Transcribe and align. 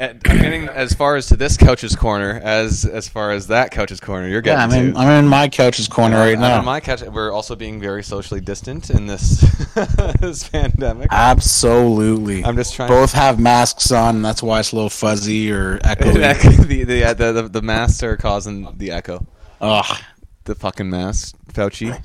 I'm 0.00 0.18
getting 0.20 0.68
as 0.68 0.94
far 0.94 1.16
as 1.16 1.26
to 1.28 1.36
this 1.36 1.56
couch's 1.56 1.96
corner 1.96 2.40
as 2.42 2.84
as 2.84 3.08
far 3.08 3.32
as 3.32 3.48
that 3.48 3.70
couch's 3.72 3.98
corner. 4.00 4.28
You're 4.28 4.42
Yeah, 4.44 4.66
getting 4.66 4.78
I'm 4.80 4.86
in, 4.88 4.94
to. 4.94 4.98
I'm 5.00 5.24
in 5.24 5.28
my 5.28 5.48
couch's 5.48 5.88
corner 5.88 6.16
right 6.16 6.34
I'm 6.36 6.40
now. 6.40 6.58
on 6.58 6.64
my 6.64 6.78
couch. 6.80 7.02
We're 7.02 7.32
also 7.32 7.56
being 7.56 7.80
very 7.80 8.02
socially 8.04 8.40
distant 8.40 8.90
in 8.90 9.06
this 9.06 9.40
this 10.20 10.48
pandemic. 10.48 11.08
Absolutely. 11.10 12.44
I'm 12.44 12.56
just 12.56 12.74
trying. 12.74 12.88
Both 12.88 13.12
have 13.12 13.40
masks 13.40 13.90
on, 13.90 14.16
and 14.16 14.24
that's 14.24 14.42
why 14.42 14.60
it's 14.60 14.72
a 14.72 14.76
little 14.76 14.90
fuzzy 14.90 15.50
or 15.50 15.78
echoey. 15.84 16.66
the, 16.68 16.84
the, 16.84 16.94
yeah, 16.96 17.12
the, 17.14 17.32
the 17.32 17.42
the 17.48 17.62
masks 17.62 18.02
are 18.02 18.16
causing 18.16 18.72
the 18.78 18.92
echo. 18.92 19.26
Ugh. 19.60 19.98
The 20.44 20.54
fucking 20.54 20.88
mask, 20.88 21.36
Fauci, 21.52 22.00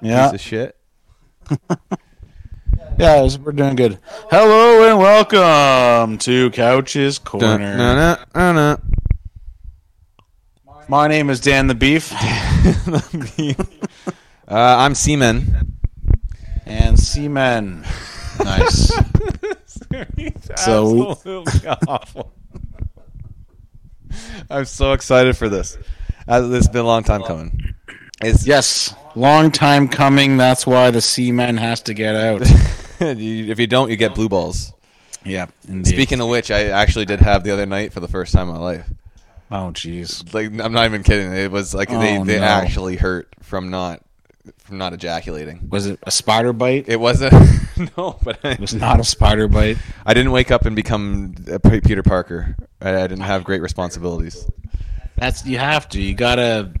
Yeah. 0.00 0.30
piece 0.30 0.34
of 0.34 0.40
shit. 0.40 0.76
Yeah, 2.98 3.16
it's- 3.24 3.38
we're 3.38 3.52
doing 3.52 3.74
good. 3.76 3.98
Hello 4.30 4.88
and 4.88 4.98
welcome 4.98 6.18
to 6.18 6.50
Couch's 6.50 7.18
Corner. 7.18 7.76
Dun-na-na-na-na. 7.76 8.76
My 10.88 11.08
name 11.08 11.30
is 11.30 11.40
Dan 11.40 11.66
the 11.66 11.74
Beef, 11.74 12.12
uh, 13.52 13.54
I'm 14.48 14.94
Seaman. 14.94 15.76
and 16.66 16.98
Seaman. 16.98 17.84
Nice. 18.42 18.92
So- 20.56 21.10
absolutely 21.12 21.68
awful. 21.86 22.32
I'm 24.50 24.64
so 24.64 24.92
excited 24.92 25.36
for 25.36 25.48
this. 25.48 25.78
Uh, 26.26 26.40
this 26.42 26.64
has 26.66 26.68
been 26.68 26.80
a 26.82 26.86
long 26.86 27.04
time 27.04 27.22
coming. 27.22 27.74
It's, 28.20 28.44
yes, 28.46 28.92
long 29.14 29.50
time 29.52 29.86
coming. 29.88 30.36
That's 30.36 30.66
why 30.66 30.90
the 30.90 31.00
Seaman 31.00 31.56
has 31.58 31.80
to 31.82 31.94
get 31.94 32.14
out. 32.16 32.42
if 33.00 33.58
you 33.58 33.66
don't, 33.66 33.90
you 33.90 33.96
get 33.96 34.14
blue 34.14 34.28
balls. 34.28 34.72
yeah, 35.24 35.46
indeed. 35.68 35.90
Speaking 35.90 36.20
of 36.20 36.28
which, 36.28 36.50
I 36.50 36.64
actually 36.66 37.04
did 37.06 37.20
have 37.20 37.44
the 37.44 37.50
other 37.52 37.66
night 37.66 37.92
for 37.92 38.00
the 38.00 38.08
first 38.08 38.32
time 38.32 38.48
in 38.48 38.54
my 38.54 38.60
life. 38.60 38.88
oh, 39.50 39.70
jeez. 39.72 40.32
Like 40.34 40.46
I'm 40.64 40.72
not 40.72 40.84
even 40.86 41.02
kidding. 41.02 41.32
It 41.32 41.50
was 41.50 41.74
like 41.74 41.88
they, 41.88 42.18
Oh, 42.18 42.24
they 42.24 42.38
no. 42.40 42.44
actually 42.44 42.96
hurt 42.96 43.28
from 43.42 43.70
not 43.70 44.02
from 44.58 44.78
not 44.78 44.92
ejaculating. 44.92 45.68
Was 45.70 45.86
it 45.86 45.98
a 46.02 46.10
spider 46.10 46.52
bite? 46.52 46.86
It 46.88 47.00
wasn't 47.00 47.32
no, 47.96 48.18
but 48.22 48.38
I, 48.44 48.50
It 48.52 48.60
was 48.60 48.74
not 48.74 49.00
a 49.00 49.04
spider 49.04 49.48
bite. 49.48 49.78
I 50.04 50.12
didn't 50.14 50.32
wake 50.32 50.50
up 50.50 50.66
and 50.66 50.76
become 50.76 51.34
a 51.50 51.58
P- 51.58 51.80
Peter 51.80 52.02
Parker. 52.02 52.54
I, 52.80 52.90
I 52.90 53.06
didn't 53.06 53.20
have 53.24 53.44
great 53.44 53.62
responsibilities. 53.62 54.46
That's 55.16 55.46
you 55.46 55.58
have 55.58 55.88
to. 55.90 56.00
You 56.02 56.14
gotta. 56.14 56.72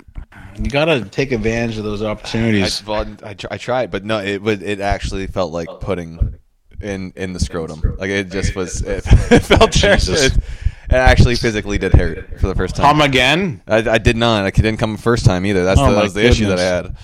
You 0.56 0.70
gotta 0.70 1.04
take 1.04 1.32
advantage 1.32 1.78
of 1.78 1.84
those 1.84 2.02
I, 2.02 2.10
opportunities. 2.10 2.84
well, 2.86 3.06
I, 3.24 3.34
I 3.50 3.58
tried, 3.58 3.90
but 3.90 4.04
no, 4.04 4.18
it. 4.18 4.40
It 4.62 4.80
actually 4.80 5.26
felt 5.26 5.52
like 5.52 5.68
putting 5.80 6.38
in 6.80 7.12
in 7.16 7.32
the 7.32 7.40
scrotum. 7.40 7.96
Like 7.98 8.10
it 8.10 8.30
just 8.30 8.54
was. 8.54 8.82
It, 8.82 9.04
it 9.32 9.40
felt 9.40 9.72
Jesus. 9.72 10.26
It, 10.26 10.36
it 10.36 10.92
actually 10.92 11.34
physically 11.34 11.78
did 11.78 11.94
hurt 11.94 12.38
for 12.38 12.46
the 12.46 12.54
first 12.54 12.76
time. 12.76 12.84
Come 12.84 13.00
again? 13.00 13.62
I, 13.66 13.78
I 13.78 13.98
did 13.98 14.16
not. 14.16 14.44
I 14.44 14.50
didn't 14.50 14.76
come 14.76 14.92
the 14.92 15.02
first 15.02 15.24
time 15.24 15.46
either. 15.46 15.64
That's 15.64 15.80
Oh 15.80 15.88
the, 15.88 15.94
that 15.94 16.02
was 16.02 16.14
the 16.14 16.24
issue 16.24 16.46
that 16.46 16.58
I 16.58 16.62
had. 16.62 16.96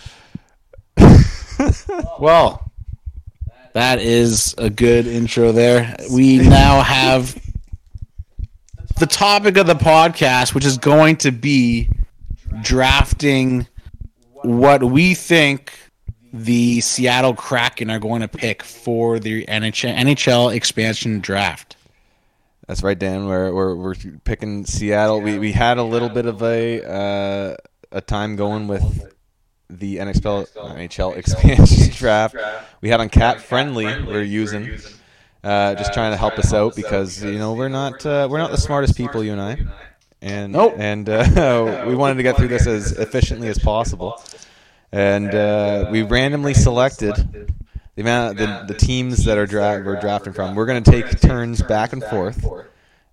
Well, 2.19 2.71
that 3.75 4.01
is 4.01 4.55
a 4.57 4.71
good 4.71 5.07
intro 5.07 5.53
there. 5.53 5.97
We 6.11 6.39
now 6.39 6.81
have 6.83 7.35
the 8.99 9.07
topic 9.07 9.57
of 9.57 9.67
the 9.67 9.75
podcast, 9.75 10.55
which 10.55 10.65
is 10.65 10.79
going 10.79 11.17
to 11.19 11.31
be 11.31 11.89
drafting 12.63 13.67
what 14.43 14.83
we 14.83 15.15
think 15.15 15.73
the 16.33 16.81
Seattle 16.81 17.35
Kraken 17.35 17.91
are 17.91 17.99
going 17.99 18.23
to 18.23 18.29
pick 18.29 18.63
for 18.63 19.19
the 19.19 19.45
NHL, 19.47 20.55
expansion 20.55 21.21
draft. 21.21 21.77
That's 22.67 22.83
right, 22.83 22.99
Dan. 22.99 23.27
We're 23.27 23.53
we're, 23.53 23.75
we're 23.75 23.95
picking 24.25 24.65
Seattle. 24.65 25.21
We 25.21 25.39
we 25.39 25.51
had 25.51 25.79
a 25.79 25.83
little 25.83 26.09
bit 26.09 26.27
of 26.27 26.41
a 26.43 26.85
uh, 26.85 27.57
a 27.91 28.01
time 28.01 28.37
going 28.37 28.69
with 28.69 29.13
the 29.69 29.97
NHL 29.97 30.47
NHL 30.55 31.17
expansion 31.17 31.91
draft. 31.93 32.37
We 32.81 32.89
had 32.89 33.01
on 33.01 33.09
Cat 33.09 33.41
Friendly. 33.41 33.87
We're 33.87 34.23
using 34.23 34.79
uh, 35.43 35.75
just 35.75 35.93
trying 35.93 36.13
to 36.13 36.17
help 36.17 36.39
us 36.39 36.53
out 36.53 36.77
because 36.77 37.25
you 37.25 37.39
know 37.39 37.55
we're 37.55 37.69
not 37.69 38.07
uh, 38.07 38.29
we're 38.31 38.39
not 38.39 38.53
the 38.53 38.59
smartest 38.59 38.97
people, 38.97 39.25
you 39.25 39.33
and 39.33 39.41
I. 39.41 39.59
And 40.23 40.53
Nope. 40.53 40.75
and 40.77 41.09
uh, 41.09 41.85
we 41.89 41.95
wanted 41.95 42.17
to 42.17 42.23
get 42.23 42.37
through 42.37 42.49
this 42.49 42.67
as 42.67 42.93
efficiently 42.93 43.49
as 43.49 43.59
possible. 43.59 44.23
And 44.93 45.35
uh, 45.35 45.89
we 45.91 46.03
randomly 46.03 46.53
selected 46.55 47.15
the 47.95 48.03
amount 48.03 48.39
the, 48.39 48.65
the 48.69 48.75
teams 48.75 49.25
that 49.25 49.39
are 49.39 49.47
dra- 49.47 49.83
we're 49.85 50.01
drafting 50.01 50.33
from. 50.33 50.55
We're 50.55 50.67
going 50.67 50.83
to 50.83 50.91
take 50.91 51.21
turns 51.21 51.63
back 51.63 51.93
and 51.93 52.03
forth. 52.05 52.45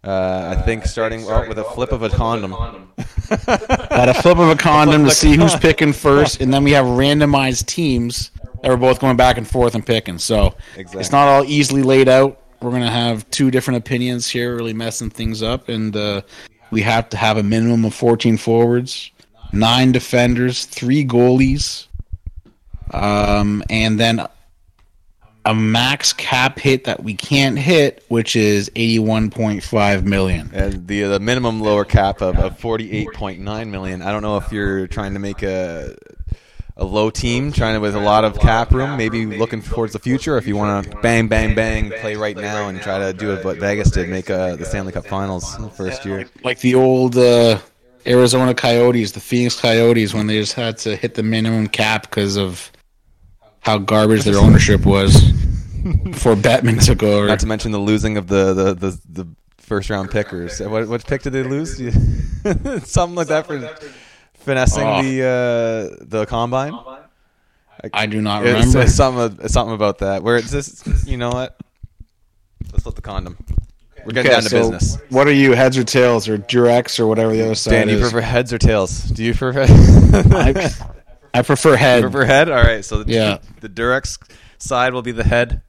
Uh, 0.04 0.56
I 0.58 0.62
think 0.62 0.86
starting 0.86 1.26
well, 1.26 1.48
with 1.48 1.60
a 1.60 1.64
flip 1.64 1.92
of 1.92 2.02
a 2.04 2.10
condom. 2.10 2.54
At 3.30 4.08
a 4.10 4.14
flip 4.14 4.38
of 4.38 4.50
a 4.50 4.56
condom 4.56 5.04
to 5.06 5.12
see 5.12 5.36
who's 5.36 5.56
picking 5.56 5.92
first, 5.94 6.40
and 6.40 6.54
then 6.54 6.64
we 6.64 6.72
have 6.72 6.86
randomized 6.86 7.66
teams 7.66 8.32
that 8.62 8.70
we're 8.70 8.78
both 8.78 9.00
going 9.00 9.18
back 9.18 9.38
and 9.38 9.48
forth 9.48 9.76
and 9.76 9.86
picking. 9.86 10.18
So 10.18 10.56
Exactly. 10.78 11.02
it's 11.02 11.12
not 11.12 11.28
all 11.28 11.44
easily 11.46 11.84
laid 11.84 12.08
out. 12.08 12.42
We're 12.62 12.72
gonna 12.72 12.90
have 12.90 13.30
two 13.32 13.52
different 13.52 13.80
opinions 13.80 14.30
here, 14.30 14.56
really 14.56 14.74
messing 14.74 15.10
things 15.10 15.44
up, 15.44 15.68
and 15.68 15.96
uh, 15.96 16.22
we 16.72 16.82
have 16.82 17.10
to 17.10 17.18
have 17.18 17.38
a 17.38 17.44
minimum 17.44 17.86
of 17.86 17.94
14 17.94 18.38
forwards, 18.38 19.12
nine 19.54 19.92
defenders, 19.92 20.66
three 20.66 21.06
goalies, 21.06 21.88
um, 22.92 23.64
and 23.70 24.00
then 24.00 24.26
a 25.46 25.56
max 25.56 26.12
cap 26.12 26.60
hit 26.60 26.84
that 26.84 27.04
we 27.04 27.14
can't 27.14 27.58
hit, 27.58 28.04
which 28.10 28.36
is 28.36 28.70
81.5 28.72 30.04
million. 30.04 30.50
And 30.54 30.88
the 30.88 31.04
the 31.04 31.20
minimum 31.22 31.62
lower 31.62 31.86
cap 31.86 32.22
of, 32.22 32.38
of 32.38 32.60
forty 32.60 32.92
eight 32.92 33.08
point 33.14 33.40
nine 33.40 33.72
million. 33.72 34.02
I 34.02 34.12
don't 34.12 34.22
know 34.22 34.36
if 34.38 34.52
you're 34.52 34.88
trying 34.88 35.14
to 35.14 35.20
make 35.20 35.44
a 35.44 35.96
a 36.78 36.86
low 36.86 37.10
team, 37.10 37.52
trying 37.52 37.74
to 37.74 37.80
with 37.80 37.96
a 37.96 38.00
lot 38.00 38.24
of 38.24 38.40
cap 38.40 38.72
room, 38.72 38.98
maybe 38.98 39.26
looking 39.26 39.62
towards 39.62 39.94
the 39.94 40.00
future. 40.00 40.38
If 40.38 40.48
you 40.48 40.56
want 40.56 40.86
to 40.86 40.98
bang 40.98 41.28
bang 41.28 41.56
bang 41.56 41.90
play 41.90 42.16
right 42.16 42.38
now 42.38 42.70
and 42.70 42.80
try 42.82 43.00
to 43.00 43.14
do 43.14 43.36
what 43.38 43.58
Vegas 43.58 43.92
did, 43.92 44.10
make 44.10 44.30
uh, 44.30 44.56
the 44.56 44.66
Stanley 44.66 44.92
Cup 44.92 45.06
Finals 45.08 45.56
in 45.58 45.64
the 45.64 45.70
first 45.70 46.06
year. 46.06 46.30
like 46.44 46.60
the 46.60 46.76
old 46.76 47.18
uh, 47.18 47.60
Arizona 48.06 48.54
Coyotes, 48.54 49.12
the 49.12 49.20
Phoenix 49.20 49.60
Coyotes, 49.60 50.14
when 50.14 50.28
they 50.28 50.40
just 50.40 50.54
had 50.54 50.78
to 50.80 50.96
hit 50.96 51.16
the 51.16 51.24
minimum 51.24 51.68
cap 51.68 52.04
because 52.04 52.38
of 52.38 52.72
how 53.60 53.80
garbage 53.80 54.24
their 54.24 54.38
ownership 54.38 54.86
was 54.86 55.32
before 56.04 56.36
Batman 56.36 56.78
took 56.78 57.02
over. 57.02 57.28
Not 57.28 57.40
to 57.40 57.48
mention 57.48 57.72
the 57.72 57.80
losing 57.80 58.18
of 58.18 58.28
the 58.28 58.54
the, 58.54 58.74
the, 58.74 59.02
the 59.10 59.28
first 59.58 59.90
round 59.90 60.12
pickers. 60.12 60.62
What 60.62 60.88
what 60.88 61.06
pick 61.06 61.24
did 61.24 61.34
they 61.34 61.44
lose? 61.44 61.78
Something 62.84 63.16
like 63.16 63.28
that 63.28 63.48
for 63.48 63.58
finessing 64.48 64.84
Oh. 64.88 65.04
the 65.04 65.22
uh, 66.02 66.06
the 66.08 66.26
combine. 66.26 66.74
I 67.94 68.08
do 68.08 68.22
not 68.22 68.44
It's, 68.44 68.54
remember. 68.56 68.82
it's 68.82 68.96
something 69.04 69.46
it's 69.46 69.54
something 69.54 69.76
about 69.76 70.00
that. 70.00 70.24
Where 70.24 70.38
it's 70.38 70.50
just 70.52 70.88
you 71.08 71.18
know 71.18 71.30
what? 71.30 71.56
Let's 72.72 72.82
flip 72.84 72.96
the 72.96 73.02
condom. 73.04 73.38
We're 74.06 74.14
getting 74.14 74.32
Okay, 74.32 74.36
down 74.36 74.44
to 74.44 74.50
so 74.50 74.60
business. 74.72 74.98
What 75.10 75.28
are 75.28 75.34
you, 75.34 75.52
heads 75.54 75.78
or 75.78 75.84
tails, 75.84 76.30
or 76.30 76.38
Durex, 76.38 76.98
or 77.00 77.08
whatever 77.08 77.34
the 77.34 77.44
other 77.44 77.56
side 77.56 77.72
Dan, 77.72 77.88
do 77.88 77.94
you 77.96 78.00
prefer 78.00 78.22
heads 78.22 78.54
or 78.54 78.58
tails? 78.58 79.04
Do 79.04 79.22
you 79.24 79.34
prefer? 79.34 79.64
I, 79.68 80.72
I 81.34 81.42
prefer 81.42 81.76
head. 81.76 82.02
prefer 82.04 82.24
head. 82.24 82.50
All 82.50 82.64
right. 82.64 82.84
So 82.86 83.04
the, 83.04 83.12
Yeah. 83.14 83.40
the 83.60 83.68
Durex 83.70 84.18
side 84.60 84.94
will 84.94 85.02
be 85.02 85.12
the 85.12 85.26
head, 85.26 85.62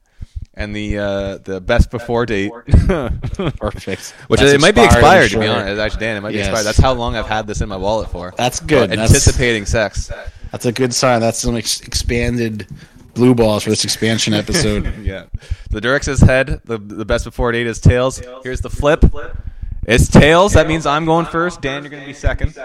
and 0.58 0.74
the 0.74 0.98
uh, 0.98 1.38
the 1.38 1.60
best 1.60 1.90
before 1.90 2.26
date. 2.26 2.50
Perfect. 2.66 4.10
Which 4.26 4.40
That's 4.40 4.52
it 4.52 4.60
might 4.60 4.74
be 4.74 4.82
expired, 4.82 5.24
expired 5.24 5.30
to 5.30 5.38
be 5.38 5.46
honest. 5.46 5.80
Actually, 5.80 6.00
Dan, 6.00 6.16
it 6.16 6.20
might 6.20 6.32
be 6.32 6.38
Yes. 6.38 6.48
expired. 6.48 6.64
That's 6.64 6.78
how 6.78 6.92
long 6.92 7.14
I've 7.16 7.28
had 7.28 7.46
this 7.46 7.60
in 7.60 7.68
my 7.68 7.76
wallet 7.76 8.10
for. 8.10 8.34
That's 8.36 8.58
good. 8.60 8.90
That's, 8.90 9.00
anticipating 9.12 9.64
sex. 9.64 10.10
that's 10.50 10.66
a 10.66 10.72
good 10.72 10.92
sign. 10.92 11.20
That's 11.20 11.38
some 11.38 11.56
ex- 11.56 11.80
expanded 11.82 12.66
blue 13.14 13.34
balls 13.36 13.62
for 13.62 13.70
this 13.70 13.84
expansion 13.84 14.34
episode. 14.34 14.92
yeah. 15.02 15.26
The 15.70 15.80
Durex 15.80 16.08
is 16.08 16.20
head. 16.20 16.60
The 16.64 16.76
the 16.78 17.04
best 17.04 17.24
before 17.24 17.52
date 17.52 17.68
is 17.68 17.80
tails. 17.80 18.20
Here's 18.42 18.60
the 18.60 18.70
flip. 18.70 19.04
It's 19.86 20.08
tails. 20.08 20.54
That 20.54 20.66
means 20.66 20.86
I'm 20.86 21.04
going 21.04 21.26
first. 21.26 21.62
Dan, 21.62 21.82
you're 21.84 21.90
going 21.90 22.02
to 22.02 22.06
be 22.06 22.12
second. 22.12 22.58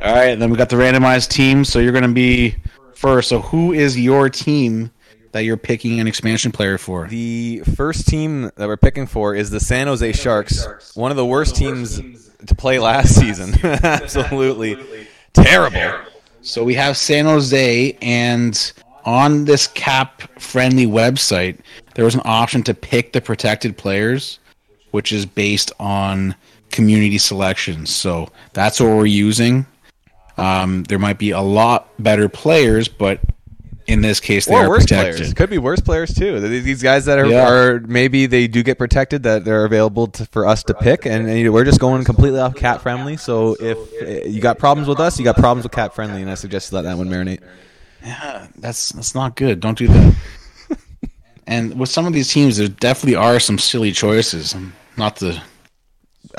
All 0.00 0.14
right, 0.14 0.34
then 0.34 0.50
we 0.50 0.56
got 0.56 0.70
the 0.70 0.76
randomized 0.76 1.28
team. 1.28 1.64
So 1.64 1.78
you're 1.78 1.92
going 1.92 2.02
to 2.02 2.08
be 2.08 2.56
first. 2.94 3.28
So 3.28 3.40
who 3.40 3.72
is 3.72 4.00
your 4.00 4.30
team 4.30 4.90
that 5.32 5.44
you're 5.44 5.56
picking 5.56 6.00
an 6.00 6.06
expansion 6.06 6.52
player 6.52 6.78
for? 6.78 7.08
The 7.08 7.62
first 7.76 8.06
team 8.06 8.50
that 8.56 8.66
we're 8.66 8.76
picking 8.76 9.06
for 9.06 9.34
is 9.34 9.50
the 9.50 9.60
San 9.60 9.86
Jose 9.86 10.12
Sharks. 10.12 10.94
One 10.94 11.10
of 11.10 11.16
the 11.16 11.26
worst 11.26 11.56
teams 11.56 12.00
to 12.46 12.54
play 12.54 12.78
last 12.78 13.14
season. 13.16 13.54
Absolutely 13.62 15.06
terrible. 15.32 16.06
So 16.42 16.64
we 16.64 16.74
have 16.74 16.96
San 16.96 17.24
Jose, 17.24 17.96
and 18.02 18.72
on 19.04 19.44
this 19.44 19.66
cap 19.68 20.22
friendly 20.40 20.86
website, 20.86 21.58
there 21.94 22.04
was 22.04 22.14
an 22.14 22.22
option 22.24 22.62
to 22.64 22.74
pick 22.74 23.12
the 23.12 23.20
protected 23.20 23.76
players, 23.76 24.38
which 24.90 25.12
is 25.12 25.24
based 25.24 25.72
on 25.78 26.34
community 26.70 27.18
selections. 27.18 27.90
So 27.90 28.28
that's 28.52 28.80
what 28.80 28.88
we're 28.88 29.06
using. 29.06 29.66
Um, 30.36 30.84
there 30.84 30.98
might 30.98 31.18
be 31.18 31.30
a 31.30 31.40
lot 31.40 31.88
better 32.02 32.28
players, 32.28 32.88
but 32.88 33.20
in 33.86 34.00
this 34.00 34.20
case, 34.20 34.46
they 34.46 34.54
or 34.54 34.60
are 34.64 34.68
worse 34.68 34.84
protected. 34.84 35.16
players. 35.16 35.34
Could 35.34 35.50
be 35.50 35.58
worse 35.58 35.80
players 35.80 36.14
too. 36.14 36.40
These 36.40 36.82
guys 36.82 37.04
that 37.06 37.18
are, 37.18 37.26
Yeah. 37.26 37.48
are 37.50 37.80
maybe 37.80 38.26
they 38.26 38.46
do 38.46 38.62
get 38.62 38.78
protected 38.78 39.24
that 39.24 39.44
they're 39.44 39.64
available 39.64 40.06
to, 40.08 40.26
for 40.26 40.46
us 40.46 40.62
to 40.64 40.74
pick, 40.74 41.04
and, 41.06 41.28
and, 41.28 41.52
we're 41.52 41.64
just 41.64 41.80
going 41.80 42.04
completely 42.04 42.38
off 42.38 42.54
cat 42.54 42.80
friendly. 42.82 43.16
So 43.16 43.56
if 43.58 43.76
uh, 44.02 44.28
you 44.28 44.40
got 44.40 44.58
problems 44.58 44.88
with 44.88 45.00
us, 45.00 45.18
you 45.18 45.24
got 45.24 45.36
problems 45.36 45.64
with 45.64 45.72
cat 45.72 45.94
friendly, 45.94 46.22
and 46.22 46.30
I 46.30 46.34
suggest 46.34 46.70
you 46.70 46.76
let 46.76 46.82
that 46.82 46.96
one 46.96 47.08
marinate. 47.08 47.40
Yeah, 48.04 48.46
that's 48.56 48.90
that's 48.90 49.14
not 49.14 49.36
good. 49.36 49.60
Don't 49.60 49.78
do 49.78 49.88
that. 49.88 50.14
and 51.46 51.78
with 51.78 51.88
some 51.88 52.06
of 52.06 52.12
these 52.12 52.32
teams, 52.32 52.56
there 52.56 52.68
definitely 52.68 53.16
are 53.16 53.38
some 53.40 53.58
silly 53.58 53.92
choices. 53.92 54.54
Not 54.96 55.16
to 55.16 55.40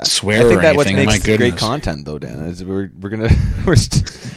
swear 0.03 0.39
I 0.39 0.43
think 0.43 0.59
or 0.59 0.61
that 0.61 0.75
what 0.75 0.87
anything. 0.87 1.05
makes 1.07 1.19
My 1.19 1.25
goodness. 1.25 1.51
great 1.51 1.59
content 1.59 2.05
though, 2.05 2.19
Dan. 2.19 2.39
Is 2.45 2.63
we're 2.63 2.89
we're 2.99 3.09
gonna 3.09 3.29
we're. 3.65 3.75
St- 3.75 4.33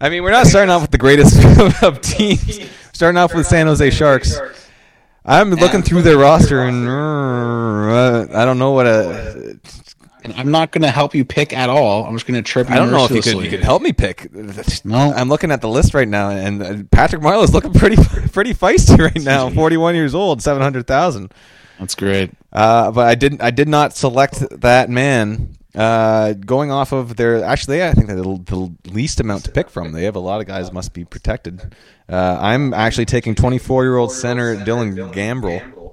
I 0.00 0.08
mean, 0.10 0.22
we're 0.22 0.30
not 0.30 0.46
starting 0.46 0.70
off 0.70 0.82
with 0.82 0.90
the 0.90 0.98
greatest 0.98 1.36
of 1.82 2.00
teams. 2.00 2.60
Starting 2.92 3.18
off 3.18 3.34
with 3.34 3.46
San 3.46 3.66
Jose 3.66 3.90
Sharks. 3.90 4.38
I'm 5.24 5.50
looking 5.50 5.82
through 5.82 6.02
their 6.02 6.16
roster 6.16 6.62
and 6.62 6.88
uh, 6.88 8.26
I 8.32 8.44
don't 8.44 8.58
know 8.58 8.72
what 8.72 8.86
a. 8.86 9.58
And 10.24 10.32
I'm 10.34 10.50
not 10.50 10.72
going 10.72 10.82
to 10.82 10.90
help 10.90 11.14
you 11.14 11.24
pick 11.24 11.52
at 11.52 11.70
all. 11.70 12.04
I'm 12.04 12.14
just 12.14 12.26
going 12.26 12.42
to 12.42 12.48
trip. 12.48 12.70
I 12.70 12.76
don't 12.76 12.90
know 12.90 13.04
if 13.04 13.10
you 13.10 13.22
could 13.22 13.42
you 13.44 13.50
could 13.50 13.62
help 13.62 13.82
me 13.82 13.92
pick. 13.92 14.34
No. 14.84 15.12
I'm 15.12 15.28
looking 15.28 15.52
at 15.52 15.60
the 15.60 15.68
list 15.68 15.94
right 15.94 16.08
now, 16.08 16.30
and 16.30 16.62
uh, 16.62 16.76
Patrick 16.90 17.22
Marleau's 17.22 17.52
looking 17.52 17.72
pretty 17.72 17.96
pretty 18.32 18.54
feisty 18.54 18.98
right 18.98 19.22
now. 19.22 19.48
41 19.54 19.94
years 19.94 20.14
old, 20.14 20.42
700,000. 20.42 21.32
That's 21.78 21.94
great. 21.94 22.32
Uh, 22.52 22.90
but 22.90 23.06
I 23.06 23.14
didn't. 23.14 23.42
I 23.42 23.50
did 23.50 23.68
not 23.68 23.94
select 23.94 24.42
that 24.60 24.90
man. 24.90 25.56
Uh, 25.78 26.32
going 26.32 26.72
off 26.72 26.90
of 26.90 27.14
their 27.14 27.44
actually, 27.44 27.84
I 27.84 27.92
think 27.92 28.08
they're 28.08 28.16
the, 28.16 28.42
the 28.44 28.90
least 28.90 29.20
amount 29.20 29.44
to 29.44 29.52
pick 29.52 29.70
from. 29.70 29.92
They 29.92 30.04
have 30.04 30.16
a 30.16 30.20
lot 30.20 30.40
of 30.40 30.48
guys 30.48 30.72
must 30.72 30.92
be 30.92 31.04
protected. 31.04 31.76
Uh, 32.08 32.36
I'm 32.40 32.74
actually 32.74 33.04
taking 33.04 33.36
24 33.36 33.84
year 33.84 33.96
old 33.96 34.10
center 34.10 34.56
Dylan 34.56 35.12
Gambrell. 35.12 35.92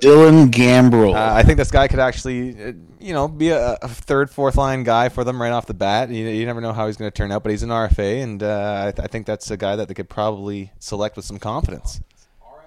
Dylan 0.00 0.50
Gambrell. 0.50 1.14
Uh, 1.14 1.32
I 1.32 1.44
think 1.44 1.58
this 1.58 1.70
guy 1.70 1.86
could 1.86 2.00
actually, 2.00 2.60
uh, 2.60 2.72
you 2.98 3.14
know, 3.14 3.28
be 3.28 3.50
a, 3.50 3.78
a 3.82 3.88
third, 3.88 4.30
fourth 4.30 4.56
line 4.56 4.82
guy 4.82 5.10
for 5.10 5.22
them 5.22 5.40
right 5.40 5.52
off 5.52 5.66
the 5.66 5.74
bat. 5.74 6.10
You, 6.10 6.26
you 6.26 6.44
never 6.44 6.60
know 6.60 6.72
how 6.72 6.88
he's 6.88 6.96
going 6.96 7.10
to 7.10 7.16
turn 7.16 7.30
out, 7.30 7.44
but 7.44 7.50
he's 7.50 7.62
an 7.62 7.70
RFA, 7.70 8.20
and 8.20 8.42
uh, 8.42 8.86
I, 8.88 8.90
th- 8.90 9.04
I 9.04 9.06
think 9.06 9.26
that's 9.26 9.48
a 9.52 9.56
guy 9.56 9.76
that 9.76 9.86
they 9.86 9.94
could 9.94 10.08
probably 10.08 10.72
select 10.80 11.14
with 11.14 11.24
some 11.24 11.38
confidence. 11.38 12.00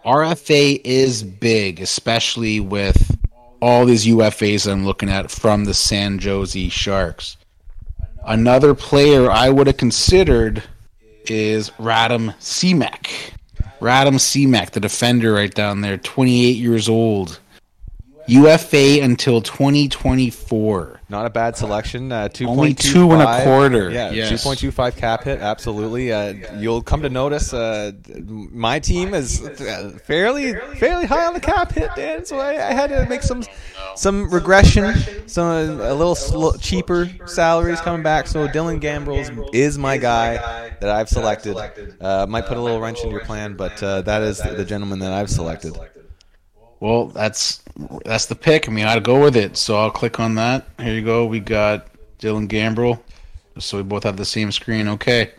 RFA 0.05 0.79
is 0.83 1.23
big, 1.23 1.81
especially 1.81 2.61
with 2.61 3.17
all 3.63 3.85
these 3.85 4.05
UFAs 4.05 4.69
I'm 4.69 4.85
looking 4.85 5.07
at 5.09 5.31
from 5.31 5.63
the 5.63 5.73
San 5.73 6.19
Jose 6.19 6.67
Sharks. 6.67 7.37
Another 8.25 8.75
player 8.75 9.31
I 9.31 9.49
would 9.49 9.67
have 9.67 9.77
considered 9.77 10.61
is 11.27 11.69
Radim 11.79 12.35
Simek. 12.41 13.31
Radim 13.79 14.15
Simek, 14.15 14.71
the 14.71 14.81
defender 14.81 15.31
right 15.31 15.53
down 15.53 15.79
there, 15.79 15.97
28 15.97 16.57
years 16.57 16.89
old. 16.89 17.39
UFA 18.27 19.01
until 19.01 19.41
2024. 19.41 21.01
Not 21.09 21.25
a 21.25 21.29
bad 21.29 21.55
selection. 21.55 22.11
Uh, 22.11 22.27
two 22.29 22.47
Only 22.47 22.73
two 22.73 23.11
and 23.11 23.21
a 23.21 23.43
quarter. 23.43 23.91
Yeah, 23.91 24.11
Yes. 24.11 24.29
two 24.29 24.37
point 24.37 24.59
two 24.59 24.71
five 24.71 24.95
cap 24.95 25.23
hit. 25.23 25.39
Absolutely. 25.39 26.11
Uh, 26.11 26.33
you'll 26.57 26.81
come 26.81 27.01
to 27.03 27.09
notice. 27.09 27.53
Uh, 27.53 27.91
my 28.25 28.79
team 28.79 29.13
is 29.13 29.41
uh, 29.43 29.97
fairly 30.05 30.53
fairly 30.77 31.05
high 31.05 31.25
on 31.25 31.33
the 31.33 31.39
cap 31.39 31.71
hit, 31.73 31.89
Dan. 31.95 32.25
So 32.25 32.39
I, 32.39 32.51
I 32.69 32.73
had 32.73 32.87
to 32.89 33.05
make 33.07 33.21
some 33.21 33.43
some 33.95 34.29
regression, 34.31 34.95
some 35.27 35.45
a 35.81 35.93
little 35.93 36.15
sl- 36.15 36.57
cheaper 36.57 37.09
salaries 37.25 37.79
coming 37.81 38.01
back. 38.03 38.27
So 38.27 38.47
Dylan 38.47 38.81
Gambrell 38.81 39.49
is 39.53 39.77
my 39.77 39.97
guy 39.97 40.35
that 40.79 40.89
I've 40.89 41.09
selected. 41.09 41.55
Uh, 42.01 42.25
might 42.27 42.45
put 42.47 42.57
a 42.57 42.61
little 42.61 42.79
wrench 42.81 43.03
in 43.03 43.11
your 43.11 43.21
plan, 43.25 43.53
but 43.55 43.81
uh, 43.83 44.01
that 44.03 44.21
is 44.23 44.39
the 44.39 44.65
gentleman 44.65 44.99
that 44.99 45.11
I've 45.13 45.29
selected. 45.29 45.77
Well, 46.83 47.05
that's 47.05 47.63
that's 48.03 48.25
the 48.25 48.35
pick. 48.35 48.67
I 48.67 48.71
mean, 48.73 48.85
I'd 48.85 49.05
go 49.05 49.23
with 49.23 49.37
it. 49.37 49.55
So 49.55 49.77
I'll 49.77 49.89
click 49.89 50.19
on 50.19 50.35
that. 50.35 50.67
Here 50.81 50.93
you 50.93 51.01
go. 51.01 51.25
We 51.25 51.39
got 51.39 51.87
Dylan 52.19 52.49
Gambrell. 52.49 52.99
So 53.57 53.77
we 53.77 53.83
both 53.83 54.03
have 54.03 54.17
the 54.17 54.25
same 54.25 54.51
screen. 54.51 54.89
Okay. 54.89 55.31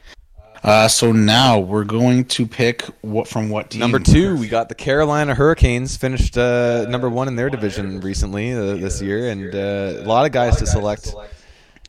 Uh, 0.63 0.89
so 0.89 1.13
now 1.13 1.59
we're 1.59 1.85
going 1.85 2.25
to 2.25 2.47
pick 2.47 2.81
what 3.03 3.29
from 3.29 3.51
what 3.51 3.69
team? 3.69 3.81
Number 3.81 3.99
two, 3.99 4.39
we 4.39 4.49
got 4.49 4.71
the 4.71 4.75
Carolina 4.75 5.35
Hurricanes. 5.35 5.99
Finished 5.99 6.39
uh, 6.39 6.87
number 6.89 7.11
one 7.11 7.29
in 7.29 7.37
their 7.37 7.51
division 7.51 8.01
recently 8.01 8.55
uh, 8.55 8.77
this 8.77 9.03
year, 9.03 9.29
and 9.29 9.55
uh, 9.55 10.03
a 10.03 10.09
lot 10.09 10.25
of 10.25 10.33
guys 10.33 10.57
to 10.57 10.67
select. 10.67 11.15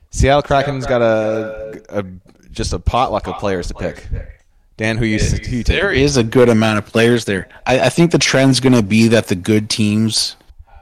Seattle 0.10 0.42
Kraken's 0.42 0.86
got 0.86 1.02
a, 1.02 1.82
a 1.88 2.04
just 2.52 2.74
a 2.74 2.80
potluck 2.80 3.28
of 3.28 3.36
players 3.36 3.70
to 3.70 3.74
pick. 3.74 4.06
Dan, 4.78 4.98
who 4.98 5.06
you 5.06 5.20
who 5.20 5.58
you 5.58 5.64
take? 5.64 5.80
There 5.80 5.92
is 5.92 6.18
a 6.18 6.24
good 6.24 6.50
amount 6.50 6.80
of 6.80 6.86
players 6.86 7.26
there. 7.26 7.48
I, 7.66 7.82
I 7.82 7.90
think 7.90 8.12
the 8.12 8.18
trend's 8.20 8.60
going 8.60 8.74
to 8.74 8.84
be 8.84 9.08
that 9.10 9.28
the 9.28 9.36
good 9.36 9.70
teams 9.70 10.36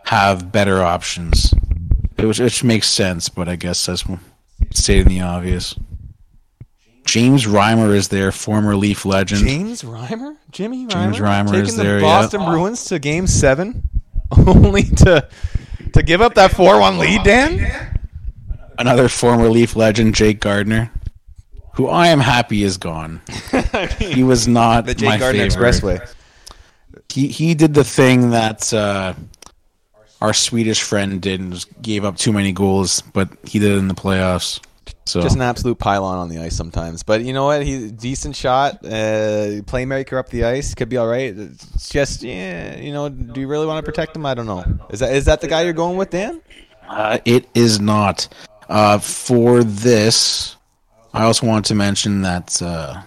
have 0.06 0.52
better 0.52 0.82
options, 0.82 1.54
which, 2.18 2.40
which 2.40 2.64
makes 2.64 2.90
sense. 2.90 3.30
But 3.30 3.48
I 3.48 3.56
guess 3.56 3.86
that's 3.86 4.04
stating 4.72 5.08
the 5.08 5.22
obvious. 5.22 5.76
James 7.06 7.46
Reimer 7.46 7.94
is 7.94 8.08
there, 8.08 8.32
former 8.32 8.76
Leaf 8.76 9.06
legend. 9.06 9.46
James 9.46 9.84
Reimer, 9.84 10.38
Jimmy 10.52 10.86
Reimer, 10.86 10.90
James 10.90 11.18
Reimer 11.18 11.46
taking 11.48 11.66
is 11.66 11.76
the 11.76 11.84
there, 11.84 12.02
Boston 12.02 12.42
yeah. 12.42 12.50
Bruins 12.50 12.86
to 12.86 12.98
Game 12.98 13.28
Seven, 13.28 13.90
only 14.48 14.84
to 14.84 15.28
to 15.92 16.02
give 16.02 16.22
up 16.22 16.36
that 16.36 16.52
four-one 16.52 16.98
lead. 16.98 17.24
Dan, 17.24 17.94
Another 18.78 19.08
former 19.08 19.50
Leaf 19.50 19.76
legend, 19.76 20.16
Jake 20.16 20.40
Gardiner, 20.40 20.92
who 21.74 21.88
I 21.88 22.08
am 22.08 22.20
happy 22.20 22.64
is 22.64 22.78
gone. 22.78 23.22
He 24.00 24.24
was 24.24 24.48
not 24.48 24.86
the 24.86 24.96
Jake 24.96 25.10
my 25.10 25.18
Gardiner 25.18 25.50
favorite. 25.50 25.74
Expressway. 25.74 26.14
He 27.10 27.28
he 27.28 27.54
did 27.56 27.74
the 27.74 27.84
thing 27.84 28.32
that 28.32 28.74
uh, 28.74 29.14
our 30.22 30.34
Swedish 30.34 30.82
friend 30.82 31.22
did 31.22 31.40
and 31.40 31.54
just 31.54 31.82
gave 31.82 32.06
up 32.06 32.18
too 32.18 32.32
many 32.32 32.52
goals, 32.52 33.02
but 33.02 33.30
he 33.44 33.60
did 33.60 33.72
it 33.72 33.78
in 33.78 33.88
the 33.88 33.94
playoffs. 33.94 34.60
So 35.06 35.22
Just 35.22 35.36
an 35.36 35.42
absolute 35.42 35.80
pylon 35.80 36.18
on 36.18 36.30
the 36.30 36.40
ice 36.40 36.56
sometimes. 36.56 37.04
But 37.04 37.24
you 37.24 37.34
know 37.34 37.46
what? 37.46 37.64
He's 37.66 37.84
a 37.90 37.92
decent 37.92 38.38
shot. 38.38 38.86
Uh, 38.86 39.60
playmaker 39.68 40.18
up 40.18 40.30
the 40.30 40.46
ice 40.46 40.74
could 40.74 40.88
be 40.88 40.96
all 40.96 41.08
right. 41.08 41.38
It's 41.38 41.90
just, 41.90 42.24
yeah, 42.24 42.78
you 42.78 42.94
know, 42.94 43.10
do 43.10 43.42
you 43.42 43.48
really 43.48 43.66
want 43.68 43.86
to 43.86 43.92
protect 43.92 44.16
him? 44.16 44.26
I 44.26 44.34
don't 44.34 44.46
know. 44.46 44.64
Is 44.92 45.00
that 45.00 45.14
is 45.14 45.26
that 45.26 45.42
the 45.42 45.48
guy 45.50 45.64
you're 45.64 45.74
going 45.74 45.98
with, 45.98 46.10
Dan? 46.10 46.42
Uh, 46.88 47.20
it 47.26 47.50
is 47.54 47.82
not. 47.82 48.30
Uh, 48.70 48.98
for 48.98 49.64
this, 49.64 50.56
I 51.14 51.24
also 51.24 51.46
want 51.46 51.66
to 51.66 51.76
mention 51.76 52.22
that 52.24 52.62
uh, 52.62 53.02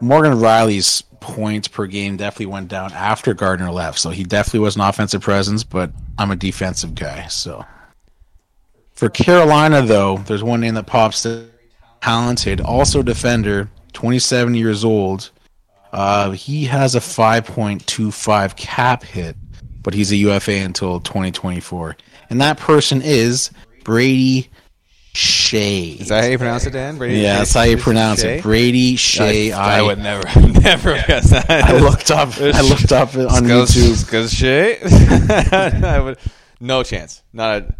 Morgan 0.00 0.34
Rielly's 0.34 1.02
points 1.20 1.68
per 1.68 1.86
game 1.86 2.16
definitely 2.16 2.46
went 2.46 2.68
down 2.68 2.92
after 2.92 3.34
Gardiner 3.34 3.70
left. 3.70 3.98
So 3.98 4.10
he 4.10 4.24
definitely 4.24 4.60
was 4.60 4.76
an 4.76 4.82
offensive 4.82 5.22
presence, 5.22 5.64
but 5.64 5.90
I'm 6.18 6.30
a 6.30 6.36
defensive 6.36 6.94
guy. 6.94 7.26
So 7.28 7.64
for 8.92 9.08
Carolina, 9.08 9.82
though, 9.82 10.18
there's 10.18 10.44
one 10.44 10.60
name 10.60 10.74
that 10.74 10.86
pops 10.86 11.22
that 11.24 11.50
talented, 12.00 12.60
also 12.60 13.02
defender, 13.02 13.70
27 13.94 14.54
years 14.54 14.84
old. 14.84 15.30
Uh, 15.92 16.32
he 16.32 16.64
has 16.64 16.94
a 16.94 17.00
5.25 17.00 18.56
cap 18.56 19.02
hit, 19.02 19.36
but 19.82 19.94
he's 19.94 20.12
a 20.12 20.16
UFA 20.16 20.52
until 20.52 21.00
2024. 21.00 21.96
And 22.30 22.40
that 22.40 22.58
person 22.58 23.00
is 23.02 23.50
Brady 23.84 24.50
Skjei. 25.14 26.00
Is 26.00 26.08
that 26.08 26.24
how 26.24 26.30
you 26.30 26.38
pronounce 26.38 26.66
it, 26.66 26.70
Dan? 26.72 26.98
Brady 26.98 27.20
yeah, 27.20 27.34
Skjei? 27.34 27.38
that's 27.38 27.54
how 27.54 27.62
you 27.62 27.76
Skjei? 27.76 27.80
pronounce 27.82 28.22
it. 28.24 28.42
Brady 28.42 28.96
Skjei. 28.96 29.52
I, 29.52 29.78
I 29.78 29.82
would 29.82 29.98
never, 29.98 30.24
never 30.60 30.94
guess 31.06 31.30
that. 31.30 31.48
I 31.50 31.78
looked 31.78 32.10
up. 32.10 32.30
I 32.40 32.60
looked 32.62 32.90
up 32.92 33.08
on 33.14 33.44
YouTube. 33.44 34.10
Goes 34.10 34.32
Skjei. 34.34 35.82
I 35.84 36.00
would. 36.00 36.18
No 36.60 36.82
chance. 36.82 37.22
Not. 37.32 37.62
A, 37.62 37.74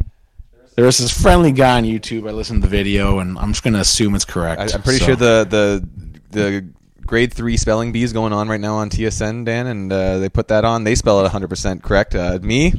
There 0.77 0.85
was 0.85 0.99
this 0.99 1.21
friendly 1.21 1.51
guy 1.51 1.77
on 1.79 1.85
YouTube. 1.85 2.29
I 2.29 2.33
listened 2.33 2.63
to 2.63 2.69
the 2.69 2.71
video, 2.77 3.19
and 3.19 3.37
I'm 3.39 3.49
just 3.53 3.65
gonna 3.65 3.81
assume 3.81 4.15
it's 4.15 4.25
correct. 4.25 4.61
I, 4.61 4.77
I'm 4.77 4.83
pretty 4.83 5.01
So- 5.01 5.07
sure 5.07 5.17
the 5.17 5.45
the 5.49 5.89
the 6.31 6.69
grade 7.05 7.33
three 7.33 7.57
spelling 7.57 7.91
bee 7.91 8.03
is 8.05 8.13
going 8.13 8.33
on 8.33 8.49
right 8.49 8.61
now 8.61 8.77
on 8.77 8.91
TSN, 8.91 9.45
Dan, 9.45 9.67
and 9.67 9.93
uh, 9.93 10.19
they 10.19 10.29
put 10.29 10.49
that 10.49 10.65
on. 10.65 10.85
They 10.85 10.95
spell 10.95 11.19
it 11.19 11.23
100 11.23 11.49
percent 11.49 11.83
correct. 11.83 12.15
Uh, 12.15 12.39
me, 12.43 12.73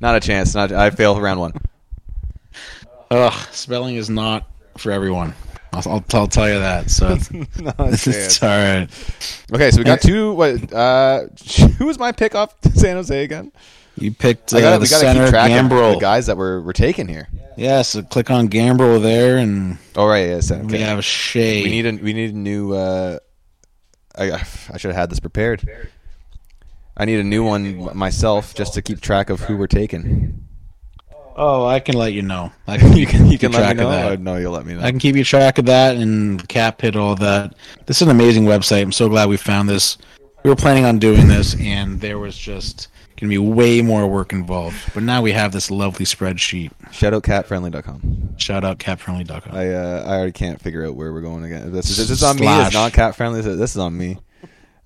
not 0.00 0.16
a 0.16 0.20
chance. 0.20 0.54
Not 0.54 0.72
I 0.72 0.88
fail 0.88 1.20
round 1.20 1.40
one. 1.40 1.52
Ugh, 3.10 3.48
spelling 3.52 3.96
is 3.96 4.10
not 4.10 4.48
for 4.78 4.92
everyone. 4.92 5.34
I'll, 5.74 5.92
I'll, 5.92 6.04
I'll 6.12 6.26
tell 6.28 6.48
you 6.48 6.58
that. 6.60 6.90
So 6.90 7.08
it's, 7.08 7.32
Not 7.60 7.78
a 7.80 7.92
it's 7.92 8.42
all 8.42 8.48
right. 8.48 8.88
Okay, 9.52 9.70
so 9.70 9.78
we 9.78 9.84
got 9.84 10.00
two. 10.00 10.32
What? 10.32 10.72
Uh, 10.72 11.26
who 11.78 11.86
was 11.86 11.98
my 11.98 12.12
pick 12.12 12.34
off 12.34 12.54
San 12.74 12.96
Jose 12.96 13.24
again? 13.24 13.52
You 13.96 14.12
picked 14.12 14.52
uh, 14.52 14.60
gotta, 14.60 14.78
the 14.80 14.86
center 14.86 15.24
keep 15.24 15.30
track 15.30 15.50
of 15.50 15.70
Gambrell. 15.70 15.94
the 15.94 16.00
guys 16.00 16.26
that 16.26 16.36
we're 16.36 16.60
we're 16.60 16.72
taking 16.72 17.06
here. 17.06 17.28
Yeah, 17.56 17.82
so 17.82 18.02
click 18.02 18.30
on 18.30 18.48
Gambrell 18.48 19.00
there, 19.00 19.38
and 19.38 19.78
all 19.96 20.08
right, 20.08 20.22
right, 20.22 20.28
yes. 20.30 20.50
Okay. 20.50 20.64
we 20.64 20.80
have 20.80 20.98
Skjei. 20.98 21.64
We 21.64 21.70
need 21.70 21.86
a 21.86 21.92
we 21.92 22.12
need 22.12 22.34
a 22.34 22.36
new. 22.36 22.72
Uh, 22.72 23.18
I 24.16 24.32
I 24.32 24.78
should 24.78 24.90
have 24.90 24.96
had 24.96 25.10
this 25.10 25.20
prepared. 25.20 25.88
I 26.96 27.04
need 27.04 27.18
a 27.18 27.24
new 27.24 27.44
one 27.44 27.96
myself 27.96 28.54
just 28.54 28.74
to 28.74 28.82
keep 28.82 29.00
track 29.00 29.30
of 29.30 29.40
who 29.40 29.56
we're 29.56 29.66
taking. 29.66 30.43
Oh, 31.36 31.66
I 31.66 31.80
can 31.80 31.96
let 31.96 32.12
you 32.12 32.22
know. 32.22 32.52
I 32.66 32.78
can, 32.78 32.96
you 32.96 33.06
can 33.06 33.26
you 33.26 33.38
can 33.38 33.50
keep 33.50 33.58
let 33.58 33.58
me 33.58 33.58
track 33.58 33.70
of 33.72 33.78
know. 33.78 33.90
that. 33.90 34.12
Or 34.12 34.16
no, 34.16 34.36
you'll 34.36 34.52
let 34.52 34.66
me 34.66 34.74
know. 34.74 34.82
I 34.82 34.90
can 34.90 35.00
keep 35.00 35.16
you 35.16 35.24
track 35.24 35.58
of 35.58 35.66
that 35.66 35.96
and 35.96 36.46
cap 36.48 36.80
hit 36.80 36.94
all 36.96 37.16
that. 37.16 37.54
This 37.86 37.96
is 38.00 38.02
an 38.02 38.10
amazing 38.10 38.44
website. 38.44 38.82
I'm 38.82 38.92
so 38.92 39.08
glad 39.08 39.28
we 39.28 39.36
found 39.36 39.68
this. 39.68 39.98
We 40.44 40.50
were 40.50 40.56
planning 40.56 40.84
on 40.84 40.98
doing 40.98 41.26
this, 41.26 41.58
and 41.58 42.00
there 42.00 42.18
was 42.18 42.36
just 42.36 42.88
going 43.16 43.28
to 43.28 43.28
be 43.28 43.38
way 43.38 43.80
more 43.80 44.06
work 44.06 44.32
involved. 44.32 44.76
But 44.92 45.02
now 45.02 45.22
we 45.22 45.32
have 45.32 45.52
this 45.52 45.70
lovely 45.70 46.04
spreadsheet. 46.04 46.70
Shout 46.92 47.14
out 47.14 47.22
catfriendly.com. 47.22 48.36
Shout 48.36 48.64
out 48.64 48.78
capfriendly.com. 48.78 49.54
I 49.54 49.72
uh, 49.72 50.04
I 50.06 50.16
already 50.16 50.32
can't 50.32 50.60
figure 50.60 50.84
out 50.86 50.94
where 50.94 51.12
we're 51.12 51.20
going 51.20 51.44
again. 51.44 51.72
This 51.72 51.90
is 51.90 51.96
this 51.96 52.10
is 52.10 52.22
on 52.22 52.36
me. 52.36 52.46
It's 52.46 52.74
not 52.74 52.92
cat 52.92 53.16
friendly. 53.16 53.40
This 53.40 53.72
is 53.72 53.78
on 53.78 53.96
me. 53.96 54.18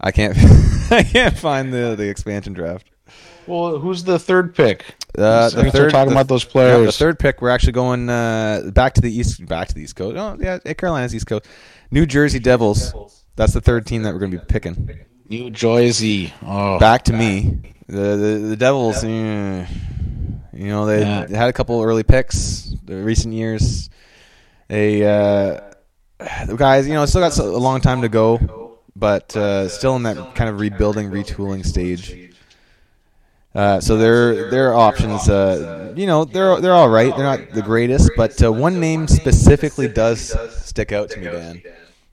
I 0.00 0.12
can't 0.12 0.36
I 0.90 1.02
can't 1.02 1.36
find 1.36 1.72
the 1.72 1.94
the 1.96 2.08
expansion 2.08 2.52
draft. 2.52 2.88
Well, 3.48 3.78
who's 3.78 4.04
the 4.04 4.18
third 4.18 4.54
pick? 4.54 4.84
Uh, 5.16 5.50
can 5.50 5.70
start 5.70 5.90
talking 5.90 6.10
the- 6.10 6.14
about 6.16 6.28
those 6.28 6.44
yeah, 6.44 6.50
players. 6.50 6.86
the 6.86 6.92
third 7.04 7.18
pick, 7.18 7.40
we're 7.42 7.50
actually 7.50 7.72
going 7.72 8.08
uh, 8.08 8.70
back 8.72 8.94
to 8.94 9.00
the 9.00 9.10
east, 9.12 9.44
back 9.46 9.68
to 9.68 9.74
the 9.74 9.82
East 9.82 9.96
Coast. 9.96 10.16
Oh, 10.16 10.36
yeah, 10.40 10.58
Carolina's 10.74 11.14
East 11.14 11.26
Coast. 11.26 11.46
New 11.90 12.06
Jersey 12.06 12.38
Devils. 12.38 12.92
That's 13.36 13.52
the 13.54 13.60
third 13.60 13.86
team 13.86 14.02
that 14.02 14.12
we're 14.12 14.20
going 14.20 14.32
to 14.32 14.38
be 14.38 14.44
picking. 14.44 15.06
New 15.28 15.50
Jersey. 15.50 16.32
Oh, 16.44 16.78
Back 16.78 17.04
to 17.04 17.12
me. 17.12 17.74
The 17.86 18.16
the, 18.16 18.46
the 18.50 18.56
Devils. 18.56 19.02
eh, 19.02 19.66
you 20.52 20.68
know 20.68 20.84
they, 20.86 21.00
Yeah. 21.00 21.24
they 21.26 21.36
had 21.36 21.48
a 21.48 21.52
couple 21.52 21.82
early 21.82 22.02
picks. 22.02 22.74
The 22.84 22.96
recent 22.96 23.32
years, 23.34 23.88
they 24.68 25.02
uh, 25.04 25.60
the 26.46 26.56
guys. 26.56 26.86
You 26.86 26.94
know, 26.94 27.06
still 27.06 27.20
got 27.22 27.36
a 27.38 27.44
long 27.44 27.80
time 27.80 28.02
to 28.02 28.08
go, 28.08 28.78
but 28.96 29.34
uh, 29.36 29.68
still 29.68 29.96
in 29.96 30.02
that 30.04 30.34
kind 30.34 30.50
of 30.50 30.60
rebuilding, 30.60 31.10
retooling 31.10 31.64
stage. 31.64 32.27
Uh, 33.58 33.80
so 33.80 33.96
their 33.96 34.48
their 34.50 34.72
options, 34.72 35.28
uh, 35.28 35.92
you 35.96 36.06
know, 36.06 36.24
they're 36.24 36.60
they're 36.60 36.74
all 36.74 36.88
right. 36.88 37.12
They're 37.16 37.26
not 37.26 37.50
the 37.50 37.60
greatest, 37.60 38.08
but 38.16 38.40
uh, 38.40 38.52
one 38.52 38.78
name 38.78 39.08
specifically 39.08 39.88
does 39.88 40.32
stick 40.64 40.92
out 40.92 41.10
to 41.10 41.18
me, 41.18 41.24
Dan. 41.24 41.62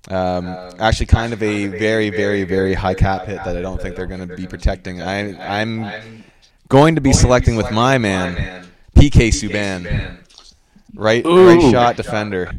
Um, 0.09 0.47
actually, 0.79 1.05
kind 1.05 1.33
of 1.33 1.43
a 1.43 1.67
very, 1.67 2.09
very, 2.09 2.45
very 2.45 2.73
high 2.73 2.95
cap 2.95 3.27
hit 3.27 3.43
that 3.45 3.55
I 3.55 3.61
don't 3.61 3.79
think 3.79 3.95
they're 3.95 4.07
going 4.07 4.27
to 4.27 4.35
be 4.35 4.47
protecting. 4.47 5.03
I, 5.03 5.61
I'm 5.61 6.23
going 6.67 6.95
to 6.95 7.01
be 7.01 7.13
selecting 7.13 7.55
with 7.55 7.69
my 7.71 7.99
man, 7.99 8.65
PK 8.95 9.27
Subban, 9.27 10.17
right, 10.95 11.23
right 11.23 11.61
shot 11.61 11.95
defender. 11.95 12.53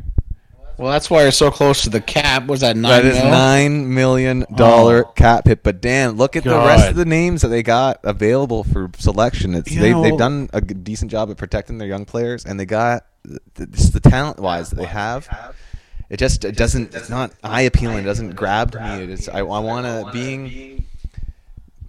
Well, 0.78 0.92
that's 0.92 1.08
why 1.10 1.22
you're 1.22 1.30
so 1.30 1.50
close 1.50 1.82
to 1.82 1.90
the 1.90 2.00
cap. 2.00 2.46
Was 2.46 2.60
that 2.60 2.76
nine? 2.76 2.90
That 2.90 3.04
is 3.04 3.16
mil? 3.18 3.30
nine 3.30 3.94
million 3.94 4.44
dollar 4.54 5.06
Oh. 5.06 5.12
cap 5.12 5.46
hit. 5.46 5.62
But 5.62 5.80
Dan, 5.80 6.16
look 6.16 6.36
at 6.36 6.44
the 6.44 6.50
rest 6.56 6.90
of 6.90 6.96
the 6.96 7.04
names 7.04 7.42
that 7.42 7.48
they 7.48 7.62
got 7.62 8.00
available 8.04 8.64
for 8.64 8.90
selection. 8.98 9.54
It's 9.54 9.70
You 9.70 9.80
they, 9.80 9.92
know- 9.92 10.02
they've 10.02 10.18
done 10.18 10.48
a 10.52 10.60
decent 10.60 11.10
job 11.10 11.30
at 11.30 11.36
protecting 11.36 11.78
their 11.78 11.88
young 11.88 12.04
players, 12.04 12.44
and 12.44 12.58
they 12.60 12.66
got 12.66 13.04
the, 13.24 13.40
the, 13.54 13.66
the 14.00 14.00
talent 14.00 14.38
wise 14.38 14.70
that 14.70 14.76
they 14.76 14.84
have. 14.84 15.28
It 16.08 16.18
just 16.18 16.44
it 16.44 16.56
doesn't. 16.56 16.94
It's 16.94 17.10
not 17.10 17.32
eye 17.42 17.62
appealing. 17.62 17.98
It 17.98 18.02
doesn't 18.04 18.36
grab 18.36 18.70
to 18.72 18.80
me. 18.80 19.12
It's 19.12 19.28
I, 19.28 19.38
I 19.38 19.42
want 19.42 19.86
to 19.86 20.08
being. 20.12 20.84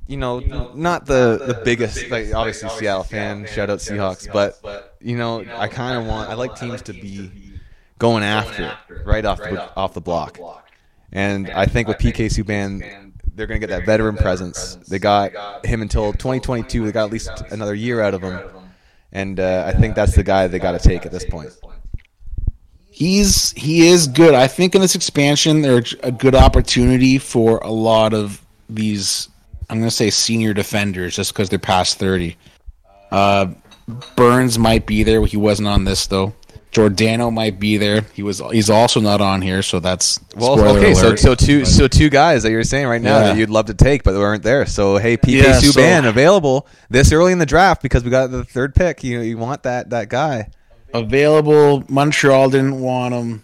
You 0.10 0.15
know, 0.15 0.39
not 0.74 1.06
the 1.06 1.38
the 1.46 1.62
biggest, 1.65 2.10
like 2.10 2.34
obviously 2.34 2.70
Seattle 2.70 3.03
fan. 3.03 3.46
Shout 3.46 3.70
out 3.70 3.79
Seahawks, 3.79 4.32
but 4.32 4.96
you 5.01 5.17
know, 5.17 5.46
I 5.58 5.67
kind 5.67 5.98
of 6.00 6.06
want. 6.08 6.29
I 6.29 6.34
like 6.36 6.56
teams 6.56 6.82
to 6.84 6.94
be 6.94 7.29
going 7.98 8.24
after 8.24 8.75
it 8.89 9.06
right 9.06 9.25
off 9.25 9.39
the 9.39 9.75
off 9.75 9.94
the 9.94 10.01
block. 10.01 10.39
And 11.12 11.50
I 11.50 11.66
think 11.66 11.88
with 11.88 11.98
PK 11.98 12.25
Subban, 12.25 13.13
they're 13.36 13.48
going 13.48 13.62
to 13.62 13.66
get 13.66 13.74
that 13.74 13.86
veteran 13.86 14.18
presence. 14.18 14.75
They 14.75 15.00
got 15.00 15.66
him 15.66 15.82
until 15.82 16.12
2022. 16.12 16.86
They 16.86 16.92
got 16.92 17.06
at 17.06 17.12
least 17.12 17.30
another 17.51 17.75
year 17.75 18.01
out 18.01 18.13
of 18.13 18.22
him. 18.22 18.39
And 19.12 19.39
uh, 19.39 19.63
I 19.66 19.80
think 19.80 19.96
that's 19.96 20.16
the 20.16 20.24
guy 20.24 20.48
they 20.48 20.60
got 20.60 20.74
to 20.74 20.80
take 20.80 21.06
at 21.06 21.12
this 21.12 21.25
point. 21.25 21.50
He's 22.89 23.51
he 23.51 23.88
is 23.88 24.08
good. 24.08 24.34
I 24.34 24.48
think 24.48 24.74
in 24.74 24.82
this 24.82 24.96
expansion, 24.96 25.62
there's 25.62 25.94
a 26.01 26.12
good 26.12 26.34
opportunity 26.34 27.20
for 27.20 27.60
a 27.60 27.72
lot 27.72 28.13
of 28.13 28.42
these. 28.70 29.30
I'm 29.70 29.77
going 29.77 29.89
to 29.89 29.96
say 29.96 30.10
senior 30.10 30.54
defenders, 30.54 31.16
just 31.16 31.32
because 31.32 31.50
they're 31.50 31.60
past 31.60 32.00
thirty. 32.00 32.38
Uh, 33.12 33.54
Burns 34.16 34.58
might 34.58 34.88
be 34.88 35.04
there. 35.04 35.24
He 35.25 35.38
wasn't 35.38 35.68
on 35.68 35.86
this 35.86 36.08
though. 36.08 36.34
Giordano 36.72 37.32
might 37.32 37.60
be 37.60 37.78
there. 37.78 38.02
He 38.14 38.22
was. 38.24 38.42
He's 38.52 38.70
also 38.70 39.00
not 39.00 39.22
on 39.22 39.42
here, 39.42 39.62
so 39.64 39.80
that's 39.80 40.20
Well, 40.36 40.60
okay, 40.78 40.94
so 40.94 41.08
alert. 41.10 41.20
so 41.20 41.34
two 41.34 41.66
so 41.66 41.88
two 41.88 42.10
guys 42.10 42.44
that 42.44 42.52
you're 42.52 42.64
saying 42.64 42.88
right 42.88 43.02
now 43.02 43.18
Yeah. 43.20 43.24
that 43.30 43.38
you'd 43.38 43.50
love 43.50 43.66
to 43.68 43.74
take, 43.74 44.04
but 44.04 44.12
they 44.12 44.20
weren't 44.20 44.44
there. 44.44 44.66
So 44.66 44.98
hey, 44.98 45.18
PK 45.18 45.44
Yeah, 45.44 45.60
so- 45.60 45.72
Subban 45.80 46.06
available 46.08 46.68
this 46.90 47.12
early 47.12 47.32
in 47.32 47.40
the 47.40 47.46
draft 47.46 47.82
because 47.82 48.04
we 48.04 48.10
got 48.12 48.32
the 48.32 48.44
third 48.44 48.76
pick. 48.76 49.04
You 49.04 49.22
you 49.22 49.38
want 49.38 49.64
that 49.64 49.90
that 49.92 50.10
guy. 50.10 50.50
available. 50.94 51.84
Montreal 51.90 52.50
didn't 52.50 52.80
want 52.80 53.14
him. 53.14 53.44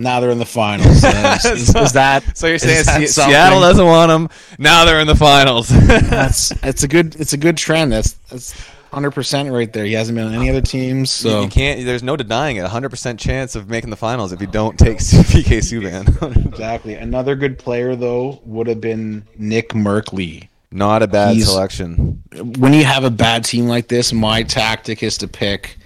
Now 0.00 0.20
they're 0.20 0.30
in 0.30 0.38
the 0.38 0.44
finals. 0.46 1.02
Uh, 1.04 1.38
is, 1.44 1.74
is 1.74 1.92
that 1.92 2.36
So 2.36 2.46
you're 2.46 2.58
saying 2.58 2.84
Se- 2.84 3.06
Seattle 3.06 3.60
doesn't 3.60 3.84
want 3.86 4.12
him. 4.12 4.28
Now 4.58 4.84
they're 4.84 5.00
in 5.00 5.06
the 5.08 5.16
finals. 5.16 5.68
That's 5.70 6.52
it's 6.62 6.82
a 6.84 6.88
good 6.88 7.16
it's 7.16 7.32
a 7.32 7.36
good 7.36 7.56
trend. 7.56 7.92
That's 7.92 8.12
that's 8.30 8.54
hundred 8.92 9.12
percent 9.12 9.50
right 9.52 9.72
there. 9.72 9.84
He 9.84 9.92
hasn't 9.92 10.16
been 10.16 10.26
on 10.26 10.34
any 10.34 10.48
other 10.50 10.60
teams, 10.60 11.10
so 11.10 11.42
you 11.42 11.48
can't. 11.48 11.84
There's 11.84 12.02
no 12.02 12.16
denying 12.16 12.56
it. 12.56 12.62
100 12.62 12.88
percent 12.88 13.20
chance 13.20 13.54
of 13.54 13.68
making 13.68 13.90
the 13.90 13.96
finals 13.96 14.32
if 14.32 14.40
you 14.40 14.46
don't 14.46 14.78
take 14.78 14.98
PK 14.98 15.58
Subban. 15.58 16.46
exactly. 16.46 16.94
Another 16.94 17.34
good 17.36 17.58
player 17.58 17.94
though 17.96 18.40
would 18.44 18.66
have 18.66 18.80
been 18.80 19.26
Nick 19.36 19.70
Merkley. 19.70 20.48
Not 20.70 21.02
a 21.02 21.06
bad 21.06 21.34
He's- 21.34 21.48
selection. 21.48 22.22
When 22.58 22.72
you 22.74 22.84
have 22.84 23.04
a 23.04 23.10
bad 23.10 23.44
team 23.44 23.66
like 23.68 23.88
this, 23.88 24.12
my 24.12 24.42
tactic 24.42 25.02
is 25.02 25.16
to 25.18 25.28
pick 25.28 25.78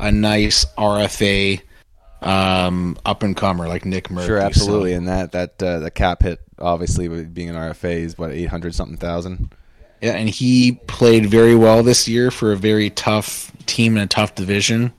a 0.00 0.10
nice 0.10 0.64
RFA 0.76 1.60
um, 2.20 2.96
up 3.04 3.22
and 3.22 3.36
comer 3.36 3.68
like 3.68 3.84
Nick 3.84 4.08
Merkley. 4.08 4.26
Sure, 4.26 4.40
So- 4.40 4.46
absolutely. 4.46 4.92
And 4.94 5.06
that 5.08 5.32
that 5.32 5.62
uh, 5.62 5.78
the 5.80 5.90
cap 5.90 6.22
hit 6.22 6.40
obviously 6.58 7.08
being 7.26 7.50
an 7.50 7.56
RFA 7.56 7.96
is 7.98 8.16
what 8.18 8.30
800 8.32 8.74
something 8.74 8.96
thousand. 8.96 9.54
Yeah, 10.04 10.16
and 10.16 10.28
he 10.28 10.72
played 10.86 11.24
very 11.30 11.54
well 11.54 11.82
this 11.82 12.06
year 12.06 12.30
for 12.30 12.52
a 12.52 12.58
very 12.58 12.90
tough 12.90 13.50
team 13.64 13.96
in 13.96 14.02
a 14.02 14.06
tough 14.06 14.34
division. 14.34 14.92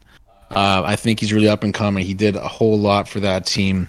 Uh, 0.50 0.82
I 0.84 0.96
think 0.96 1.20
he's 1.20 1.32
really 1.32 1.48
up 1.48 1.64
and 1.64 1.76
coming. 1.76 2.04
He 2.04 2.16
did 2.16 2.36
a 2.36 2.48
whole 2.48 2.80
lot 2.80 3.08
for 3.08 3.20
that 3.20 3.46
team. 3.46 3.88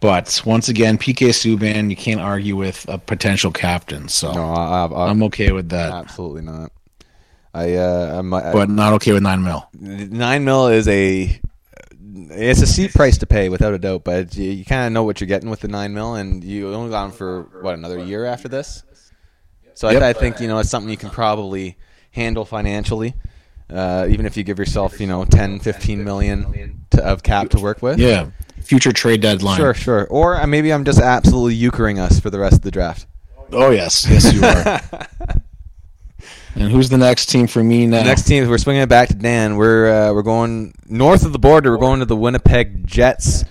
But 0.00 0.42
once 0.44 0.68
again, 0.68 0.98
PK 0.98 1.28
Subban, 1.28 1.88
you 1.88 1.96
can't 1.96 2.20
argue 2.20 2.56
with 2.56 2.84
a 2.90 2.98
potential 2.98 3.50
captain. 3.50 4.08
So 4.08 4.34
No, 4.34 4.52
I, 4.52 5.08
I'm 5.08 5.22
okay 5.22 5.50
with 5.50 5.70
that, 5.70 5.94
absolutely 5.94 6.42
not. 6.42 6.72
I 7.54 7.76
uh, 7.76 8.18
I'm, 8.18 8.34
I, 8.34 8.52
but 8.52 8.68
not 8.68 8.92
okay 8.94 9.14
with 9.14 9.22
nine 9.22 9.42
mil. 9.42 9.66
nine 9.80 10.44
mil 10.44 10.66
is 10.66 10.88
a 10.88 11.40
it's 12.14 12.60
a 12.60 12.66
steep 12.66 12.92
price 12.92 13.16
to 13.16 13.26
pay 13.26 13.48
without 13.48 13.72
a 13.72 13.78
doubt, 13.78 14.04
but 14.04 14.36
you, 14.36 14.50
you 14.50 14.64
kind 14.66 14.86
of 14.86 14.92
know 14.92 15.04
what 15.04 15.22
you're 15.22 15.28
getting 15.28 15.48
with 15.48 15.60
the 15.60 15.68
nine 15.68 15.94
mil, 15.94 16.16
and 16.16 16.44
you 16.44 16.74
only 16.74 16.90
got 16.90 17.06
him 17.06 17.12
for 17.12 17.44
what 17.62 17.72
another 17.72 18.04
year 18.04 18.26
after 18.26 18.48
this. 18.48 18.82
So 19.74 19.88
Yep. 19.90 20.02
I, 20.02 20.08
I 20.10 20.12
think 20.12 20.40
you 20.40 20.48
know 20.48 20.58
it's 20.58 20.70
something 20.70 20.90
you 20.90 20.96
can 20.96 21.10
probably 21.10 21.76
handle 22.10 22.44
financially, 22.44 23.14
uh, 23.70 24.06
even 24.10 24.26
if 24.26 24.36
you 24.36 24.44
give 24.44 24.58
yourself 24.58 25.00
you 25.00 25.06
know 25.06 25.24
10, 25.24 25.60
15 25.60 26.04
million 26.04 26.84
to, 26.90 27.04
of 27.04 27.22
cap 27.22 27.48
to 27.50 27.58
work 27.60 27.82
with. 27.82 27.98
Yeah, 27.98 28.30
future 28.60 28.92
trade 28.92 29.20
deadline. 29.20 29.56
Sure, 29.56 29.74
sure. 29.74 30.06
Or 30.08 30.36
uh, 30.36 30.46
maybe 30.46 30.72
I'm 30.72 30.84
just 30.84 31.00
absolutely 31.00 31.54
euchering 31.54 31.98
us 31.98 32.20
for 32.20 32.30
the 32.30 32.38
rest 32.38 32.54
of 32.54 32.62
the 32.62 32.70
draft. 32.70 33.06
Oh 33.50 33.70
yes, 33.70 34.06
yes 34.08 34.32
you 34.32 34.42
are. 34.44 35.36
and 36.54 36.70
who's 36.70 36.88
the 36.88 36.98
next 36.98 37.26
team 37.26 37.46
for 37.46 37.62
me 37.62 37.86
now? 37.86 38.02
Next 38.02 38.22
team, 38.24 38.48
we're 38.48 38.58
swinging 38.58 38.82
it 38.82 38.88
back 38.88 39.08
to 39.08 39.14
Dan. 39.14 39.56
We're 39.56 39.90
uh, 39.90 40.12
we're 40.14 40.22
going 40.22 40.74
north 40.86 41.24
of 41.24 41.32
the 41.32 41.38
border. 41.38 41.70
We're 41.72 41.78
going 41.78 42.00
to 42.00 42.06
the 42.06 42.16
Winnipeg 42.16 42.86
Jets. 42.86 43.44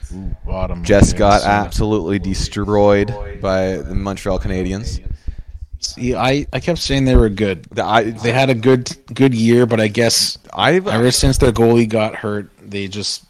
bottom. 0.46 0.84
Just 0.84 1.18
got 1.18 1.44
absolutely 1.44 2.20
destroyed 2.20 3.08
by 3.42 3.78
the 3.78 3.96
Montreal 3.96 4.40
Canadiens. 4.40 5.00
See, 5.82 6.16
I, 6.16 6.46
I 6.54 6.60
kept 6.60 6.78
saying 6.80 7.06
they 7.06 7.16
were 7.16 7.30
good. 7.30 7.68
I, 7.80 8.04
They 8.04 8.32
had 8.32 8.50
a 8.52 8.56
good 8.56 8.96
good 9.14 9.34
year, 9.34 9.66
but 9.66 9.80
I 9.80 9.88
guess 9.88 10.38
I, 10.54 10.74
ever 10.76 11.08
uh, 11.08 11.12
since 11.12 11.40
their 11.40 11.52
goalie 11.52 11.90
got 11.90 12.16
hurt, 12.16 12.52
they 12.62 12.88
just 12.88 13.26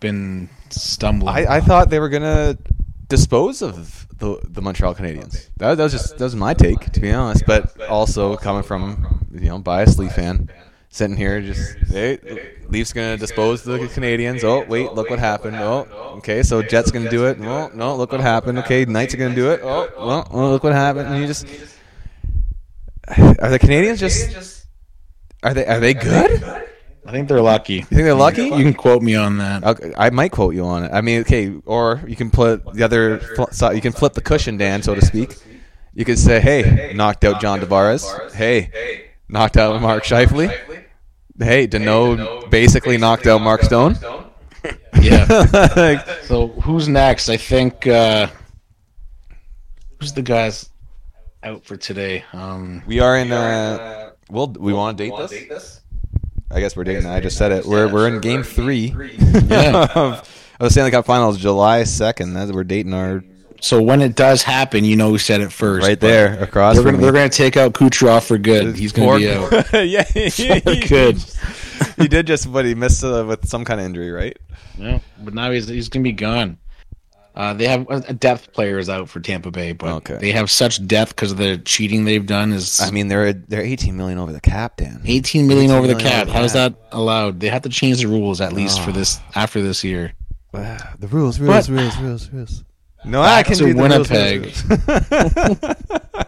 been 0.00 0.48
stumbling. 0.70 1.34
I, 1.34 1.56
I 1.56 1.60
thought 1.60 1.90
they 1.90 2.00
were 2.00 2.08
gonna 2.08 2.56
dispose 3.08 3.60
of 3.60 4.06
the 4.18 4.40
the 4.48 4.62
Montreal 4.62 4.94
Canadiens. 4.94 5.48
That, 5.58 5.74
that 5.74 5.82
was 5.82 5.92
just 5.92 6.16
that 6.16 6.24
was 6.24 6.34
my 6.34 6.54
take, 6.54 6.80
to 6.92 7.00
be 7.00 7.12
honest. 7.12 7.44
But 7.46 7.78
also 7.88 8.36
coming 8.36 8.62
from 8.62 9.26
you 9.30 9.50
know 9.50 9.58
biased 9.58 9.98
Leaf 9.98 10.12
fan, 10.12 10.48
sitting 10.90 11.16
here 11.16 11.40
just 11.40 11.76
hey, 11.88 12.18
Leafs 12.68 12.92
gonna 12.92 13.16
dispose 13.16 13.62
the 13.62 13.88
Canadians. 13.88 14.44
Oh 14.44 14.64
wait, 14.66 14.92
look 14.92 15.08
what 15.08 15.18
happened. 15.18 15.56
Oh, 15.56 15.88
oh 15.90 16.16
okay, 16.18 16.42
so 16.42 16.62
Jets 16.62 16.90
gonna 16.90 17.10
do 17.10 17.26
it. 17.26 17.38
Well, 17.38 17.70
oh, 17.72 17.76
no, 17.76 17.96
look 17.96 18.12
what 18.12 18.20
happened. 18.20 18.58
Okay, 18.58 18.84
Knights 18.84 19.14
are 19.14 19.16
gonna 19.16 19.34
do 19.34 19.50
it. 19.50 19.60
Oh 19.62 19.88
well, 19.96 20.28
well 20.30 20.50
look 20.50 20.62
what 20.62 20.72
happened. 20.72 21.08
And 21.08 21.20
you 21.20 21.26
just 21.26 21.46
are 23.40 23.50
the 23.50 23.58
Canadians 23.58 24.00
just 24.00 24.66
are 25.42 25.54
they 25.54 25.64
are 25.64 25.80
they 25.80 25.94
good? 25.94 26.42
I 27.06 27.12
think 27.12 27.28
they're 27.28 27.40
lucky. 27.40 27.76
You 27.76 27.82
think 27.82 28.02
they're 28.02 28.14
lucky? 28.14 28.42
You 28.44 28.62
can 28.62 28.74
quote 28.74 29.02
me 29.02 29.14
on 29.14 29.38
that. 29.38 29.64
Okay, 29.64 29.92
I 29.96 30.10
might 30.10 30.32
quote 30.32 30.54
you 30.54 30.64
on 30.64 30.84
it. 30.84 30.90
I 30.92 31.00
mean, 31.00 31.22
okay, 31.22 31.52
or 31.64 32.02
you 32.06 32.14
can 32.14 32.30
put 32.30 32.74
the 32.74 32.82
other 32.84 33.20
side. 33.52 33.74
You 33.74 33.80
can 33.80 33.92
flip 33.92 34.12
the 34.12 34.20
cushion, 34.20 34.58
Dan, 34.58 34.82
so 34.82 34.94
to 34.94 35.04
speak. 35.04 35.36
You 35.94 36.04
could 36.04 36.18
say, 36.18 36.40
"Hey, 36.40 36.92
knocked 36.94 37.24
out 37.24 37.40
John 37.40 37.60
Tavares. 37.60 38.32
Hey, 38.32 39.10
knocked 39.28 39.56
out 39.56 39.80
Mark 39.80 40.04
Scheifele. 40.04 40.54
Hey, 41.40 41.66
Danault 41.66 42.50
basically 42.50 42.98
knocked 42.98 43.26
out 43.26 43.40
Mark 43.40 43.62
Stone. 43.62 43.96
Yeah. 45.00 45.24
So 46.24 46.48
who's 46.48 46.86
next? 46.86 47.30
I 47.30 47.38
think 47.38 47.86
uh 47.86 48.26
who's 49.98 50.12
the 50.12 50.20
guys 50.20 50.68
out 51.42 51.64
for 51.64 51.78
today? 51.78 52.22
Um 52.34 52.82
we 52.86 53.00
are 53.00 53.16
in. 53.16 53.32
Uh, 53.32 54.10
well, 54.28 54.48
we 54.48 54.74
want 54.74 54.98
to 54.98 55.04
date 55.04 55.16
this. 55.48 55.80
I 56.50 56.60
guess 56.60 56.76
we're 56.76 56.84
dating. 56.84 57.06
I 57.06 57.20
just 57.20 57.38
said 57.38 57.52
it. 57.52 57.64
We're 57.64 57.88
we're 57.88 58.08
in 58.08 58.20
game 58.20 58.42
three 58.42 58.94
Yeah. 59.46 59.88
of, 59.94 59.96
of 59.96 60.28
the 60.58 60.68
Stanley 60.70 60.90
Cup 60.90 61.06
Finals, 61.06 61.38
July 61.38 61.84
second. 61.84 62.34
That's 62.34 62.52
we're 62.52 62.64
dating 62.64 62.92
our 62.92 63.24
so 63.60 63.80
when 63.82 64.00
it 64.00 64.14
does 64.16 64.42
happen, 64.42 64.84
you 64.84 64.96
know 64.96 65.10
who 65.10 65.18
said 65.18 65.40
it 65.40 65.52
first. 65.52 65.86
right 65.86 65.98
there 66.00 66.42
across 66.42 66.74
They're 66.76 66.82
from 66.82 66.92
gonna, 66.92 66.98
me. 66.98 67.02
they're 67.04 67.12
gonna 67.12 67.28
take 67.28 67.56
out 67.56 67.72
Kucherov 67.74 68.26
for 68.26 68.38
good. 68.38 68.76
He's 68.76 68.92
gonna 68.92 69.18
be 69.18 69.30
out. 69.30 69.72
yeah, 69.86 70.02
he, 70.04 70.60
good. 70.88 71.22
he 71.96 72.08
did 72.08 72.26
just, 72.26 72.52
but 72.52 72.64
he 72.64 72.74
missed 72.74 73.04
uh, 73.04 73.24
with 73.26 73.48
some 73.48 73.64
kind 73.64 73.80
of 73.80 73.86
injury, 73.86 74.10
right? 74.10 74.36
Yeah, 74.78 74.98
but 75.22 75.34
now 75.34 75.50
he's 75.50 75.68
he's 75.68 75.88
gonna 75.88 76.02
be 76.02 76.12
gone. 76.12 76.58
Uh, 77.32 77.54
they 77.54 77.66
have 77.68 77.86
a 77.88 78.12
depth 78.12 78.52
players 78.52 78.88
out 78.88 79.08
for 79.08 79.20
Tampa 79.20 79.52
Bay, 79.52 79.72
but 79.72 79.88
Okay. 79.98 80.16
they 80.16 80.32
have 80.32 80.50
such 80.50 80.84
depth 80.88 81.14
because 81.14 81.30
of 81.30 81.38
the 81.38 81.58
cheating 81.58 82.04
they've 82.04 82.26
done. 82.26 82.52
Is 82.52 82.80
I 82.80 82.90
mean, 82.90 83.06
they're 83.08 83.32
they're 83.32 83.62
18 83.62 83.96
million 83.96 84.18
over 84.18 84.32
the 84.32 84.40
cap, 84.40 84.76
Dan. 84.76 85.00
18 85.04 85.46
million 85.46 85.70
over 85.70 85.86
the 85.86 85.94
18 85.94 86.02
million 86.04 86.12
cap. 86.12 86.22
over 86.22 86.32
the 86.32 86.38
How 86.38 86.44
is 86.44 86.52
cap. 86.52 86.72
that 86.72 86.96
allowed? 86.96 87.38
They 87.40 87.48
have 87.48 87.62
to 87.62 87.68
change 87.68 87.98
the 88.02 88.08
rules 88.08 88.40
at 88.40 88.52
least 88.52 88.80
for 88.80 88.90
Oh. 88.90 88.94
this 88.94 89.20
after 89.36 89.62
this 89.62 89.84
year. 89.84 90.12
Ah, 90.52 90.94
the 90.98 91.06
rules, 91.06 91.38
But- 91.38 91.68
rules, 91.68 91.70
rules, 91.70 91.96
rules, 91.98 92.30
rules. 92.32 92.64
No, 93.04 93.22
Back 93.22 93.46
I 93.46 93.48
can 93.48 93.58
to 93.58 93.72
do 93.72 93.76
Winnipeg. 93.78 94.40
rules, 94.42 94.64
rules. 94.68 95.58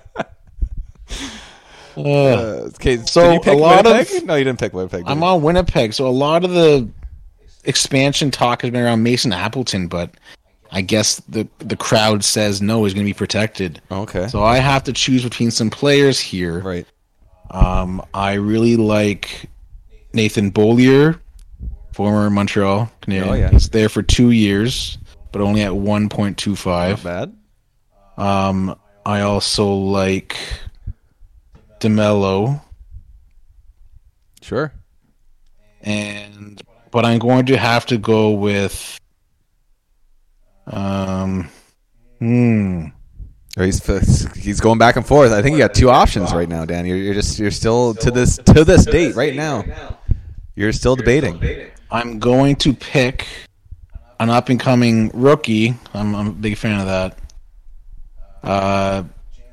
Ugh. 1.95 2.07
Uh, 2.07 2.71
okay, 2.77 2.97
So, 3.05 3.23
did 3.23 3.35
you 3.35 3.41
pick 3.41 3.53
a 3.53 3.57
lot 3.57 3.85
of- 3.87 4.25
no, 4.25 4.35
you 4.37 4.45
didn't 4.45 4.59
pick 4.59 4.73
Winnipeg. 4.73 5.05
I'm 5.07 5.19
you? 5.19 5.25
on 5.25 5.43
Winnipeg, 5.43 5.93
so 5.93 6.07
a 6.07 6.09
lot 6.09 6.43
of 6.45 6.51
the 6.53 6.89
expansion 7.65 8.31
talk 8.31 8.63
has 8.63 8.71
been 8.71 8.83
around 8.83 9.03
Mason 9.03 9.33
Appleton, 9.33 9.89
but 9.89 10.11
I 10.71 10.81
guess 10.81 11.17
the 11.29 11.47
the 11.59 11.77
crowd 11.77 12.25
says 12.25 12.63
no, 12.63 12.85
he's 12.85 12.95
going 12.95 13.05
to 13.05 13.11
be 13.11 13.15
protected. 13.17 13.83
Okay, 13.91 14.27
So 14.29 14.43
I 14.43 14.57
have 14.57 14.83
to 14.85 14.93
choose 14.95 15.23
between 15.23 15.51
some 15.51 15.69
players 15.69 16.19
here. 16.19 16.61
right. 16.61 16.87
Um, 17.51 18.03
I 18.15 18.33
really 18.35 18.77
like 18.77 19.51
Nathan 20.15 20.49
Beaulieu, 20.49 21.13
former 21.93 22.31
Montreal 22.31 22.91
Canadian. 23.03 23.29
Oh, 23.29 23.35
yeah. 23.35 23.51
He's 23.51 23.69
there 23.69 23.91
for 23.91 24.03
two 24.03 24.31
years, 24.31 24.97
but 25.33 25.41
only 25.41 25.63
at 25.63 25.73
Not 25.73 25.83
1.25. 26.11 27.03
bad. 27.03 27.35
Um, 28.17 28.79
I 29.05 29.23
also 29.23 29.73
like 29.75 30.37
Demelo, 31.81 32.61
Sure. 34.41 34.73
and 35.81 36.61
but 36.91 37.05
I'm 37.07 37.19
going 37.19 37.47
to 37.47 37.57
have 37.57 37.87
to 37.87 37.99
go 37.99 38.31
with. 38.33 38.99
Um, 40.67 41.49
hmm. 42.19 42.87
Or 43.57 43.65
he's 43.65 43.85
he's 44.37 44.61
going 44.61 44.79
back 44.79 44.97
and 44.97 45.07
forth. 45.07 45.33
I 45.33 45.43
think 45.43 45.55
you 45.55 45.59
got 45.59 45.75
two 45.75 45.91
options 45.91 46.33
right 46.33 46.49
now, 46.49 46.65
Dan. 46.65 46.87
You're, 46.87 46.97
you're 46.97 47.15
just 47.15 47.39
you're 47.39 47.51
still 47.51 47.95
to 47.95 48.11
this 48.11 48.37
to 48.37 48.65
this 48.65 48.85
date 48.87 49.15
right 49.15 49.35
now. 49.35 49.65
You're 50.55 50.73
still 50.73 50.97
debating. 50.97 51.43
I'm 51.91 52.19
going 52.19 52.57
to 52.57 52.73
pick 52.75 53.27
an 54.23 54.31
up 54.31 54.49
and 54.49 54.59
coming 54.61 55.11
rookie. 55.15 55.75
I'm, 55.95 56.15
I'm 56.15 56.27
a 56.29 56.33
big 56.33 56.57
fan 56.57 56.81
of 56.81 56.87
that. 56.87 57.19
Uh, 58.43 59.05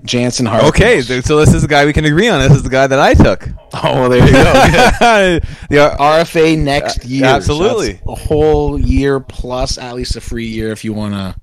Jansen 0.04 0.46
Harkins. 0.46 0.70
Okay, 0.70 1.02
so 1.22 1.38
this 1.38 1.54
is 1.54 1.62
the 1.62 1.68
guy 1.68 1.86
we 1.86 1.92
can 1.94 2.06
agree 2.06 2.30
on. 2.30 2.40
This 2.40 2.54
is 2.58 2.64
the 2.64 2.70
guy 2.70 2.88
that 2.88 3.00
I 3.00 3.14
took. 3.14 3.48
Oh, 3.72 3.94
well, 3.94 4.10
there 4.10 4.26
you 4.26 4.32
go. 4.32 4.42
yeah, 5.70 5.96
RFA 5.98 6.58
next 6.58 7.02
Uh, 7.06 7.08
year. 7.08 7.26
absolutely. 7.26 7.98
So 7.98 8.12
a 8.12 8.16
whole 8.16 8.80
year 8.80 9.20
plus 9.20 9.78
at 9.78 9.94
least 9.96 10.16
a 10.16 10.22
free 10.22 10.48
year 10.48 10.72
if 10.72 10.84
you 10.84 10.92
want 10.92 11.14
to 11.14 11.36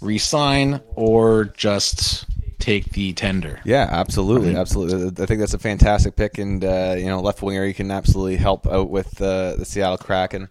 resign 0.00 0.80
or 0.96 1.44
just 1.56 2.26
take 2.58 2.86
the 2.92 3.12
tender. 3.12 3.60
Yeah, 3.64 3.86
absolutely, 3.90 4.56
absolutely. 4.56 5.22
I 5.22 5.26
think 5.26 5.38
that's 5.38 5.54
a 5.54 5.58
fantastic 5.58 6.16
pick, 6.16 6.38
and 6.38 6.64
uh, 6.64 6.96
you 6.98 7.06
know, 7.06 7.20
left 7.20 7.42
winger, 7.42 7.64
you 7.64 7.74
can 7.74 7.92
absolutely 7.92 8.36
help 8.36 8.66
out 8.66 8.90
with 8.90 9.20
uh, 9.22 9.54
the 9.56 9.64
Seattle 9.64 9.96
Kraken. 9.98 10.48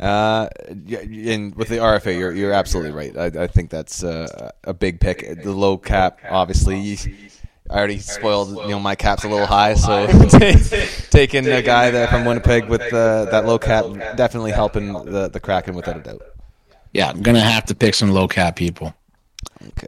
Uh, 0.00 0.48
and 0.68 1.54
with 1.54 1.68
the 1.68 1.76
RFA, 1.76 2.18
you're 2.18 2.32
you're 2.32 2.52
absolutely 2.52 2.92
right. 2.92 3.16
I, 3.16 3.44
I 3.44 3.46
think 3.46 3.70
that's 3.70 4.02
uh, 4.02 4.50
a 4.64 4.74
big 4.74 5.00
pick. 5.00 5.42
The 5.42 5.52
low 5.52 5.78
cap, 5.78 6.20
obviously. 6.28 6.98
I 7.70 7.78
already 7.78 7.98
spoiled. 7.98 8.56
You 8.56 8.68
know, 8.68 8.80
my 8.80 8.94
cap's 8.94 9.24
a 9.24 9.28
little 9.28 9.46
high, 9.46 9.74
so 9.74 10.06
taking 11.10 11.46
a 11.46 11.62
guy 11.62 11.90
there 11.90 12.06
from 12.08 12.26
Winnipeg 12.26 12.68
with 12.68 12.82
uh, 12.92 13.24
that 13.26 13.46
low 13.46 13.58
cap 13.58 13.86
definitely 14.16 14.52
helping 14.52 14.92
the 14.92 15.28
the 15.28 15.40
Kraken 15.40 15.74
without 15.74 15.96
a 15.96 16.00
doubt. 16.00 16.22
Yeah, 16.92 17.08
I'm 17.08 17.22
going 17.22 17.34
to 17.34 17.40
have 17.40 17.64
to 17.66 17.74
pick 17.74 17.94
some 17.94 18.10
low 18.10 18.28
cap 18.28 18.56
people. 18.56 18.94
Okay, 19.68 19.86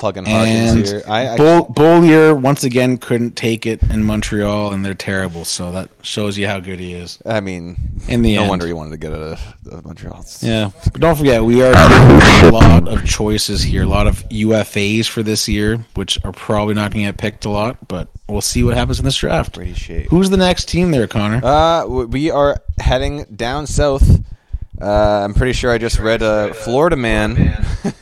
plugging 0.00 0.26
And 0.26 0.74
Harkins 0.76 0.90
here. 0.90 1.02
I, 1.06 1.28
I 1.28 1.36
Bull, 1.36 1.64
Beaulieu, 1.66 2.34
once 2.34 2.64
again, 2.64 2.96
couldn't 2.96 3.36
take 3.36 3.66
it 3.66 3.82
in 3.84 4.02
Montreal, 4.02 4.72
and 4.72 4.84
they're 4.84 4.94
terrible. 4.94 5.44
So 5.44 5.70
that 5.72 5.90
shows 6.02 6.36
you 6.36 6.48
how 6.48 6.58
good 6.58 6.80
he 6.80 6.94
is. 6.94 7.20
I 7.24 7.40
mean, 7.40 7.76
In 8.08 8.22
the 8.22 8.34
no 8.34 8.42
end. 8.42 8.50
wonder 8.50 8.66
he 8.66 8.72
wanted 8.72 8.92
to 8.92 8.96
get 8.96 9.12
out 9.12 9.20
of, 9.20 9.84
Montreal. 9.84 10.24
Yeah, 10.40 10.70
but 10.92 11.00
don't 11.00 11.16
forget 11.16 11.44
we 11.44 11.62
are 11.62 11.72
a 11.72 12.50
lot 12.50 12.88
of 12.88 13.04
choices 13.04 13.62
here, 13.62 13.84
a 13.84 13.86
lot 13.86 14.06
of 14.08 14.26
UFAs 14.30 15.06
for 15.06 15.22
this 15.22 15.46
year, 15.48 15.84
which 15.94 16.18
are 16.24 16.32
probably 16.32 16.74
not 16.74 16.92
going 16.92 17.04
to 17.04 17.12
get 17.12 17.18
picked 17.18 17.44
a 17.44 17.50
lot. 17.50 17.76
But 17.86 18.08
we'll 18.26 18.40
see 18.40 18.64
what 18.64 18.76
happens 18.76 18.98
in 18.98 19.04
this 19.04 19.16
draft. 19.16 19.58
Shape. 19.76 20.08
Who's 20.08 20.30
the 20.30 20.36
next 20.38 20.68
team 20.68 20.90
there, 20.90 21.06
Connor? 21.06 21.44
Uh, 21.44 21.84
we 21.86 22.30
are 22.30 22.62
heading 22.78 23.24
down 23.36 23.66
south. 23.66 24.20
Uh, 24.80 25.24
I'm 25.24 25.34
pretty 25.34 25.52
sure 25.52 25.70
I 25.70 25.78
just 25.78 25.98
read 25.98 26.22
a 26.22 26.54
Florida 26.54 26.96
man 26.96 27.36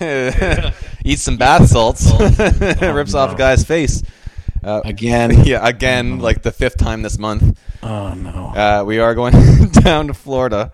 eats 1.04 1.22
some 1.22 1.36
bath 1.36 1.66
salts, 1.68 2.10
rips 2.80 3.14
off 3.14 3.34
a 3.34 3.36
guy's 3.36 3.64
face. 3.64 4.02
Uh, 4.62 4.80
Again? 4.84 5.44
yeah, 5.44 5.66
again, 5.66 6.18
like 6.18 6.42
the 6.42 6.52
fifth 6.52 6.76
time 6.78 7.02
this 7.02 7.18
month. 7.18 7.58
Oh 7.82 8.14
no! 8.14 8.48
Uh, 8.48 8.84
we 8.84 8.98
are 8.98 9.14
going 9.14 9.32
down 9.70 10.08
to 10.08 10.14
Florida. 10.14 10.72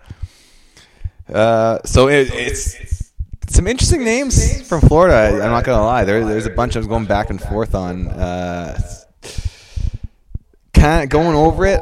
Uh, 1.31 1.79
so 1.85 2.07
it, 2.07 2.29
it's 2.33 3.11
some 3.47 3.67
interesting 3.67 4.03
names 4.03 4.67
from 4.67 4.81
Florida. 4.81 5.43
I'm 5.43 5.51
not 5.51 5.63
gonna 5.63 5.83
lie. 5.85 6.03
There, 6.03 6.25
there's 6.25 6.45
a 6.45 6.51
bunch 6.51 6.75
I 6.75 6.79
was 6.79 6.87
going 6.87 7.05
back 7.05 7.29
and 7.29 7.41
forth 7.41 7.73
on. 7.75 8.07
Uh, 8.07 8.79
kind 10.73 11.03
of 11.03 11.09
going 11.09 11.35
over 11.35 11.65
it. 11.65 11.81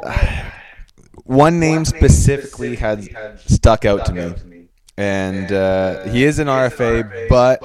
One 1.25 1.59
name 1.59 1.85
specifically 1.85 2.75
had 2.75 3.07
stuck 3.45 3.85
out 3.85 4.05
to 4.07 4.13
me, 4.13 4.67
and 4.97 5.51
uh, 5.51 6.03
he 6.05 6.23
is 6.25 6.39
an 6.39 6.47
RFA, 6.47 7.29
but 7.29 7.61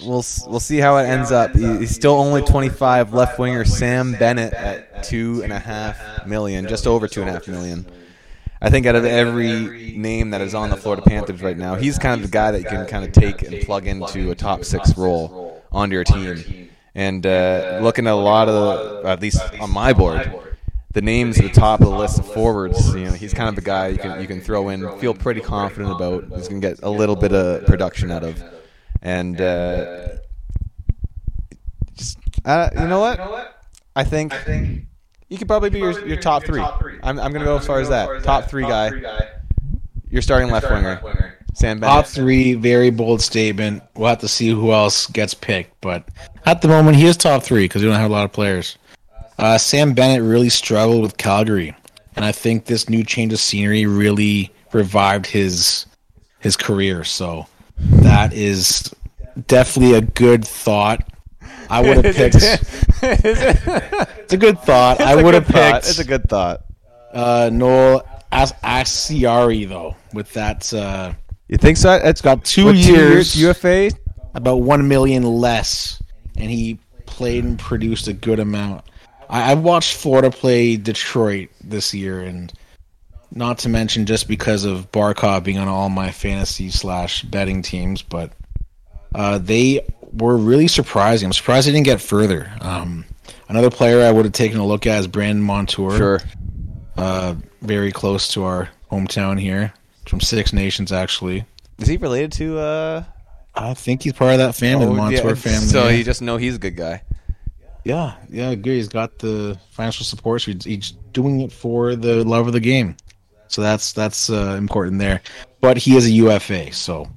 we'll 0.00 0.24
we'll 0.46 0.60
see 0.60 0.78
how 0.78 0.96
it 0.98 1.04
ends 1.06 1.32
up. 1.32 1.52
He- 1.56 1.78
He's 1.78 1.94
still 1.94 2.12
only 2.14 2.42
25. 2.42 3.12
Left 3.12 3.38
winger 3.38 3.64
Sam 3.64 4.12
Bennett 4.12 4.52
at 4.52 5.02
two 5.02 5.40
and 5.42 5.52
a 5.52 5.58
half 5.58 6.26
million, 6.26 6.68
just 6.68 6.86
over 6.86 7.08
two 7.08 7.20
and 7.20 7.30
a 7.30 7.32
half 7.32 7.48
million. 7.48 7.84
I 8.60 8.70
think 8.70 8.86
out 8.86 8.96
of 8.96 9.04
every 9.04 9.96
name 9.96 10.30
that 10.30 10.40
is 10.40 10.52
on 10.54 10.70
the 10.70 10.76
Florida 10.76 11.02
Panthers 11.02 11.42
right 11.42 11.56
now, 11.56 11.74
he's 11.76 11.96
kind 11.98 12.20
of 12.20 12.26
the 12.28 12.32
guy 12.32 12.50
that 12.52 12.58
you 12.62 12.68
can 12.68 12.86
kind 12.86 13.04
of 13.04 13.12
take 13.12 13.42
and 13.42 13.60
plug 13.64 13.86
into 13.86 14.30
a 14.30 14.34
top 14.34 14.64
six 14.64 14.96
role 14.98 15.62
onto 15.70 15.94
your 15.94 16.04
team. 16.04 16.68
And 16.94 17.24
uh, 17.24 17.78
looking 17.82 18.08
at 18.08 18.12
a 18.12 18.16
lot 18.16 18.48
of, 18.48 19.02
the, 19.04 19.08
at 19.08 19.20
least 19.22 19.40
on 19.60 19.70
my 19.70 19.92
board, 19.92 20.28
the 20.92 21.02
names 21.02 21.38
at 21.38 21.44
the 21.44 21.50
top 21.50 21.80
of 21.80 21.86
the 21.86 21.96
list 21.96 22.18
of 22.18 22.26
forwards, 22.32 22.94
you 22.94 23.04
know, 23.04 23.12
he's 23.12 23.34
kind 23.34 23.48
of 23.48 23.54
the 23.54 23.60
guy 23.60 23.88
you 23.88 23.98
can 23.98 24.20
you 24.20 24.26
can 24.26 24.40
throw 24.40 24.70
in, 24.70 24.98
feel 24.98 25.14
pretty 25.14 25.40
confident 25.40 25.92
about. 25.92 26.24
He's 26.34 26.48
gonna 26.48 26.60
get 26.60 26.80
a 26.82 26.90
little 26.90 27.16
bit 27.16 27.32
of 27.32 27.66
production 27.66 28.10
out 28.10 28.24
of, 28.24 28.42
and 29.02 29.40
uh, 29.40 30.08
just, 31.94 32.18
uh, 32.44 32.70
you 32.74 32.86
know 32.86 33.00
what? 33.00 33.60
I 33.94 34.04
think 34.04 34.32
you 35.28 35.36
could 35.36 35.48
probably 35.48 35.70
be 35.70 35.78
your, 35.78 36.06
your 36.06 36.16
top 36.16 36.44
three. 36.44 36.62
I'm, 36.62 37.18
I'm 37.18 37.32
gonna 37.32 37.44
go 37.44 37.58
as 37.58 37.66
far 37.66 37.80
as 37.80 37.90
that. 37.90 38.22
Top 38.22 38.48
three 38.48 38.62
guy. 38.64 38.90
You're 40.10 40.22
starting 40.22 40.50
left 40.50 40.70
winger, 40.70 41.36
Sam 41.52 41.80
Top 41.80 42.06
three, 42.06 42.54
very 42.54 42.88
bold 42.90 43.20
statement. 43.20 43.82
We'll 43.94 44.08
have 44.08 44.20
to 44.20 44.28
see 44.28 44.48
who 44.48 44.72
else 44.72 45.06
gets 45.08 45.34
picked, 45.34 45.78
but 45.82 46.08
at 46.46 46.62
the 46.62 46.68
moment 46.68 46.96
he 46.96 47.04
is 47.04 47.16
top 47.18 47.42
three 47.42 47.64
because 47.64 47.82
we 47.82 47.88
don't 47.88 47.98
have 47.98 48.10
a 48.10 48.14
lot 48.14 48.24
of 48.24 48.32
players. 48.32 48.78
Uh, 49.38 49.56
Sam 49.58 49.92
Bennett 49.94 50.22
really 50.22 50.48
struggled 50.48 51.02
with 51.02 51.16
Calgary, 51.16 51.74
and 52.16 52.24
I 52.24 52.32
think 52.32 52.64
this 52.64 52.88
new 52.88 53.04
change 53.04 53.32
of 53.32 53.38
scenery 53.40 53.86
really 53.86 54.52
revived 54.72 55.26
his 55.26 55.86
his 56.40 56.56
career. 56.56 57.04
So 57.04 57.46
that 57.78 58.32
is 58.32 58.92
definitely 59.46 59.96
a 59.96 60.00
good 60.02 60.44
thought. 60.44 61.08
I 61.70 61.80
would 61.82 62.04
have 62.04 62.14
picked. 62.16 62.34
It's 64.28 64.34
a 64.34 64.36
good 64.36 64.58
thought. 64.60 65.00
I 65.00 65.14
would 65.22 65.32
have 65.34 65.46
picked. 65.46 65.88
It's 65.88 65.98
a 66.00 66.04
good 66.04 66.28
thought. 66.28 66.62
uh, 67.14 67.48
Noel 67.50 68.06
As- 68.30 68.52
Acciari 68.64 69.66
though. 69.66 69.96
With 70.12 70.30
that, 70.34 70.70
uh, 70.74 71.14
You 71.48 71.56
think 71.56 71.76
so? 71.78 71.92
It's 71.94 72.20
got 72.20 72.44
two 72.44 72.66
what, 72.66 72.74
years, 72.76 73.34
UFA. 73.40 73.90
about 74.34 74.56
one 74.56 74.86
million 74.88 75.22
less, 75.22 76.02
and 76.36 76.50
he 76.50 76.78
played 77.06 77.44
and 77.44 77.58
produced 77.58 78.08
a 78.08 78.12
good 78.12 78.38
amount. 78.38 78.84
I, 79.28 79.52
I've 79.52 79.60
watched 79.60 79.96
Florida 79.96 80.30
play 80.30 80.76
Detroit 80.76 81.50
this 81.62 81.94
year, 81.94 82.20
and 82.20 82.52
not 83.30 83.58
to 83.58 83.68
mention 83.68 84.06
just 84.06 84.28
because 84.28 84.64
of 84.64 84.90
Barkov 84.92 85.44
being 85.44 85.58
on 85.58 85.68
all 85.68 85.88
my 85.88 86.10
fantasy 86.10 86.70
slash 86.70 87.22
betting 87.22 87.62
teams, 87.62 88.02
but 88.02 88.32
uh, 89.14 89.38
they 89.38 89.86
were 90.12 90.36
really 90.36 90.68
surprising. 90.68 91.26
I'm 91.26 91.32
surprised 91.32 91.68
they 91.68 91.72
didn't 91.72 91.86
get 91.86 92.00
further. 92.00 92.50
Um, 92.60 93.04
another 93.48 93.70
player 93.70 94.06
I 94.06 94.10
would 94.10 94.24
have 94.24 94.32
taken 94.32 94.58
a 94.58 94.66
look 94.66 94.86
at 94.86 95.00
is 95.00 95.06
Brandon 95.06 95.42
Montour. 95.42 95.96
Sure. 95.96 96.20
Uh, 96.96 97.34
very 97.62 97.92
close 97.92 98.28
to 98.28 98.44
our 98.44 98.68
hometown 98.90 99.38
here, 99.38 99.72
from 100.06 100.20
Six 100.20 100.52
Nations 100.52 100.90
actually. 100.92 101.44
Is 101.78 101.86
he 101.86 101.96
related 101.96 102.32
to? 102.32 102.58
uh 102.58 103.04
I 103.54 103.74
think 103.74 104.02
he's 104.02 104.12
part 104.12 104.32
of 104.32 104.38
that 104.38 104.54
family, 104.54 104.86
the 104.86 104.92
oh, 104.92 104.94
Montour 104.94 105.28
yeah. 105.30 105.34
family. 105.34 105.66
So 105.66 105.88
you 105.88 106.04
just 106.04 106.22
know 106.22 106.36
he's 106.36 106.54
a 106.54 106.58
good 106.58 106.76
guy. 106.76 107.02
Yeah, 107.88 108.16
yeah, 108.28 108.54
good. 108.54 108.74
He's 108.74 108.88
got 108.88 109.18
the 109.18 109.58
financial 109.70 110.04
support. 110.04 110.42
So 110.42 110.52
he's, 110.52 110.64
he's 110.64 110.90
doing 111.14 111.40
it 111.40 111.50
for 111.50 111.96
the 111.96 112.22
love 112.22 112.46
of 112.46 112.52
the 112.52 112.60
game. 112.60 112.98
So 113.46 113.62
that's 113.62 113.94
that's 113.94 114.28
uh, 114.28 114.56
important 114.58 114.98
there. 114.98 115.22
But 115.62 115.78
he 115.78 115.96
is 115.96 116.04
a 116.04 116.10
UFA, 116.10 116.70
so 116.70 117.08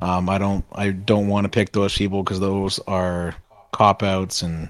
um, 0.00 0.28
I 0.28 0.38
don't 0.38 0.64
I 0.72 0.90
don't 0.90 1.28
want 1.28 1.44
to 1.44 1.48
pick 1.48 1.70
those 1.70 1.96
people 1.96 2.24
because 2.24 2.40
those 2.40 2.80
are 2.88 3.36
cop 3.70 4.02
outs, 4.02 4.42
and 4.42 4.68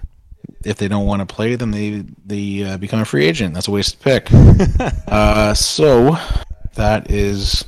if 0.63 0.77
they 0.77 0.89
don't 0.89 1.07
want 1.07 1.27
to 1.27 1.35
play 1.35 1.57
them, 1.57 1.71
they 1.71 2.05
they 2.27 2.63
uh, 2.63 2.77
become 2.77 3.01
a 3.01 3.07
free 3.07 3.25
agent. 3.25 3.55
That's 3.55 3.69
a 3.69 3.71
wasted 3.71 4.01
pick. 4.01 4.29
uh, 5.09 5.55
so 5.55 6.19
that 6.75 7.11
is 7.11 7.65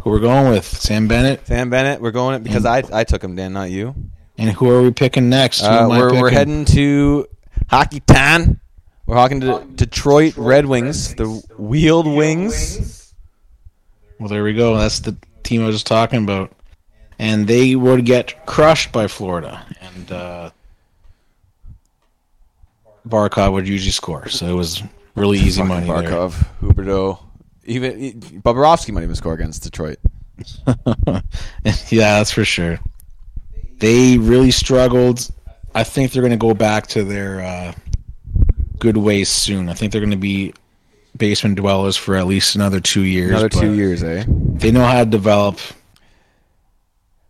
who 0.00 0.10
we're 0.10 0.20
going 0.20 0.48
with. 0.48 0.64
Sam 0.64 1.08
Bennett. 1.08 1.44
Sam 1.44 1.70
Bennett. 1.70 2.00
We're 2.00 2.12
going 2.12 2.36
it 2.36 2.44
because 2.44 2.64
I 2.64 2.84
I 2.92 3.02
took 3.02 3.24
him, 3.24 3.34
Dan, 3.34 3.52
not 3.52 3.72
you. 3.72 3.96
And 4.42 4.50
who 4.50 4.68
are 4.70 4.82
we 4.82 4.90
picking 4.90 5.28
next? 5.28 5.62
Uh, 5.62 5.86
we're 5.88 6.20
we're 6.20 6.28
heading 6.28 6.64
to 6.64 7.28
Hockey 7.70 8.00
Town. 8.00 8.58
We're 9.06 9.14
talking 9.14 9.40
to 9.42 9.64
Detroit 9.76 10.36
Red 10.36 10.66
Wings, 10.66 11.14
the 11.14 11.26
Wheeled 11.58 12.08
Wings. 12.08 13.14
Well, 14.18 14.28
there 14.28 14.42
we 14.42 14.52
go. 14.52 14.76
That's 14.76 14.98
the 14.98 15.16
team 15.44 15.62
I 15.62 15.66
was 15.66 15.76
just 15.76 15.86
talking 15.86 16.24
about. 16.24 16.50
And 17.20 17.46
they 17.46 17.76
would 17.76 18.04
get 18.04 18.44
crushed 18.44 18.90
by 18.90 19.06
Florida. 19.06 19.64
And 19.80 20.10
uh, 20.10 20.50
Barkov 23.06 23.52
would 23.52 23.68
usually 23.68 23.92
score. 23.92 24.28
So 24.28 24.46
it 24.46 24.54
was 24.54 24.82
really 25.14 25.38
easy 25.38 25.62
money 25.62 25.86
there. 25.86 26.02
Barkov, 26.02 26.44
Huberdeau, 26.60 27.20
even 27.64 28.20
Bobrovsky 28.20 28.92
might 28.92 29.04
even 29.04 29.14
score 29.14 29.34
against 29.34 29.62
Detroit. 29.62 29.98
yeah, 30.66 31.20
that's 32.18 32.32
for 32.32 32.44
sure. 32.44 32.80
They 33.82 34.16
really 34.16 34.52
struggled. 34.52 35.28
I 35.74 35.82
think 35.82 36.12
they're 36.12 36.22
going 36.22 36.30
to 36.30 36.36
go 36.36 36.54
back 36.54 36.86
to 36.88 37.02
their 37.02 37.40
uh, 37.40 37.72
good 38.78 38.96
ways 38.96 39.28
soon. 39.28 39.68
I 39.68 39.74
think 39.74 39.90
they're 39.90 40.00
going 40.00 40.12
to 40.12 40.16
be 40.16 40.54
basement 41.16 41.56
dwellers 41.56 41.96
for 41.96 42.14
at 42.14 42.28
least 42.28 42.54
another 42.54 42.78
two 42.78 43.02
years. 43.02 43.30
Another 43.30 43.48
two 43.48 43.72
years, 43.74 44.04
eh? 44.04 44.24
They 44.28 44.70
know 44.70 44.84
how 44.84 45.00
to 45.02 45.10
develop. 45.10 45.58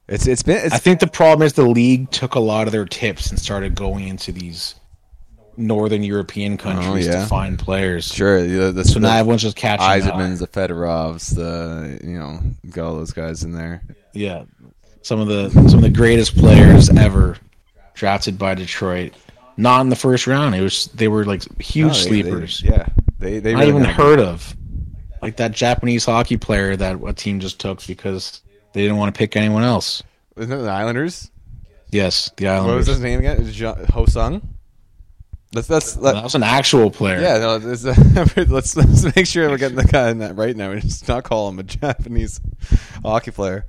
It's 0.08 0.26
it's 0.26 0.42
been 0.42 0.58
it's 0.66 0.74
I 0.74 0.78
think 0.78 1.00
the 1.00 1.06
problem 1.06 1.46
is 1.46 1.54
the 1.54 1.66
league 1.66 2.10
took 2.10 2.34
a 2.34 2.40
lot 2.40 2.66
of 2.66 2.72
their 2.72 2.84
tips 2.84 3.30
and 3.30 3.38
started 3.38 3.74
going 3.74 4.08
into 4.08 4.30
these 4.30 4.74
northern 5.56 6.02
European 6.02 6.58
countries 6.58 7.08
Oh, 7.08 7.12
yeah. 7.12 7.22
to 7.22 7.26
find 7.28 7.58
players. 7.58 8.12
sure 8.12 8.42
the, 8.42 8.72
the, 8.72 8.84
So 8.84 9.00
now 9.00 9.12
the 9.14 9.20
everyone's 9.20 9.40
just 9.42 9.56
catching. 9.56 9.86
Yzermans, 10.06 10.40
the 10.40 10.48
Fedorovs, 10.48 11.34
the 11.34 11.98
you 12.06 12.18
know 12.18 12.40
got 12.68 12.88
all 12.88 12.96
those 12.96 13.12
guys 13.12 13.42
in 13.42 13.52
there. 13.52 13.82
Yeah, 14.12 14.44
some 15.02 15.20
of 15.20 15.28
the 15.28 15.50
some 15.50 15.76
of 15.76 15.82
the 15.82 15.90
greatest 15.90 16.36
players 16.36 16.88
ever 16.90 17.36
drafted 17.94 18.38
by 18.38 18.54
Detroit. 18.54 19.12
Not 19.56 19.82
in 19.82 19.90
the 19.90 19.96
first 19.96 20.26
round. 20.26 20.54
It 20.54 20.62
was 20.62 20.86
they 20.94 21.08
were 21.08 21.24
like 21.24 21.42
huge 21.60 21.86
No, 21.88 21.92
they- 21.92 22.22
they- 22.22 22.22
sleepers. 22.22 22.62
yeah, 22.62 22.86
they 23.18 23.38
they 23.38 23.52
not 23.54 23.64
even 23.64 23.84
heard 23.84 24.18
of. 24.20 24.56
Like 25.20 25.36
that 25.36 25.52
Japanese 25.52 26.04
hockey 26.04 26.36
player 26.36 26.74
that 26.74 26.98
a 27.06 27.12
team 27.12 27.38
just 27.38 27.60
took 27.60 27.86
because 27.86 28.40
they 28.72 28.82
didn't 28.82 28.96
want 28.96 29.14
to 29.14 29.18
pick 29.18 29.36
anyone 29.36 29.62
else. 29.62 30.02
Wasn't 30.36 30.52
it 30.52 30.62
the 30.64 30.70
Islanders? 30.70 31.30
Yes, 31.90 32.30
the 32.38 32.48
Islanders. 32.48 32.70
What 32.72 32.76
was 32.78 32.86
his 32.88 33.00
name 33.00 33.18
again? 33.20 33.36
Hosung. 33.38 34.42
Let's 35.54 35.68
that's 35.68 35.96
let, 35.98 36.14
that 36.14 36.24
was 36.24 36.34
an 36.34 36.42
actual 36.42 36.90
player. 36.90 37.20
yeah. 37.20 37.36
No, 37.38 37.58
this, 37.58 37.84
let's 38.48 38.74
let's 38.74 39.14
make 39.14 39.26
sure 39.26 39.50
we're 39.50 39.58
getting 39.58 39.76
the 39.76 39.84
guy 39.84 40.08
in 40.10 40.18
that 40.20 40.34
right 40.36 40.56
now. 40.56 40.74
Just 40.76 41.06
not 41.06 41.24
call 41.24 41.50
him 41.50 41.58
a 41.58 41.62
Japanese 41.62 42.40
hockey 43.04 43.30
player. 43.32 43.66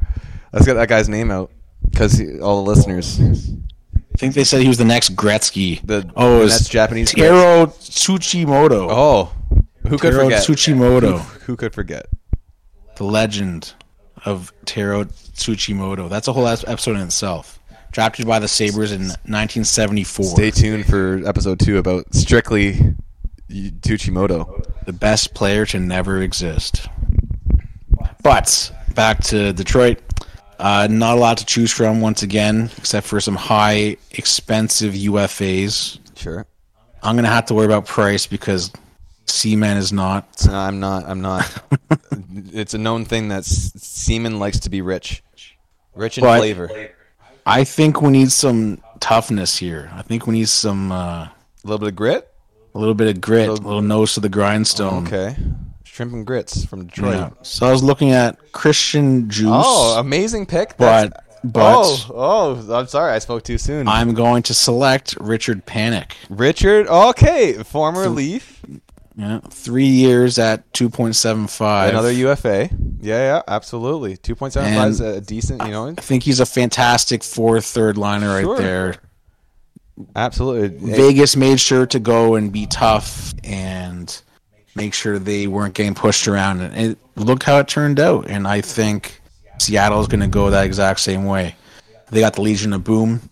Let's 0.53 0.65
get 0.65 0.75
that 0.75 0.87
guy's 0.87 1.09
name 1.09 1.31
out 1.31 1.51
because 1.89 2.21
all 2.39 2.63
the 2.63 2.69
listeners. 2.69 3.19
I 3.19 4.17
think 4.17 4.35
they 4.35 4.43
said 4.43 4.61
he 4.61 4.67
was 4.67 4.77
the 4.77 4.85
next 4.85 5.15
Gretzky. 5.15 5.81
The 5.85 6.09
oh, 6.15 6.41
was 6.41 6.51
that's 6.51 6.69
Japanese. 6.69 7.11
Taro 7.11 7.65
Tsujimoto. 7.65 8.87
Oh, 8.89 9.33
who 9.87 9.97
could 9.97 10.11
Taro 10.11 10.25
forget? 10.25 10.43
Tsujimoto, 10.43 11.19
Who, 11.19 11.39
who 11.45 11.55
could 11.55 11.73
forget? 11.73 12.05
the 12.95 13.03
legend 13.03 13.73
of 14.25 14.53
Taro 14.65 15.05
Tsujimoto. 15.05 16.09
That's 16.09 16.27
a 16.27 16.33
whole 16.33 16.47
episode 16.47 16.95
in 16.95 17.01
itself. 17.01 17.59
Drafted 17.91 18.25
by 18.25 18.39
the 18.39 18.47
Sabres 18.47 18.91
in 18.91 19.01
1974. 19.01 20.25
Stay 20.25 20.51
tuned 20.51 20.85
for 20.85 21.21
episode 21.27 21.59
two 21.59 21.77
about 21.77 22.13
strictly 22.13 22.95
Tsujimoto, 23.49 24.65
the 24.85 24.93
best 24.93 25.33
player 25.33 25.65
to 25.67 25.79
never 25.79 26.21
exist. 26.21 26.87
But 28.23 28.71
back 28.95 29.21
to 29.25 29.53
Detroit. 29.53 29.99
Uh, 30.59 30.87
not 30.89 31.17
a 31.17 31.19
lot 31.19 31.37
to 31.39 31.45
choose 31.45 31.71
from 31.71 31.99
once 32.01 32.23
again, 32.23 32.69
except 32.77 33.07
for 33.07 33.19
some 33.19 33.35
high, 33.35 33.97
expensive 34.11 34.93
UFAs. 34.93 35.99
Sure. 36.17 36.45
I'm 37.01 37.15
gonna 37.15 37.27
have 37.27 37.47
to 37.47 37.53
worry 37.53 37.65
about 37.65 37.85
price 37.85 38.27
because 38.27 38.71
Seaman 39.25 39.77
is 39.77 39.91
not. 39.91 40.27
No, 40.45 40.53
I'm 40.53 40.79
not. 40.79 41.03
I'm 41.07 41.21
not. 41.21 41.63
it's 42.53 42.73
a 42.73 42.77
known 42.77 43.03
thing 43.05 43.27
that 43.29 43.43
Seaman 43.45 44.39
likes 44.39 44.59
to 44.61 44.69
be 44.69 44.81
rich, 44.81 45.23
rich 45.95 46.17
in 46.17 46.23
But- 46.23 46.39
flavor. 46.39 46.89
I 47.45 47.65
think 47.65 48.01
we 48.01 48.09
need 48.11 48.31
some 48.31 48.81
toughness 49.01 49.57
here. 49.57 49.91
I 49.93 50.01
think 50.01 50.27
we 50.27 50.33
need 50.33 50.47
some 50.47 50.93
uh, 50.93 51.25
A 51.25 51.31
little 51.65 51.77
bit 51.79 51.89
of 51.89 51.95
grit. 51.97 52.31
a 52.73 52.79
little 52.79 52.93
bit 52.93 53.09
of 53.13 53.19
grit, 53.19 53.49
a 53.49 53.51
little 53.53 53.81
nose 53.81 54.13
to 54.13 54.21
the 54.21 54.29
grindstone. 54.29 55.05
Okay. 55.07 55.35
Shrimp 55.93 56.11
and 56.13 56.25
grits 56.25 56.65
from 56.65 56.87
Detroit. 56.87 57.15
Yeah. 57.17 57.29
So 57.43 57.67
I 57.67 57.71
was 57.71 57.83
looking 57.83 58.09
at 58.09 58.51
Christian 58.51 59.27
Djoos, 59.27 59.61
Oh, 59.63 59.99
amazing 59.99 60.47
pick. 60.47 60.75
but 60.75 61.09
That's- 61.11 61.19
but 61.43 61.61
oh, 61.85 62.11
oh, 62.69 62.75
I'm 62.79 62.87
sorry, 62.87 63.11
I 63.13 63.19
spoke 63.19 63.43
too 63.43 63.59
soon. 63.59 63.87
I'm 63.87 64.15
going 64.15 64.41
to 64.43 64.53
select 64.55 65.15
Richard 65.19 65.67
Panik. 65.67 66.13
Richard. 66.29 66.87
Okay, 66.87 67.61
former 67.61 68.07
Leaf, 68.09 68.61
Yeah, 69.15 69.39
three 69.51 69.85
years 69.85 70.39
at 70.39 70.73
two 70.73 70.89
point 70.89 71.15
seven 71.15 71.45
five. 71.45 71.89
another 71.91 72.11
UFA. 72.11 72.69
Yeah, 73.01 73.17
yeah, 73.35 73.41
absolutely. 73.47 74.17
Two 74.17 74.33
point 74.35 74.53
seven 74.53 74.73
five 74.73 74.89
is 74.89 74.99
a 75.01 75.21
decent. 75.21 75.61
You 75.63 75.71
know, 75.71 75.87
I 75.89 75.93
think 75.95 76.23
he's 76.23 76.39
a 76.39 76.45
fantastic 76.47 77.23
fourth, 77.23 77.65
third 77.65 77.97
liner 77.99 78.29
right 78.33 78.43
Sure. 78.45 78.57
there. 78.57 78.95
absolutely. 80.15 80.91
Vegas 80.91 81.35
made 81.35 81.59
sure 81.59 81.85
to 81.85 81.99
go 81.99 82.35
and 82.35 82.51
be 82.51 82.65
tough 82.65 83.33
and 83.43 84.21
make 84.75 84.93
sure 84.93 85.19
they 85.19 85.47
weren't 85.47 85.73
getting 85.73 85.93
pushed 85.95 86.27
around. 86.27 86.61
And 86.61 86.91
it, 86.91 86.97
look 87.15 87.43
how 87.43 87.59
it 87.59 87.67
turned 87.67 87.99
out. 87.99 88.27
And 88.29 88.47
I 88.47 88.61
think 88.61 89.21
Seattle's 89.59 90.07
going 90.07 90.21
to 90.21 90.27
go 90.27 90.49
that 90.49 90.65
exact 90.65 90.99
same 90.99 91.25
way. 91.25 91.55
They 92.09 92.19
got 92.19 92.33
the 92.33 92.41
Legion 92.41 92.73
of 92.73 92.83
Boom. 92.83 93.29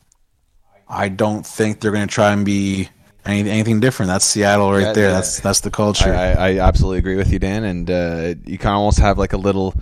I 0.87 1.09
don't 1.09 1.45
think 1.45 1.79
they're 1.79 1.91
going 1.91 2.07
to 2.07 2.13
try 2.13 2.31
and 2.33 2.45
be 2.45 2.89
any, 3.25 3.49
anything 3.49 3.79
different. 3.79 4.07
That's 4.07 4.25
Seattle 4.25 4.71
right 4.71 4.81
Yeah, 4.81 4.93
there. 4.93 5.07
yeah. 5.09 5.13
That's 5.15 5.39
that's 5.39 5.59
the 5.61 5.71
culture. 5.71 6.13
I, 6.13 6.31
I, 6.33 6.49
I 6.55 6.59
absolutely 6.59 6.97
agree 6.99 7.15
with 7.15 7.31
you, 7.31 7.39
Dan. 7.39 7.63
And 7.63 7.89
uh, 7.89 8.33
you 8.45 8.57
can 8.57 8.71
almost 8.71 8.99
have 8.99 9.17
like 9.17 9.33
a 9.33 9.37
little 9.37 9.73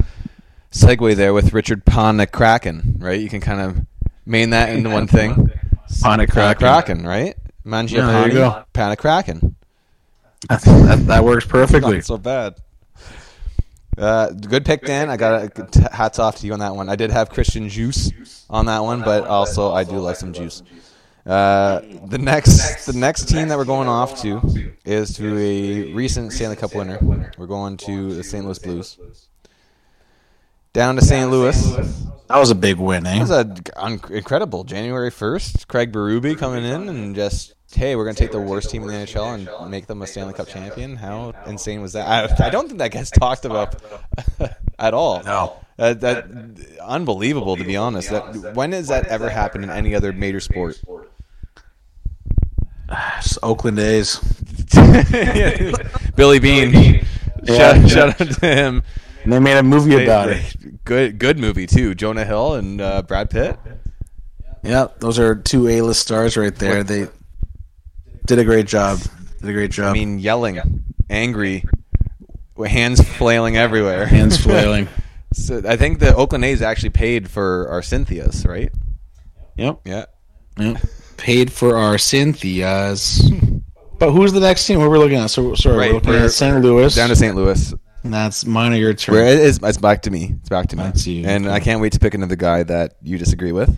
segue 0.72 1.16
there 1.16 1.34
with 1.34 1.54
Richard 1.54 1.86
Pana 1.86 2.28
Kraken, 2.28 2.98
right? 3.00 3.20
You 3.20 3.30
can 3.30 3.42
kind 3.42 3.62
of 3.62 3.86
main 4.26 4.52
that 4.52 4.70
into 4.70 4.90
one 4.90 5.08
thing. 5.08 5.34
Pana 5.34 5.54
Pana 6.02 6.28
Kraken. 6.28 6.60
Kraken, 6.60 7.08
right? 7.08 7.36
Mangiapane, 7.66 7.92
Yeah, 7.92 8.28
there 8.28 8.58
you. 8.60 8.66
Pana 8.74 8.96
Kraken. 8.96 9.56
That, 10.48 11.04
that 11.08 11.24
works 11.24 11.46
perfectly. 11.46 11.96
Not 11.96 12.06
so 12.06 12.18
bad. 12.18 12.56
Uh, 13.98 14.30
good 14.30 14.64
pick, 14.66 14.86
Dan. 14.86 15.10
I 15.10 15.18
got 15.18 15.54
to 15.74 15.90
hats 15.92 16.20
off 16.20 16.38
to 16.38 16.48
you 16.48 16.54
on 16.54 16.60
that 16.60 16.76
one. 16.76 16.88
I 16.88 16.96
did 16.96 17.12
have 17.12 17.30
Christian 17.30 17.68
Djoos 17.68 18.46
on 18.50 18.68
that 18.68 18.80
one, 18.80 19.02
but 19.02 19.28
also 19.28 19.74
I 19.74 19.84
do 19.84 20.00
like 20.00 20.16
some 20.16 20.32
juice. 20.32 20.64
Uh, 21.26 21.82
the 22.08 22.18
next 22.18 22.86
the 22.86 22.94
next 22.98 23.26
team 23.28 23.50
that 23.50 23.58
we're 23.58 23.66
going 23.66 23.90
off 23.90 24.22
to 24.22 24.74
is 24.86 25.14
to 25.18 25.38
a 25.38 25.94
recent 25.94 26.32
Stanley 26.32 26.56
Cup 26.56 26.74
winner. 26.74 26.98
We're 27.38 27.46
going 27.48 27.76
to 27.78 28.16
the 28.16 28.24
St. 28.24 28.46
Louis 28.46 28.58
Blues. 28.60 28.98
Down 30.72 30.96
to 30.96 31.02
St. 31.02 31.30
Louis. 31.30 31.62
That 32.28 32.38
was 32.38 32.52
a 32.52 32.56
big 32.56 32.78
win, 32.78 33.06
eh? 33.06 33.16
That 33.16 33.22
was 33.22 33.32
a 33.32 33.56
un- 33.76 34.02
incredible 34.12 34.64
January 34.64 35.12
first. 35.12 35.68
Craig 35.68 35.92
Berube 35.92 36.38
coming 36.38 36.64
in 36.64 36.88
and 36.88 37.16
just 37.16 37.54
hey, 37.74 37.96
we're 37.96 38.06
gonna 38.06 38.16
take 38.16 38.32
the 38.32 38.40
worst 38.40 38.70
team 38.70 38.82
in 38.84 38.88
the 38.88 38.94
NHL 38.94 39.60
and 39.62 39.72
make 39.72 39.88
them 39.88 40.02
a 40.02 40.08
Stanley 40.08 40.34
Cup 40.34 40.48
champion. 40.48 40.96
How 40.96 41.34
insane 41.46 41.82
was 41.82 41.94
that? 41.94 42.08
I, 42.08 42.48
I 42.48 42.50
don't 42.50 42.68
think 42.68 42.80
that 42.80 42.92
gets 42.92 43.12
talked 43.12 43.46
about 43.46 43.76
at 44.80 44.94
all. 44.94 45.24
No. 45.24 45.58
Uh, 45.78 45.94
that 45.94 46.26
unbelievable 46.82 47.56
to 47.56 47.64
be 47.64 47.78
honest. 47.78 48.10
That 48.10 48.54
when 48.56 48.72
has 48.74 48.88
that 48.90 49.08
ever 49.08 49.30
happened 49.30 49.64
in 49.64 49.70
any 49.70 49.96
other 49.96 50.12
major 50.12 50.40
sport? 50.40 50.82
It's 53.18 53.38
Oakland 53.44 53.80
A's. 53.80 54.20
Billy 56.16 56.40
Beane. 56.40 57.06
Yeah. 57.44 57.58
Shout, 57.58 57.90
shout 57.90 58.22
out 58.22 58.32
to 58.32 58.46
him. 58.46 58.84
And 59.24 59.34
they 59.34 59.40
made 59.40 59.58
a 59.58 59.64
movie 59.64 60.04
about 60.04 60.30
it. 60.30 60.84
Good, 60.86 61.20
good 61.20 61.38
movie 61.38 61.68
too. 61.68 61.94
Jonah 61.94 62.26
Hill 62.26 62.56
and 62.56 62.82
uh, 62.82 63.02
Brad 63.04 63.30
Pitt. 63.30 63.58
Yeah, 64.64 64.88
those 65.00 65.20
are 65.20 65.36
two 65.36 65.68
A-list 65.68 66.02
stars 66.02 66.36
right 66.36 66.56
there. 66.56 66.84
They 66.84 67.08
did 68.30 68.40
a 68.40 68.46
great 68.46 68.68
job. 68.68 69.00
Did 69.42 69.50
a 69.50 69.54
great 69.54 69.72
job. 69.72 69.90
I 69.90 69.94
mean, 69.94 70.20
yelling, 70.20 70.84
angry, 71.10 71.66
with 72.56 72.70
hands 72.72 73.02
flailing 73.18 73.58
everywhere. 73.58 74.06
hands 74.06 74.38
flailing. 74.44 74.88
So 75.34 75.62
I 75.68 75.76
think 75.76 76.00
the 76.00 76.16
Oakland 76.16 76.46
A's 76.46 76.62
actually 76.62 76.92
paid 76.92 77.30
for 77.30 77.68
our 77.70 77.82
Cynthias, 77.82 78.46
right? 78.46 78.72
Yep. 79.58 79.82
Yeah. 79.86 80.06
Yep. 80.58 80.78
Paid 81.18 81.52
for 81.52 81.76
our 81.78 81.98
Cynthias. 81.98 83.30
But 84.00 84.12
who's 84.12 84.32
the 84.32 84.40
next 84.40 84.66
team? 84.66 84.80
What 84.80 84.90
we're 84.90 84.98
looking 85.00 85.18
at? 85.18 85.28
So 85.30 85.54
sorry, 85.56 85.78
Right, 85.78 85.88
we're 85.90 85.96
looking 85.96 86.10
we're- 86.12 86.24
at 86.26 86.32
St. 86.32 86.62
Louis. 86.62 86.96
Down 86.96 87.10
to 87.10 87.16
St. 87.16 87.36
Louis. 87.36 87.74
And 88.04 88.14
that's 88.14 88.46
mine 88.46 88.72
or 88.72 88.78
your 88.78 88.94
turn. 88.94 89.16
Where 89.16 89.26
it 89.26 89.40
is, 89.40 89.60
it's 89.62 89.78
back 89.78 90.04
to 90.04 90.12
me. 90.12 90.36
It's 90.40 90.48
back 90.48 90.68
to 90.70 90.78
me. 90.78 90.84
That's 90.84 91.06
you. 91.06 91.26
And 91.28 91.50
I 91.50 91.60
can't 91.60 91.82
wait 91.82 91.92
to 91.94 92.00
pick 92.00 92.14
another 92.14 92.38
guy 92.38 92.64
that 92.64 92.94
you 93.04 93.18
disagree 93.18 93.52
with. 93.52 93.78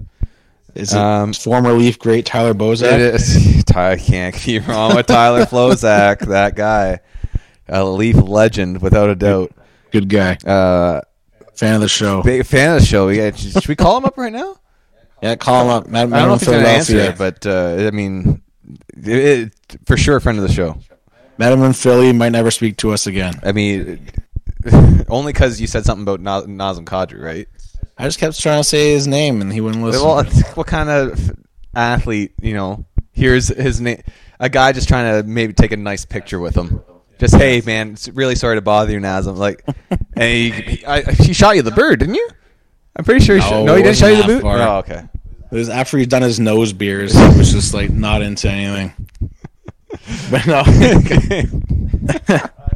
Is 0.75 0.93
it 0.93 0.99
um, 0.99 1.34
former 1.34 1.73
Leaf 1.73 1.99
great 1.99 2.25
Tyler 2.25 2.53
Bozak? 2.53 2.93
It 2.93 3.01
is. 3.01 3.63
I 3.75 3.97
can't 3.97 4.45
be 4.45 4.60
wrong 4.60 4.95
with 4.95 5.07
Tyler 5.07 5.45
Flozak, 5.45 6.19
that 6.27 6.55
guy, 6.55 6.99
a 7.67 7.84
Leaf 7.84 8.15
legend 8.15 8.81
without 8.81 9.10
a 9.10 9.15
doubt. 9.15 9.51
Good 9.91 10.10
guy. 10.10 10.36
Uh, 10.45 11.01
Fan 11.55 11.75
of 11.75 11.81
the 11.81 11.89
show. 11.89 12.23
big 12.23 12.45
fan 12.45 12.75
of 12.75 12.81
the 12.81 12.86
show. 12.86 13.10
Yeah, 13.10 13.31
should 13.31 13.67
we 13.67 13.75
call 13.75 13.97
him 13.97 14.05
up 14.05 14.17
right 14.17 14.31
now? 14.34 14.55
Yeah, 15.21 15.36
call 15.36 15.63
him 15.63 15.69
up. 15.69 15.88
Matt, 15.88 16.12
I 16.12 16.19
don't 16.19 16.29
know 16.29 16.34
if 16.36 16.39
he's 16.41 16.49
going 16.49 16.63
to 16.63 16.69
answer, 16.69 17.13
but 17.17 17.45
uh, 17.45 17.88
I 17.88 17.91
mean, 17.91 18.41
it, 18.95 19.53
for 19.86 19.95
sure, 19.97 20.15
a 20.15 20.21
friend 20.21 20.39
of 20.39 20.47
the 20.47 20.53
show. 20.53 20.77
Met 21.38 21.53
him 21.53 21.62
in 21.62 21.73
Philly. 21.73 22.13
Might 22.13 22.31
never 22.31 22.49
speak 22.49 22.77
to 22.77 22.91
us 22.91 23.05
again. 23.05 23.34
I 23.43 23.51
mean, 23.51 24.07
only 25.10 25.34
because 25.34 25.62
you 25.62 25.67
said 25.67 25.86
something 25.86 26.03
about 26.03 26.19
Na- 26.21 26.41
Nazem 26.43 26.86
Kadri, 26.86 27.21
right? 27.21 27.47
I 27.97 28.06
just 28.06 28.19
kept 28.19 28.39
trying 28.39 28.60
to 28.60 28.63
say 28.63 28.93
his 28.93 29.08
name, 29.08 29.41
and 29.41 29.51
he 29.51 29.62
wouldn't 29.62 29.84
listen. 29.84 30.04
Well, 30.04 30.23
what 30.56 30.67
kind 30.67 30.89
of 30.89 31.32
athlete, 31.75 32.34
you 32.41 32.54
know? 32.54 32.86
Here's 33.12 33.49
his 33.49 33.80
name. 33.82 34.01
A 34.39 34.49
guy 34.49 34.71
just 34.71 34.88
trying 34.88 35.21
to 35.21 35.27
maybe 35.27 35.54
take 35.54 35.71
a 35.71 35.77
nice 35.77 36.06
picture 36.06 36.39
with 36.39 36.56
him. 36.56 36.82
Just 37.19 37.36
hey, 37.36 37.62
man, 37.63 37.91
it's 37.91 38.08
really 38.10 38.34
sorry 38.36 38.56
to 38.58 38.62
bother 38.62 38.91
you, 38.93 38.99
Nazem. 38.99 39.38
Like, 39.38 39.63
and 40.15 40.23
he, 40.23 40.49
he, 40.49 40.86
I, 40.86 41.01
he 41.12 41.34
shot 41.34 41.56
you 41.56 41.62
the 41.62 41.69
bird, 41.71 41.99
didn't 41.99 42.15
you? 42.15 42.27
I'm 42.95 43.06
pretty 43.06 43.23
sure. 43.23 43.36
He 43.36 43.41
No, 43.41 43.49
shot, 43.49 43.65
no, 43.65 43.75
he 43.75 43.84
didn't 43.84 43.97
shot 43.97 44.08
you 44.08 44.15
the 44.15 44.21
wasn't 44.23 44.41
boot. 44.41 44.47
that 44.49 44.58
far. 44.58 44.75
Oh, 44.75 44.77
okay. 44.80 45.08
It 45.51 45.56
was 45.56 45.69
after 45.69 45.97
he'd 45.97 46.10
done 46.10 46.21
his 46.23 46.39
nose 46.39 46.73
beers. 46.73 47.13
He 47.13 47.38
was 47.38 47.51
just 47.51 47.73
like 47.73 47.91
not 47.91 48.21
into 48.21 48.49
anything. 48.49 48.93
But 50.32 50.47
no, 50.47 50.63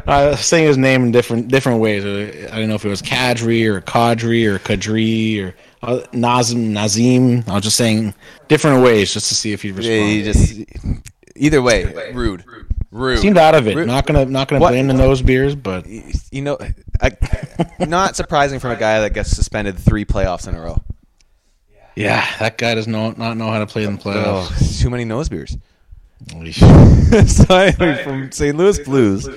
I 0.08 0.28
was 0.28 0.39
saying 0.46 0.68
his 0.68 0.78
name 0.78 1.04
in 1.04 1.12
different 1.12 1.48
different 1.48 1.80
ways. 1.80 2.04
I 2.52 2.60
don't 2.60 2.70
know 2.70 2.76
if 2.76 2.86
it 2.86 2.89
was 2.89 3.02
Kadri 3.02 3.65
or 3.65 3.82
Kadri 3.82 4.46
or 4.46 4.60
Kadri 4.60 5.44
or 5.44 5.56
uh, 5.82 6.02
Nazim 6.13 6.74
Nazim. 6.74 7.44
I 7.48 7.54
was 7.56 7.63
just 7.63 7.76
saying 7.78 8.13
different 8.48 8.84
ways 8.84 9.13
just 9.13 9.30
to 9.30 9.36
see 9.36 9.52
if 9.54 9.62
he'd 9.63 9.76
Yeah, 9.80 10.06
he 10.06 10.28
respond. 10.28 10.68
just 10.68 10.96
either 11.36 11.62
way, 11.62 12.12
rude, 12.13 12.46
rude. 12.46 12.68
Rude. 12.91 13.20
Seemed 13.20 13.38
out 13.38 13.56
of 13.56 13.68
it. 13.68 13.76
Rude. 13.76 13.88
Not 13.88 14.06
gonna 14.06 14.26
not 14.26 14.48
gonna 14.48 14.62
What? 14.62 14.70
blame 14.72 14.88
the 14.88 14.94
nose 14.94 15.22
beers, 15.22 15.54
but 15.56 15.86
you 16.32 16.41
know, 16.41 16.58
I, 17.02 17.12
not 17.80 18.15
surprising 18.15 18.60
from 18.60 18.72
a 18.72 18.78
guy 18.78 19.02
that 19.02 19.13
gets 19.13 19.32
suspended 19.32 19.78
three 19.78 20.06
playoffs 20.06 20.48
in 20.48 20.56
a 20.56 20.62
row. 20.62 20.82
yeah, 21.96 22.26
that 22.39 22.58
guy 22.58 22.74
does 22.76 22.88
not 22.88 23.18
not 23.18 23.36
know 23.38 23.50
how 23.52 23.60
to 23.60 23.65
play 23.65 23.84
in 23.84 23.98
the 23.98 24.02
Oh, 24.10 24.48
playoffs. 24.50 24.82
too 24.82 24.89
many 24.89 25.04
nose 25.04 25.28
beers. 25.30 25.58
Sorry, 27.28 27.72
from 27.74 28.32
St. 28.32 28.56
Louis 28.56 28.80
Blues. 28.80 29.28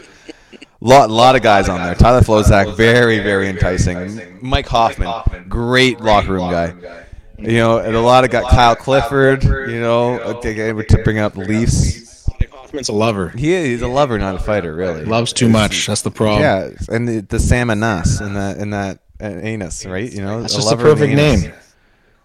Lot, 0.80 1.10
lot 1.10 1.34
of 1.34 1.42
guys 1.42 1.68
on 1.68 1.82
there. 1.82 1.94
Tyler 1.94 2.20
Flozak, 2.20 2.76
very, 2.76 3.18
very 3.18 3.48
enticing. 3.48 4.38
Mike 4.40 4.66
Hoffman, 4.66 5.48
great 5.48 6.00
locker 6.00 6.34
room 6.34 6.50
guy. 6.50 7.04
You 7.38 7.58
know, 7.58 7.78
and 7.78 7.94
a 7.96 8.00
lot 8.00 8.24
of 8.24 8.30
got 8.30 8.50
Kyle 8.50 8.76
Clifford. 8.76 9.44
You 9.44 9.80
know, 9.80 10.20
again, 10.40 10.76
to 10.76 11.02
bring 11.02 11.18
up 11.18 11.34
the 11.34 11.40
Leafs. 11.40 12.26
Hoffman's 12.50 12.88
a 12.88 12.92
lover. 12.92 13.30
He 13.30 13.52
is, 13.52 13.66
he's 13.66 13.82
a 13.82 13.88
lover, 13.88 14.18
not 14.18 14.34
a 14.34 14.38
fighter, 14.38 14.74
really. 14.74 15.04
Loves 15.04 15.32
too 15.32 15.48
much. 15.48 15.86
That's 15.86 16.02
the 16.02 16.10
problem. 16.10 16.42
Yeah, 16.42 16.70
and 16.94 17.08
the, 17.08 17.20
the 17.20 17.38
salmon 17.38 17.80
nas 17.80 18.20
in 18.20 18.34
that 18.34 18.58
in 18.58 18.70
that 18.70 18.98
uh, 19.20 19.24
anus, 19.24 19.86
right? 19.86 20.12
You 20.12 20.20
know, 20.22 20.42
That's 20.42 20.52
a 20.52 20.56
just 20.56 20.68
the 20.68 20.76
lover 20.76 20.88
in 20.88 20.94
perfect 20.94 21.18
anus. 21.18 21.42
name. 21.44 21.52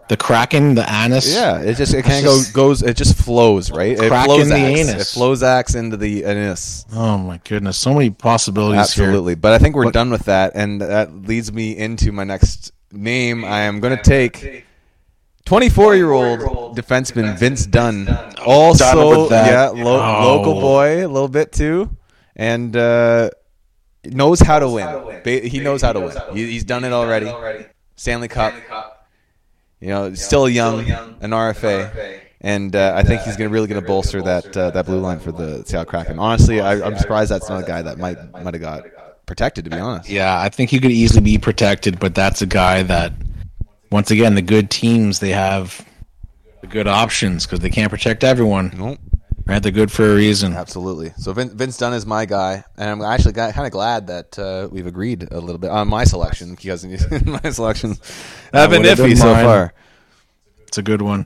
The 0.10 0.18
Kraken, 0.18 0.76
the 0.76 0.86
anus. 0.92 1.34
Yeah, 1.34 1.60
it 1.62 1.76
just 1.78 1.94
it 1.94 2.04
kind 2.04 2.18
of 2.26 2.34
just- 2.34 2.54
go, 2.54 2.68
goes. 2.70 2.84
It 2.84 2.98
just 2.98 3.16
flows, 3.18 3.72
right? 3.72 3.94
It 3.98 4.10
Crack 4.10 4.26
flows 4.26 4.44
in 4.44 4.50
the 4.50 4.56
axe. 4.56 4.80
anus. 4.90 5.02
It 5.02 5.14
flows 5.18 5.42
axe 5.44 5.76
into 5.76 5.96
the 5.98 6.24
anus. 6.26 6.86
Oh 6.94 7.18
my 7.18 7.40
goodness, 7.46 7.78
so 7.78 7.94
many 7.94 8.10
possibilities 8.10 8.94
here. 8.94 9.06
Absolutely. 9.06 9.36
But 9.36 9.54
I 9.54 9.60
think 9.60 9.76
we're 9.76 9.86
What- 9.86 9.94
done 9.94 10.10
with 10.12 10.26
that, 10.26 10.52
and 10.56 10.82
that 10.82 11.26
leads 11.28 11.52
me 11.54 11.78
into 11.78 12.12
my 12.12 12.26
next 12.26 12.74
name. 12.92 13.46
I 13.46 13.62
am 13.62 13.80
going 13.80 13.96
to 13.96 14.04
take 14.04 14.66
24 15.46 15.96
year 15.96 16.12
old 16.12 16.76
defenseman 16.78 17.38
Vince 17.38 17.66
Dunn. 17.66 18.08
Also, 18.46 19.30
that. 19.30 19.74
yeah, 19.76 19.84
lo- 19.84 20.02
Oh. 20.02 20.36
local 20.36 20.60
boy 20.62 21.06
a 21.06 21.08
little 21.08 21.28
bit 21.30 21.52
too, 21.54 21.90
and 22.36 22.76
uh, 22.76 23.30
knows 24.06 24.42
how 24.42 24.60
to 24.60 24.68
win. 24.70 24.86
Ba- 25.24 25.48
He 25.48 25.60
knows 25.62 25.82
how 25.82 25.94
to 25.94 26.02
win. 26.02 26.12
He- 26.34 26.52
He's 26.52 26.66
done 26.66 26.84
it 26.84 26.92
already. 26.92 27.32
Stanley 27.96 28.28
Cup. 28.28 28.54
You 29.84 29.90
know, 29.90 30.14
still 30.14 30.48
young, 30.48 30.90
an 30.90 31.32
RFA. 31.32 32.22
And 32.40 32.74
uh, 32.74 32.94
I 32.96 33.04
think 33.04 33.22
he's 33.24 33.36
gonna 33.36 33.50
really 33.50 33.68
going 33.68 33.82
to 33.82 33.86
bolster 33.86 34.22
that 34.22 34.56
uh, 34.56 34.72
that 34.72 34.86
blue 34.86 35.00
line 35.00 35.20
for 35.20 35.34
the 35.34 35.64
Seattle 35.66 35.84
Kraken. 35.84 36.20
Honestly, 36.20 36.62
I, 36.62 36.86
I'm 36.86 36.98
surprised 36.98 37.30
that's 37.30 37.50
not 37.50 37.64
a 37.64 37.68
guy 37.68 37.82
that 37.82 37.98
might 37.98 38.18
might 38.32 38.54
have 38.54 38.62
got 38.62 38.86
protected. 39.26 39.66
To 39.66 39.72
be 39.72 39.78
honest, 39.78 40.10
Yeah, 40.10 40.40
I 40.40 40.48
think 40.48 40.70
he 40.70 40.80
could 40.80 40.92
easily 40.92 41.20
be 41.20 41.38
protected, 41.38 42.00
but 42.00 42.16
that's 42.16 42.42
a 42.42 42.46
guy 42.46 42.84
that, 42.84 43.12
once 43.92 44.10
again, 44.10 44.36
the 44.36 44.42
good 44.42 44.70
teams 44.70 45.20
they 45.20 45.32
have 45.32 45.86
the 46.62 46.68
good 46.68 46.88
options 46.88 47.46
because 47.46 47.60
they 47.60 47.70
can't 47.70 47.90
protect 47.90 48.24
everyone. 48.24 48.72
Nope. 48.78 49.00
Right? 49.46 49.62
They're 49.62 49.74
good 49.74 49.92
for 49.92 50.10
a 50.10 50.16
reason. 50.16 50.54
Absolutely. 50.54 51.12
So 51.18 51.34
Vince, 51.34 51.52
Vince 51.54 51.78
Dunn 51.78 51.94
is 51.94 52.06
my 52.06 52.26
guy, 52.26 52.64
and 52.78 52.90
I'm 52.90 53.02
actually 53.02 53.34
kind 53.34 53.66
of 53.66 53.72
glad 53.72 54.08
that 54.08 54.40
uh, 54.40 54.70
we've 54.72 54.88
agreed 54.88 55.28
a 55.32 55.40
little 55.40 55.58
bit 55.60 55.70
on 55.70 55.90
my 55.90 56.06
selection 56.06 56.56
because 56.56 56.86
my 57.26 57.50
selections 57.50 58.00
have 58.54 58.70
been 58.70 58.84
iffy 58.84 59.18
so 59.18 59.34
far. 59.34 59.74
It's 60.68 60.78
a 60.78 60.82
good 60.84 61.02
one. 61.02 61.26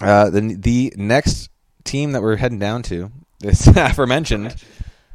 Uh, 0.00 0.30
the 0.30 0.54
the 0.56 0.92
next 0.96 1.50
team 1.82 2.12
that 2.12 2.22
we're 2.22 2.36
heading 2.36 2.60
down 2.60 2.82
to 2.84 3.10
is 3.42 3.66
aforementioned. 3.76 4.54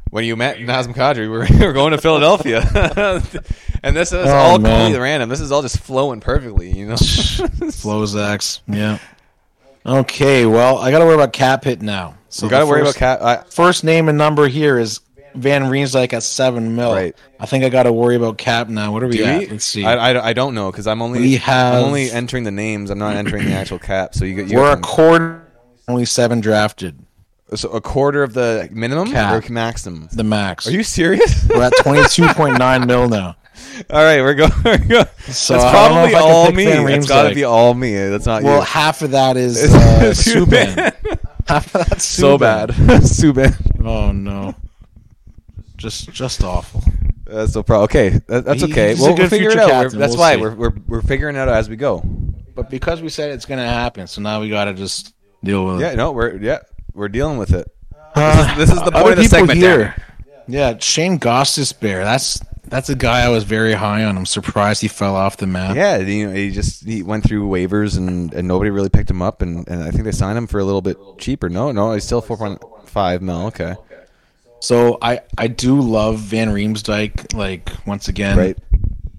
When 0.10 0.26
you 0.26 0.36
met 0.36 0.58
Nazem 0.58 0.94
Kadri, 0.94 1.28
we're, 1.32 1.48
we're 1.60 1.74
going 1.74 1.92
to 1.92 1.98
Philadelphia, 1.98 2.60
and 3.82 3.96
this 3.96 4.12
is 4.12 4.28
Oh, 4.28 4.30
all 4.30 4.60
man. 4.60 4.82
completely 4.82 5.00
random. 5.02 5.30
This 5.30 5.40
is 5.40 5.52
all 5.52 5.62
just 5.64 5.80
flowing 5.80 6.20
perfectly, 6.20 6.70
you 6.78 6.86
know. 6.86 6.94
Flozax. 6.96 8.60
Yeah. 8.68 9.00
Okay, 9.86 10.46
well, 10.46 10.78
I 10.78 10.92
got 10.92 11.00
to 11.00 11.06
worry 11.06 11.16
about 11.16 11.34
cap 11.34 11.64
hit 11.66 11.82
now. 11.82 12.16
So 12.30 12.46
we 12.46 12.50
got 12.52 12.60
to 12.60 12.66
worry 12.66 12.82
about 12.82 12.96
cap. 12.96 13.22
I, 13.22 13.38
First 13.50 13.84
name 13.84 14.08
and 14.10 14.18
number 14.18 14.48
here 14.48 14.80
is 14.80 15.02
Van 15.36 15.64
Riemsdyk 15.64 16.14
at 16.14 16.24
seven 16.24 16.76
mil. 16.76 16.94
Right. 16.94 17.16
I 17.40 17.46
think 17.46 17.64
I 17.66 17.70
got 17.70 17.84
to 17.84 17.92
worry 17.94 18.16
about 18.16 18.38
cap 18.38 18.70
now. 18.70 18.92
What 18.94 19.04
are 19.04 19.08
we 19.08 19.18
do 19.18 19.26
at? 19.26 19.40
we? 19.40 19.48
Let's 19.48 19.66
see. 19.66 19.84
I, 19.86 20.12
I, 20.14 20.28
I 20.30 20.34
don't 20.34 20.56
know 20.56 20.72
because 20.72 20.88
I'm 20.88 21.02
only 21.02 21.36
have- 21.36 21.76
I'm 21.76 21.84
only 21.84 22.10
entering 22.12 22.44
the 22.44 22.52
names. 22.52 22.90
I'm 22.92 23.00
not 23.00 23.16
entering 23.16 23.46
the 23.46 23.54
actual 23.54 23.80
cap. 23.80 24.16
So 24.16 24.26
you 24.26 24.36
get 24.36 24.48
you 24.48 24.58
We're 24.58 24.72
a 24.72 24.80
quarter, 24.80 25.46
only 25.88 26.06
seven 26.06 26.40
drafted. 26.40 26.98
so 27.56 27.70
a 27.70 27.82
quarter 27.82 28.24
of 28.24 28.34
the 28.34 28.70
minimum 28.72 29.12
Cap. 29.12 29.44
or 29.48 29.52
maximum. 29.52 30.08
The 30.14 30.24
max. 30.24 30.66
Are 30.68 30.72
you 30.72 30.84
serious? 30.84 31.46
We're 31.50 31.62
at 31.64 31.74
twenty 31.82 32.08
two 32.08 32.28
point 32.30 32.58
nine 32.58 32.88
mil 32.88 33.10
now. 33.10 33.36
all 33.90 34.04
right, 34.04 34.22
we're 34.22 34.34
going. 34.36 34.52
We're 34.66 34.78
going. 34.78 35.06
So 35.30 35.54
That's 35.56 35.66
I 35.66 35.90
don't 35.90 36.10
know 36.10 36.10
probably 36.10 36.12
if 36.12 36.16
I 36.16 36.22
can 36.22 36.32
all 36.32 36.52
me. 36.52 36.66
It's 36.94 37.08
got 37.08 37.24
to 37.24 37.30
Riemsdyk. 37.30 37.36
be 37.36 37.44
all 37.44 37.74
me. 37.74 37.96
That's 37.96 38.26
not 38.26 38.42
you. 38.42 38.48
Well, 38.50 38.60
you. 38.60 38.66
half 38.66 39.02
of 39.02 39.12
that 39.12 39.38
is 39.38 39.64
uh, 39.74 40.12
Subban. 40.16 40.96
Half 41.48 41.76
of 41.76 41.88
that's 41.88 42.06
so 42.06 42.38
bad. 42.38 42.70
Subban. 42.70 43.86
Oh 43.86 44.12
no. 44.12 44.56
Just 45.78 46.12
just 46.12 46.44
awful. 46.44 46.82
That's 47.26 47.56
no 47.56 47.64
problem. 47.64 47.86
Okay, 47.86 48.10
that, 48.28 48.46
that's 48.46 48.64
okay. 48.64 48.90
he's 48.90 49.00
We'll, 49.00 49.16
we'll 49.16 49.28
figure 49.30 49.50
it 49.50 49.58
out. 49.58 49.70
Captain. 49.70 50.00
that's 50.00 50.12
We'll 50.12 50.20
why 50.20 50.36
see. 50.36 50.42
we're, 50.42 50.56
we're 50.56 50.74
we're 50.88 51.02
figuring 51.02 51.36
it 51.36 51.40
out 51.40 51.50
as 51.50 51.70
we 51.70 51.76
go. 51.76 52.02
But 52.56 52.70
because 52.70 53.02
we 53.02 53.10
said 53.10 53.32
it's 53.32 53.46
gonna 53.46 53.68
happen, 53.68 54.08
so 54.08 54.22
now 54.22 54.40
we 54.42 54.50
gotta 54.50 54.74
just 54.74 55.14
deal 55.44 55.66
with 55.66 55.82
Yeah, 55.82 55.92
it. 55.92 55.96
no, 55.98 56.12
we're 56.12 56.38
yeah, 56.38 56.60
we're 56.94 57.10
dealing 57.10 57.38
with 57.38 57.54
it. 57.54 57.68
Uh, 58.16 58.56
this 58.58 58.72
is 58.72 58.82
the 58.84 58.92
point 58.92 59.10
of 59.12 59.16
the 59.18 59.24
people 59.24 59.40
segment, 59.40 59.60
here. 59.60 59.96
Yeah, 60.48 60.78
Shayne 60.78 61.20
Gostisbehere. 61.20 62.04
That's 62.04 62.40
that's 62.66 62.90
a 62.90 62.96
guy 62.96 63.22
I 63.22 63.30
was 63.30 63.44
very 63.44 63.74
high 63.74 64.04
on. 64.04 64.18
I'm 64.18 64.26
surprised 64.26 64.82
he 64.82 64.88
fell 64.88 65.16
off 65.16 65.38
the 65.38 65.48
map. 65.48 65.76
Yeah, 65.76 65.98
you 65.98 66.28
know, 66.28 66.34
he 66.34 66.52
just 66.52 66.84
he 66.86 67.04
went 67.04 67.24
through 67.26 67.48
waivers 67.48 67.98
and, 67.98 68.34
and 68.34 68.48
nobody 68.48 68.70
really 68.72 68.90
picked 68.90 69.10
him 69.10 69.22
up, 69.22 69.42
and, 69.42 69.68
and 69.68 69.84
I 69.84 69.92
think 69.92 70.04
they 70.04 70.12
signed 70.12 70.38
him 70.38 70.48
for 70.48 70.60
a 70.60 70.64
little 70.64 70.82
bit 70.82 70.98
cheaper. 71.18 71.50
No, 71.50 71.72
no, 71.72 71.94
he's 71.94 72.04
still 72.04 72.22
four 72.22 72.38
point 72.38 72.62
five 72.86 73.22
mil. 73.22 73.48
Okay, 73.48 73.76
So 74.60 74.98
I 75.02 75.22
I 75.38 75.48
do 75.48 75.80
love 75.80 76.20
Van 76.20 76.50
Riemsdyk. 76.50 77.34
Like 77.34 77.70
once 77.86 78.08
again, 78.08 78.38
right. 78.38 78.58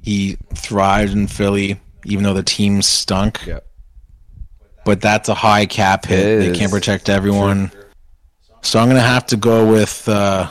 he 0.02 0.36
thrived 0.54 1.12
in 1.12 1.26
Philly, 1.26 1.80
even 2.04 2.24
though 2.24 2.34
the 2.34 2.42
team 2.42 2.82
stunk. 2.82 3.44
Yeah. 3.46 3.60
But 4.84 5.00
that's 5.00 5.28
a 5.30 5.34
high 5.34 5.64
cap 5.66 6.04
hit. 6.04 6.18
It 6.18 6.38
They 6.40 6.46
is. 6.48 6.58
can't 6.58 6.70
protect 6.70 7.08
everyone. 7.08 7.70
So 8.60 8.78
I'm 8.78 8.86
going 8.86 9.00
to 9.00 9.06
have 9.06 9.26
to 9.28 9.36
go 9.36 9.70
with 9.70 10.06
uh, 10.08 10.50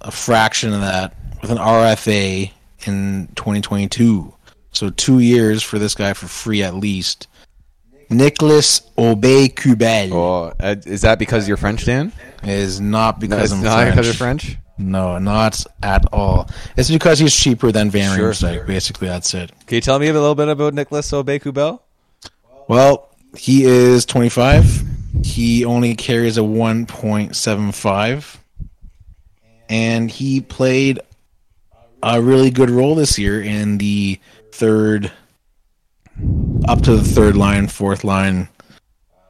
a 0.00 0.10
fraction 0.12 0.72
of 0.72 0.80
that 0.82 1.14
with 1.42 1.50
an 1.50 1.58
RFA 1.58 2.50
in 2.86 3.28
2022. 3.34 4.32
So 4.70 4.88
two 4.90 5.18
years 5.18 5.62
for 5.62 5.78
this 5.78 5.94
guy 5.94 6.14
for 6.14 6.26
free 6.28 6.62
at 6.62 6.74
least. 6.74 7.26
Nicholas 8.08 8.82
Obey 8.98 9.48
Cubel 9.48 10.12
Oh, 10.12 10.52
is 10.86 11.02
that 11.02 11.18
because 11.18 11.46
you're 11.48 11.56
French, 11.56 11.84
Dan? 11.84 12.12
is 12.42 12.80
not 12.80 13.20
because 13.20 13.52
I'm 13.52 13.62
not 13.62 13.74
French. 13.80 13.90
because 13.94 14.06
you're 14.06 14.14
French. 14.14 14.56
No, 14.78 15.18
not 15.18 15.64
at 15.82 16.06
all. 16.12 16.48
It's 16.76 16.90
because 16.90 17.18
he's 17.18 17.34
cheaper 17.36 17.70
than 17.72 17.90
Van 17.90 18.16
Sure. 18.16 18.30
Riemsdyk. 18.32 18.66
Basically, 18.66 19.08
that's 19.08 19.32
it. 19.34 19.52
Can 19.66 19.76
you 19.76 19.80
tell 19.80 19.98
me 19.98 20.08
a 20.08 20.12
little 20.12 20.34
bit 20.34 20.48
about 20.48 20.74
Nicolas 20.74 21.10
Aubé-Kubel? 21.12 21.80
Well, 22.68 23.08
he 23.36 23.64
is 23.64 24.04
25. 24.06 24.82
He 25.24 25.64
only 25.64 25.94
carries 25.94 26.36
a 26.36 26.42
1.75. 26.42 28.38
And 29.68 30.10
he 30.10 30.40
played 30.40 31.00
a 32.02 32.20
really 32.20 32.50
good 32.50 32.70
role 32.70 32.94
this 32.94 33.18
year 33.18 33.40
in 33.42 33.78
the 33.78 34.18
third, 34.52 35.12
up 36.68 36.82
to 36.82 36.96
the 36.96 37.04
third 37.04 37.36
line, 37.36 37.68
fourth 37.68 38.04
line. 38.04 38.48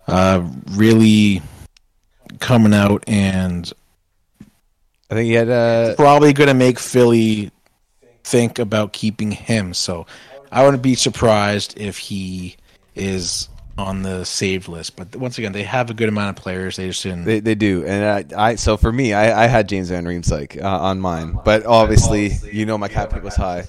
Uh, 0.09 0.47
really 0.73 1.41
coming 2.41 2.75
out 2.75 3.05
and 3.07 3.73
I 5.11 5.15
think 5.15 5.27
he 5.27 5.35
had. 5.35 5.51
Uh, 5.51 5.95
probably 5.95 6.33
going 6.33 6.49
to 6.49 6.55
make 6.55 6.79
Philly 6.79 7.51
think 8.25 8.59
about 8.59 8.95
keeping 8.95 9.31
him. 9.31 9.75
So 9.75 10.07
I 10.51 10.65
wouldn't 10.65 10.83
be 10.83 10.95
surprised 10.95 11.79
if 11.79 11.99
he 11.99 12.57
is 12.95 13.49
on 13.83 14.03
the 14.03 14.25
saved 14.25 14.69
list. 14.69 14.97
But 14.97 15.15
once 15.17 15.39
again, 15.39 15.53
they 15.53 15.65
have 15.65 15.91
a 15.91 15.95
good 15.95 16.09
amount 16.09 16.37
of 16.37 16.43
players. 16.43 16.77
They 16.77 16.89
just 16.89 17.03
didn't. 17.03 17.25
they, 17.25 17.41
they 17.41 17.55
do, 17.55 17.85
and 17.85 18.33
I, 18.35 18.51
I 18.51 18.55
so 18.57 18.77
for 18.77 18.93
me, 18.93 19.13
I, 19.13 19.45
I 19.45 19.47
had 19.47 19.69
James 19.69 19.91
Van 19.91 20.05
Riemsdyk 20.05 20.63
uh, 20.63 20.67
on 20.67 21.01
mine, 21.01 21.39
but 21.45 21.67
obviously, 21.67 22.33
you 22.51 22.67
know, 22.67 22.79
my 22.79 22.89
cap 22.89 23.13
hit 23.13 23.23
was 23.23 23.37
high. 23.37 23.67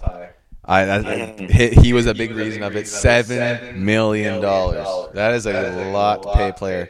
I, 0.65 0.89
I 0.89 1.47
he, 1.51 1.69
he 1.69 1.93
was 1.93 2.05
a 2.05 2.13
big 2.13 2.31
reason 2.31 2.63
of 2.63 2.75
it. 2.75 2.87
Seven 2.87 3.83
million 3.83 4.41
dollars. 4.41 5.13
That 5.13 5.33
is 5.33 5.45
a 5.45 5.91
lot 5.91 6.23
to 6.23 6.33
pay 6.33 6.49
a 6.49 6.53
player, 6.53 6.89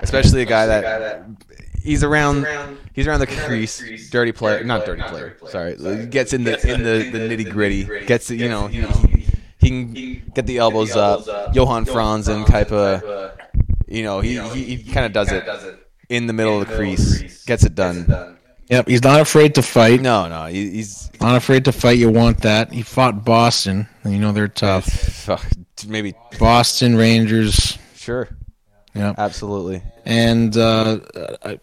especially 0.00 0.42
a 0.42 0.46
guy 0.46 0.66
that 0.66 1.24
he's 1.82 2.02
around. 2.02 2.46
He's 2.94 3.06
around 3.06 3.20
the 3.20 3.26
crease, 3.26 4.10
dirty 4.10 4.32
player, 4.32 4.64
not 4.64 4.84
dirty 4.84 5.02
player. 5.02 5.36
Sorry, 5.48 5.76
He 5.76 6.06
gets 6.06 6.32
in 6.32 6.44
the 6.44 6.60
in 6.68 6.82
the, 6.82 7.10
the 7.10 7.18
nitty 7.18 7.50
gritty. 7.50 7.84
Gets 8.06 8.30
it, 8.30 8.36
you 8.36 8.48
know. 8.48 8.66
He, 8.66 8.82
he, 8.82 9.11
he 9.62 9.68
can 9.68 10.32
get 10.34 10.46
the 10.46 10.58
elbows 10.58 10.94
up. 10.96 11.54
Johan 11.54 11.86
Franzen 11.86 12.44
type 12.46 12.70
of, 12.72 13.02
you 13.88 14.02
know, 14.02 14.20
he 14.20 14.38
he, 14.50 14.76
he 14.76 14.92
kind 14.92 15.06
of 15.06 15.12
does 15.12 15.32
it 15.32 15.44
in 16.08 16.26
the 16.26 16.32
middle 16.34 16.60
of 16.60 16.68
the 16.68 16.74
crease, 16.76 17.44
gets 17.44 17.64
it 17.64 17.74
done. 17.74 18.36
Yep, 18.68 18.88
he's 18.88 19.02
not 19.02 19.20
afraid 19.20 19.54
to 19.56 19.62
fight. 19.62 20.00
No, 20.00 20.28
no, 20.28 20.46
he, 20.46 20.70
he's 20.70 21.10
Not 21.20 21.36
afraid 21.36 21.64
to 21.66 21.72
fight. 21.72 21.98
You 21.98 22.10
want 22.10 22.38
that. 22.42 22.72
He 22.72 22.82
fought 22.82 23.22
Boston. 23.24 23.86
and 24.02 24.12
You 24.14 24.18
know 24.18 24.32
they're 24.32 24.48
tough. 24.48 24.84
fuck, 24.86 25.44
maybe 25.86 26.14
Boston 26.38 26.96
Rangers. 26.96 27.76
sure, 27.94 28.28
Yeah, 28.94 29.14
absolutely. 29.18 29.82
and 30.06 30.56
uh, 30.56 31.00
uh, 31.42 31.56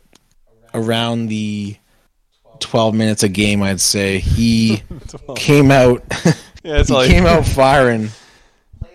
around 0.75 1.27
the 1.27 1.77
12 2.59 2.93
minutes 2.93 3.23
a 3.23 3.29
game, 3.29 3.63
I'd 3.63 3.81
say 3.81 4.19
he 4.19 4.83
came 5.35 5.71
out. 5.71 6.03
Yeah, 6.63 6.81
that's 6.81 6.89
he 6.89 7.07
came 7.07 7.25
out 7.25 7.45
firing. 7.59 8.09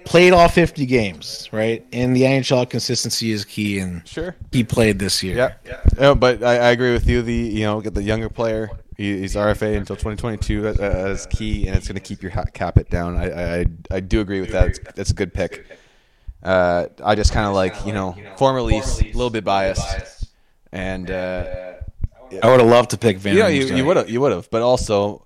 Played 0.05 0.35
all 0.35 0.49
50 0.49 0.85
games, 0.85 1.49
right? 1.51 1.85
And 1.91 2.15
the 2.15 2.23
NHL, 2.23 2.69
consistency 2.69 3.33
is 3.33 3.45
key, 3.47 3.79
and 3.79 4.07
Sure. 4.07 4.37
he 4.53 4.63
played 4.63 4.99
this 4.99 5.23
year. 5.23 5.35
Yeah, 5.35 5.81
yeah. 5.99 6.13
but 6.13 6.43
I, 6.43 6.57
I 6.57 6.71
agree 6.73 6.93
with 6.93 7.09
you. 7.09 7.23
The 7.23 7.33
you 7.35 7.63
know 7.65 7.81
get 7.81 7.95
the 7.95 8.03
younger 8.03 8.29
player. 8.29 8.71
He, 8.99 9.19
he's 9.21 9.35
RFA 9.35 9.77
until 9.79 9.97
2022. 9.97 10.61
That, 10.61 10.77
that 10.77 11.11
is 11.11 11.27
key, 11.27 11.67
and 11.67 11.75
it's 11.75 11.89
going 11.89 11.95
to 11.95 12.03
keep 12.03 12.23
your 12.23 12.33
cap 12.53 12.77
it 12.77 12.91
down. 12.91 13.17
I, 13.17 13.61
I 13.61 13.67
I 13.91 14.01
do 14.01 14.21
agree 14.21 14.41
with 14.41 14.51
that. 14.53 14.69
It's, 14.69 14.81
that's 14.95 15.11
a 15.11 15.15
good 15.15 15.33
pick. 15.33 15.65
Uh, 16.43 16.89
I 17.03 17.15
just 17.15 17.33
kind 17.33 17.47
of 17.47 17.55
like 17.55 17.87
you 17.87 17.95
know 17.95 18.15
former 18.37 18.61
Leafs, 18.61 19.01
a 19.01 19.05
little 19.07 19.31
bit 19.31 19.43
biased, 19.43 20.27
and 20.71 21.11
uh, 21.11 21.47
I 22.43 22.51
would 22.51 22.61
have 22.61 22.69
loved 22.69 22.91
to 22.91 22.99
pick 22.99 23.17
Van. 23.17 23.35
you 23.35 23.41
know 23.43 23.49
you, 23.49 23.75
you 23.75 23.85
would 23.87 23.97
have 23.97 24.11
you 24.11 24.21
would 24.21 24.33
have, 24.33 24.51
but 24.51 24.61
also. 24.61 25.23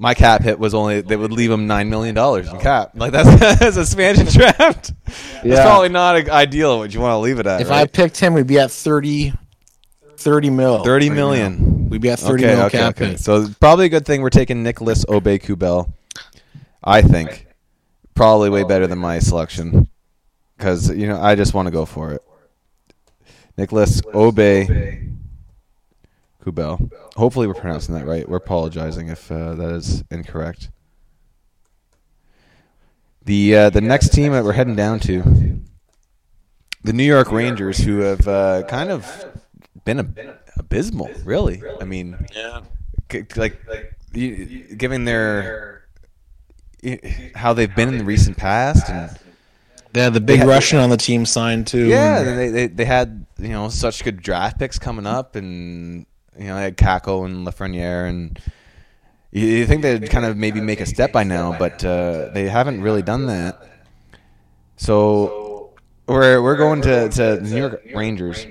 My 0.00 0.14
cap 0.14 0.42
hit 0.42 0.60
was 0.60 0.74
only 0.74 1.00
they 1.00 1.16
would 1.16 1.32
leave 1.32 1.50
him 1.50 1.66
nine 1.66 1.90
million 1.90 2.14
dollars 2.14 2.48
in 2.48 2.58
cap. 2.60 2.92
Like 2.94 3.10
that's 3.10 3.58
that's 3.58 3.76
a 3.76 3.80
expansion 3.80 4.26
draft. 4.26 4.92
That's 5.04 5.44
Yeah. 5.44 5.64
probably 5.64 5.88
not 5.88 6.16
a, 6.16 6.32
ideal. 6.32 6.78
What 6.78 6.94
you 6.94 7.00
want 7.00 7.12
to 7.14 7.18
leave 7.18 7.40
it 7.40 7.46
at? 7.48 7.60
If 7.60 7.70
I 7.72 7.84
picked 7.86 8.18
him, 8.18 8.34
we'd 8.34 8.46
be 8.46 8.60
at 8.60 8.70
30, 8.70 9.32
30 10.16 10.50
mil. 10.50 10.84
thirty 10.84 11.08
right 11.08 11.16
million. 11.16 11.58
now. 11.82 11.88
We'd 11.88 12.00
be 12.00 12.10
at 12.10 12.20
30 12.20 12.44
okay, 12.44 12.54
mil 12.54 12.64
okay, 12.66 12.78
cap 12.78 12.96
okay. 12.96 13.10
hit. 13.10 13.20
So 13.20 13.48
probably 13.60 13.86
a 13.86 13.88
good 13.88 14.06
thing 14.06 14.22
we're 14.22 14.30
taking 14.30 14.62
Nicolas 14.62 15.04
Aubé-Kubel. 15.06 15.92
I 16.84 17.02
think 17.02 17.46
probably 18.14 18.50
way 18.50 18.62
better 18.62 18.86
than 18.86 18.98
my 18.98 19.18
selection 19.18 19.88
because 20.56 20.90
you 20.94 21.08
know 21.08 21.20
I 21.20 21.34
just 21.34 21.54
want 21.54 21.66
to 21.66 21.72
go 21.72 21.84
for 21.84 22.12
it. 22.12 22.22
Nicolas 23.56 24.00
Aubé 24.02 25.12
Kubel. 26.52 26.90
Hopefully 27.16 27.46
we're 27.46 27.54
pronouncing 27.54 27.94
that 27.94 28.06
right. 28.06 28.28
We're 28.28 28.36
apologizing 28.38 29.08
if 29.08 29.30
uh, 29.30 29.54
that 29.54 29.70
is 29.70 30.02
incorrect. 30.10 30.70
The 33.24 33.54
uh, 33.56 33.70
the 33.70 33.80
next 33.80 34.12
team 34.12 34.32
that 34.32 34.44
we're 34.44 34.52
heading 34.54 34.76
down 34.76 35.00
to, 35.00 35.60
the 36.84 36.92
New 36.92 37.04
York 37.04 37.30
Rangers, 37.30 37.78
who 37.78 37.98
have 37.98 38.26
uh, 38.26 38.62
kind 38.68 38.90
of 38.90 39.26
been 39.84 39.98
ab- 39.98 40.18
abysmal, 40.56 41.10
really. 41.24 41.62
I 41.80 41.84
mean, 41.84 42.16
Yeah. 42.34 42.60
c- 43.12 43.24
like 43.36 43.58
you, 44.14 44.26
you- 44.28 44.76
given 44.76 45.04
their 45.04 45.84
how 47.34 47.52
they've 47.52 47.74
been 47.74 47.88
in 47.88 47.98
the 47.98 48.04
recent 48.04 48.36
past, 48.38 48.88
and 48.88 49.10
They 49.92 50.00
had 50.02 50.14
the 50.14 50.20
big 50.22 50.38
had- 50.38 50.48
Russian 50.48 50.78
on 50.78 50.88
the 50.88 50.96
team 50.96 51.26
signed 51.26 51.66
too. 51.66 51.84
yeah, 51.86 52.22
they, 52.22 52.48
they 52.48 52.66
they 52.68 52.84
had 52.86 53.26
you 53.38 53.48
know 53.48 53.68
such 53.68 54.02
good 54.04 54.22
draft 54.22 54.58
picks 54.58 54.78
coming 54.78 55.06
up, 55.06 55.36
and 55.36 56.06
you 56.38 56.46
know 56.46 56.54
they 56.56 56.62
had 56.62 56.76
Kakko 56.76 57.24
and 57.24 57.46
Lafreniere, 57.46 58.08
and 58.08 58.38
you, 59.32 59.46
you 59.46 59.66
think 59.66 59.82
they'd 59.82 60.08
kind 60.10 60.24
of 60.24 60.36
maybe 60.36 60.60
make 60.60 60.80
a 60.80 60.86
step 60.86 61.12
by 61.12 61.24
now, 61.24 61.56
but 61.58 61.84
uh, 61.84 62.30
they 62.32 62.48
haven't 62.48 62.82
really 62.82 63.02
done 63.02 63.26
that. 63.26 63.62
So 64.76 65.74
we're 66.06 66.42
we're 66.42 66.56
going 66.56 66.82
to 66.82 67.08
to 67.08 67.40
New 67.40 67.56
York 67.56 67.82
Rangers. 67.94 68.46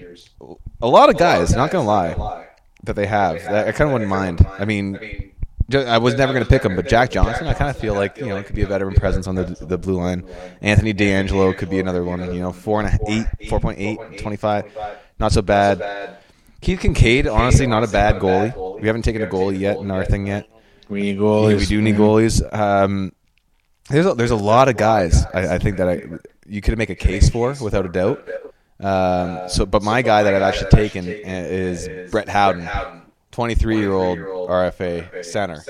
A 0.81 0.87
lot 0.87 1.09
of 1.09 1.17
guys, 1.17 1.55
not 1.55 1.71
gonna 1.71 1.87
lie, 1.87 2.47
that 2.83 2.95
they 2.95 3.07
have. 3.07 3.37
I 3.47 3.71
kind 3.71 3.89
of 3.89 3.93
wouldn't 3.93 4.09
mind. 4.09 4.45
I 4.59 4.65
mean, 4.65 5.33
I 5.73 5.97
was 5.97 6.15
never 6.15 6.31
going 6.31 6.45
to 6.45 6.49
pick 6.49 6.63
him, 6.63 6.75
but 6.75 6.87
Jack 6.87 7.11
Johnson, 7.11 7.45
I 7.47 7.53
kind 7.53 7.69
of 7.69 7.77
feel 7.77 7.93
like 7.93 8.17
you 8.17 8.27
know 8.27 8.37
it 8.37 8.45
could 8.45 8.55
be 8.55 8.61
a 8.61 8.67
veteran 8.67 8.93
presence 8.95 9.27
on 9.27 9.35
the 9.35 9.43
the 9.43 9.77
blue 9.77 9.95
line. 9.95 10.25
Anthony 10.61 10.93
DeAngelo 10.93 11.57
could 11.57 11.69
be 11.69 11.79
another 11.79 12.03
one. 12.03 12.21
You 12.33 12.39
know, 12.39 12.53
four 12.53 12.81
and 12.81 12.89
a 12.89 13.11
eight, 13.11 13.49
four 13.49 13.59
point 13.59 13.79
eight, 13.79 13.99
twenty 14.17 14.37
five, 14.37 14.65
not 15.19 15.31
so 15.31 15.41
bad. 15.41 16.17
Keith 16.67 16.81
Kinkaid, 16.81 17.33
honestly, 17.33 17.65
not 17.65 17.85
a 17.85 17.87
bad 17.87 18.19
goalie. 18.19 18.81
We 18.81 18.87
haven't 18.87 19.03
taken 19.03 19.21
a 19.21 19.25
goalie 19.25 19.57
yet 19.57 19.77
in 19.77 19.89
our 19.89 20.03
thing 20.03 20.27
yet. 20.27 20.49
We 20.89 20.99
need 20.99 21.17
goalies. 21.17 21.59
we 21.61 21.65
do 21.65 21.81
need 21.81 21.95
goalies. 21.95 22.43
Um, 22.53 23.13
there's 23.87 24.05
a, 24.05 24.13
there's 24.13 24.31
a 24.31 24.35
lot 24.35 24.67
of 24.67 24.75
guys 24.75 25.25
I, 25.33 25.55
I 25.55 25.57
think 25.59 25.77
that 25.77 25.87
I 25.87 26.03
you 26.45 26.59
could 26.59 26.77
make 26.77 26.89
a 26.89 26.95
case 26.95 27.29
for 27.29 27.55
without 27.61 27.85
a 27.85 27.87
doubt. 27.87 28.27
Um, 28.81 29.47
so, 29.47 29.65
but 29.65 29.81
my 29.81 30.01
guy 30.01 30.23
that 30.23 30.33
I've 30.33 30.41
actually 30.41 30.71
taken 30.71 31.05
is 31.07 32.11
Brett 32.11 32.27
Howden, 32.27 32.67
23 33.31 33.79
year 33.79 33.93
old 33.93 34.19
RFA 34.19 35.23
center. 35.23 35.63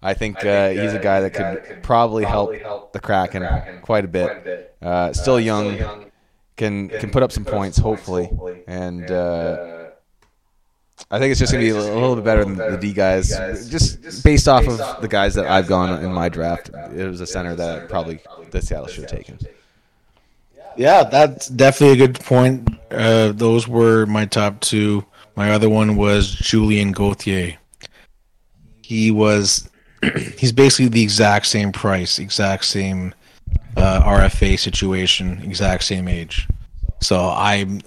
I 0.00 0.14
think 0.14 0.42
uh, 0.42 0.70
he's 0.70 0.94
a 0.94 0.98
guy 0.98 1.20
that 1.28 1.34
could 1.34 1.82
probably 1.82 2.24
help 2.24 2.94
the 2.94 3.00
Kraken 3.00 3.82
quite 3.82 4.06
a 4.06 4.08
bit. 4.08 4.74
Uh, 4.80 5.12
still 5.12 5.38
young, 5.38 6.06
can 6.56 6.88
can 6.88 7.10
put 7.10 7.22
up 7.22 7.32
some 7.32 7.44
points 7.44 7.76
hopefully, 7.76 8.30
and 8.66 9.10
uh, 9.10 9.75
I 11.10 11.18
think 11.18 11.30
it's 11.30 11.38
just 11.38 11.52
gonna 11.52 11.62
be 11.62 11.70
a 11.70 11.74
little, 11.74 12.16
bit 12.16 12.24
better 12.24 12.44
than 12.44 12.56
the 12.56 12.78
D 12.80 12.92
guys, 12.92 13.28
just 13.68 14.24
based 14.24 14.48
off 14.48 14.66
of 14.66 14.78
the 15.00 15.08
guys 15.08 15.34
that 15.34 15.46
I've 15.46 15.68
gone 15.68 16.02
in 16.02 16.12
my 16.12 16.28
draft. 16.28 16.70
It 16.94 17.08
was 17.08 17.20
a 17.20 17.26
center 17.26 17.54
that 17.54 17.88
probably 17.88 18.20
the 18.50 18.60
Seattle 18.60 18.88
should 18.88 19.02
have 19.02 19.10
taken. 19.10 19.38
Yeah, 20.76 21.04
that's 21.04 21.48
definitely 21.48 22.02
a 22.02 22.06
good 22.06 22.20
point. 22.20 22.68
Uh, 22.90 23.32
those 23.32 23.66
were 23.66 24.06
my 24.06 24.26
top 24.26 24.60
two. 24.60 25.04
My 25.34 25.52
other 25.52 25.68
one 25.68 25.96
was 25.96 26.30
Julien 26.30 26.92
Gauthier. 26.92 27.56
He 28.82 29.10
was, 29.10 29.68
he's 30.38 30.52
basically 30.52 30.88
the 30.88 31.02
exact 31.02 31.46
same 31.46 31.72
price, 31.72 32.18
exact 32.18 32.64
same 32.64 33.14
uh, 33.76 34.02
RFA 34.02 34.58
situation, 34.58 35.40
exact 35.42 35.84
same 35.84 36.08
age. 36.08 36.46
So 37.00 37.30
I'm, 37.30 37.82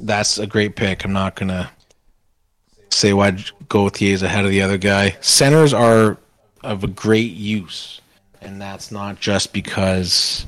that's 0.00 0.38
a 0.38 0.46
great 0.46 0.76
pick. 0.76 1.04
I'm 1.04 1.12
not 1.12 1.36
gonna 1.36 1.70
say 2.94 3.12
why 3.12 3.36
Gauthier 3.68 4.14
is 4.14 4.22
ahead 4.22 4.44
of 4.44 4.50
the 4.50 4.62
other 4.62 4.78
guy. 4.78 5.16
Centers 5.20 5.72
are 5.72 6.18
of 6.62 6.84
a 6.84 6.88
great 6.88 7.32
use, 7.32 8.00
and 8.40 8.60
that's 8.60 8.90
not 8.90 9.20
just 9.20 9.52
because 9.52 10.46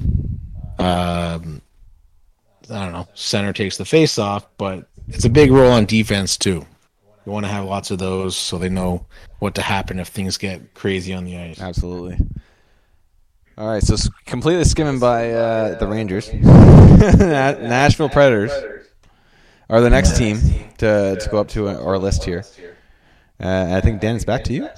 um, 0.79 1.61
I 2.71 2.85
don't 2.85 2.93
know, 2.93 3.09
center 3.15 3.53
takes 3.53 3.77
the 3.77 3.85
face 3.85 4.19
off, 4.19 4.47
but 4.59 4.89
it's 5.09 5.25
a 5.25 5.31
big 5.31 5.51
role 5.51 5.73
on 5.73 5.87
defense 5.87 6.37
too. 6.37 6.65
You 7.25 7.33
want 7.33 7.45
to 7.45 7.51
have 7.51 7.65
lots 7.65 7.91
of 7.91 7.99
those 7.99 8.37
so 8.37 8.57
they 8.59 8.69
know 8.69 9.07
what 9.41 9.55
to 9.57 9.63
happen 9.63 9.99
if 9.99 10.09
things 10.09 10.39
get 10.39 10.75
crazy 10.75 11.13
on 11.13 11.25
the 11.25 11.37
ice. 11.37 11.61
Absolutely. 11.61 12.19
All 13.59 13.69
right, 13.69 13.83
so 13.83 13.97
completely 14.27 14.65
skimming 14.65 14.99
by 14.99 15.33
uh, 15.33 15.79
the 15.79 15.87
Rangers. 15.87 16.33
Na- 16.35 17.53
Nashville 17.53 18.11
Predators 18.11 18.53
are 19.69 19.81
the 19.81 19.91
next 19.91 20.17
team 20.17 20.39
to, 20.79 21.17
to 21.17 21.29
go 21.31 21.39
up 21.39 21.49
to 21.49 21.69
our 21.69 21.99
list 21.99 22.25
here. 22.25 22.45
Uh, 23.43 23.75
I 23.77 23.81
think 23.81 24.01
Dan, 24.01 24.17
it's 24.17 24.25
back 24.25 24.45
to 24.45 24.53
you. 24.53 24.69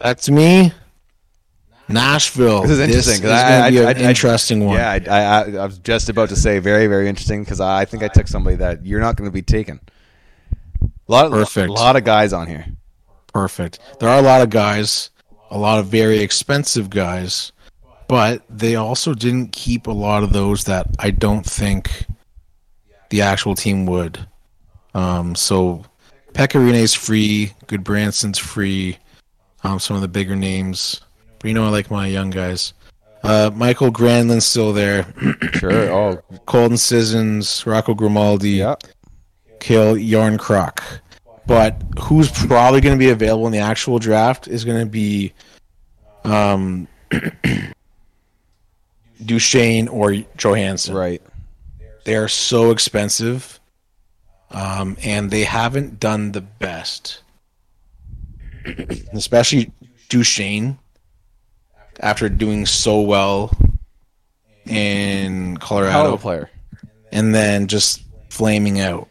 That's 0.00 0.28
me. 0.28 0.72
Nashville. 1.88 2.62
This 2.62 2.72
is 2.72 2.80
interesting. 2.80 3.22
'cause 3.22 3.30
This 3.30 3.38
is 3.38 3.42
I- 3.44 3.48
going 3.60 3.64
to 3.64 3.70
be 3.80 3.86
I- 3.86 3.90
an 3.90 3.96
I- 3.96 4.00
I- 4.06 4.08
interesting 4.10 4.64
one. 4.66 4.76
Yeah, 4.76 4.90
I, 4.90 4.96
I, 5.08 5.20
I, 5.20 5.40
I 5.62 5.66
was 5.66 5.78
just 5.78 6.08
about 6.10 6.28
to 6.28 6.36
say 6.36 6.58
very, 6.58 6.86
very 6.86 7.08
interesting 7.08 7.42
because 7.44 7.60
I 7.60 7.84
think 7.86 8.02
I 8.02 8.08
took 8.08 8.28
somebody 8.28 8.56
that 8.56 8.84
you're 8.84 9.00
not 9.00 9.16
going 9.16 9.28
to 9.28 9.32
be 9.32 9.42
taken. 9.42 9.80
A 10.82 10.86
lot 11.12 11.24
of, 11.26 11.32
Perfect. 11.32 11.68
A 11.70 11.72
lot 11.72 11.96
of 11.96 12.04
guys 12.04 12.32
on 12.34 12.46
here. 12.46 12.66
Perfect. 13.32 13.78
There 14.00 14.08
are 14.08 14.18
a 14.18 14.22
lot 14.22 14.42
of 14.42 14.50
guys, 14.50 15.10
a 15.50 15.56
lot 15.56 15.78
of 15.78 15.86
very 15.86 16.18
expensive 16.18 16.90
guys, 16.90 17.52
but 18.06 18.42
they 18.50 18.74
also 18.76 19.14
didn't 19.14 19.52
keep 19.52 19.86
a 19.86 19.90
lot 19.92 20.22
of 20.22 20.32
those 20.34 20.64
that 20.64 20.86
I 20.98 21.10
don't 21.10 21.46
think 21.46 22.04
the 23.10 23.22
actual 23.22 23.54
team 23.54 23.86
would. 23.86 24.18
Um, 24.94 25.34
so 25.34 25.84
Pekka 26.32 26.54
Rinne's 26.54 26.94
free, 26.94 27.52
Gudbranson's 27.66 28.38
free, 28.38 28.98
um, 29.64 29.78
some 29.78 29.96
of 29.96 30.02
the 30.02 30.08
bigger 30.08 30.36
names. 30.36 31.00
But 31.38 31.48
you 31.48 31.54
know 31.54 31.64
I 31.64 31.68
like 31.68 31.90
my 31.90 32.06
young 32.06 32.30
guys. 32.30 32.74
Uh, 33.22 33.50
Mikael 33.54 33.90
Granlund's 33.90 34.46
still 34.46 34.72
there. 34.72 35.06
Sure. 35.52 35.72
Oh, 35.72 36.22
Colton 36.46 36.76
Sissons, 36.76 37.66
Rocco 37.66 37.92
Grimaldi, 37.92 38.50
yeah. 38.50 38.76
Calle 39.58 39.96
Järnkrok. 39.96 41.00
But 41.48 41.82
who's 41.98 42.30
probably 42.30 42.80
going 42.80 42.94
to 42.94 42.98
be 42.98 43.10
available 43.10 43.46
in 43.46 43.52
the 43.52 43.58
actual 43.58 43.98
draft 43.98 44.46
is 44.46 44.64
going 44.64 44.78
to 44.78 44.86
be 44.86 45.32
um, 46.22 46.86
Duchene 49.24 49.88
or 49.88 50.10
Johansen. 50.36 50.94
Right. 50.94 51.22
They 52.08 52.16
are 52.16 52.26
so 52.26 52.70
expensive, 52.70 53.60
um, 54.50 54.96
and 55.02 55.30
they 55.30 55.44
haven't 55.44 56.00
done 56.00 56.32
the 56.32 56.40
best. 56.40 57.20
Especially 59.12 59.72
Duchene, 60.08 60.78
after 62.00 62.30
doing 62.30 62.64
so 62.64 63.02
well 63.02 63.54
in 64.64 65.58
Colorado, 65.58 66.16
player. 66.16 66.48
and 67.12 67.34
then 67.34 67.66
just 67.66 68.04
flaming 68.30 68.80
out. 68.80 69.06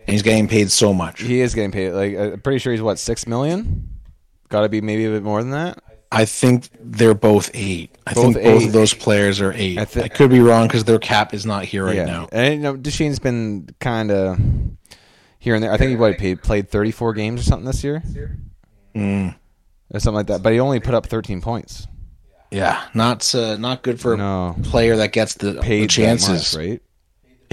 And 0.00 0.12
he's 0.12 0.20
getting 0.20 0.46
paid 0.46 0.70
so 0.70 0.92
much. 0.92 1.22
He 1.22 1.40
is 1.40 1.54
getting 1.54 1.72
paid. 1.72 1.92
Like, 1.92 2.14
I'm 2.14 2.40
pretty 2.40 2.58
sure 2.58 2.72
he's 2.72 2.82
what 2.82 2.98
six 2.98 3.26
million. 3.26 3.88
Got 4.50 4.64
to 4.64 4.68
be 4.68 4.82
maybe 4.82 5.06
a 5.06 5.10
bit 5.10 5.22
more 5.22 5.40
than 5.42 5.52
that. 5.52 5.82
I 6.14 6.24
think 6.24 6.68
they're 6.80 7.14
both 7.14 7.50
eight. 7.54 7.94
I 8.06 8.14
Both 8.14 8.34
think 8.34 8.34
both 8.44 8.62
eight. 8.62 8.66
of 8.66 8.72
those 8.72 8.94
players 8.94 9.40
are 9.40 9.52
eight. 9.52 9.78
I 9.78 10.02
I, 10.02 10.08
could 10.08 10.30
be 10.30 10.40
wrong 10.40 10.66
because 10.66 10.84
their 10.84 10.98
cap 10.98 11.34
is 11.34 11.44
not 11.46 11.64
here 11.64 11.84
right 11.84 11.96
yeah. 11.96 12.04
now. 12.04 12.28
And 12.32 12.54
you 12.54 12.60
know, 12.60 12.76
Duchene's 12.76 13.18
been 13.18 13.68
kind 13.80 14.10
of 14.10 14.38
here 15.38 15.54
and 15.54 15.62
there. 15.64 15.72
I 15.72 15.76
think 15.76 15.90
he 15.90 15.96
what, 15.96 16.16
played 16.18 16.42
played 16.42 16.68
34 16.70 17.14
games 17.14 17.40
or 17.40 17.44
something 17.44 17.66
this 17.66 17.82
year, 17.84 18.02
Mm, 18.94 19.34
or 19.92 20.00
something 20.00 20.14
like 20.16 20.26
that. 20.28 20.42
But 20.42 20.52
he 20.52 20.60
only 20.60 20.80
put 20.80 20.94
up 20.94 21.06
13 21.06 21.40
points. 21.40 21.86
yeah, 22.50 22.84
not 22.94 23.34
uh, 23.34 23.56
not 23.56 23.82
good 23.82 24.00
for 24.00 24.16
No. 24.16 24.54
a 24.58 24.62
player 24.62 24.96
that 24.96 25.12
gets 25.12 25.34
the, 25.34 25.54
Paid 25.60 25.84
the 25.84 25.88
chances. 25.88 26.54
much, 26.54 26.64
right? 26.64 26.82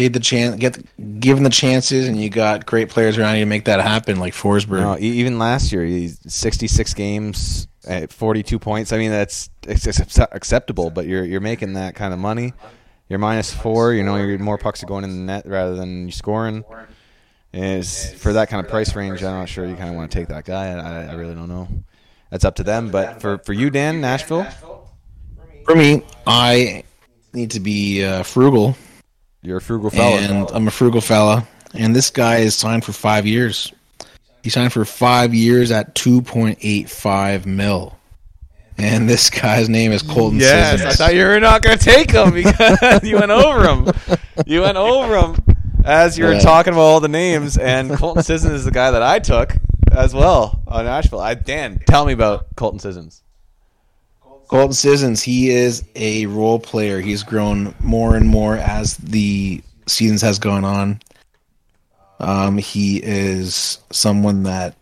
Paid 0.02 0.14
the 0.14 0.20
chance, 0.20 0.56
get 0.56 1.20
given 1.20 1.44
the 1.44 1.52
chances, 1.52 2.08
and 2.08 2.20
you 2.20 2.32
got 2.32 2.66
great 2.66 2.90
players 2.90 3.20
around 3.20 3.36
you 3.36 3.42
to 3.42 3.46
make 3.46 3.66
that 3.66 3.80
happen, 3.80 4.20
like 4.20 4.34
Forsberg. 4.34 4.82
No, 4.82 4.98
even 4.98 5.38
last 5.38 5.72
year, 5.72 5.86
he's 5.86 6.20
66 6.26 6.96
games 6.96 7.68
at 7.86 8.12
42 8.12 8.58
points. 8.58 8.92
I 8.92 8.98
mean, 8.98 9.12
that's 9.12 9.52
acceptable, 9.68 10.90
but 10.90 11.06
you're 11.06 11.24
you're 11.24 11.40
making 11.40 11.74
that 11.74 11.94
kind 11.94 12.16
of 12.16 12.20
money. 12.20 12.54
You're 13.10 13.20
minus 13.20 13.54
four. 13.54 13.94
You 13.94 14.02
know, 14.02 14.16
you're 14.16 14.40
more 14.40 14.58
pucks 14.58 14.82
are 14.82 14.88
going 14.88 15.04
in 15.04 15.12
the 15.12 15.18
net 15.18 15.46
rather 15.46 15.76
than 15.76 16.08
you 16.08 16.12
scoring. 16.12 16.64
Is 17.54 18.12
for 18.16 18.34
that 18.34 18.50
kind 18.50 18.66
of 18.66 18.72
price 18.72 18.96
range, 18.96 19.24
I'm 19.24 19.38
not 19.38 19.50
sure 19.50 19.68
you 19.68 19.76
kind 19.76 19.92
of 19.92 19.96
want 19.96 20.10
to 20.10 20.18
take 20.18 20.30
that 20.30 20.46
guy. 20.46 20.70
I, 20.70 21.12
I 21.12 21.14
really 21.14 21.36
don't 21.36 21.48
know. 21.48 21.68
That's 22.32 22.44
up 22.44 22.56
to 22.56 22.64
them. 22.64 22.90
But 22.90 23.22
for 23.22 23.38
for 23.38 23.54
you, 23.54 23.70
Dan, 23.70 24.02
Nashville, 24.02 24.48
For 25.66 25.76
me, 25.76 26.02
I 26.26 26.86
need 27.34 27.52
to 27.52 27.60
be 27.60 28.04
uh, 28.04 28.24
frugal, 28.24 28.76
you're 29.42 29.58
a 29.58 29.62
frugal 29.62 29.90
fella. 29.90 30.18
and 30.22 30.50
I'm 30.52 30.68
a 30.68 30.72
frugal 30.72 31.02
fella. 31.02 31.48
And 31.74 31.96
this 31.96 32.10
guy 32.10 32.38
is 32.38 32.56
signed 32.56 32.84
for 32.84 32.92
five 32.92 33.26
years. 33.26 33.72
He 34.44 34.50
signed 34.50 34.74
for 34.74 34.84
five 34.86 35.34
years 35.34 35.72
at 35.72 35.96
2.85 35.96 37.46
mil. 37.46 37.98
And 38.78 39.08
this 39.08 39.30
guy's 39.30 39.70
name 39.70 39.92
is 39.92 40.02
Colton 40.02 40.40
Yes, 40.40 40.82
I 40.82 40.92
thought 40.92 41.14
you 41.16 41.24
were 41.26 41.40
not 41.40 41.62
going 41.62 41.78
to 41.78 41.84
take 41.84 42.10
him 42.12 42.32
because 42.34 43.04
you 43.04 43.18
went 43.18 43.32
over 43.32 43.68
him. 43.68 43.94
You 44.48 44.62
went 44.62 44.78
over 44.78 45.18
him 45.18 45.36
as 45.86 46.18
you 46.18 46.26
were 46.26 46.34
Yeah. 46.34 46.40
talking 46.40 46.74
about 46.74 46.82
all 46.82 47.00
the 47.00 47.08
names, 47.08 47.58
and 47.58 47.92
Colton 47.92 48.24
Sissons 48.24 48.54
is 48.54 48.66
the 48.66 48.72
guy 48.72 48.90
that 48.92 49.04
I 49.04 49.20
took 49.20 49.56
as 49.92 50.14
well 50.16 50.64
on 50.68 50.86
Nashville. 50.86 51.20
I 51.20 51.36
Dan, 51.36 51.80
tell 51.88 52.06
me 52.06 52.14
about 52.14 52.48
Colton 52.56 52.80
Sissons. 52.80 53.22
Colton 54.52 54.74
Sissons, 54.74 55.24
he 55.24 55.50
is 55.50 55.82
a 55.96 56.26
role 56.26 56.60
player. 56.60 57.00
He's 57.00 57.24
grown 57.24 57.74
more 57.80 58.18
and 58.18 58.28
more 58.28 58.58
as 58.58 58.98
the 58.98 59.62
seasons 59.88 60.22
has 60.22 60.40
gone 60.40 60.66
on. 60.66 61.00
Um, 62.20 62.58
he 62.58 62.98
is 62.98 63.80
someone 63.92 64.44
that 64.44 64.76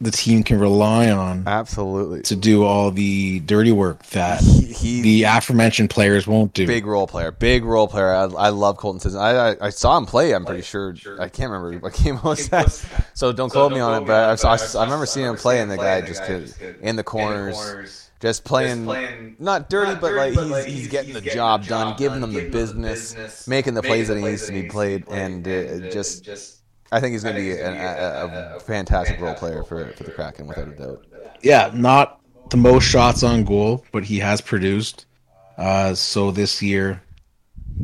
the 0.00 0.10
team 0.10 0.42
can 0.42 0.58
rely 0.58 1.10
on 1.10 1.46
Absolutely, 1.46 2.22
to 2.22 2.34
do 2.34 2.64
all 2.64 2.90
the 2.90 3.40
dirty 3.40 3.72
work 3.72 4.02
that 4.06 4.40
he, 4.40 4.72
he 4.72 5.02
the 5.02 5.24
aforementioned 5.24 5.90
players 5.90 6.26
won't 6.26 6.54
do. 6.54 6.66
big 6.66 6.86
role 6.86 7.06
player, 7.06 7.30
big 7.30 7.66
role 7.66 7.86
player. 7.86 8.14
I, 8.14 8.22
I 8.22 8.48
love 8.48 8.78
Colton 8.78 9.00
Sissons. 9.00 9.20
I, 9.20 9.50
I 9.50 9.56
I 9.66 9.68
saw 9.68 9.98
him 9.98 10.06
play. 10.06 10.32
I'm 10.32 10.46
pretty 10.46 10.62
sure. 10.62 10.94
I 11.20 11.28
can't 11.28 11.50
remember 11.50 11.78
what 11.78 11.92
game 11.92 12.16
it 12.16 12.24
was 12.24 12.48
that. 12.50 12.70
So 13.12 13.32
don't 13.32 13.50
quote 13.50 13.70
me 13.70 13.80
on 13.80 14.02
it. 14.02 14.06
But 14.06 14.30
I, 14.30 14.56
saw, 14.56 14.80
I, 14.80 14.84
remember 14.84 15.04
seeing 15.04 15.26
him 15.26 15.36
play, 15.36 15.60
and 15.60 15.70
the 15.70 15.76
guy 15.76 16.00
just 16.00 16.24
could, 16.24 16.54
in 16.80 16.96
the 16.96 17.04
corners, 17.04 18.09
just 18.20 18.44
playing, 18.44 18.84
not 19.38 19.70
dirty, 19.70 19.98
but 19.98 20.12
like 20.12 20.34
he's, 20.34 20.64
he's 20.64 20.88
getting 20.88 21.14
the 21.14 21.20
job 21.20 21.66
done, 21.66 21.96
giving 21.96 22.20
them 22.20 22.32
the 22.32 22.48
business, 22.50 23.46
making 23.48 23.74
the 23.74 23.82
plays 23.82 24.08
that 24.08 24.16
he 24.18 24.22
needs 24.24 24.46
to 24.46 24.52
be 24.52 24.64
played, 24.64 25.08
and 25.08 25.46
uh, 25.46 25.90
just. 25.90 26.28
I 26.92 26.98
think 26.98 27.12
he's 27.12 27.22
going 27.22 27.36
to 27.36 27.40
be 27.40 27.52
a, 27.52 27.70
a, 27.70 28.56
a 28.56 28.60
fantastic 28.60 29.20
role 29.20 29.34
player 29.34 29.62
for, 29.62 29.92
for 29.92 30.02
the 30.02 30.10
Kraken, 30.10 30.48
without 30.48 30.66
a 30.66 30.72
doubt. 30.72 31.06
yeah, 31.40 31.70
not 31.72 32.20
the 32.50 32.56
most 32.56 32.82
shots 32.82 33.22
on 33.22 33.44
goal, 33.44 33.84
but 33.92 34.02
he 34.02 34.18
has 34.18 34.40
produced. 34.40 35.06
Uh, 35.56 35.94
so 35.94 36.32
this 36.32 36.60
year, 36.60 37.00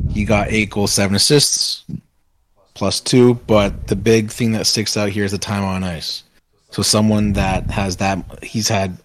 he 0.09 0.25
got 0.25 0.49
eight 0.51 0.71
goals, 0.71 0.91
seven 0.91 1.15
assists, 1.15 1.85
plus 2.73 2.99
two. 2.99 3.35
But 3.47 3.87
the 3.87 3.95
big 3.95 4.29
thing 4.29 4.51
that 4.51 4.67
sticks 4.67 4.97
out 4.97 5.07
here 5.09 5.23
is 5.23 5.31
the 5.31 5.37
time 5.37 5.63
on 5.63 5.85
ice. 5.85 6.23
So 6.71 6.81
someone 6.81 7.31
that 7.33 7.69
has 7.69 7.95
that, 7.97 8.43
he's 8.43 8.67
had 8.67 8.97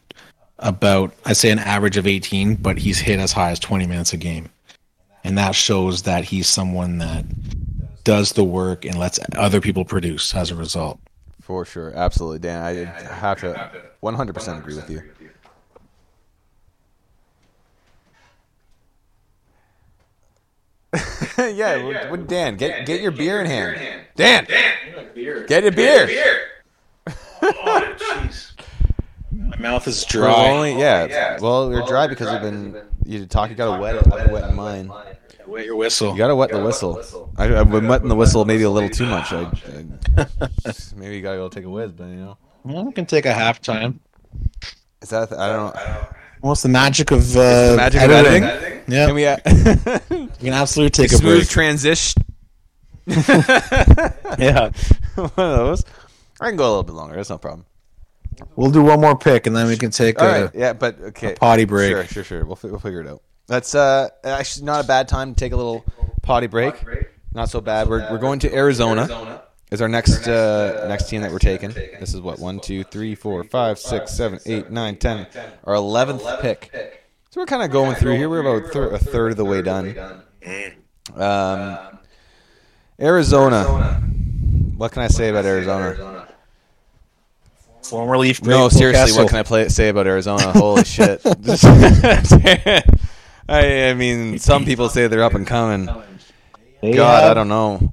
about, 0.63 1.13
I'd 1.25 1.37
say, 1.37 1.51
an 1.51 1.59
average 1.59 1.97
of 1.97 2.07
18, 2.07 2.55
but 2.57 2.79
he's 2.79 2.99
hit 2.99 3.19
as 3.21 3.33
high 3.33 3.51
as 3.51 3.59
20 3.59 3.87
minutes 3.87 4.13
a 4.13 4.17
game. 4.17 4.49
And 5.25 5.37
that 5.39 5.55
shows 5.55 6.03
that 6.03 6.25
he's 6.25 6.47
someone 6.49 6.99
that 6.99 7.25
does 8.05 8.33
the 8.33 8.45
work 8.45 8.85
and 8.85 8.99
lets 8.99 9.21
other 9.37 9.61
people 9.61 9.85
produce 9.85 10.35
as 10.35 10.51
a 10.51 10.57
result. 10.57 10.99
For 11.41 11.65
sure, 11.65 11.93
absolutely, 11.95 12.39
Dan. 12.41 12.63
I 12.89 13.15
have 13.15 13.41
to 13.41 13.71
100% 14.03 14.59
agree 14.59 14.75
with 14.77 14.91
you. 14.91 15.03
yeah, 21.39 21.77
w- 21.79 21.95
w- 21.95 22.25
Dan, 22.27 22.57
get 22.57 22.85
get 22.87 23.01
your 23.01 23.13
beer 23.13 23.41
in 23.41 23.47
hand. 23.47 24.05
Dan, 24.15 24.45
Dan, 24.45 24.75
get 25.47 25.63
your 25.63 25.73
beer. 25.73 26.09
Oh, 27.45 28.29
My 29.53 29.69
mouth 29.71 29.87
is 29.87 30.05
We're 30.15 30.23
dry. 30.23 30.49
only 30.51 30.79
yeah. 30.79 31.39
Well, 31.41 31.71
you're 31.71 31.87
dry 31.87 32.07
because 32.07 32.33
you've 32.33 32.43
been 32.43 32.77
you 33.05 33.27
talk. 33.27 33.51
You 33.51 33.57
gotta 33.57 33.81
wet 33.81 33.97
it. 33.97 34.13
I've 34.13 34.25
been 34.25 34.33
wetting 34.33 34.57
mine. 34.57 34.93
Wet 35.47 35.67
your 35.67 35.77
whistle. 35.77 36.13
You 36.13 36.19
gotta 36.19 36.37
wet 36.37 36.51
the 36.51 36.63
whistle. 36.63 37.31
I, 37.37 37.55
I've 37.61 37.71
been 37.71 37.87
wetting 37.89 38.09
the 38.09 38.15
whistle 38.15 38.45
maybe 38.45 38.63
a 38.63 38.71
little 38.71 38.89
too 38.89 39.07
much. 39.07 39.33
I, 39.33 39.43
I, 40.17 40.25
maybe 40.97 41.17
you 41.17 41.23
gotta 41.23 41.37
go 41.37 41.49
take 41.49 41.65
a 41.65 41.71
whiz, 41.71 41.93
but 41.93 42.05
you 42.05 42.17
know. 42.17 42.39
Well, 42.65 42.85
we 42.85 42.93
can 42.93 43.07
take 43.07 43.27
a 43.27 43.33
half 43.33 43.61
time. 43.61 44.01
Is 45.03 45.11
that 45.11 45.33
I 45.33 45.49
don't 45.53 45.75
know. 45.75 46.07
What's 46.41 46.63
the 46.63 46.69
magic 46.69 47.11
of 47.11 47.37
uh, 47.37 47.71
the 47.73 47.77
magic 47.77 48.03
of 48.03 48.11
editing? 48.11 48.45
editing? 48.45 48.83
Yeah, 48.89 49.07
Can 49.07 49.15
we 49.15 49.27
uh, 49.27 49.37
you 50.11 50.29
can 50.41 50.53
absolutely 50.55 50.91
take 50.91 51.13
a 51.13 51.17
smooth 51.17 51.41
break. 51.41 51.49
transition? 51.49 52.23
yeah, 53.07 54.71
One 55.15 55.25
of 55.25 55.37
those. 55.37 55.85
I 56.41 56.49
can 56.49 56.57
go 56.57 56.65
a 56.65 56.71
little 56.71 56.83
bit 56.85 56.95
longer. 56.95 57.15
That's 57.17 57.31
no 57.31 57.39
problem. 57.39 57.67
We'll 58.57 58.71
do 58.71 58.83
one 58.83 59.01
more 59.01 59.17
pick 59.17 59.47
and 59.47 59.55
then 59.57 59.67
we 59.67 59.77
can 59.77 59.91
take 59.91 60.21
All 60.21 60.29
a. 60.29 60.43
right. 60.45 60.55
Yeah, 60.55 60.73
but 60.73 61.01
okay. 61.01 61.33
a 61.33 61.37
potty 61.37 61.65
break. 61.65 61.91
Sure, 61.91 62.05
sure, 62.05 62.25
sure. 62.25 62.45
We'll 62.45 62.57
fi- 62.57 62.69
we'll 62.69 62.79
figure 62.79 63.01
it 63.01 63.07
out. 63.09 63.23
That's 63.47 63.75
uh 63.75 64.09
actually 64.25 64.67
not 64.67 64.85
a 64.85 64.87
bad 64.87 65.09
time 65.09 65.35
to 65.35 65.39
take 65.39 65.53
a 65.53 65.57
little 65.57 65.85
potty 66.23 66.47
break. 66.47 66.75
Not 67.35 67.51
so 67.51 67.61
bad. 67.61 67.89
We're 67.89 68.11
we're 68.11 68.19
going 68.19 68.39
to 68.41 68.55
Arizona 68.55 69.43
is 69.71 69.81
our 69.81 69.89
next 69.89 70.29
uh, 70.29 70.85
next 70.87 71.09
team 71.09 71.23
that 71.23 71.33
we're 71.33 71.39
taking. 71.39 71.71
This 71.71 72.13
is 72.15 72.21
what 72.21 72.39
one, 72.39 72.61
two, 72.61 72.85
three, 72.85 73.15
four, 73.15 73.43
five, 73.45 73.79
six, 73.79 74.13
seven, 74.13 74.39
eight, 74.45 74.71
nine, 74.71 74.97
ten. 74.97 75.27
Our 75.65 75.75
eleventh 75.75 76.23
pick. 76.41 76.71
So 77.31 77.41
we're 77.41 77.47
kind 77.47 77.63
of 77.63 77.71
going 77.71 77.97
through 77.97 78.17
here. 78.17 78.29
We're 78.29 78.41
about 78.41 78.71
thir- 78.71 78.91
a 78.91 78.99
third 78.99 79.31
of 79.31 79.39
the 79.39 79.45
way 79.47 79.63
done. 79.63 80.23
Um, 81.17 81.79
Arizona. 83.01 83.65
What 84.77 84.93
can 84.93 85.03
I 85.03 85.09
say 85.09 85.29
about 85.31 85.45
Arizona? 85.47 86.12
Former 87.85 88.19
Leaf. 88.19 88.43
No, 88.43 88.69
great 88.69 88.79
seriously, 88.79 89.07
Kessel. 89.07 89.25
what 89.25 89.31
can 89.31 89.39
I 89.39 89.43
play, 89.43 89.69
say 89.69 89.89
about 89.89 90.07
Arizona? 90.07 90.53
Holy 90.53 90.85
shit! 90.85 91.21
I, 93.49 93.91
I 93.91 93.95
mean, 93.95 94.39
some 94.39 94.65
people 94.65 94.89
say 94.89 95.09
they're 95.09 95.25
up 95.25 95.35
and 95.35 95.47
coming. 95.47 95.89
They 96.81 96.93
God, 96.93 97.23
have, 97.23 97.31
I 97.31 97.35
don't 97.35 97.49
know. 97.49 97.93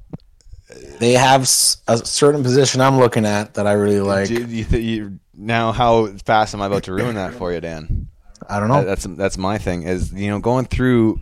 They 0.99 1.13
have 1.13 1.43
a 1.43 1.97
certain 1.97 2.43
position 2.43 2.81
I'm 2.81 2.97
looking 2.97 3.25
at 3.25 3.55
that 3.55 3.67
I 3.67 3.73
really 3.73 4.01
like. 4.01 4.27
Do 4.27 4.45
you, 4.45 4.63
th- 4.63 4.83
you, 4.83 5.19
now, 5.35 5.71
how 5.71 6.07
fast 6.25 6.53
am 6.53 6.61
I 6.61 6.67
about 6.67 6.83
to 6.83 6.93
ruin 6.93 7.15
that 7.15 7.33
for 7.33 7.53
you, 7.53 7.61
Dan? 7.61 8.07
I 8.47 8.59
don't 8.59 8.69
know. 8.69 8.83
That's 8.83 9.03
that's 9.03 9.37
my 9.37 9.57
thing. 9.57 9.83
Is 9.83 10.13
you 10.13 10.29
know 10.29 10.39
going 10.39 10.65
through 10.65 11.19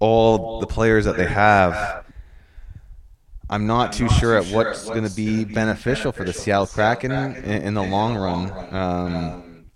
all 0.00 0.60
the 0.60 0.66
players 0.66 1.04
that 1.04 1.16
they 1.16 1.26
have. 1.26 2.01
I'm 3.52 3.66
not 3.66 3.92
too 3.92 4.08
sure 4.08 4.38
at 4.38 4.46
what's 4.46 4.86
going 4.86 5.06
to 5.06 5.14
be 5.14 5.44
beneficial 5.44 6.10
for 6.10 6.24
the 6.24 6.32
Seattle 6.32 6.66
Kraken 6.66 7.12
in, 7.12 7.34
in 7.44 7.74
the 7.74 7.82
long 7.82 8.16
run. 8.16 8.74
Um, 8.74 9.66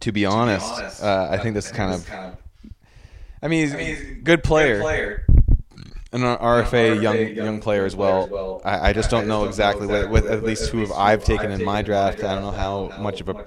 to 0.00 0.10
be 0.10 0.26
honest, 0.26 1.00
uh, 1.00 1.28
I 1.30 1.38
think 1.38 1.54
this 1.54 1.66
is 1.66 1.72
kind 1.72 1.94
of. 1.94 2.10
I 3.40 3.46
mean, 3.46 3.68
he's 3.68 3.74
a 3.74 4.14
good 4.14 4.42
player, 4.42 5.24
and 6.12 6.24
an 6.24 6.36
RFA 6.36 7.00
young 7.00 7.28
young 7.28 7.60
player 7.60 7.84
as 7.84 7.94
well. 7.94 8.60
I, 8.64 8.90
I 8.90 8.92
just 8.92 9.08
don't 9.08 9.28
know 9.28 9.44
exactly 9.44 9.86
with, 9.86 10.10
with 10.10 10.26
at 10.26 10.42
least 10.42 10.70
who 10.70 10.80
have 10.80 10.90
I've 10.90 11.22
taken 11.22 11.52
in 11.52 11.64
my 11.64 11.80
draft. 11.80 12.24
I 12.24 12.34
don't 12.34 12.42
know 12.42 12.50
how 12.50 12.90
much 12.98 13.20
of 13.20 13.28
a 13.28 13.44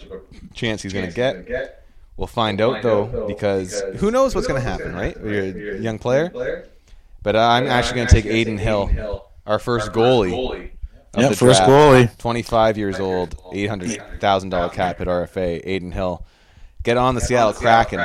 chance 0.54 0.84
he's 0.84 0.94
going 0.94 1.08
to 1.08 1.14
get. 1.14 1.84
We'll 2.16 2.28
find 2.28 2.62
out 2.62 2.82
though, 2.82 3.26
because 3.28 3.84
who 3.98 4.10
knows 4.10 4.36
what's 4.36 4.48
going 4.48 4.62
to 4.62 4.68
happen, 4.68 4.96
right? 4.96 5.18
You're 5.18 5.76
a 5.76 5.80
young 5.80 6.00
player, 6.00 6.68
but 7.28 7.36
I'm 7.36 7.68
actually 7.68 7.96
going 7.96 8.08
to 8.08 8.14
take 8.14 8.26
Adin 8.26 8.58
Hill, 8.58 9.28
our 9.46 9.60
first 9.60 9.92
goalie. 9.92 10.32
of 11.14 11.22
Yeah, 11.22 11.28
first 11.34 11.60
draft. 11.60 11.64
goalie. 11.70 12.18
25 12.20 12.78
years 12.78 13.02
old, 13.02 13.36
$800,000 13.52 14.72
cap 14.72 15.02
at 15.02 15.08
RFA, 15.08 15.60
Adin 15.60 15.92
Hill. 15.92 16.26
Get 16.84 16.96
on 16.96 17.16
the 17.16 17.20
Seattle 17.20 17.52
Kraken. 17.52 18.00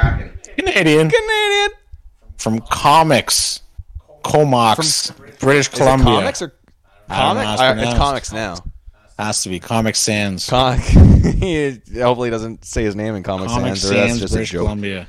Canadian 0.58 1.08
Canadian. 1.08 1.70
from 2.36 2.58
comics, 2.62 3.60
Comox, 4.24 5.12
British 5.38 5.68
Is 5.68 5.74
it 5.74 5.76
Columbia. 5.76 6.04
comics 6.06 6.42
or 6.42 6.52
I 7.08 7.22
don't 7.32 7.36
know 7.36 7.42
it's 7.42 7.62
it's 7.62 7.72
pronounced. 7.74 7.96
comics 7.96 8.32
now. 8.32 8.56
Has 9.20 9.44
to 9.44 9.50
be 9.50 9.60
Comic 9.60 9.94
Sans. 9.94 10.44
Comic. 10.50 10.80
he 10.80 11.80
hopefully 11.94 12.30
doesn't 12.30 12.64
say 12.64 12.82
his 12.82 12.96
name 12.96 13.14
in 13.14 13.22
Comic 13.22 13.46
Comic 13.50 13.76
Sans, 13.76 13.84
or 13.84 13.94
that's 13.94 14.18
just 14.18 14.32
British 14.32 14.50
a 14.50 14.52
joke. 14.54 14.62
Columbia. 14.64 15.06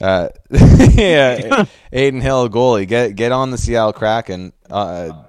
Uh, 0.00 0.28
yeah, 0.50 1.64
Adin 1.92 2.20
Hill 2.20 2.48
goalie. 2.48 2.86
Get 2.86 3.16
get 3.16 3.32
on 3.32 3.50
the 3.50 3.58
Seattle 3.58 3.92
Kraken. 3.92 4.52
Uh, 4.68 5.24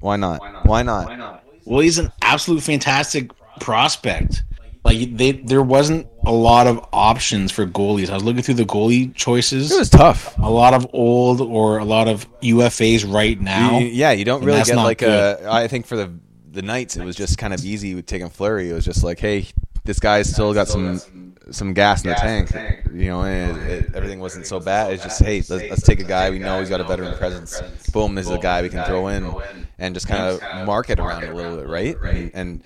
why 0.00 0.16
not? 0.16 0.40
Why 0.66 0.82
not? 0.82 1.06
Why 1.06 1.16
not? 1.16 1.44
Well, 1.64 1.80
he's 1.80 1.98
an 1.98 2.12
absolute 2.22 2.62
fantastic 2.62 3.30
prospect. 3.60 4.42
Like 4.84 5.16
they, 5.16 5.32
there 5.32 5.62
wasn't 5.62 6.06
a 6.24 6.32
lot 6.32 6.66
of 6.66 6.82
options 6.92 7.50
for 7.52 7.66
goalies. 7.66 8.08
I 8.08 8.14
was 8.14 8.24
looking 8.24 8.42
through 8.42 8.54
the 8.54 8.64
goalie 8.64 9.14
choices. 9.14 9.70
It 9.72 9.78
was 9.78 9.90
tough. 9.90 10.38
a 10.38 10.50
lot 10.50 10.72
of 10.72 10.86
old 10.94 11.40
or 11.40 11.78
a 11.78 11.84
lot 11.84 12.08
of 12.08 12.26
UFAs 12.40 13.10
right 13.12 13.38
now. 13.40 13.78
You- 13.78 13.86
yeah, 13.88 14.12
you 14.12 14.24
don't 14.24 14.44
really 14.44 14.62
get 14.62 14.76
like 14.76 14.98
good. 14.98 15.40
a. 15.40 15.52
I 15.52 15.68
think 15.68 15.86
for 15.86 15.96
the 15.96 16.12
the 16.50 16.62
Knights, 16.62 16.96
it 16.96 17.04
was 17.04 17.16
just 17.16 17.36
kind 17.38 17.52
of 17.52 17.62
easy 17.64 17.94
with 17.94 18.06
taking 18.06 18.30
Fleury. 18.30 18.70
It 18.70 18.72
was 18.72 18.84
just 18.84 19.04
like, 19.04 19.18
hey, 19.18 19.46
this 19.84 19.98
guy's 19.98 20.32
still 20.32 20.54
got 20.54 20.68
some 20.68 21.27
some 21.50 21.72
gas 21.74 22.04
in 22.04 22.10
the 22.10 22.16
tank. 22.16 22.50
You 22.92 23.06
know, 23.08 23.22
and 23.22 23.56
it, 23.58 23.70
it, 23.84 23.94
everything 23.94 24.20
wasn't 24.20 24.46
so 24.46 24.60
bad. 24.60 24.92
It's 24.92 25.02
just, 25.02 25.20
hey, 25.22 25.36
let's, 25.36 25.50
let's 25.50 25.82
take 25.82 26.00
a 26.00 26.04
guy 26.04 26.30
we 26.30 26.38
know 26.38 26.60
he's 26.60 26.68
got 26.68 26.80
a 26.80 26.84
veteran 26.84 27.16
presence. 27.16 27.60
Boom, 27.90 28.14
this 28.14 28.26
is 28.26 28.32
a 28.32 28.38
guy 28.38 28.62
we 28.62 28.68
can 28.68 28.84
throw 28.84 29.08
in 29.08 29.34
and 29.78 29.94
just 29.94 30.08
kind 30.08 30.22
of 30.22 30.66
market 30.66 30.98
around 30.98 31.24
a 31.24 31.32
little 31.34 31.56
bit, 31.56 31.68
right? 31.68 31.96
And, 32.02 32.30
and 32.34 32.62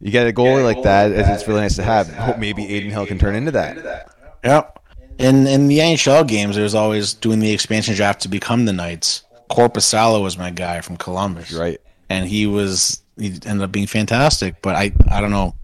you 0.00 0.10
get 0.10 0.26
a 0.26 0.32
goalie 0.32 0.64
like 0.64 0.82
that, 0.84 1.10
it's 1.10 1.28
it's 1.28 1.48
really 1.48 1.60
nice 1.60 1.76
to 1.76 1.82
have. 1.82 2.08
Hope 2.12 2.38
maybe 2.38 2.64
Adin 2.76 2.90
Hill 2.90 3.06
can 3.06 3.18
turn 3.18 3.34
into 3.34 3.50
that. 3.52 4.14
Yep. 4.44 4.78
In 5.18 5.46
in 5.48 5.66
the 5.66 5.78
NHL 5.78 6.26
games, 6.28 6.54
there's 6.54 6.74
always 6.76 7.14
doing 7.14 7.40
the 7.40 7.50
expansion 7.52 7.94
draft 7.94 8.20
to 8.22 8.28
become 8.28 8.64
the 8.64 8.72
Knights. 8.72 9.24
Korpisalo 9.50 10.22
was 10.22 10.38
my 10.38 10.50
guy 10.50 10.80
from 10.82 10.96
Columbus, 10.96 11.52
Right. 11.52 11.80
and 12.08 12.28
he 12.28 12.46
was 12.46 13.02
he 13.18 13.28
ended 13.46 13.62
up 13.62 13.72
being 13.72 13.88
fantastic. 13.88 14.62
But 14.62 14.76
I 14.76 14.92
I 15.10 15.20
don't 15.20 15.32
know 15.32 15.56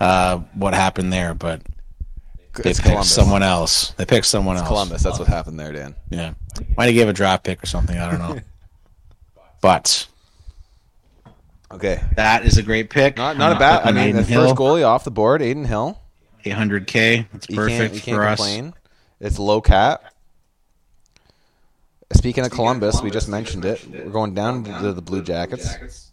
uh, 0.00 0.38
what 0.54 0.74
happened 0.74 1.12
there, 1.12 1.34
but 1.34 1.62
they 2.54 2.70
It's 2.70 2.78
picked 2.80 2.88
Columbus. 2.88 3.14
someone 3.14 3.42
else. 3.42 3.90
They 3.92 4.04
picked 4.04 4.26
someone 4.26 4.56
else. 4.56 4.66
Columbus. 4.66 5.02
That's 5.02 5.18
what 5.18 5.28
happened 5.28 5.58
there, 5.60 5.72
Dan. 5.72 5.94
Yeah, 6.10 6.34
might 6.76 6.86
have 6.86 6.94
gave 6.94 7.08
a 7.08 7.12
draft 7.12 7.44
pick 7.44 7.62
or 7.62 7.66
something. 7.66 7.96
I 7.96 8.10
don't 8.10 8.18
know. 8.18 8.40
but 9.60 10.06
Okay. 11.72 12.02
that 12.16 12.44
is 12.44 12.58
a 12.58 12.62
great 12.62 12.90
pick. 12.90 13.16
Not 13.16 13.36
not 13.36 13.52
a 13.56 13.58
bad. 13.58 13.86
I 13.86 13.92
mean, 13.92 14.16
the 14.16 14.22
Aiden 14.22 14.34
first 14.34 14.54
goalie 14.56 14.84
off 14.84 15.04
the 15.04 15.10
board, 15.12 15.40
Adin 15.42 15.64
Hill. 15.64 15.98
800k. 16.44 17.26
It's 17.34 17.48
You 17.50 17.56
perfect 17.56 17.78
can't, 17.78 17.94
you 17.94 18.00
can't 18.00 18.16
for 18.16 18.24
us. 18.24 18.72
It's 19.20 19.38
low 19.38 19.60
cap. 19.60 20.04
Speaking 22.12 22.44
of 22.44 22.50
Columbus, 22.50 23.02
we 23.02 23.10
just 23.10 23.28
mentioned 23.28 23.64
it. 23.64 23.86
We're 23.88 24.10
going 24.10 24.34
down 24.34 24.64
to 24.64 24.92
the 24.92 25.02
Blue 25.02 25.22
Jackets 25.22 26.10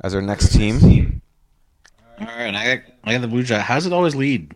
as 0.00 0.14
our 0.14 0.22
next 0.22 0.52
team. 0.52 1.17
All 2.20 2.26
right, 2.26 2.54
I 2.54 2.76
got, 2.76 2.84
I 3.04 3.12
got 3.12 3.20
the 3.20 3.28
Blue 3.28 3.42
Jays. 3.42 3.60
How's 3.62 3.86
it 3.86 3.92
always 3.92 4.14
lead? 4.14 4.54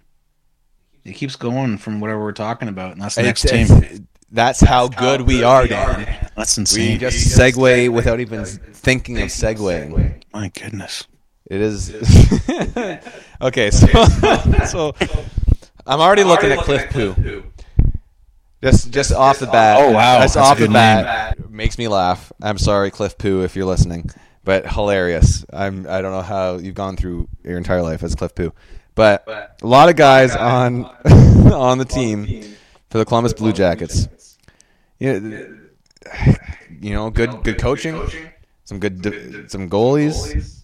It 1.04 1.12
keeps 1.14 1.36
going 1.36 1.78
from 1.78 2.00
whatever 2.00 2.20
we're 2.22 2.32
talking 2.32 2.68
about, 2.68 2.92
and 2.92 3.02
that's 3.02 3.16
the 3.16 3.22
next 3.22 3.44
It's- 3.44 3.68
team. 3.68 3.76
it's- 3.78 4.00
That's 4.34 4.60
how 4.60 4.88
good 4.88 5.22
we 5.22 5.42
are, 5.42 5.66
Dan. 5.66 6.30
That's 6.36 6.56
insane. 6.56 6.98
We 6.98 7.04
insane. 7.04 7.10
just 7.10 7.38
segue 7.38 7.90
without 7.90 8.18
even 8.20 8.44
thinking 8.46 9.20
of 9.20 9.28
segueing. 9.28 10.22
My 10.32 10.48
goodness. 10.48 11.06
It 11.50 11.60
is 11.60 11.90
okay. 13.42 13.70
So, 13.70 13.86
so 14.66 14.94
I'm 15.86 16.00
already 16.00 16.24
looking 16.24 16.50
at 16.50 16.60
Cliff 16.60 16.88
Pu. 16.90 17.42
Just, 18.62 18.90
just 18.90 19.12
off 19.12 19.38
the 19.38 19.46
bat. 19.48 19.76
Oh, 19.80 19.90
wow. 19.90 20.20
That's, 20.20 20.32
That's 20.34 20.48
off 20.48 20.56
the 20.56 20.64
good 20.66 20.72
bat. 20.72 21.50
Makes 21.50 21.76
me 21.76 21.88
laugh. 21.88 22.32
I'm 22.40 22.56
sorry, 22.56 22.90
Cliff 22.90 23.18
Pu, 23.18 23.42
if 23.42 23.54
you're 23.54 23.66
listening, 23.66 24.08
but 24.44 24.66
hilarious. 24.70 25.44
I'm. 25.52 25.86
I 25.88 26.00
don't 26.02 26.12
know 26.12 26.22
how 26.22 26.56
you've 26.56 26.74
gone 26.74 26.96
through 26.96 27.28
your 27.44 27.56
entire 27.56 27.82
life 27.82 28.02
as 28.02 28.14
Cliff 28.14 28.34
Pu, 28.34 28.52
but 28.94 29.24
a 29.62 29.66
lot 29.66 29.88
of 29.88 29.96
guys 29.96 30.34
on 30.34 30.84
on 31.52 31.78
the 31.78 31.84
team 31.88 32.42
for 32.90 32.98
the 32.98 33.04
Columbus 33.04 33.32
Blue 33.32 33.52
Jackets. 33.52 34.08
Yeah, 34.98 35.18
you 36.80 36.94
know, 36.94 37.10
good 37.10 37.42
good 37.42 37.58
coaching, 37.58 38.00
some 38.64 38.78
good 38.78 39.02
de- 39.02 39.48
some 39.48 39.68
goalies. 39.68 40.58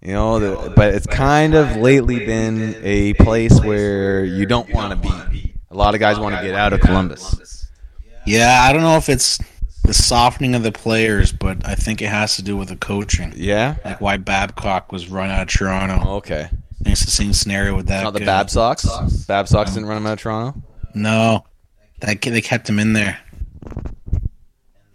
You 0.00 0.12
know, 0.12 0.38
the, 0.38 0.70
but 0.70 0.94
it's 0.94 1.08
kind 1.08 1.54
of 1.54 1.76
lately 1.76 2.24
been 2.24 2.76
a 2.84 3.14
place 3.14 3.60
where 3.60 4.24
you 4.24 4.46
don't 4.46 4.72
want 4.72 4.90
to 4.90 5.08
be. 5.08 5.54
A 5.70 5.74
lot 5.74 5.94
of 5.94 6.00
guys 6.00 6.20
want 6.20 6.36
to 6.36 6.42
get 6.42 6.54
out 6.54 6.72
of 6.72 6.80
Columbus. 6.80 7.66
Yeah, 8.24 8.62
I 8.62 8.72
don't 8.72 8.82
know 8.82 8.96
if 8.96 9.08
it's 9.08 9.40
the 9.88 9.94
softening 9.94 10.54
of 10.54 10.62
the 10.62 10.70
players, 10.70 11.32
but 11.32 11.66
I 11.66 11.74
think 11.74 12.02
it 12.02 12.08
has 12.08 12.36
to 12.36 12.42
do 12.42 12.58
with 12.58 12.68
the 12.68 12.76
coaching. 12.76 13.32
Yeah. 13.34 13.76
Like 13.84 14.00
why 14.02 14.18
Babcock 14.18 14.92
was 14.92 15.08
run 15.08 15.30
out 15.30 15.40
of 15.42 15.48
Toronto. 15.48 16.16
Okay. 16.16 16.50
It's 16.84 17.06
the 17.06 17.10
same 17.10 17.32
scenario 17.32 17.74
with 17.74 17.86
that. 17.86 18.04
Not 18.04 18.12
the 18.12 18.20
guy. 18.20 18.26
Bab 18.26 18.50
Sox. 18.50 18.84
Bab 19.26 19.48
Sox 19.48 19.72
didn't 19.72 19.88
run 19.88 19.96
him 19.96 20.06
out 20.06 20.12
of 20.12 20.18
Toronto. 20.20 20.62
No, 20.94 21.46
that 22.00 22.20
kid, 22.20 22.32
they 22.32 22.42
kept 22.42 22.68
him 22.68 22.78
in 22.78 22.92
there. 22.92 23.18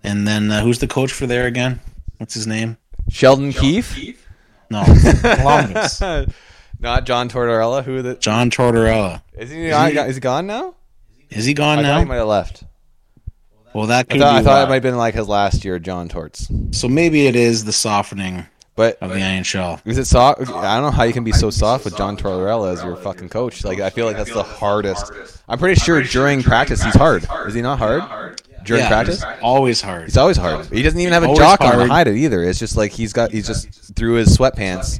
And 0.03 0.27
then 0.27 0.51
uh, 0.51 0.61
who's 0.61 0.77
the 0.77 0.87
coach 0.87 1.11
for 1.11 1.25
there 1.25 1.47
again? 1.47 1.79
What's 2.17 2.35
his 2.35 2.45
name? 2.45 2.77
Sheldon 3.09 3.51
Keefe. 3.51 4.23
No, 4.69 4.83
Columbus. 5.21 6.01
Not 6.79 7.05
John 7.05 7.29
Tortorella. 7.29 7.83
Who 7.83 8.03
the 8.03 8.15
John 8.15 8.51
Tortorella. 8.51 9.23
is 9.37 9.49
he? 9.49 9.67
Is 9.69 10.15
he 10.15 10.21
gone 10.21 10.45
now? 10.45 10.75
Is 11.31 11.45
he 11.45 11.55
gone 11.55 11.79
I 11.79 11.83
thought 11.83 11.97
he 11.97 12.03
now? 12.03 12.07
might 12.09 12.15
have 12.17 12.27
left. 12.27 12.63
Well, 13.73 13.87
that 13.87 13.99
I 14.09 14.13
could 14.13 14.21
thought, 14.21 14.35
I 14.35 14.43
thought 14.43 14.63
it 14.63 14.69
might 14.69 14.75
have 14.75 14.83
been 14.83 14.97
like 14.97 15.15
his 15.15 15.27
last 15.27 15.65
year, 15.65 15.79
John 15.79 16.09
Torts. 16.09 16.47
So 16.71 16.87
maybe 16.87 17.27
it 17.27 17.35
is 17.35 17.65
the 17.65 17.73
softening 17.73 18.45
But 18.75 18.97
of 19.01 19.09
the 19.11 19.17
NHL. 19.19 19.81
Is 19.85 19.97
it 19.97 20.05
soft? 20.05 20.41
I 20.41 20.75
don't 20.75 20.83
know 20.83 20.91
how 20.91 21.03
you 21.03 21.13
can 21.13 21.23
be 21.23 21.31
so 21.31 21.49
soft 21.49 21.85
with 21.85 21.97
John 21.97 22.17
Tortorella 22.17 22.73
as 22.73 22.83
your 22.83 22.95
fucking 22.95 23.29
coach. 23.29 23.63
Like 23.63 23.79
I 23.79 23.89
feel 23.89 24.05
like 24.05 24.17
that's 24.17 24.33
the 24.33 24.43
hardest. 24.43 25.11
I'm 25.47 25.57
pretty 25.59 25.79
sure 25.79 26.01
during 26.03 26.43
practice 26.43 26.83
he's 26.83 26.95
hard. 26.95 27.27
Is 27.47 27.53
he 27.53 27.61
not 27.61 27.79
hard 27.79 28.41
during 28.63 28.83
Yeah, 28.83 28.89
practice? 28.89 29.23
always 29.41 29.81
hard. 29.81 30.05
He's 30.05 30.17
always 30.17 30.37
hard. 30.37 30.65
He 30.67 30.81
doesn't 30.83 30.99
even 30.99 31.13
have 31.13 31.23
a 31.23 31.35
jock 31.35 31.61
on 31.61 31.77
to 31.77 31.87
hide 31.87 32.07
it 32.07 32.15
either. 32.15 32.43
It's 32.43 32.59
just 32.59 32.77
like 32.77 32.91
he's 32.91 33.11
got 33.13 33.31
he's 33.31 33.47
just 33.47 33.95
through 33.95 34.15
his 34.15 34.37
sweatpants. 34.37 34.99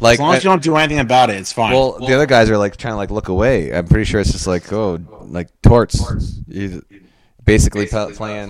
Like 0.00 0.14
As 0.14 0.20
long 0.20 0.34
as 0.34 0.38
uh, 0.38 0.40
you 0.40 0.50
don't 0.50 0.62
do 0.62 0.76
anything 0.76 0.98
about 0.98 1.30
it, 1.30 1.36
it's 1.36 1.52
fine. 1.52 1.72
well, 1.72 1.92
the 1.92 2.12
other 2.14 2.26
guys 2.26 2.50
are 2.50 2.58
like 2.58 2.76
trying 2.76 2.92
to 2.92 2.96
like 2.96 3.10
look 3.10 3.28
away. 3.28 3.72
I'm 3.72 3.86
pretty 3.86 4.04
sure 4.04 4.20
it's 4.20 4.32
just 4.32 4.46
like 4.46 4.72
oh 4.72 4.98
like 5.26 5.48
torts. 5.62 6.00
You 6.48 6.82
basically 7.44 7.86
pa- 7.86 8.10
playing 8.10 8.48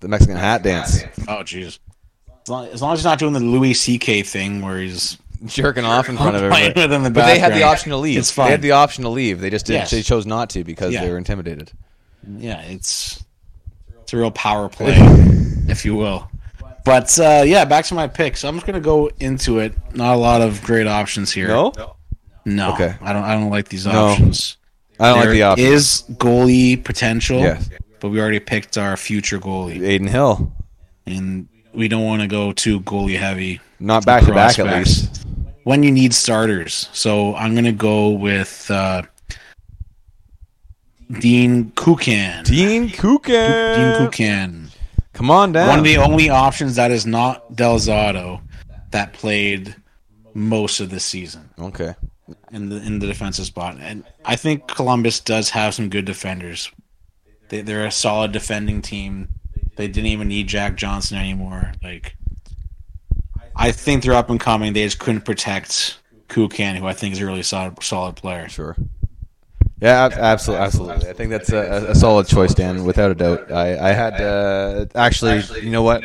the 0.00 0.08
Mexican 0.08 0.36
hat 0.36 0.62
dance, 0.62 1.02
Oh, 1.28 1.42
jeez. 1.42 1.78
As 2.42 2.48
long, 2.48 2.66
as 2.68 2.82
long 2.82 2.92
as 2.94 3.00
he's 3.00 3.04
not 3.04 3.18
doing 3.18 3.32
the 3.34 3.40
Louis 3.40 3.74
C.K. 3.74 4.22
thing 4.22 4.62
where 4.62 4.78
he's 4.78 5.18
jerking 5.46 5.84
off 5.84 6.08
in 6.08 6.16
front 6.16 6.36
of 6.36 6.50
playing 6.50 6.70
everybody. 6.70 6.94
in 6.94 7.02
the 7.02 7.10
But 7.10 7.26
they 7.26 7.38
had 7.38 7.52
the 7.52 7.62
option 7.64 7.90
to 7.90 7.96
leave. 7.98 8.18
It's 8.18 8.34
They 8.34 8.42
had 8.44 8.62
the 8.62 8.72
option 8.72 9.04
to 9.04 9.10
leave. 9.10 9.40
They 9.40 9.50
just 9.50 9.66
did. 9.66 9.74
Yes. 9.74 9.90
They 9.90 10.02
chose 10.02 10.26
not 10.26 10.50
to 10.50 10.64
because 10.64 10.92
Yeah. 10.94 11.04
they 11.04 11.10
were 11.10 11.18
intimidated. 11.18 11.70
yeah, 12.36 12.60
it's 12.62 13.22
it's 14.02 14.12
a 14.12 14.16
real 14.16 14.30
power 14.30 14.68
play, 14.68 14.94
if 15.68 15.84
you 15.84 15.94
will. 15.94 16.28
But 16.84 17.16
uh, 17.18 17.42
yeah, 17.46 17.64
back 17.66 17.84
to 17.86 17.94
my 17.94 18.06
pick. 18.08 18.36
So 18.38 18.48
I'm 18.48 18.54
just 18.56 18.66
gonna 18.66 18.80
go 18.80 19.10
into 19.20 19.58
it. 19.60 19.74
Not 19.94 20.14
a 20.14 20.18
lot 20.18 20.40
of 20.40 20.62
great 20.62 20.86
options 20.86 21.30
here. 21.30 21.48
No, 21.48 21.72
no. 22.46 22.72
Okay. 22.74 22.94
I 23.02 23.12
don't. 23.12 23.22
I 23.22 23.34
don't 23.34 23.50
like 23.50 23.68
these 23.68 23.86
No. 23.86 24.06
options. 24.08 24.56
I 24.98 25.10
don't 25.10 25.20
like 25.20 25.28
the 25.30 25.42
option. 25.42 25.66
is 25.66 26.04
goalie 26.12 26.82
potential. 26.82 27.38
Yes. 27.40 27.68
But 28.00 28.08
we 28.08 28.20
already 28.20 28.40
picked 28.40 28.78
our 28.78 28.96
future 28.96 29.38
goalie, 29.38 29.76
Adin 29.76 30.06
Hill, 30.06 30.52
and 31.06 31.48
we 31.72 31.88
don't 31.88 32.04
want 32.04 32.22
to 32.22 32.28
go 32.28 32.52
too 32.52 32.80
goalie 32.80 33.18
heavy. 33.18 33.60
not 33.78 34.04
back 34.04 34.24
to 34.24 34.34
back 34.34 34.58
at 34.58 34.78
least. 34.78 35.24
when 35.64 35.82
you 35.82 35.90
need 35.90 36.14
starters. 36.14 36.88
So 36.92 37.34
I'm 37.36 37.54
gonna 37.54 37.72
go 37.72 38.10
with 38.10 38.70
uh, 38.70 39.02
Dean 41.18 41.72
Kukan. 41.72 42.44
Dean 42.44 42.88
Kukan. 42.88 43.76
Dean 43.76 44.08
Kukan. 44.08 44.70
Come 45.12 45.30
on 45.30 45.52
down. 45.52 45.68
One 45.68 45.78
of 45.80 45.84
the 45.84 45.98
only 45.98 46.30
options 46.30 46.76
that 46.76 46.90
is 46.90 47.04
not 47.04 47.54
Del 47.54 47.76
Zotto 47.78 48.40
that 48.90 49.12
played 49.12 49.74
most 50.34 50.80
of 50.80 50.90
the 50.90 51.00
season 51.00 51.50
okay. 51.58 51.94
in 52.52 52.68
the 52.68 52.76
in 52.76 52.98
the 53.00 53.06
defensive 53.06 53.46
spot. 53.46 53.76
And 53.80 54.04
I 54.24 54.36
think 54.36 54.68
Columbus 54.68 55.20
does 55.20 55.50
have 55.50 55.74
some 55.74 55.88
good 55.88 56.04
defenders. 56.04 56.70
They, 57.50 57.60
they're 57.60 57.86
a 57.86 57.92
solid 57.92 58.32
defending 58.32 58.80
team. 58.80 59.28
They 59.76 59.86
didn't 59.86 60.06
even 60.06 60.28
need 60.28 60.48
Jack 60.48 60.76
Johnson 60.76 61.18
anymore. 61.18 61.72
Like, 61.82 62.16
I 63.54 63.72
think 63.72 64.02
they're 64.02 64.14
up 64.14 64.30
and 64.30 64.40
coming. 64.40 64.72
They 64.72 64.84
just 64.84 64.98
couldn't 64.98 65.24
protect 65.24 65.98
Kukan, 66.28 66.76
who 66.76 66.86
I 66.86 66.94
think 66.94 67.12
is 67.12 67.20
a 67.20 67.26
really 67.26 67.42
solid 67.42 67.82
solid 67.82 68.16
player. 68.16 68.48
Sure. 68.48 68.76
Yeah, 69.80 70.04
ab- 70.04 70.12
absolutely, 70.12 70.64
absolutely. 70.64 71.08
I 71.08 71.12
think 71.12 71.30
that's 71.30 71.50
a, 71.52 71.86
a 71.90 71.94
solid 71.94 72.26
choice, 72.26 72.54
Dan, 72.54 72.84
without 72.84 73.10
a 73.10 73.14
doubt. 73.14 73.50
I, 73.50 73.90
I 73.90 73.92
had 73.92 74.20
uh, 74.20 74.86
actually, 74.94 75.42
you 75.62 75.70
know 75.70 75.82
what? 75.82 76.04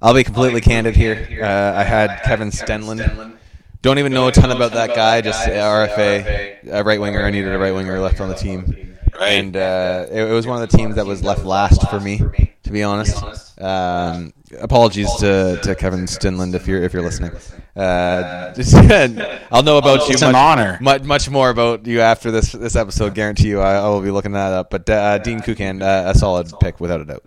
I'll 0.00 0.14
be 0.14 0.24
completely 0.24 0.60
candid 0.60 0.96
here. 0.96 1.40
Uh, 1.42 1.78
I 1.78 1.84
had 1.84 2.22
Kevin 2.24 2.50
Stenlund. 2.50 3.36
Don't 3.82 3.98
even 3.98 4.12
know 4.12 4.28
a 4.28 4.32
ton 4.32 4.50
about 4.50 4.72
that 4.72 4.94
guy. 4.94 5.20
Just 5.20 5.46
RFA, 5.46 6.68
a 6.72 6.82
right 6.82 7.00
winger. 7.00 7.24
I 7.24 7.30
needed 7.30 7.52
a 7.52 7.58
right 7.58 7.72
winger 7.72 8.00
left 8.00 8.20
on 8.20 8.28
the 8.28 8.34
team, 8.34 8.91
and 9.20 9.56
uh, 9.56 10.06
it, 10.10 10.22
it 10.30 10.32
was 10.32 10.46
one 10.46 10.62
of 10.62 10.70
the 10.70 10.76
teams 10.76 10.96
that 10.96 11.06
was 11.06 11.22
left 11.22 11.44
last 11.44 11.88
for 11.90 12.00
me, 12.00 12.20
to 12.64 12.70
be 12.70 12.82
honest. 12.82 13.22
Um, 13.60 14.32
apologies 14.60 15.12
to, 15.16 15.58
to 15.62 15.74
Kevin 15.74 16.06
Stenlund 16.06 16.54
if 16.54 16.66
you're 16.66 16.82
if 16.82 16.92
you're 16.92 17.02
listening. 17.02 17.32
Uh, 17.76 18.52
I'll 19.52 19.62
know 19.62 19.78
about 19.78 20.06
you. 20.08 20.14
It's 20.14 20.22
an 20.22 20.32
much- 20.32 20.40
honor. 20.58 20.78
much 20.80 21.02
much 21.04 21.30
more 21.30 21.50
about 21.50 21.86
you 21.86 22.00
after 22.00 22.30
this 22.30 22.52
this 22.52 22.76
episode. 22.76 23.14
Guarantee 23.14 23.48
you, 23.48 23.60
I, 23.60 23.74
I 23.76 23.88
will 23.88 24.02
be 24.02 24.10
looking 24.10 24.32
that 24.32 24.52
up. 24.52 24.70
But 24.70 24.88
uh, 24.90 25.18
Dean 25.18 25.40
Kukan, 25.40 25.82
uh, 25.82 26.10
a 26.10 26.14
solid 26.18 26.52
pick 26.60 26.80
without 26.80 27.00
a 27.00 27.04
doubt. 27.04 27.24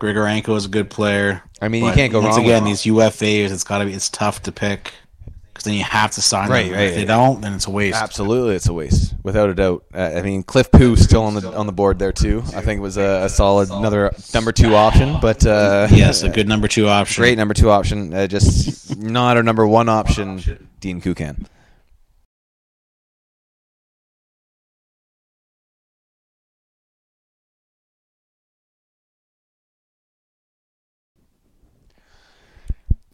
Grigorenko 0.00 0.56
is 0.56 0.64
a 0.66 0.68
good 0.68 0.90
player. 0.90 1.42
I 1.60 1.68
mean, 1.68 1.84
you 1.84 1.92
can't 1.92 2.10
go 2.12 2.20
once 2.20 2.36
wrong 2.36 2.44
again. 2.44 2.64
with- 2.64 2.82
These 2.82 2.92
UFAs, 2.92 3.50
it's 3.52 3.64
got 3.64 3.78
to 3.78 3.84
be. 3.86 3.92
It's 3.92 4.10
tough 4.10 4.42
to 4.44 4.52
pick 4.52 4.92
because 5.52 5.64
then 5.64 5.74
you 5.74 5.84
have 5.84 6.10
to 6.12 6.22
sign 6.22 6.48
Right, 6.48 6.64
them. 6.66 6.74
right, 6.74 6.88
If 6.88 6.94
they 6.94 7.04
don't, 7.04 7.40
then 7.42 7.52
it's 7.54 7.66
a 7.66 7.70
waste. 7.70 8.00
Absolutely, 8.00 8.54
it's 8.56 8.68
a 8.68 8.72
waste 8.72 9.14
without 9.22 9.50
a 9.50 9.54
doubt. 9.54 9.84
Uh, 9.94 10.12
I 10.16 10.22
mean, 10.22 10.42
Cliff 10.42 10.70
Pu 10.70 10.96
still 10.96 11.22
on 11.24 11.34
the 11.34 11.52
on 11.52 11.66
the 11.66 11.72
board 11.72 11.98
there 11.98 12.12
too. 12.12 12.42
I 12.56 12.62
think 12.62 12.78
it 12.78 12.82
was 12.82 12.96
a, 12.96 13.24
a 13.24 13.28
solid 13.28 13.70
another 13.70 14.12
number 14.34 14.52
two 14.52 14.74
option, 14.74 15.18
but 15.20 15.44
uh, 15.46 15.88
Yes, 15.92 16.22
a 16.22 16.28
good 16.30 16.48
number 16.48 16.68
two 16.68 16.88
option. 16.88 17.20
great 17.22 17.36
number 17.36 17.54
two 17.54 17.70
option. 17.70 18.14
Uh, 18.14 18.26
just 18.26 18.96
not 18.98 19.36
a 19.36 19.42
number 19.42 19.66
one 19.66 19.88
option. 19.88 20.40
Dean 20.80 21.00
Kukan. 21.00 21.46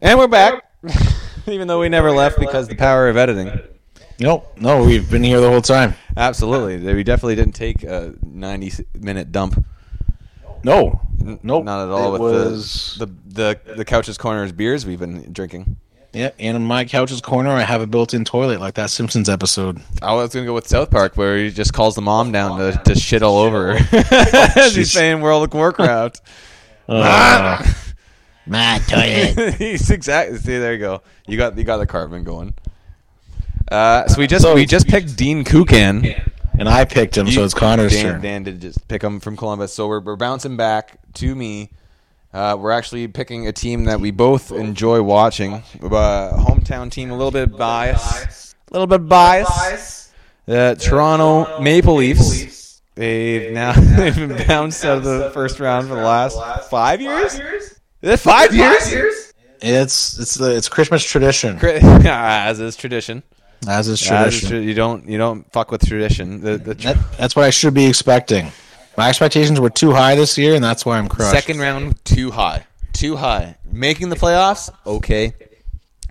And 0.01 0.17
we're 0.17 0.27
back, 0.27 0.63
even 1.53 1.67
though 1.67 1.79
we 1.79 1.89
never 1.89 2.11
left 2.11 2.39
because 2.39 2.67
the 2.67 2.75
power 2.75 3.09
of 3.09 3.17
editing. 3.17 3.51
Nope. 4.19 4.57
No, 4.59 4.83
we've 4.83 5.09
been 5.09 5.23
here 5.23 5.39
the 5.39 5.49
whole 5.49 5.61
time. 5.61 5.93
Absolutely, 6.17 6.93
we 6.93 7.03
definitely 7.03 7.35
didn't 7.35 7.55
take 7.55 7.83
a 7.83 8.13
ninety-minute 8.23 9.31
dump. 9.31 9.63
No. 10.63 10.99
N- 11.21 11.39
Nope. 11.43 11.63
not 11.63 11.83
at 11.85 11.89
all. 11.89 12.15
It 12.15 12.21
with 12.21 12.33
was- 12.33 12.95
the, 12.99 13.05
the 13.05 13.59
the 13.65 13.73
the 13.77 13.85
couches 13.85 14.17
corners 14.17 14.51
beers 14.51 14.85
we've 14.85 14.99
been 14.99 15.31
drinking. 15.31 15.77
Yeah, 16.11 16.31
and 16.39 16.57
in 16.57 16.63
my 16.63 16.85
couch's 16.85 17.21
corner, 17.21 17.51
I 17.51 17.61
have 17.61 17.81
a 17.81 17.87
built-in 17.87 18.25
toilet 18.25 18.59
like 18.59 18.73
that 18.73 18.89
Simpsons 18.89 19.29
episode. 19.29 19.79
I 20.01 20.13
was 20.15 20.33
gonna 20.33 20.45
go 20.47 20.55
with 20.55 20.67
South 20.67 20.89
Park, 20.89 21.15
where 21.17 21.37
he 21.37 21.51
just 21.51 21.71
calls 21.71 21.93
the 21.93 22.01
mom 22.01 22.31
down 22.31 22.57
to, 22.57 22.81
to 22.85 22.95
shit 22.95 23.21
all 23.21 23.37
over 23.37 23.77
her. 23.77 23.97
As 24.57 24.75
he's 24.75 24.89
Jeez. 24.89 24.93
saying 24.93 25.21
World 25.21 25.43
of 25.43 25.53
Warcraft. 25.53 26.19
Uh, 26.87 27.63
my 28.49 28.79
toilet. 28.87 29.53
he's 29.57 29.89
exactly. 29.89 30.37
See, 30.37 30.57
there 30.57 30.73
you 30.73 30.79
go. 30.79 31.01
You 31.27 31.37
got 31.37 31.57
you 31.57 31.63
got 31.63 31.77
the 31.77 31.85
Cartman 31.87 32.23
going. 32.23 32.53
Uh, 33.71 34.07
so 34.07 34.19
we 34.19 34.27
just 34.27 34.43
So- 34.43 34.55
we 34.55 34.65
just 34.65 34.87
picked 34.87 35.15
Dean 35.15 35.43
Kukan. 35.43 36.31
And 36.57 36.67
I 36.67 36.83
picked 36.83 37.15
him, 37.15 37.31
so 37.31 37.45
it's 37.45 37.53
Connor's 37.53 37.93
Dan, 37.93 38.03
turn. 38.03 38.21
Dan 38.21 38.43
did 38.43 38.59
just 38.59 38.85
pick 38.89 39.01
him 39.01 39.21
from 39.21 39.37
Columbus, 39.37 39.73
so 39.73 39.87
we're, 39.87 40.01
we're 40.01 40.17
bouncing 40.17 40.57
back 40.57 40.99
to 41.13 41.33
me. 41.33 41.69
Uh, 42.33 42.57
we're 42.59 42.71
actually 42.71 43.07
picking 43.07 43.47
a 43.47 43.53
team 43.53 43.85
that 43.85 44.01
we 44.01 44.11
both 44.11 44.51
enjoy 44.51 45.01
watching. 45.01 45.53
Uh, 45.81 46.31
hometown 46.33 46.91
team, 46.91 47.11
a 47.11 47.15
little 47.15 47.31
bit 47.31 47.55
biased, 47.57 48.55
a 48.69 48.73
little 48.73 48.87
bit 48.87 49.07
biased. 49.07 50.11
Uh, 50.49 50.75
Toronto 50.75 51.61
Maple 51.61 51.95
Leafs. 51.95 52.81
They've 52.95 53.53
now 53.53 53.71
they've 53.79 54.13
been 54.13 54.45
bounced 54.45 54.83
out 54.83 54.97
of 54.97 55.03
the 55.05 55.31
first 55.33 55.61
round 55.61 55.87
for 55.87 55.95
the 55.95 56.01
last 56.01 56.37
five 56.69 56.99
years. 56.99 57.78
Is 58.01 58.11
it 58.11 58.17
five 58.17 58.53
years? 58.53 59.33
It's 59.61 60.17
it's 60.19 60.35
the 60.35 60.55
it's 60.55 60.69
Christmas 60.69 61.03
tradition, 61.03 61.57
As 61.63 62.59
is 62.61 62.75
tradition. 62.77 63.23
as 63.67 63.87
is 63.89 64.01
As 64.09 64.33
is 64.33 64.39
tradition. 64.39 64.49
tra- 64.49 64.59
you 64.61 64.73
don't 64.73 65.07
you 65.09 65.17
don't 65.17 65.51
fuck 65.51 65.69
with 65.71 65.85
tradition. 65.85 66.39
The, 66.41 66.57
the 66.57 66.73
That, 66.75 66.97
that's 67.17 67.35
what 67.35 67.43
I 67.45 67.49
should 67.49 67.73
be 67.73 67.85
expecting. 67.85 68.51
My 68.97 69.09
expectations 69.09 69.59
were 69.59 69.69
too 69.69 69.91
high 69.91 70.15
this 70.15 70.37
year, 70.37 70.55
and 70.55 70.63
that's 70.63 70.85
why 70.85 70.97
I'm 70.97 71.07
crushed. 71.09 71.31
Second 71.31 71.59
round, 71.59 72.03
too 72.05 72.31
high. 72.31 72.65
Too 72.93 73.15
high. 73.17 73.55
Making 73.71 74.09
the 74.09 74.15
playoffs, 74.17 74.69
okay. 74.85 75.33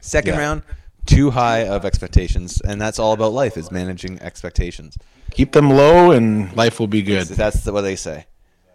Second 0.01 0.35
Yeah. 0.35 0.41
round, 0.41 0.63
too 1.07 1.31
high 1.31 1.67
of 1.67 1.85
expectations. 1.85 2.61
And 2.63 2.81
that's 2.81 2.99
all 2.99 3.13
about 3.13 3.33
life, 3.33 3.57
is 3.59 3.71
managing 3.71 4.21
expectations. 4.23 4.97
Keep 5.33 5.53
them 5.53 5.69
low, 5.71 6.13
and 6.13 6.55
life 6.57 6.81
will 6.81 6.87
be 6.87 7.03
good. 7.03 7.27
That's 7.27 7.67
what 7.67 7.83
they 7.83 7.97
say. 7.97 8.25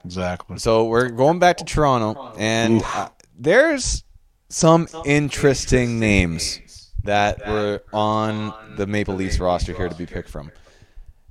Exactly. 0.06 0.58
So 0.58 0.86
we're 0.86 1.10
going 1.10 1.40
back 1.40 1.58
to 1.58 1.66
Toronto, 1.66 2.34
and 2.38 2.84
uh, 2.84 3.10
there's 3.38 4.04
some 4.50 4.88
interesting 5.06 6.00
names 6.00 6.92
that 7.04 7.46
were 7.48 7.84
on 7.92 8.54
the 8.76 8.88
Maple 8.88 9.16
Leafs 9.16 9.40
roster 9.40 9.74
here 9.74 9.90
to 9.90 9.96
be 9.96 10.06
picked 10.06 10.30
from. 10.30 10.52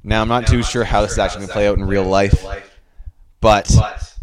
Now, 0.05 0.23
I'm 0.23 0.29
not 0.29 0.47
too 0.47 0.63
sure 0.63 0.85
how 0.85 1.03
this 1.03 1.13
is 1.13 1.19
actually 1.19 1.41
going 1.41 1.49
to 1.49 1.53
play 1.53 1.69
out 1.69 1.79
in 1.79 1.85
real 1.85 2.05
life, 2.05 2.45
but 3.41 3.71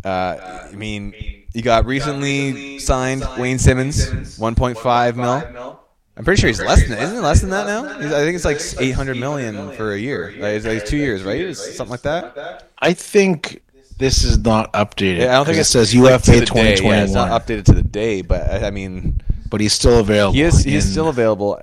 uh, 0.04 0.68
I 0.72 0.76
mean, 0.76 1.14
you 1.54 1.62
got 1.62 1.86
recently 1.86 2.80
signed 2.80 3.24
Wayne 3.38 3.60
Simmonds, 3.60 4.10
1.5 4.38 5.16
mil. 5.16 5.80
I'm 6.18 6.26
pretty 6.26 6.42
sure 6.42 6.50
he's 6.50 6.62
less 6.62 6.86
than 6.86 6.98
isn't 6.98 7.16
it 7.16 7.22
less 7.22 7.40
than 7.40 7.52
that 7.52 7.66
now? 7.66 7.98
He's, 7.98 8.12
I 8.12 8.26
think 8.26 8.36
it's 8.36 8.44
like 8.44 8.60
800 8.78 9.16
million 9.16 9.72
for 9.72 9.94
a 9.94 9.98
year. 9.98 10.34
Like, 10.38 10.56
it's 10.56 10.66
like 10.66 10.86
two 10.86 10.98
years, 10.98 11.24
right? 11.24 11.56
Something 11.56 11.92
like 11.92 12.02
that. 12.02 12.68
I 12.78 12.92
think 12.92 13.62
this 14.00 14.24
is 14.24 14.40
not 14.40 14.74
updated. 14.74 15.20
Yeah, 15.20 15.34
I 15.34 15.36
don't 15.36 15.46
think 15.46 15.60
it 15.60 15.66
says 15.66 15.94
UFA 15.94 16.18
to 16.40 16.40
2021, 16.46 16.96
it's 17.00 17.14
not 17.14 17.30
updated 17.30 17.66
to 17.66 17.74
the 17.74 17.84
day, 17.84 18.22
but 18.24 18.42
I 18.50 18.68
I 18.68 18.72
mean, 18.72 19.22
but 19.50 19.62
he's 19.62 19.74
still 19.74 20.00
available. 20.00 20.34
he 20.34 20.42
is 20.42 20.64
he 20.64 20.76
is 20.76 20.90
still 20.90 21.10
available. 21.10 21.60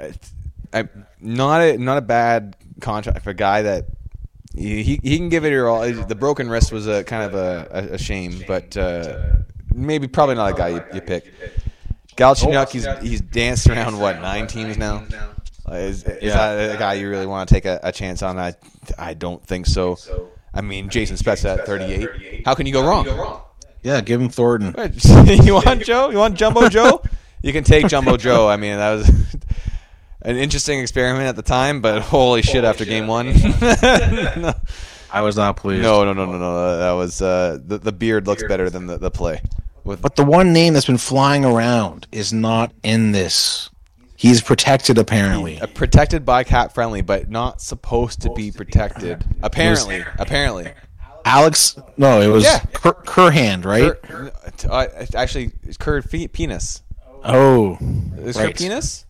I, 0.73 0.89
not 1.21 1.61
a 1.63 1.77
not 1.79 1.99
a 1.99 2.03
bad 2.03 2.55
contract 2.81 3.25
for 3.25 3.31
a 3.31 3.35
guy 3.35 3.63
that 3.63 3.87
he 4.55 4.83
he, 4.83 5.01
he 5.03 5.17
can 5.19 5.29
give 5.29 5.45
it 5.45 5.51
your 5.51 5.69
all. 5.69 5.81
The 5.91 6.15
broken 6.15 6.49
wrist 6.49 6.71
was 6.73 6.87
a 6.87 7.03
kind 7.05 7.25
of 7.25 7.35
a, 7.35 7.69
a, 7.91 7.95
a 7.95 7.99
shame, 7.99 8.45
but 8.47 8.77
uh, 8.77 9.33
maybe 9.75 10.07
probably 10.07 10.35
not 10.37 10.53
a 10.53 10.55
guy 10.55 10.69
you, 10.69 10.85
you 10.95 11.01
pick. 11.01 11.33
Galchenyuk, 12.17 12.71
he's 12.71 12.87
he's 13.03 13.21
danced 13.21 13.67
around 13.69 13.99
what 13.99 14.21
nine 14.21 14.47
teams 14.47 14.79
now. 14.79 15.05
Is, 15.69 16.05
is 16.05 16.23
Yeah. 16.23 16.37
that 16.57 16.77
a 16.77 16.79
guy 16.79 16.95
you 16.95 17.11
really 17.11 17.27
want 17.27 17.49
to 17.49 17.55
take 17.55 17.65
a, 17.65 17.81
a 17.83 17.93
chance 17.93 18.23
on? 18.23 18.39
I 18.39 18.55
I 18.99 19.15
don't 19.15 19.45
think 19.45 19.67
so. 19.67 19.97
I 20.57 20.63
mean, 20.63 20.89
Jason 20.89 21.17
Spezza 21.17 21.59
at 21.59 21.67
38. 21.67 22.45
How 22.47 22.55
can 22.55 22.67
you 22.67 22.73
go 22.73 22.87
wrong? 22.87 23.43
Yeah, 23.83 24.01
give 24.01 24.21
him 24.21 24.29
Thornton. 24.29 24.75
you 25.45 25.55
want 25.55 25.85
Joe? 25.85 26.11
You 26.11 26.19
want 26.19 26.35
Jumbo 26.35 26.69
Joe? 26.71 27.03
You 27.43 27.53
can 27.53 27.63
take 27.63 27.87
Jumbo 27.89 28.17
Joe. 28.17 28.49
I 28.49 28.57
mean, 28.57 28.77
that 28.77 28.95
was 28.95 29.09
an 30.23 30.37
interesting 30.37 30.81
experiment 30.81 31.29
at 31.29 31.37
the 31.37 31.43
time, 31.43 31.81
but 31.81 32.03
holy 32.03 32.43
shit! 32.43 32.65
After 32.65 32.85
game 32.85 33.07
one, 33.07 33.29
I 35.13 35.21
was 35.21 35.37
not 35.37 35.57
pleased. 35.57 35.83
No, 35.83 36.05
no, 36.05 36.13
no, 36.15 36.27
no, 36.27 36.39
no. 36.39 36.79
That 36.79 36.93
was 36.93 37.23
uh, 37.23 37.59
the 37.65 37.79
the 37.79 37.93
beard 37.93 38.27
looks 38.27 38.43
better 38.49 38.69
than 38.71 38.87
the, 38.87 38.97
the 38.99 39.11
play. 39.11 39.41
With 39.85 40.03
But 40.03 40.17
the 40.17 40.25
one 40.25 40.53
name 40.53 40.75
that's 40.75 40.87
been 40.87 40.99
flying 40.99 41.45
around 41.45 42.09
is 42.11 42.33
not 42.33 42.73
in 42.83 43.13
this. 43.13 43.71
He's 44.17 44.41
protected 44.41 44.99
apparently. 44.99 45.61
uh, 45.61 45.67
protected 45.67 46.25
by 46.25 46.45
cat 46.45 46.73
friendly, 46.75 47.03
but 47.03 47.29
not 47.29 47.61
supposed 47.61 48.23
to 48.23 48.31
be 48.31 48.51
protected. 48.51 49.25
Apparently, 49.43 50.05
apparently. 50.19 50.73
Alex, 51.25 51.77
no, 51.97 52.21
it 52.21 52.29
was 52.29 52.45
Yeah. 52.45 52.61
Cur- 52.73 52.93
Curhand, 52.95 53.65
right? 53.65 53.93
Cur- 54.03 54.33
uh, 54.71 54.87
actually, 55.15 55.51
it's 55.65 55.77
Kerr 55.77 56.01
fe- 56.03 56.29
penis. 56.29 56.83
Oh, 57.25 57.77
Is 58.19 58.37
Right. 58.37 58.55
Kerr 58.55 58.59
penis? 58.59 59.05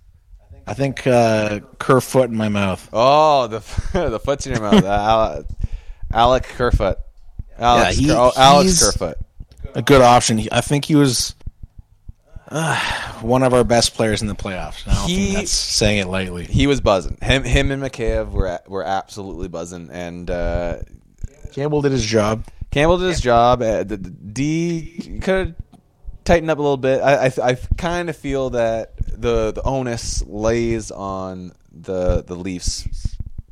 I 0.66 0.74
think 0.74 1.06
uh, 1.06 1.60
Kerr 1.78 2.00
foot 2.00 2.30
in 2.30 2.36
my 2.36 2.48
mouth. 2.48 2.88
Oh, 2.92 3.46
the 3.46 3.58
the 3.92 4.18
foot's 4.18 4.46
in 4.46 4.54
your 4.54 4.62
mouth. 4.62 4.82
Uh, 4.82 5.42
Alex 6.12 6.48
Kerfoot. 6.56 6.98
Alex, 7.58 7.96
Yeah, 7.98 8.00
he- 8.00 8.08
Kerr- 8.08 8.16
oh, 8.18 8.32
Alex 8.36 8.70
he's- 8.80 8.92
Kerfoot. 8.92 9.18
A 9.74 9.82
good 9.82 10.00
option. 10.00 10.38
He- 10.38 10.48
I 10.50 10.62
think 10.62 10.86
he 10.86 10.94
was 10.96 11.34
uh, 12.48 13.12
one 13.22 13.42
of 13.42 13.52
our 13.54 13.64
best 13.64 13.94
players 13.94 14.22
in 14.22 14.28
the 14.28 14.34
playoffs. 14.34 14.86
I 14.86 14.94
don't 14.94 15.08
He- 15.08 15.16
think 15.26 15.36
that's 15.36 15.50
saying 15.52 15.98
it 15.98 16.06
lightly. 16.08 16.44
He 16.44 16.66
was 16.66 16.80
buzzing. 16.80 17.18
Him, 17.22 17.44
him, 17.44 17.70
and 17.70 17.82
Mikheyev 17.82 18.30
were 18.30 18.60
were 18.66 18.84
absolutely 18.84 19.48
buzzing, 19.48 19.90
and 19.90 20.30
uh, 20.30 20.78
Campbell 21.52 21.82
did 21.82 21.92
his 21.92 22.04
job. 22.04 22.44
Campbell 22.70 22.98
did 22.98 23.08
his 23.08 23.20
job. 23.20 23.62
Uh, 23.62 23.84
the, 23.84 23.96
the 23.96 24.10
D 24.10 25.18
could 25.22 25.46
have 25.48 25.54
tightened 26.24 26.50
up 26.50 26.58
a 26.58 26.62
little 26.62 26.76
bit. 26.76 27.00
I, 27.00 27.26
I, 27.26 27.32
I 27.42 27.54
kind 27.78 28.10
of 28.10 28.16
feel 28.16 28.50
that 28.50 28.92
the 28.98 29.52
the 29.52 29.62
onus 29.62 30.22
lays 30.26 30.90
on 30.90 31.52
the 31.72 32.22
the 32.22 32.34
Leafs 32.34 32.86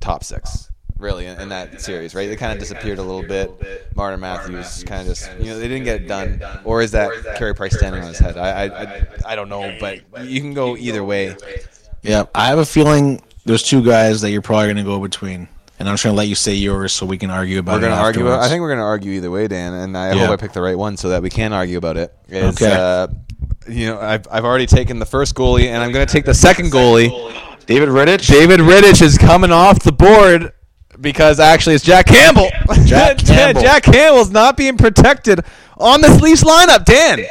top 0.00 0.24
six. 0.24 0.70
Really, 0.98 1.26
in, 1.26 1.40
in 1.40 1.48
that 1.48 1.80
series, 1.80 2.14
right? 2.14 2.28
They 2.28 2.36
kind 2.36 2.52
of 2.52 2.58
disappeared 2.60 2.98
a 2.98 3.02
little 3.02 3.26
bit. 3.26 3.50
Martin 3.96 4.20
Matthews 4.20 4.84
kind 4.84 5.00
of 5.02 5.08
just, 5.08 5.28
you 5.38 5.46
know, 5.46 5.58
they 5.58 5.66
didn't 5.66 5.84
get 5.84 6.02
it 6.02 6.06
done. 6.08 6.40
Or 6.64 6.82
is 6.82 6.92
that 6.92 7.10
Carey 7.36 7.54
Price 7.54 7.76
standing 7.76 8.00
on 8.02 8.08
his 8.08 8.18
head? 8.18 8.36
I, 8.38 8.66
I, 8.66 8.82
I, 8.82 9.06
I 9.26 9.36
don't 9.36 9.48
know, 9.48 9.76
but 9.80 10.00
you 10.24 10.40
can 10.40 10.54
go 10.54 10.76
either 10.76 11.02
way. 11.02 11.36
Yeah, 12.02 12.24
I 12.34 12.46
have 12.46 12.58
a 12.58 12.64
feeling 12.64 13.20
there's 13.44 13.62
two 13.64 13.82
guys 13.82 14.20
that 14.20 14.30
you're 14.30 14.40
probably 14.40 14.66
going 14.66 14.76
to 14.76 14.82
go 14.84 15.00
between, 15.00 15.48
and 15.80 15.88
I'm 15.88 15.94
just 15.94 16.04
going 16.04 16.14
to 16.14 16.16
let 16.18 16.28
you 16.28 16.36
say 16.36 16.54
yours 16.54 16.92
so 16.92 17.06
we 17.06 17.18
can 17.18 17.28
argue 17.30 17.58
about 17.58 17.72
We're 17.80 17.88
it. 17.88 17.90
gonna 17.90 18.00
argue. 18.00 18.22
afterwards. 18.28 18.46
I 18.46 18.48
think 18.48 18.60
we're 18.60 18.68
gonna 18.70 18.82
argue 18.84 19.12
either 19.12 19.30
way, 19.30 19.48
Dan, 19.48 19.74
and 19.74 19.98
I 19.98 20.12
Yeah. 20.12 20.26
hope 20.26 20.30
I 20.30 20.36
picked 20.36 20.54
the 20.54 20.62
right 20.62 20.78
one 20.78 20.96
so 20.96 21.08
that 21.08 21.22
we 21.22 21.28
can 21.30 21.52
argue 21.52 21.76
about 21.76 21.96
it. 21.96 22.14
Is, 22.28 22.54
Okay. 22.62 22.72
Uh, 22.72 23.08
you 23.68 23.86
know, 23.86 23.98
I've 24.00 24.26
I've 24.30 24.44
already 24.44 24.66
taken 24.66 24.98
the 25.00 25.06
first 25.06 25.34
goalie, 25.34 25.66
and 25.66 25.82
I'm 25.82 25.90
gonna 25.92 26.06
take 26.06 26.24
the 26.24 26.34
second 26.34 26.70
goalie. 26.70 27.10
David 27.66 27.88
Rittich. 27.88 28.28
David 28.28 28.60
Rittich 28.60 29.02
is 29.02 29.18
coming 29.18 29.50
off 29.50 29.80
the 29.82 29.92
board 29.92 30.52
because 31.04 31.38
actually 31.38 31.76
it's 31.76 31.84
Jack 31.84 32.06
Campbell. 32.06 32.48
Jack 32.84 33.18
Campbell. 33.18 33.62
Jack 33.62 33.84
Campbell's 33.84 34.30
not 34.30 34.56
being 34.56 34.76
protected 34.76 35.40
on 35.78 36.00
this 36.00 36.20
Leafs 36.20 36.42
lineup, 36.42 36.84
Dan. 36.84 37.24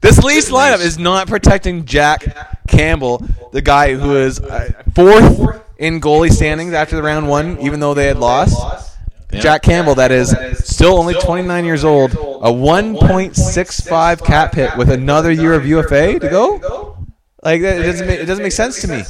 This 0.00 0.22
Leafs 0.22 0.50
lineup 0.50 0.80
is 0.80 0.98
not 0.98 1.26
protecting 1.28 1.84
Jack 1.84 2.24
Campbell, 2.68 3.22
the 3.52 3.60
guy 3.60 3.94
who 3.94 4.16
is 4.16 4.40
uh, 4.40 4.70
fourth 4.94 5.60
in 5.76 6.00
goalie 6.00 6.30
standings 6.32 6.72
after 6.72 6.96
the 6.96 7.02
round 7.02 7.28
one, 7.28 7.58
even 7.60 7.80
though 7.80 7.92
they 7.92 8.06
had 8.06 8.18
lost. 8.18 8.86
Jack 9.32 9.62
Campbell, 9.62 9.94
that 9.96 10.10
is 10.10 10.34
still 10.58 10.98
only 10.98 11.14
29 11.14 11.64
years 11.64 11.84
old, 11.84 12.12
a 12.12 12.50
1.65 12.50 14.24
cap 14.24 14.54
hit 14.54 14.76
with 14.76 14.90
another 14.90 15.30
year 15.30 15.54
of 15.54 15.64
UFA 15.66 16.18
to 16.18 16.28
go. 16.28 16.96
Like 17.42 17.60
it 17.60 17.82
doesn't 17.82 18.06
make, 18.06 18.20
it 18.20 18.26
doesn't 18.26 18.42
make 18.42 18.52
sense 18.52 18.80
to 18.82 18.88
me. 18.88 19.02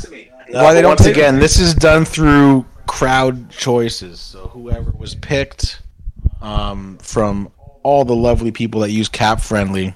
Why 0.51 0.74
they 0.74 0.82
don't 0.82 0.90
Once 0.90 1.05
take- 1.05 1.16
again, 1.16 1.38
this 1.38 1.59
is 1.59 1.74
done 1.74 2.05
through 2.05 2.66
crowd 2.87 3.51
choices. 3.51 4.20
So 4.20 4.49
whoever 4.49 4.91
was 4.91 5.14
picked 5.14 5.83
um, 6.41 6.99
from 6.99 7.51
all 7.83 8.05
the 8.05 8.14
lovely 8.16 8.51
people 8.53 8.81
that 8.83 8.91
use 8.91 9.09
cap 9.09 9.41
friendly, 9.41 9.95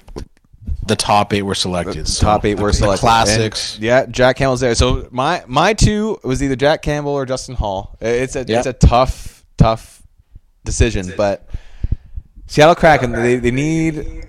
the 0.87 0.95
top 0.95 1.33
eight 1.33 1.41
were 1.43 1.55
selected. 1.55 2.07
So 2.07 2.25
top 2.25 2.45
eight 2.45 2.59
were 2.59 2.69
the 2.71 2.73
selected. 2.77 3.01
Classics. 3.01 3.75
And, 3.75 3.83
yeah, 3.83 4.05
Jack 4.05 4.37
Campbell's 4.37 4.59
there. 4.61 4.75
So 4.75 5.07
my 5.11 5.43
my 5.47 5.73
two 5.73 6.19
was 6.23 6.41
either 6.43 6.55
Jack 6.55 6.81
Campbell 6.81 7.11
or 7.11 7.25
Justin 7.25 7.55
Holl. 7.55 7.95
It's 8.01 8.35
a 8.35 8.45
Yeah. 8.47 8.57
it's 8.59 8.67
a 8.67 8.73
tough 8.73 9.43
tough 9.57 10.01
decision, 10.63 11.13
but 11.17 11.47
Seattle 12.47 12.75
Kraken 12.75 13.11
they, 13.11 13.37
they 13.37 13.51
need. 13.51 14.21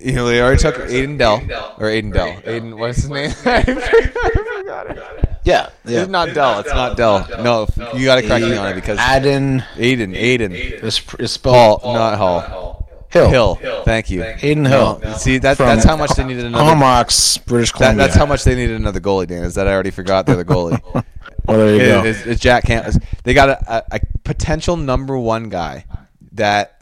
You 0.00 0.12
know, 0.12 0.28
they 0.28 0.40
already 0.40 0.58
took 0.62 0.76
Aiden 0.76 1.18
Dell 1.18 1.38
or 1.76 1.86
Aiden 1.86 2.12
Dell. 2.12 2.32
Aiden, 2.42 2.78
what's 2.78 2.98
his 2.98 3.10
name? 3.10 3.32
I 3.44 3.62
forgot 3.64 4.90
it. 4.90 5.28
Yeah, 5.48 5.70
yeah. 5.86 6.00
It's 6.02 6.10
not 6.10 6.34
Dell. 6.34 6.60
It's 6.60 6.68
not 6.68 6.96
Dell. 6.96 7.26
No, 7.42 7.66
you 7.94 8.04
got 8.04 8.16
to 8.16 8.22
correct 8.26 8.44
me 8.44 8.56
on 8.56 8.68
it 8.70 8.74
because 8.74 8.98
Aden 8.98 9.60
Aiden, 9.76 10.14
Aiden, 10.14 10.52
is, 10.52 11.00
is 11.18 11.32
spelled 11.32 11.80
Paul, 11.80 11.94
not 11.94 12.18
Hall. 12.18 12.86
Hill. 13.10 13.54
Hill. 13.54 13.82
Thank 13.84 14.10
you. 14.10 14.22
Adin 14.22 14.66
Hill. 14.66 15.00
No, 15.02 15.14
see 15.14 15.38
that 15.38 15.56
that's 15.56 15.84
how 15.84 15.96
much 15.96 16.10
they 16.10 16.24
needed 16.24 16.44
another. 16.44 16.64
Comox, 16.74 17.38
British 17.46 17.72
That, 17.72 17.78
Columbia. 17.78 18.04
that's 18.04 18.16
how 18.16 18.26
much 18.26 18.44
they 18.44 18.54
needed 18.54 18.76
another 18.76 19.00
goalie, 19.00 19.26
Dan. 19.26 19.44
Is 19.44 19.54
that 19.54 19.66
I 19.66 19.72
already 19.72 19.90
forgot 19.90 20.26
they're 20.26 20.36
the 20.36 20.42
other 20.42 20.54
goalie. 20.76 21.04
Well, 21.46 21.56
there 21.56 21.74
you 21.76 21.80
It- 21.80 21.88
go. 21.88 22.04
it's, 22.04 22.26
it's 22.26 22.40
Jack 22.42 22.64
Campbell. 22.64 23.00
They 23.24 23.32
got 23.32 23.48
a, 23.48 23.76
a, 23.76 23.82
a 23.92 24.00
potential 24.24 24.76
number 24.76 25.16
one 25.18 25.48
guy 25.48 25.86
that 26.32 26.78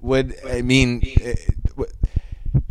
would. 0.00 0.34
I 0.48 0.62
mean, 0.62 1.00
it- 1.04 1.40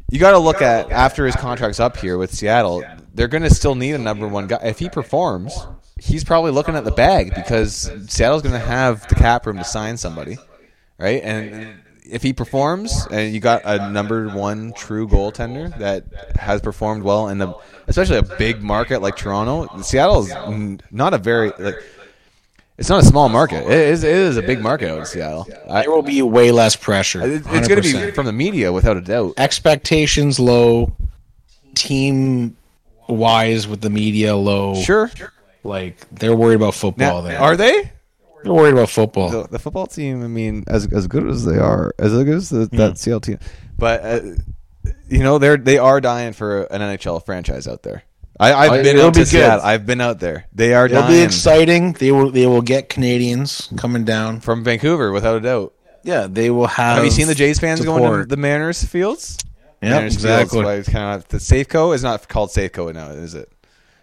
you 0.10 0.18
got 0.20 0.32
to 0.32 0.40
look 0.40 0.64
at 0.64 0.90
after 0.92 1.26
his 1.28 1.36
contract's 1.36 1.80
up 1.80 1.98
here 1.98 2.18
with 2.18 2.34
Seattle. 2.34 2.84
They're 3.16 3.28
going 3.30 3.44
to 3.44 3.50
still 3.54 3.76
need 3.76 3.94
a 3.94 3.98
number 3.98 4.28
one 4.28 4.48
guy. 4.48 4.60
If 4.64 4.78
he 4.80 4.90
performs, 4.90 5.58
he's 6.00 6.24
probably 6.24 6.52
looking 6.52 6.76
at 6.76 6.84
the 6.84 6.92
bag 6.92 7.34
because 7.34 7.90
Seattle's 8.08 8.42
going 8.42 8.54
to 8.54 8.60
have 8.60 9.08
the 9.08 9.16
cap 9.16 9.46
room 9.48 9.58
to 9.58 9.64
sign 9.64 9.98
somebody, 9.98 10.38
right? 10.98 11.24
And 11.24 11.76
if 12.04 12.22
he 12.22 12.34
performs, 12.34 13.08
and 13.10 13.34
you 13.34 13.40
got 13.40 13.62
a 13.66 13.90
number 13.90 14.28
one 14.30 14.74
true 14.74 15.08
goaltender 15.08 15.76
that 15.80 16.04
has 16.36 16.62
performed 16.62 17.04
well 17.04 17.30
in 17.30 17.38
the, 17.40 17.54
especially 17.88 18.18
a 18.18 18.24
big 18.24 18.62
market 18.62 19.02
like 19.02 19.16
Toronto, 19.16 19.82
Seattle's 19.82 20.30
not 20.92 21.14
a 21.14 21.18
very 21.18 21.52
like. 21.58 21.76
It's 22.78 22.90
not 22.90 23.02
a 23.02 23.06
small 23.06 23.30
market. 23.30 23.64
It 23.64 23.72
is, 23.72 24.04
it 24.04 24.14
is 24.14 24.36
a 24.36 24.42
big 24.42 24.60
market 24.60 24.90
out 24.92 25.00
in 25.00 25.06
Seattle. 25.06 25.48
There 25.84 25.90
will 25.90 26.02
be 26.02 26.22
way 26.22 26.52
less 26.52 26.76
pressure. 26.76 27.22
it- 27.22 27.44
it's 27.48 27.68
going 27.70 27.82
to 27.82 27.90
be 28.08 28.12
from 28.12 28.26
the 28.26 28.34
media 28.34 28.74
without 28.74 28.98
a 28.98 29.02
doubt. 29.02 29.36
expectations 29.38 30.42
low, 30.42 30.92
team 31.74 32.58
wise 33.08 33.68
with 33.68 33.82
the 33.82 33.90
media 33.90 34.36
low. 34.36 34.76
Sure. 34.82 35.10
Like 35.64 36.08
they're 36.12 36.36
worried 36.36 36.56
about 36.56 36.76
football. 36.76 37.22
Now, 37.22 37.28
there. 37.28 37.40
are 37.40 37.58
they? 37.58 37.92
They're 38.44 38.54
worried 38.54 38.74
about 38.74 38.90
football. 38.90 39.30
the, 39.32 39.48
the 39.48 39.60
football 39.60 39.88
team. 39.88 40.24
I 40.24 40.28
mean, 40.28 40.64
as 40.68 40.92
as 40.94 41.08
good 41.08 41.28
as 41.28 41.46
they 41.46 41.58
are, 41.58 41.94
as 41.98 42.12
good 42.14 42.28
as 42.30 42.50
the, 42.50 42.68
that 42.74 42.98
CL 43.00 43.20
team, 43.22 43.40
but 43.78 44.02
uh, 44.04 44.20
you 45.10 45.20
know 45.24 45.40
they're 45.40 45.58
they 45.58 45.80
are 45.80 46.00
dying 46.00 46.34
for 46.34 46.64
an 46.66 46.82
NHL 46.82 47.26
franchise 47.26 47.68
out 47.68 47.82
there. 47.84 48.04
I, 48.40 48.54
I've 48.54 48.72
Oh, 48.72 48.84
been 48.84 48.98
it'll 48.98 49.08
out 49.08 49.14
be 49.14 49.20
to 49.22 49.26
good. 49.26 49.28
Seattle. 49.30 49.66
I've 49.66 49.86
been 49.86 50.02
out 50.02 50.20
there. 50.20 50.46
They 50.54 50.74
are 50.74 50.86
It'll 50.86 51.02
dying 51.02 51.14
be 51.14 51.22
exciting. 51.22 51.94
They 51.94 52.12
will. 52.12 52.30
They 52.32 52.46
will 52.46 52.62
get 52.62 52.90
Canadians 52.90 53.70
coming 53.78 54.04
down. 54.04 54.42
from 54.42 54.64
Vancouver 54.64 55.12
without 55.12 55.38
a 55.38 55.40
doubt. 55.42 55.74
Yeah, 56.04 56.28
they 56.30 56.52
will 56.52 56.68
have. 56.68 56.98
Have 56.98 57.06
you 57.06 57.12
seen 57.12 57.26
the 57.28 57.34
Jays 57.34 57.60
fans 57.60 57.84
going 57.84 58.04
to 58.22 58.26
the 58.28 58.38
Mariners 58.38 58.84
fields? 58.84 59.40
Yep, 59.86 59.92
Mariners 59.94 60.14
exactly. 60.16 60.62
Fields, 60.64 60.80
it's 60.80 60.90
kind 60.90 61.16
of 61.16 61.28
the 61.30 61.38
Safeco 61.38 61.94
is 61.96 62.04
not 62.04 62.28
called 62.28 62.50
Safeco 62.50 62.94
now, 62.94 63.10
is 63.10 63.34
it? 63.36 63.52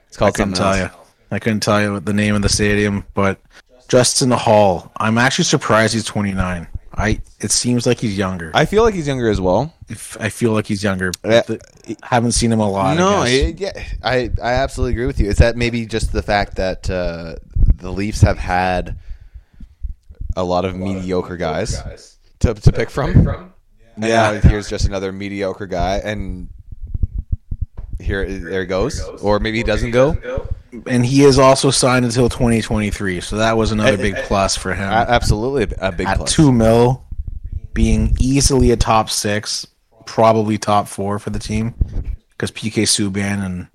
It's 0.08 0.16
called 0.16 0.34
I 0.34 0.36
called 0.36 0.36
couldn't 0.36 0.54
tell 0.54 0.72
else. 0.74 0.92
you. 0.92 0.98
I 1.30 1.38
couldn't 1.38 1.60
tell 1.60 1.80
you 1.82 1.92
what 1.94 2.04
the 2.06 2.12
name 2.12 2.34
of 2.34 2.42
the 2.42 2.48
stadium, 2.48 3.04
but 3.14 3.40
Justin 3.88 4.28
the 4.28 4.36
Hall. 4.36 4.92
I'm 4.96 5.18
actually 5.18 5.44
surprised 5.44 5.94
he's 5.94 6.04
29. 6.04 6.66
I. 6.94 7.20
It 7.40 7.50
seems 7.50 7.86
like 7.86 7.98
he's 7.98 8.16
younger. 8.18 8.50
I, 8.54 8.62
I 8.62 8.64
feel 8.66 8.82
like 8.82 8.94
he's 8.94 9.06
younger 9.06 9.28
as 9.30 9.40
well. 9.40 9.72
I 10.20 10.28
feel 10.28 10.52
like 10.52 10.66
he's 10.66 10.82
younger. 10.84 11.10
Yeah. 11.24 11.42
but 11.46 11.60
the- 11.86 11.96
haven't 12.02 12.32
seen 12.32 12.52
him 12.52 12.60
a 12.60 12.70
lot. 12.70 12.96
No, 12.98 13.16
I 13.22 13.28
it- 13.28 13.60
yeah, 13.60 13.82
I 14.02 14.30
I 14.42 14.52
absolutely 14.52 14.92
agree 14.92 15.06
with 15.06 15.18
you. 15.18 15.28
Is 15.28 15.38
that 15.38 15.56
maybe 15.56 15.86
just 15.86 16.12
the 16.12 16.22
fact 16.22 16.56
that 16.56 16.88
uh, 16.90 17.36
the 17.76 17.90
Leafs 17.90 18.20
have 18.20 18.38
had 18.38 18.98
a 20.36 20.44
lot 20.44 20.64
of 20.64 20.76
mediocre 20.76 21.36
guys 21.36 21.82
to 22.40 22.54
to 22.54 22.72
pick 22.72 22.90
from? 22.90 23.52
And 23.97 24.05
Yeah. 24.05 24.32
now 24.40 24.49
here's 24.49 24.68
just 24.68 24.86
another 24.86 25.12
mediocre 25.12 25.66
guy, 25.66 25.97
and 26.05 26.49
here 28.01 28.26
there 28.26 28.61
he 28.62 28.66
goes, 28.66 29.01
or 29.22 29.38
maybe 29.40 29.59
he 29.59 29.62
doesn't 29.64 29.90
go. 29.93 30.16
and 30.86 31.05
he 31.05 31.22
is 31.24 31.38
also 31.38 31.70
signed 31.70 32.05
until 32.05 32.28
2023, 32.28 33.20
so 33.20 33.36
that 33.36 33.57
was 33.57 33.72
another 33.72 33.97
big 33.99 34.16
plus 34.24 34.57
for 34.57 34.74
him. 34.74 34.88
Absolutely 34.88 35.74
a 35.78 35.93
big 35.93 36.07
At 36.07 36.16
plus. 36.18 36.32
two 36.32 36.51
mil, 36.53 37.05
being 37.74 38.16
easily 38.18 38.70
a 38.70 38.76
top 38.76 39.11
six, 39.11 39.66
probably 40.07 40.57
top 40.59 40.88
four 40.88 41.18
for 41.18 41.30
the 41.30 41.38
team, 41.38 41.74
because 42.30 42.51
PK 42.51 42.84
Subban 42.84 43.45
and 43.45 43.66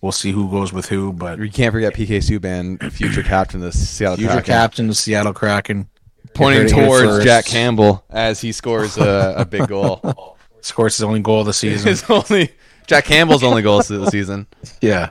we'll 0.00 0.12
see 0.12 0.32
who 0.32 0.50
goes 0.50 0.72
with 0.72 0.88
who, 0.88 1.12
but 1.12 1.38
You 1.38 1.50
can't 1.50 1.72
forget 1.72 1.94
PK 1.94 2.18
Subban, 2.18 2.90
future 2.92 3.22
captain 3.22 3.62
of 3.62 3.72
the 3.72 3.78
Seattle 3.78 4.16
future 4.16 4.32
Kraken, 4.32 4.44
captain 4.52 4.88
of 4.88 4.96
Seattle 4.96 5.32
Kraken, 5.32 5.88
pointing 6.34 6.68
You 6.68 6.74
heard 6.74 6.82
it 6.84 6.88
here 6.90 7.06
towards. 7.06 7.24
Jack 7.24 7.44
Campbell 7.46 8.04
as 8.10 8.40
he 8.40 8.52
scores 8.52 8.96
a, 8.98 9.34
a 9.38 9.44
big 9.44 9.68
goal. 9.68 10.36
scores 10.62 10.96
his 10.96 11.04
only 11.04 11.20
goal 11.20 11.40
of 11.40 11.46
the 11.46 11.52
season. 11.52 11.88
His 11.88 12.04
only 12.08 12.52
Jack 12.86 13.04
Campbell's 13.04 13.42
only 13.42 13.62
goal 13.62 13.80
of 13.80 13.88
the 13.88 14.10
season. 14.10 14.46
yeah. 14.80 15.10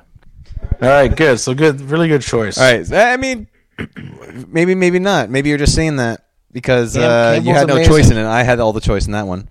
All 0.82 0.90
right, 0.90 1.14
good. 1.16 1.40
So 1.40 1.54
good, 1.54 1.80
really 1.82 2.08
good 2.10 2.22
choice. 2.22 2.58
All 2.58 2.64
right. 2.66 2.92
I 2.94 3.16
mean, 3.18 3.48
maybe, 4.48 4.76
maybe 4.76 5.00
not. 5.00 5.30
Maybe 5.30 5.50
you're 5.50 5.58
just 5.58 5.74
saying 5.76 5.96
that 5.98 6.26
because 6.52 6.94
Cam- 6.96 7.04
uh, 7.04 7.32
you 7.40 7.54
Campbell's 7.54 7.58
had 7.58 7.68
no 7.68 7.74
amazing. 7.76 7.92
choice 7.94 8.12
in 8.12 8.18
it. 8.18 8.26
I 8.26 8.44
had 8.44 8.60
all 8.60 8.74
the 8.74 8.82
choice 8.82 9.06
in 9.06 9.14
that 9.14 9.26
one. 9.28 9.50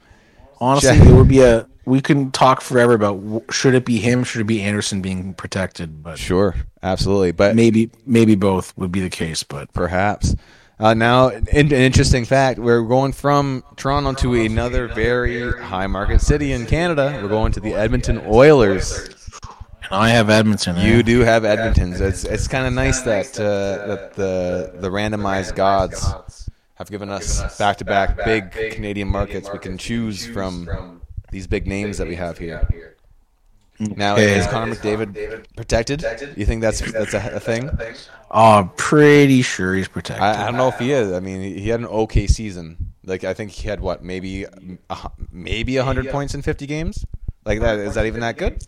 Honestly, 0.60 0.90
Jack- 0.98 1.06
it 1.08 1.12
would 1.12 1.28
be 1.28 1.40
a. 1.40 1.66
We 1.86 2.02
can 2.02 2.30
talk 2.32 2.60
forever 2.60 2.92
about 2.92 3.14
w- 3.22 3.44
should 3.50 3.74
it 3.74 3.86
be 3.86 3.96
him, 3.98 4.22
should 4.22 4.42
it 4.42 4.46
be 4.46 4.60
Anderson 4.60 5.00
being 5.00 5.32
protected, 5.32 6.02
but 6.02 6.18
Sure, 6.18 6.54
absolutely, 6.82 7.32
but 7.32 7.56
maybe 7.56 7.90
maybe 8.04 8.34
both 8.34 8.76
would 8.76 8.92
be 8.92 9.00
the 9.00 9.08
case. 9.08 9.42
But 9.42 9.72
perhaps. 9.72 10.36
Uh, 10.80 10.94
now, 10.94 11.28
an, 11.30 11.46
an 11.52 11.72
interesting 11.72 12.24
fact: 12.24 12.58
we're 12.58 12.82
going 12.82 13.12
from 13.12 13.64
Toronto 13.76 14.12
to 14.22 14.34
another 14.34 14.86
very 14.88 15.50
high 15.60 15.86
market 15.88 16.20
city 16.20 16.52
in 16.52 16.66
Canada. 16.66 17.18
We're 17.20 17.28
going 17.28 17.50
to 17.52 17.60
the 17.60 17.74
Edmonton 17.74 18.22
Oilers. 18.26 19.08
and 19.82 19.92
I 19.92 20.10
have 20.10 20.30
Edmonton. 20.30 20.76
eh? 20.76 20.86
You 20.86 21.02
do 21.02 21.20
have 21.20 21.44
Edmonton's. 21.44 22.00
It's 22.00 22.24
it's 22.24 22.46
kind 22.46 22.66
of 22.66 22.72
nice 22.74 23.00
that 23.02 23.38
uh, 23.40 23.86
that 23.88 24.14
the 24.14 24.72
the 24.78 24.88
randomized 24.88 25.56
gods 25.56 26.48
have 26.74 26.88
given 26.90 27.08
us 27.10 27.58
back 27.58 27.78
to 27.78 27.84
back 27.84 28.16
big 28.24 28.52
Canadian 28.72 29.08
markets. 29.08 29.50
We 29.52 29.58
can 29.58 29.78
choose 29.78 30.26
from 30.26 31.00
these 31.32 31.48
big 31.48 31.66
names 31.66 31.98
that 31.98 32.06
we 32.06 32.14
have 32.14 32.38
here. 32.38 32.94
Now, 33.80 34.14
Okay. 34.14 34.36
is 34.36 34.46
Connor 34.46 34.74
McDavid 34.74 35.44
protected? 35.56 36.04
You 36.36 36.44
think 36.44 36.62
that's 36.62 36.80
that's 36.92 37.14
a, 37.14 37.36
a 37.36 37.40
thing? 37.40 37.70
Oh, 38.30 38.70
pretty 38.76 39.42
sure 39.42 39.74
he's 39.74 39.88
protected. 39.88 40.22
I, 40.22 40.42
I 40.42 40.46
don't 40.46 40.56
know 40.56 40.68
if 40.68 40.78
he 40.78 40.90
is. 40.92 41.12
I 41.12 41.20
mean, 41.20 41.40
he 41.40 41.60
he 41.60 41.68
had 41.68 41.80
an 41.80 41.86
okay 41.86 42.26
season. 42.26 42.92
Like 43.04 43.24
I 43.24 43.34
think 43.34 43.52
he 43.52 43.68
had 43.68 43.80
what 43.80 44.02
maybe 44.02 44.44
a 44.44 45.10
maybe 45.30 45.76
hundred 45.76 46.08
points 46.10 46.34
in 46.34 46.42
fifty 46.42 46.66
games. 46.66 47.06
Like 47.44 47.60
that 47.60 47.78
is 47.78 47.94
that 47.94 48.06
even 48.06 48.20
that 48.20 48.36
good? 48.36 48.62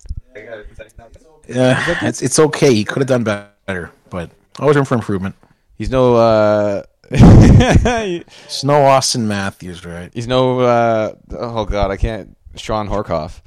yeah, 1.48 1.84
it's 2.02 2.22
it's 2.22 2.38
okay. 2.38 2.72
He 2.72 2.84
could 2.84 2.98
have 2.98 3.08
done 3.08 3.24
better, 3.24 3.90
but 4.10 4.30
always 4.58 4.76
room 4.76 4.84
for 4.84 4.94
improvement. 4.94 5.34
He's 5.76 5.90
no 5.90 6.14
uh, 6.14 6.82
It's 7.10 8.64
no 8.64 8.82
Austin 8.84 9.26
Matthews, 9.26 9.84
right? 9.84 10.10
he's 10.14 10.28
no 10.28 10.60
uh, 10.60 11.14
oh 11.32 11.64
god 11.64 11.90
I 11.90 11.96
can't 11.96 12.36
Shawn 12.56 12.88
Horcoff. 12.88 13.40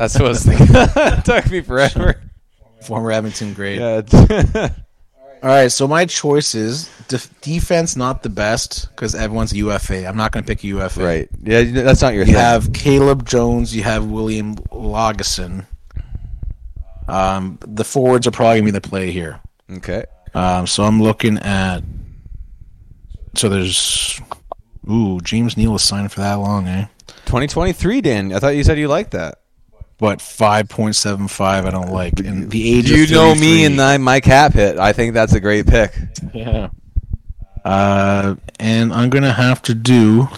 That's 0.00 0.14
what 0.14 0.24
I 0.24 0.28
was 0.28 0.44
thinking. 0.44 0.66
took 1.24 1.50
me 1.50 1.60
forever. 1.60 2.20
Former 2.82 3.12
Edmonton 3.12 3.52
great. 3.52 3.78
Yeah. 3.78 4.00
All 5.42 5.48
right, 5.48 5.68
so 5.72 5.86
my 5.88 6.04
choices: 6.06 6.90
def- 7.08 7.38
defense, 7.42 7.96
not 7.96 8.22
the 8.22 8.28
best 8.30 8.88
because 8.90 9.14
everyone's 9.14 9.52
UFA. 9.52 10.06
I'm 10.06 10.16
not 10.16 10.32
going 10.32 10.42
to 10.44 10.48
pick 10.48 10.64
a 10.64 10.66
UFA. 10.68 11.02
right. 11.04 11.28
Yeah, 11.42 11.62
that's 11.64 12.00
not 12.02 12.12
your 12.14 12.24
You 12.24 12.32
thing. 12.32 12.40
have 12.42 12.72
Caleb 12.72 13.26
Jones. 13.28 13.74
You 13.76 13.82
have 13.82 14.06
William 14.06 14.56
Lagesson. 14.56 15.66
Um, 17.08 17.58
the 17.66 17.84
forwards 17.84 18.26
are 18.26 18.30
probably 18.30 18.60
going 18.60 18.66
to 18.66 18.72
be 18.72 18.78
the 18.78 18.88
play 18.88 19.10
here. 19.10 19.40
okay. 19.70 20.04
Um, 20.34 20.66
so 20.66 20.84
I'm 20.84 21.02
looking 21.02 21.38
at. 21.38 21.82
So 23.34 23.48
there's. 23.48 24.20
Ooh, 24.90 25.20
James 25.20 25.56
Neal 25.56 25.72
was 25.72 25.82
signed 25.82 26.10
for 26.12 26.20
that 26.20 26.34
long, 26.34 26.66
eh? 26.66 26.86
2023, 27.26 28.00
Dan. 28.00 28.32
I 28.32 28.38
thought 28.38 28.56
you 28.56 28.64
said 28.64 28.78
you 28.78 28.88
liked 28.88 29.10
that. 29.12 29.39
But 30.00 30.20
5.75, 30.20 31.40
I 31.40 31.70
don't 31.70 31.92
like. 31.92 32.18
And 32.20 32.50
the 32.50 32.78
age 32.78 32.90
You 32.90 33.06
know 33.06 33.34
me 33.34 33.66
and 33.66 33.76
my, 33.76 33.98
my 33.98 34.20
cap 34.20 34.54
hit. 34.54 34.78
I 34.78 34.94
think 34.94 35.12
that's 35.12 35.34
a 35.34 35.40
great 35.40 35.66
pick. 35.66 35.94
Yeah. 36.32 36.70
Uh, 37.64 38.36
and 38.58 38.92
I'm 38.92 39.10
gonna 39.10 39.32
have 39.32 39.60
to 39.62 39.74
do. 39.74 40.28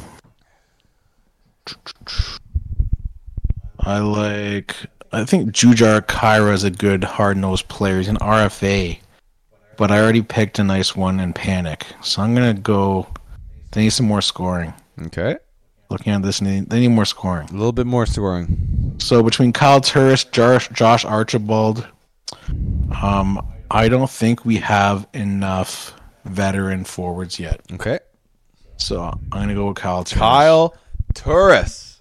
I 3.78 3.98
like. 4.00 4.76
I 5.12 5.24
think 5.24 5.52
Jujhar 5.52 6.00
Khaira 6.00 6.52
is 6.52 6.64
a 6.64 6.70
good 6.70 7.04
hard 7.04 7.36
nosed 7.36 7.68
player. 7.68 7.98
He's 7.98 8.08
an 8.08 8.16
RFA, 8.16 8.98
but 9.76 9.90
I 9.90 10.00
already 10.00 10.22
picked 10.22 10.58
a 10.58 10.64
nice 10.64 10.96
one 10.96 11.20
in 11.20 11.32
Panik, 11.32 11.84
so 12.04 12.22
I'm 12.22 12.34
gonna 12.34 12.54
go. 12.54 13.06
They 13.70 13.82
need 13.82 13.90
some 13.90 14.06
more 14.06 14.22
scoring. 14.22 14.74
Okay. 15.06 15.36
Looking 15.93 16.14
at 16.14 16.22
this, 16.22 16.40
they 16.40 16.47
need, 16.47 16.70
they 16.70 16.80
need 16.80 16.88
more 16.88 17.05
scoring. 17.05 17.49
A 17.51 17.53
little 17.53 17.72
bit 17.72 17.86
more 17.86 18.07
scoring. 18.07 18.95
So 18.99 19.22
between 19.22 19.53
Kyle 19.53 19.80
Turris, 19.80 20.24
Josh, 20.24 20.68
Josh 20.70 21.05
Archibald, 21.05 21.86
um, 23.03 23.47
I 23.70 23.88
don't 23.88 24.09
think 24.11 24.45
we 24.45 24.57
have 24.57 25.07
enough 25.12 25.95
veteran 26.24 26.84
forwards 26.84 27.38
yet. 27.38 27.61
Okay. 27.74 27.99
So 28.78 29.03
I'm 29.03 29.28
gonna 29.30 29.55
go 29.55 29.68
with 29.68 29.76
Kyle 29.76 30.03
Turris. 30.03 30.18
Kyle 30.18 30.74
Turris. 31.14 32.01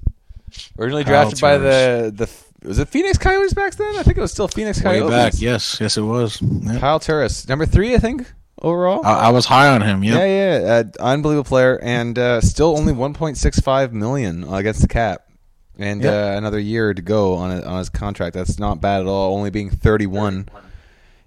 Originally 0.80 1.04
Kyle 1.04 1.24
drafted 1.24 1.42
by 1.42 1.58
the 1.58 2.14
the 2.16 2.30
was 2.68 2.80
it 2.80 2.88
Phoenix 2.90 3.18
Coyotes 3.18 3.54
back 3.54 3.74
then? 3.76 3.98
I 3.98 4.04
think 4.04 4.18
it 4.18 4.22
was 4.22 4.32
still 4.32 4.48
Phoenix 4.48 4.82
Coyotes. 4.82 5.04
way 5.04 5.10
back. 5.10 5.34
Yes, 5.36 5.80
yes, 5.82 5.98
it 5.98 6.02
was. 6.02 6.42
Kyle 6.80 7.00
Turris, 7.00 7.48
number 7.48 7.66
three, 7.66 7.94
I 7.96 8.00
think 8.00 8.32
overall. 8.62 9.06
I, 9.06 9.28
I 9.28 9.30
was 9.30 9.46
high 9.46 9.68
on 9.70 9.82
him. 9.82 10.04
yeah, 10.04 10.24
Yeah. 10.26 10.60
yeah, 10.60 10.74
uh, 10.74 10.84
unbelievable 11.00 11.48
player, 11.48 11.80
and 11.82 12.18
uh, 12.18 12.42
still 12.42 12.78
only 12.78 12.94
1.65 12.94 13.92
million 13.92 14.44
against 14.54 14.82
the 14.82 14.88
cap, 14.88 15.28
and 15.78 16.02
Yeah. 16.04 16.12
uh, 16.34 16.38
another 16.38 16.60
year 16.60 16.94
to 16.94 17.02
go 17.02 17.36
on 17.36 17.52
it, 17.52 17.64
on 17.64 17.80
his 17.80 17.90
contract. 17.90 18.34
That's 18.36 18.60
not 18.60 18.82
bad 18.82 19.02
at 19.02 19.08
all. 19.08 19.36
Only 19.38 19.50
being 19.50 19.70
31, 19.70 20.48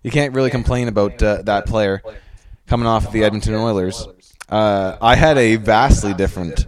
you 0.02 0.10
can't 0.10 0.34
really 0.34 0.50
complain 0.50 0.88
about 0.88 1.22
uh, 1.22 1.42
that 1.42 1.66
player 1.66 2.02
coming 2.66 2.86
off 2.86 3.06
of 3.06 3.12
the 3.12 3.24
Edmonton 3.24 3.54
Oilers. 3.54 4.06
Uh, 4.48 4.96
I 5.00 5.14
had 5.16 5.38
a 5.38 5.56
vastly 5.56 6.12
different, 6.14 6.66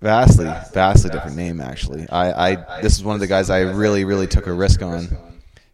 vastly, 0.00 0.46
vastly 0.72 1.10
different 1.10 1.36
name 1.36 1.60
actually. 1.60 2.08
I, 2.08 2.52
I 2.52 2.80
this 2.82 2.96
is 2.96 3.04
one 3.04 3.14
of 3.14 3.20
the 3.20 3.26
guys 3.26 3.50
I 3.50 3.60
really, 3.62 4.04
really 4.04 4.26
took 4.26 4.46
a 4.46 4.52
risk 4.52 4.82
on 4.82 5.08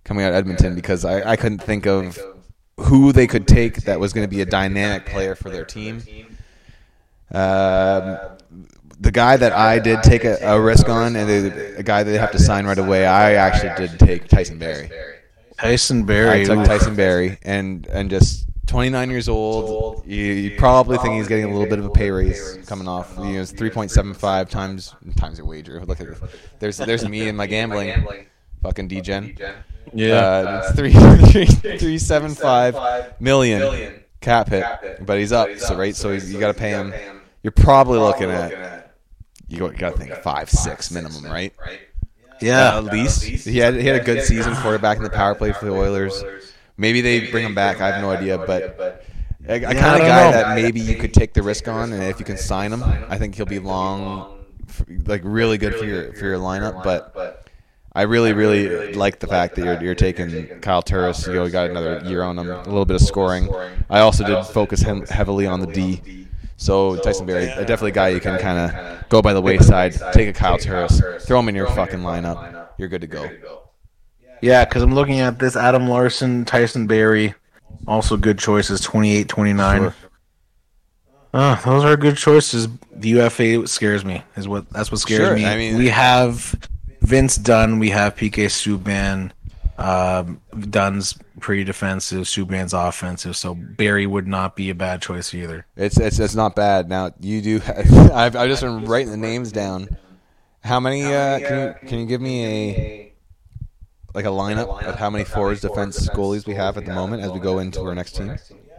coming 0.05 0.25
out 0.25 0.31
of 0.31 0.37
Edmonton 0.37 0.75
because 0.75 1.05
I, 1.05 1.33
I 1.33 1.37
couldn't 1.37 1.59
think 1.63 1.87
of 1.87 2.19
who 2.77 3.13
they 3.13 3.27
could 3.27 3.47
take 3.47 3.83
that 3.83 4.01
was 4.01 4.13
going 4.13 4.27
to 4.27 4.31
be 4.31 4.41
a 4.41 4.47
dynamic 4.47 5.07
player 5.07 5.35
for 5.35 5.51
their 5.51 5.65
team. 5.65 6.03
Um, 7.33 8.19
the 9.01 9.11
guy 9.11 9.37
that 9.37 9.53
I 9.53 9.79
did 9.79 10.03
take 10.03 10.25
a, 10.25 10.37
a 10.43 10.61
risk 10.61 10.89
on, 10.89 11.17
and 11.17 11.29
the, 11.29 11.79
a 11.79 11.83
guy 11.83 12.03
that 12.03 12.11
they 12.11 12.19
have 12.19 12.33
to 12.33 12.39
sign 12.39 12.67
right 12.67 12.79
away, 12.79 13.07
I 13.07 13.35
actually 13.35 13.87
did 13.87 13.99
take 13.99 14.29
Tyson 14.29 14.59
Barrie. 14.59 14.91
Tyson 15.59 16.05
Barrie. 16.05 16.43
I 16.43 16.45
took. 16.45 16.65
Tyson 16.65 16.95
Barrie, 16.95 17.39
and 17.43 17.87
and 17.89 18.11
just 18.11 18.47
29 18.67 19.11
years 19.11 19.29
old. 19.29 20.07
You, 20.07 20.25
you 20.25 20.59
probably 20.59 20.99
think 20.99 21.15
he's 21.15 21.29
getting 21.29 21.45
a 21.45 21.49
little 21.49 21.69
bit 21.69 21.79
of 21.79 21.85
a 21.85 21.91
pay 21.91 22.11
raise 22.11 22.59
coming 22.67 22.89
off. 22.89 23.15
You 23.19 23.25
know, 23.25 23.41
it's 23.41 23.53
3.75 23.53 24.49
times 24.49 24.95
times 25.17 25.39
your 25.39 25.47
wager. 25.47 25.85
Look 25.85 26.01
at 26.01 26.09
there's 26.61 26.79
there's 26.79 27.09
me 27.09 27.29
and 27.29 27.37
my 27.37 27.47
gambling, 27.47 28.07
fucking 28.65 28.89
degen. 28.89 29.37
Yeah. 29.93 30.17
Uh, 30.17 30.63
it's 30.65 30.77
three, 30.77 30.93
three, 31.47 31.79
three 31.79 31.99
seven 31.99 32.35
five 32.35 33.21
million 33.21 34.03
cap 34.21 34.49
hit, 34.49 34.65
but 35.07 35.19
he's 35.19 35.33
up. 35.33 35.57
So 35.59 35.77
right, 35.77 35.95
so 35.95 36.13
he's, 36.13 36.33
you 36.33 36.41
got 36.41 36.49
to 36.49 36.59
pay 36.59 36.71
him. 36.71 36.93
You're 37.43 37.53
probably 37.53 37.99
looking 37.99 38.31
at 38.31 38.93
you 39.49 39.59
got 39.59 39.93
to 39.93 39.99
think 39.99 40.15
five 40.17 40.51
six 40.51 40.91
minimum, 40.91 41.25
right? 41.27 41.53
yeah. 42.41 42.77
at 42.77 42.85
least 42.85 43.23
he 43.23 43.59
had 43.59 43.75
he 43.75 43.87
had 43.87 44.01
a 44.01 44.05
good 44.05 44.25
season 44.25 44.55
quarterback 44.57 44.97
in 44.97 45.05
the 45.05 45.11
power 45.11 45.35
play 45.35 45.53
for 45.53 45.67
the 45.67 45.73
Oilers. 45.73 46.25
Maybe 46.77 47.03
they 47.03 47.31
bring 47.31 47.45
him 47.45 47.55
back. 47.55 47.81
I 47.81 47.93
have 47.93 48.03
no 48.03 48.11
idea, 48.11 48.39
but 48.39 49.07
a, 49.47 49.57
a 49.57 49.61
kind 49.61 49.77
of 49.77 50.09
guy 50.09 50.25
know. 50.25 50.33
that 50.33 50.57
maybe 50.57 50.81
you 50.81 50.97
could 50.97 51.15
take 51.15 51.35
the 51.35 51.43
risk 51.43 51.69
on, 51.69 51.93
and 51.93 52.03
if 52.03 52.19
you 52.19 52.25
can 52.25 52.39
sign 52.39 52.73
him, 52.73 52.83
I 52.83 53.17
think 53.19 53.37
he'll 53.37 53.47
be 53.47 53.61
long, 53.61 54.45
like 55.07 55.21
really 55.23 55.59
good 55.59 55.77
for 55.77 55.85
your 55.85 56.15
for 56.15 56.25
your 56.25 56.39
lineup. 56.39 56.83
But 56.83 57.44
I 57.97 58.03
really, 58.03 58.33
really 58.33 58.93
like 58.95 59.21
the 59.21 59.27
fact 59.29 59.55
that 59.55 59.65
you're 59.65 59.81
you're 59.83 59.95
taking 59.95 60.47
Kyle 60.61 60.83
Turris. 60.83 61.27
You 61.27 61.35
know, 61.35 61.45
you 61.45 61.51
got 61.53 61.71
another 61.71 62.03
year 62.07 62.23
on 62.23 62.39
him, 62.39 62.51
a 62.51 62.63
little 62.65 62.85
bit 62.85 62.97
of 62.97 63.03
scoring. 63.03 63.49
I 63.89 64.01
also 64.01 64.25
did 64.25 64.43
focus 64.47 64.81
him 64.81 65.07
heavily 65.07 65.47
on 65.47 65.61
the 65.61 65.67
D. 65.69 66.27
So 66.57 66.97
Tyson 66.97 67.27
Barrie, 67.27 67.45
a 67.47 67.61
definitely 67.65 67.91
a 67.91 67.95
guy 67.95 68.09
you 68.09 68.21
can 68.21 68.39
kind 68.41 68.59
of 68.59 69.09
go 69.09 69.21
by 69.23 69.33
the 69.33 69.41
wayside, 69.41 69.95
take 70.13 70.29
a 70.29 70.33
Kyle 70.33 70.59
Turris, 70.59 71.01
throw 71.25 71.39
him 71.41 71.49
in 71.49 71.55
your 71.55 71.69
fucking 71.69 72.01
lineup. 72.01 72.69
You're 72.79 72.89
good 72.89 73.01
to 73.03 73.07
go. 73.07 73.29
Yeah, 74.41 74.65
because 74.65 74.83
I'm 74.83 74.95
looking 74.95 75.21
at 75.21 75.39
this 75.39 75.57
Adam 75.57 75.89
Larsson, 75.89 76.45
Tyson 76.45 76.87
Barrie, 76.87 77.35
also 77.87 78.17
good 78.17 78.39
choices, 78.39 78.81
28, 78.81 79.29
29. 79.29 79.81
Sure. 79.81 79.95
Ah, 81.33 81.61
those 81.65 81.85
are 81.85 81.97
good 81.97 82.17
choices. 82.17 82.69
The 82.93 83.09
UFA 83.11 83.67
scares 83.67 84.05
me. 84.05 84.23
Is 84.37 84.47
what 84.47 84.69
that's 84.71 84.91
what 84.93 85.01
scares 85.01 85.21
Sure, 85.29 85.35
me. 85.35 85.47
I 85.47 85.57
mean- 85.57 85.77
we 85.79 85.89
have 85.89 86.55
Vince 87.05 87.37
Dunn, 87.37 87.79
we 87.79 87.91
have 87.91 88.17
PK 88.17 88.47
Subban. 88.47 89.31
Um, 89.77 90.41
Dunn's 90.71 91.19
pretty 91.41 91.65
defensive, 91.65 92.25
Subban's 92.25 92.73
offensive, 92.73 93.37
so 93.37 93.55
Barrie 93.55 94.07
would 94.07 94.27
not 94.27 94.57
be 94.57 94.71
a 94.71 94.75
bad 94.75 95.03
choice 95.03 95.35
either. 95.35 95.67
It's 95.77 95.99
it's 95.99 96.19
it's 96.19 96.35
not 96.35 96.57
bad. 96.57 96.89
Now 96.89 97.11
you 97.21 97.43
do. 97.43 97.59
Have, 97.59 97.93
I've 98.13 98.37
I've 98.37 98.49
just 98.49 98.63
been 98.63 98.87
writing 98.87 99.11
the 99.11 99.19
names 99.19 99.53
down. 99.53 99.97
How 100.63 100.81
many? 100.81 101.05
Uh, 101.05 101.41
can 101.41 101.59
you 101.59 101.89
can 101.89 101.99
you 101.99 102.07
give 102.07 102.21
me 102.21 102.47
a 102.47 103.15
like 104.15 104.25
a 104.25 104.29
lineup 104.29 104.83
of 104.85 104.95
how 104.95 105.11
many 105.11 105.25
forwards, 105.25 105.61
defense, 105.61 106.09
goalies 106.11 106.47
we 106.47 106.55
have 106.55 106.79
at 106.79 106.87
the 106.87 106.95
moment 106.95 107.23
as 107.23 107.33
we 107.33 107.41
go 107.41 107.59
into 107.59 107.83
our 107.83 107.95
next 107.95 108.17
team? 108.17 108.37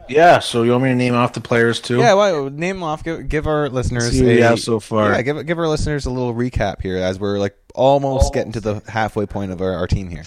Yeah, 0.08 0.40
so 0.40 0.64
you 0.64 0.72
want 0.72 0.84
me 0.84 0.90
to 0.90 0.96
name 0.96 1.16
off 1.16 1.34
the 1.34 1.42
players 1.42 1.80
too? 1.82 1.98
Yeah, 1.98 2.14
well, 2.14 2.50
name 2.50 2.84
off. 2.84 3.04
Give, 3.04 3.28
give 3.28 3.48
our 3.48 3.70
listeners 3.70 4.12
See 4.12 4.40
a, 4.40 4.44
have 4.44 4.60
so 4.60 4.80
far. 4.80 5.12
Yeah, 5.12 5.22
give 5.24 5.46
give 5.46 5.58
our 5.58 5.68
listeners 5.68 6.06
a 6.06 6.12
little 6.12 6.34
recap 6.34 6.82
here 6.82 6.98
as 6.98 7.20
we're 7.20 7.40
like 7.40 7.58
almost 7.74 8.34
getting 8.34 8.52
to 8.54 8.60
the 8.60 8.82
halfway 8.88 9.26
point 9.26 9.52
of 9.52 9.62
our, 9.62 9.74
our 9.74 9.88
team 9.88 10.10
here. 10.10 10.24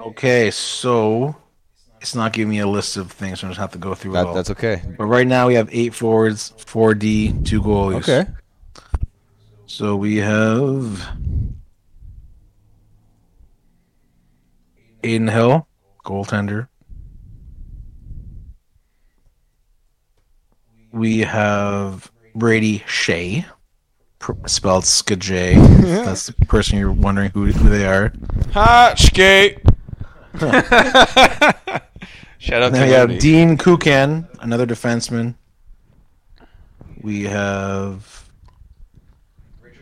Okay, 0.00 0.50
so 0.50 1.36
It's 2.04 2.14
not 2.14 2.34
giving 2.34 2.50
me 2.50 2.58
a 2.58 2.66
list 2.66 2.98
of 2.98 3.10
things, 3.10 3.40
so 3.40 3.46
I 3.46 3.50
just 3.50 3.60
have 3.60 3.72
to 3.72 3.78
go 3.78 3.94
through 3.94 4.12
That, 4.12 4.34
that's 4.34 4.50
okay. 4.50 4.82
But 4.98 5.06
right 5.06 5.26
now 5.26 5.46
we 5.46 5.54
have 5.54 5.70
eight 5.72 5.94
forwards, 5.94 6.52
four 6.58 6.92
D, 6.94 7.32
two 7.44 7.62
goalies. 7.62 8.06
Okay. 8.06 8.26
So 9.64 9.96
we 9.96 10.18
have 10.18 11.00
Adin 15.02 15.28
Hill, 15.28 15.66
goaltender. 16.04 16.68
We 20.94 21.22
have 21.22 22.08
Brady 22.36 22.78
Skjei, 22.86 23.44
pr- 24.20 24.34
spelled 24.46 24.84
Skajay. 24.84 25.56
That's 26.04 26.26
the 26.26 26.34
person 26.46 26.78
you're 26.78 26.92
wondering 26.92 27.30
who, 27.30 27.46
who 27.46 27.68
they 27.68 27.84
are. 27.84 28.12
Hot 28.52 28.96
skate. 28.96 29.58
Shout 30.38 30.62
out 32.62 32.70
Then 32.70 32.82
to 32.82 32.86
we 32.86 32.92
have 32.92 33.18
Dean 33.18 33.58
Kukan, 33.58 34.28
another 34.40 34.66
defenseman. 34.66 35.34
We 37.02 37.24
have 37.24 38.30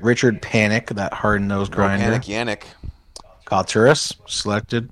Richard 0.01 0.41
Panik, 0.41 0.95
that 0.95 1.13
hard 1.13 1.43
nosed 1.43 1.73
grinder. 1.73 2.07
Panic 2.07 2.23
Yannick. 2.23 2.63
Kyle 3.45 3.65
Turris, 3.65 4.15
selected. 4.27 4.89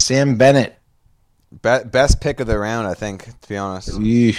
Sam 0.00 0.38
Bennett. 0.38 0.77
Be- 1.50 1.84
best 1.84 2.20
pick 2.20 2.40
of 2.40 2.46
the 2.46 2.58
round, 2.58 2.86
I 2.86 2.94
think. 2.94 3.24
To 3.40 3.48
be 3.48 3.56
honest, 3.56 3.88
you 4.00 4.34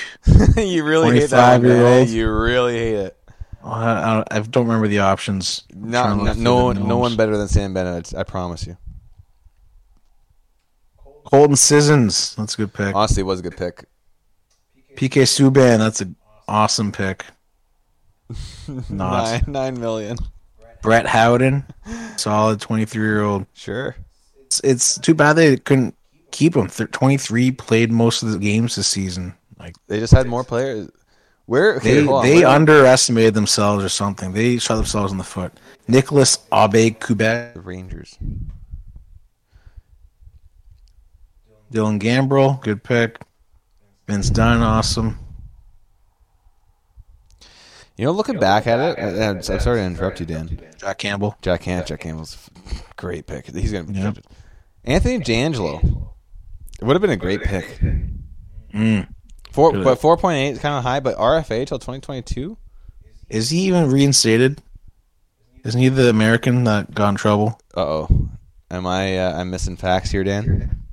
really 0.83 1.19
hate 1.19 1.29
that 1.31 1.61
man. 1.61 1.71
25-year-old. 1.71 2.09
You 2.09 2.31
really 2.31 2.77
hate 2.77 2.95
it. 2.95 3.17
Oh, 3.63 3.71
I, 3.71 4.19
I- 4.31 4.37
I 4.37 4.39
don't 4.39 4.65
remember 4.67 4.87
the 4.87 4.99
options. 4.99 5.63
No, 5.73 6.15
no, 6.15 6.33
no, 6.33 6.63
one- 6.65 6.87
no 6.87 6.97
one 6.97 7.15
better 7.15 7.35
than 7.37 7.47
Sam 7.47 7.73
Bennett. 7.73 8.13
I 8.15 8.23
promise 8.23 8.65
you. 8.67 8.77
Colton 11.25 11.55
Sissons. 11.55 12.35
That's 12.35 12.53
a 12.55 12.57
good 12.57 12.73
pick. 12.73 12.95
Honestly, 12.95 13.21
it 13.21 13.25
was 13.25 13.39
a 13.39 13.43
good 13.43 13.57
pick. 13.57 13.85
PK 14.95 15.23
Subban. 15.23 15.77
That's 15.77 16.01
an 16.01 16.15
awesome 16.47 16.91
pick. 16.91 17.25
Nine, 18.89 19.43
nine 19.47 19.79
million. 19.79 20.17
Brett 20.81 21.05
Howden. 21.07 21.65
Solid 22.17 22.61
23 22.61 23.01
year 23.01 23.21
old. 23.23 23.45
Sure. 23.53 23.95
It's, 24.45 24.59
it's 24.63 24.97
too 24.99 25.13
bad 25.13 25.33
they 25.33 25.57
couldn't 25.57 25.95
keep 26.31 26.55
him. 26.55 26.67
Thir- 26.67 26.87
23 26.87 27.51
played 27.51 27.91
most 27.91 28.23
of 28.23 28.31
the 28.31 28.37
games 28.39 28.75
this 28.75 28.87
season. 28.87 29.35
Like 29.59 29.75
They 29.87 29.99
just 29.99 30.13
had 30.13 30.27
more 30.27 30.43
players. 30.43 30.89
Where? 31.45 31.75
Okay, 31.77 32.01
they 32.01 32.07
on. 32.07 32.23
they 32.25 32.37
Where- 32.39 32.47
underestimated 32.47 33.33
themselves 33.33 33.83
or 33.83 33.89
something. 33.89 34.33
They 34.33 34.57
shot 34.59 34.75
themselves 34.75 35.11
in 35.11 35.17
the 35.17 35.23
foot. 35.23 35.51
Nicholas 35.87 36.37
Abe 36.53 36.99
Kubek, 36.99 37.53
the 37.55 37.61
Rangers. 37.61 38.17
Dylan 41.73 41.99
Gambrell, 41.99 42.61
good 42.61 42.83
pick. 42.83 43.19
Vince 44.07 44.29
Dunn, 44.29 44.61
awesome. 44.61 45.19
You 47.95 48.05
know, 48.05 48.11
looking 48.11 48.39
back 48.39 48.65
at 48.65 48.79
it, 48.79 48.99
I'm 49.21 49.41
sorry 49.43 49.79
to 49.79 49.83
interrupt 49.83 50.19
you, 50.19 50.25
Dan. 50.25 50.59
Jack 50.77 50.99
Campbell. 50.99 51.35
Jack 51.41 51.63
Jack 51.63 51.99
Campbell's 51.99 52.49
a 52.67 52.93
great 52.95 53.27
pick. 53.27 53.47
He's 53.47 53.71
gonna 53.71 53.83
be 53.85 53.93
Yep. 53.99 54.17
Anthony 54.85 55.19
DeAngelo. 55.19 56.09
It 56.79 56.83
would 56.85 56.93
have 56.95 57.01
been 57.01 57.09
a 57.11 57.17
great 57.17 57.41
pick. 57.43 57.65
Mm. 58.73 59.07
Four, 59.51 59.73
but 59.73 59.95
four 59.99 60.15
point 60.17 60.37
eight 60.37 60.49
is 60.51 60.59
kind 60.59 60.75
of 60.75 60.83
high. 60.83 60.99
But 60.99 61.17
RFA 61.17 61.65
till 61.67 61.79
twenty 61.79 61.99
twenty 62.01 62.21
two. 62.21 62.57
Is 63.29 63.49
he 63.49 63.59
even 63.61 63.89
reinstated? 63.91 64.61
Isn't 65.65 65.81
he 65.81 65.89
the 65.89 66.09
American 66.09 66.63
that 66.63 66.93
got 66.93 67.09
in 67.09 67.15
trouble? 67.15 67.59
Uh 67.75 67.81
oh. 67.81 68.29
Am 68.71 68.85
I? 68.87 69.17
Uh, 69.17 69.39
I'm 69.39 69.49
missing 69.49 69.75
facts 69.75 70.11
here, 70.11 70.23
Dan. 70.23 70.83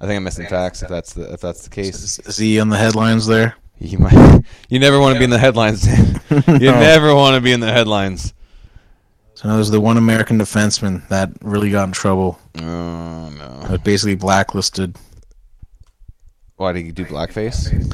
I 0.00 0.06
think 0.06 0.16
I'm 0.16 0.24
missing 0.24 0.46
facts. 0.48 0.82
If 0.82 0.88
that's 0.88 1.14
the 1.14 1.32
if 1.32 1.40
that's 1.40 1.62
the 1.64 1.70
case, 1.70 2.02
Is, 2.02 2.18
is 2.26 2.36
he 2.36 2.58
on 2.60 2.68
the 2.68 2.76
headlines 2.76 3.26
there? 3.26 3.54
you 3.78 3.98
might. 3.98 4.42
You 4.68 4.78
never 4.78 5.00
want 5.00 5.14
to 5.14 5.18
be 5.18 5.24
in 5.24 5.30
the 5.30 5.38
headlines, 5.38 5.82
Dan. 5.82 6.20
You 6.60 6.70
No. 6.70 6.78
never 6.80 7.14
want 7.14 7.34
to 7.36 7.40
be 7.40 7.52
in 7.52 7.60
the 7.60 7.72
headlines. 7.72 8.34
So 9.40 9.48
there's 9.48 9.70
the 9.70 9.80
one 9.80 9.96
American 9.96 10.38
defenseman 10.38 11.08
that 11.08 11.30
really 11.40 11.70
got 11.70 11.84
in 11.88 11.92
trouble. 11.92 12.38
Oh 12.58 13.30
no. 13.30 13.66
Was 13.70 13.80
basically 13.80 14.14
blacklisted. 14.14 14.98
Why 16.56 16.72
did 16.72 16.84
he 16.84 16.92
do 16.92 17.06
blackface? 17.06 17.90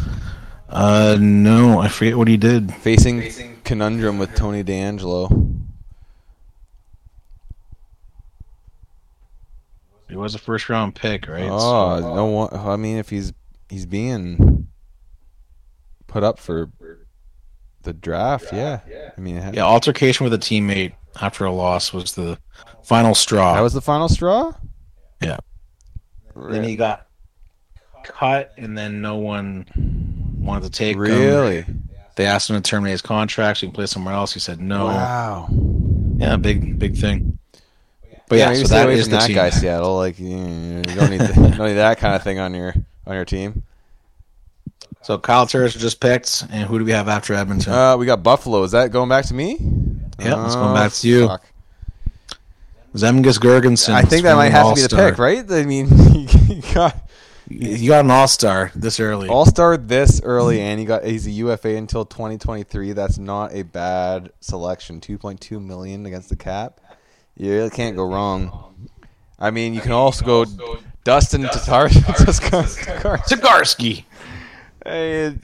Uh, 0.68 1.16
no, 1.20 1.78
I 1.78 1.86
forget 1.86 2.18
what 2.18 2.26
he 2.26 2.36
did. 2.36 2.74
Facing 2.74 3.61
conundrum 3.62 4.18
with 4.18 4.34
Tony 4.34 4.64
DeAngelo. 4.64 5.61
He 10.09 10.16
was 10.16 10.34
a 10.34 10.38
first 10.38 10.68
round 10.68 10.97
pick, 10.97 11.28
right? 11.28 11.49
Oh 11.49 12.01
So- 12.01 12.12
no! 12.16 12.24
One, 12.26 12.49
I 12.53 12.74
mean, 12.74 12.97
if 12.97 13.09
he's 13.09 13.32
he's 13.68 13.86
being 13.86 14.66
put 16.09 16.24
up 16.24 16.40
for 16.40 16.72
the 17.82 17.92
draft, 17.92 18.53
yeah. 18.53 18.80
yeah. 18.90 19.11
I 19.16 19.20
mean, 19.20 19.36
yeah, 19.55 19.62
altercation 19.62 20.24
with 20.24 20.34
a 20.34 20.38
teammate 20.38 20.94
after 21.21 21.45
a 21.45 21.53
loss 21.53 21.93
was 21.93 22.14
the 22.14 22.39
final 22.85 23.14
straw. 23.14 23.55
that 23.55 23.61
was 23.61 23.73
the 23.73 23.81
final 23.81 24.09
straw. 24.09 24.53
Yeah. 25.21 25.39
Then 26.35 26.62
he 26.64 26.77
got 26.77 27.07
cut, 28.05 28.53
and 28.57 28.77
then 28.77 29.01
no 29.01 29.17
one 29.17 29.67
wanted 30.39 30.64
to 30.64 30.71
take 30.71 30.95
him. 30.97 31.01
really. 31.01 31.64
They 32.17 32.25
asked 32.27 32.49
him 32.49 32.57
to 32.57 32.62
terminate 32.62 32.93
his 32.93 33.03
contract 33.03 33.59
so 33.59 33.67
he 33.67 33.71
can 33.71 33.75
play 33.75 33.87
somewhere 33.87 34.14
else. 34.14 34.33
He 34.33 34.41
said 34.41 34.61
no. 34.61 34.87
Wow. 34.87 35.49
Yeah, 36.19 36.37
big 36.37 36.79
big 36.79 36.97
thing. 36.97 37.39
But 38.29 38.39
yeah, 38.39 38.51
yeah, 38.51 38.57
so 38.59 38.64
stay 38.64 38.75
that 38.77 38.85
away 38.87 38.95
is 38.95 39.05
from 39.05 39.11
the 39.12 39.17
that 39.19 39.27
team. 39.27 39.37
guy, 39.37 39.51
Seattle. 39.51 39.97
Like 39.97 40.19
you, 40.19 40.29
you 40.37 40.83
don't 40.83 41.11
need 41.11 41.21
the, 41.21 41.33
don't 41.57 41.69
need 41.69 41.75
that 41.75 41.99
kind 41.99 42.14
of 42.14 42.23
thing 42.23 42.39
on 42.39 42.55
your 42.55 42.75
on 43.07 43.14
your 43.14 43.25
team. 43.25 43.62
So 45.03 45.19
Kyle 45.19 45.47
Turris 45.47 45.75
just 45.75 46.01
picked, 46.01 46.45
and 46.51 46.67
who 46.69 46.79
do 46.79 46.85
we 46.85 46.91
have 46.91 47.09
after 47.09 47.35
Edmonton? 47.35 47.73
Uh, 47.73 47.97
we 47.97 48.07
got 48.07 48.23
Buffalo. 48.23 48.62
Is 48.64 48.73
that 48.73 48.91
going 48.91 49.09
back 49.09 49.27
to 49.27 49.35
me? 49.35 49.59
Yeah, 50.19 50.35
let's 50.35 50.55
go 50.55 50.71
Oh, 50.71 50.75
back 50.75 50.93
to 50.93 51.09
you. 51.09 51.27
fuck. 51.29 51.45
Zemgus 52.95 53.39
Girgensons. 53.39 53.93
I 53.93 54.03
think 54.03 54.23
that 54.25 54.37
might 54.37 54.51
have 54.53 54.69
to 54.71 54.75
be 54.75 54.83
the 54.87 54.97
pick, 54.97 55.19
right? 55.19 55.45
I 55.51 55.64
mean, 55.64 55.89
you 56.49 56.62
got 56.73 56.97
You 57.49 57.89
got 57.89 58.05
an 58.07 58.11
all 58.11 58.27
star 58.27 58.73
this 58.75 58.99
early. 58.99 59.29
All 59.29 59.45
star 59.45 59.77
this 59.77 60.21
early, 60.25 60.61
and 60.62 60.81
he 60.81 60.87
got 60.87 61.05
he's 61.05 61.27
a 61.27 61.31
UFA 61.31 61.77
until 61.77 62.07
2023. 62.07 62.93
That's 62.95 63.19
not 63.19 63.53
a 63.55 63.62
bad 63.62 64.31
selection. 64.41 65.01
2.2 65.01 65.62
million 65.62 66.07
against 66.07 66.31
the 66.31 66.37
cap. 66.37 66.81
You 67.37 67.53
really 67.53 67.71
can't 67.71 67.95
go 67.97 68.05
wrong. 68.11 68.89
I 69.39 69.51
mean, 69.51 69.75
you 69.75 69.83
can 69.83 69.93
also 69.93 70.25
go 70.25 70.47
Dustin 71.05 71.43
Tatarski. 73.29 74.05
Hey, 74.85 75.37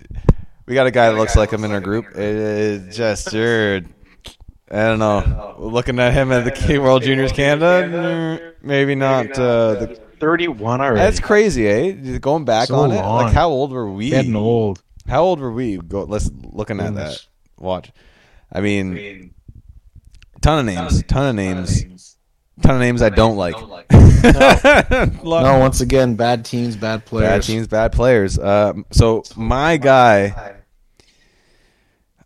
we 0.66 0.75
got 0.75 0.87
a 0.87 0.91
guy 0.91 1.11
that 1.11 1.18
looks 1.18 1.37
like 1.37 1.53
him 1.53 1.64
in 1.64 1.73
our 1.73 1.81
group. 1.81 2.07
It 2.12 2.18
is 2.18 2.97
just 2.97 3.31
sure. 3.31 3.83
I 4.73 4.77
don't 4.89 4.99
know. 4.99 5.57
Looking 5.59 5.99
at 5.99 6.14
him 6.14 6.33
at 6.33 6.45
the 6.45 6.51
K 6.51 6.79
World 6.79 7.03
Juniors 7.03 7.31
Canada, 7.33 7.87
mm, 7.89 8.55
maybe 8.62 8.95
not. 8.95 9.31
Uh, 9.39 9.75
the, 9.75 10.01
31 10.18 10.81
already. 10.81 10.99
that's 11.01 11.18
crazy, 11.20 11.66
eh? 11.68 12.18
Going 12.18 12.45
back 12.45 12.68
So 12.68 12.77
on 12.77 12.93
it, 12.93 12.97
long. 12.97 13.25
like 13.25 13.35
how 13.35 13.49
old 13.51 13.73
were 13.73 13.91
we? 13.91 14.11
getting 14.11 14.37
old. 14.37 14.83
How 15.09 15.23
old 15.25 15.41
were 15.41 15.53
we? 15.53 15.77
Go. 15.79 16.05
Let's 16.05 16.31
looking 16.45 16.81
at 16.81 16.95
that. 16.95 17.27
Watch. 17.59 17.91
I 18.53 18.61
mean, 18.61 19.35
ton 20.41 20.61
of 20.61 20.64
names. 20.64 21.03
Ton 21.05 21.29
of 21.31 21.35
names. 21.35 22.16
Ton 22.62 22.75
of 22.77 22.81
names 22.81 23.03
I 23.03 23.09
don't 23.11 23.37
like. 23.37 23.57
No, 24.23 25.59
once 25.59 25.81
again, 25.81 26.14
bad 26.14 26.45
teams, 26.45 26.77
bad 26.77 27.05
players. 27.05 27.29
Bad 27.29 27.43
teams, 27.43 27.66
bad 27.66 27.91
players. 27.93 28.39
Um, 28.39 28.87
so 28.93 29.25
my 29.37 29.77
guy, 29.77 30.61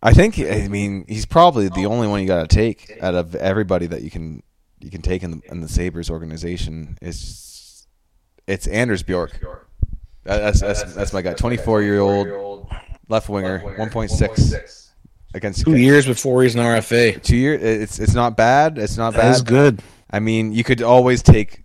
I 0.07 0.13
think. 0.13 0.39
I 0.39 0.69
mean, 0.69 1.05
he's 1.09 1.27
probably 1.27 1.69
the 1.69 1.87
only 1.87 2.07
one 2.09 2.21
you 2.21 2.27
got 2.27 2.49
to 2.49 2.55
take 2.55 2.99
out 3.03 3.15
of 3.15 3.35
everybody 3.35 3.87
that 3.87 4.03
you 4.03 4.11
can 4.11 4.43
you 4.81 4.91
can 4.91 5.03
take 5.03 5.23
in 5.23 5.31
the 5.33 5.41
in 5.51 5.61
the 5.61 5.69
Sabres 5.69 6.11
organization. 6.11 6.97
It's 7.03 7.87
it's 8.47 8.67
Anders 8.67 9.03
Bjork. 9.03 9.39
That- 10.25 10.39
That's 10.41 10.61
that's 10.61 10.95
that's 10.95 11.13
my 11.13 11.23
guy. 11.23 11.35
Twenty 11.35 11.57
four 11.57 11.83
year 11.83 11.99
old 12.01 12.69
left 13.09 13.29
winger, 13.29 13.59
one 13.79 13.91
point 13.91 14.11
six 14.11 14.93
against 15.35 15.65
Two 15.65 15.77
years 15.77 16.07
before 16.07 16.43
he's 16.43 16.55
an 16.55 16.61
RFA. 16.63 17.23
Two 17.23 17.37
years. 17.37 17.63
It's 17.63 17.99
it's 17.99 18.15
not 18.15 18.37
bad. 18.37 18.79
It's 18.79 18.97
not 18.97 19.13
That 19.15 19.31
is 19.33 19.43
bad. 19.43 19.49
good. 19.49 19.83
I 20.11 20.19
mean, 20.21 20.53
you 20.53 20.65
could 20.65 20.83
always 20.83 21.23
take 21.23 21.65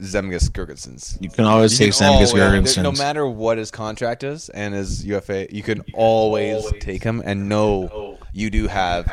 Zemgus 0.00 0.50
Girgensons. 0.50 1.16
You 1.20 1.30
can 1.30 1.44
always 1.44 1.78
You 1.78 1.86
take 1.86 1.96
can 1.96 2.04
Zemgus 2.12 2.34
always- 2.34 2.76
Girgensons. 2.76 2.82
No 2.82 2.92
matter 2.92 3.26
what 3.26 3.58
his 3.58 3.70
contract 3.70 4.24
is 4.24 4.48
and 4.48 4.74
his 4.74 5.04
UFA, 5.04 5.46
you 5.54 5.62
can 5.62 5.82
always 5.94 6.64
take 6.80 7.02
him 7.02 7.22
and 7.24 7.48
know 7.48 8.18
you 8.32 8.50
do 8.50 8.66
have 8.66 9.06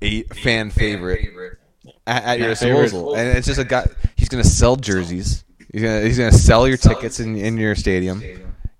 a 0.00 0.22
fan 0.24 0.70
favorite 0.70 1.58
at, 2.06 2.22
at 2.24 2.38
your 2.38 2.50
disposal. 2.50 3.14
And 3.14 3.36
it's 3.36 3.46
just 3.46 3.58
a 3.60 3.64
guy. 3.64 3.86
He's 4.16 4.28
going 4.28 4.42
to 4.42 4.48
sell 4.48 4.76
jerseys. 4.76 5.44
He's 5.72 5.82
going 5.82 6.00
to 6.00 6.06
he's 6.06 6.18
going 6.18 6.30
to 6.30 6.38
sell 6.38 6.68
your 6.68 6.76
tickets 6.76 7.18
in 7.20 7.36
in 7.36 7.56
your 7.56 7.74
stadium. 7.74 8.22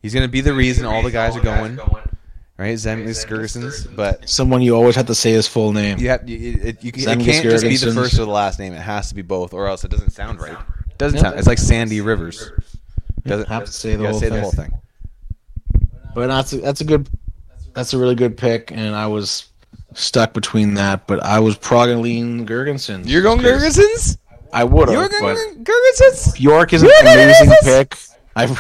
He's 0.02 0.12
going 0.14 0.24
to 0.26 0.30
be 0.30 0.40
the 0.40 0.52
reason 0.52 0.84
all 0.86 1.02
the 1.02 1.10
guys 1.10 1.36
are 1.36 1.40
going. 1.40 1.78
Right, 2.58 2.76
Zemgus 2.76 3.26
Girgensons, 3.26 3.96
but 3.96 4.28
Someone 4.28 4.62
you 4.62 4.76
always 4.76 4.94
have 4.94 5.06
to 5.06 5.14
say 5.16 5.32
his 5.32 5.48
full 5.48 5.72
name. 5.72 5.98
you 5.98 6.10
have 6.10 6.28
you, 6.28 6.58
it, 6.62 6.84
you, 6.84 6.92
can- 6.92 7.02
it 7.02 7.06
Zemgus 7.06 7.24
can't 7.24 7.42
just 7.44 7.64
be 7.64 7.76
the 7.76 7.92
first 7.92 8.14
or 8.14 8.24
the 8.24 8.30
last 8.30 8.58
name. 8.60 8.72
It 8.72 8.80
has 8.80 9.08
to 9.08 9.14
be 9.16 9.22
both, 9.22 9.52
or 9.54 9.66
else 9.66 9.84
it 9.84 9.90
doesn't 9.90 10.10
sound 10.10 10.40
right. 10.40 10.56
Doesn't 11.02 11.16
Yeah. 11.16 11.22
sound. 11.24 11.38
It's 11.40 11.48
like 11.48 11.58
Sandy 11.58 12.00
Rivers. 12.00 12.52
Doesn't 13.26 13.48
have 13.48 13.64
to 13.64 13.72
say 13.72 13.96
the 13.96 14.08
whole 14.08 14.20
say 14.20 14.28
thing. 14.28 14.36
the 14.36 14.40
whole 14.40 14.52
thing. 14.52 14.72
But 16.14 16.28
that's 16.28 16.52
a, 16.52 16.58
that's 16.58 16.80
a 16.80 16.84
good 16.84 17.08
that's 17.74 17.92
a 17.92 17.98
really 17.98 18.14
good 18.14 18.36
pick, 18.36 18.70
and 18.70 18.94
I 18.94 19.08
was 19.08 19.46
stuck 19.94 20.32
between 20.32 20.74
that, 20.74 21.08
but 21.08 21.20
I 21.24 21.40
was 21.40 21.56
probably 21.56 21.92
gonna 21.94 22.02
lean 22.02 22.46
Girgensons. 22.46 23.08
You're 23.08 23.22
going 23.22 23.40
Girgensons? 23.40 24.16
I 24.52 24.62
would 24.62 24.90
have, 24.90 25.10
Girgensons? 25.10 26.34
Bjork 26.36 26.72
is 26.72 26.84
an 26.84 26.90
amazing 27.00 27.52
pick. 27.64 27.98
I 28.36 28.56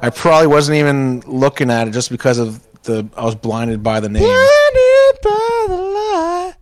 I 0.00 0.08
probably 0.08 0.46
wasn't 0.46 0.78
even 0.78 1.20
looking 1.26 1.70
at 1.70 1.88
it 1.88 1.90
just 1.90 2.08
because 2.10 2.38
of 2.38 2.58
the 2.84 3.06
I 3.18 3.24
was 3.26 3.34
blinded 3.34 3.82
by 3.82 4.00
the 4.00 4.08
name. 4.08 4.22
Blinded 4.22 5.20
by 5.22 5.64
the 5.68 5.76
light. 5.76 6.54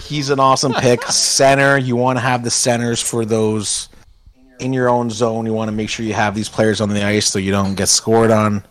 He's 0.00 0.30
an 0.30 0.40
awesome 0.40 0.72
pick. 0.74 1.04
Center, 1.04 1.78
you 1.78 1.94
want 1.94 2.16
to 2.18 2.22
have 2.22 2.42
the 2.42 2.50
centers 2.50 3.00
for 3.00 3.24
those 3.24 3.88
in 4.60 4.72
your 4.72 4.88
own 4.88 5.10
zone. 5.10 5.46
You 5.46 5.52
want 5.52 5.68
to 5.68 5.72
make 5.72 5.88
sure 5.88 6.04
you 6.06 6.14
have 6.14 6.34
these 6.34 6.48
players 6.48 6.80
on 6.80 6.88
the 6.88 7.04
ice 7.04 7.26
so 7.28 7.38
you 7.38 7.50
don't 7.52 7.74
get 7.74 7.88
scored 7.88 8.30
on. 8.30 8.64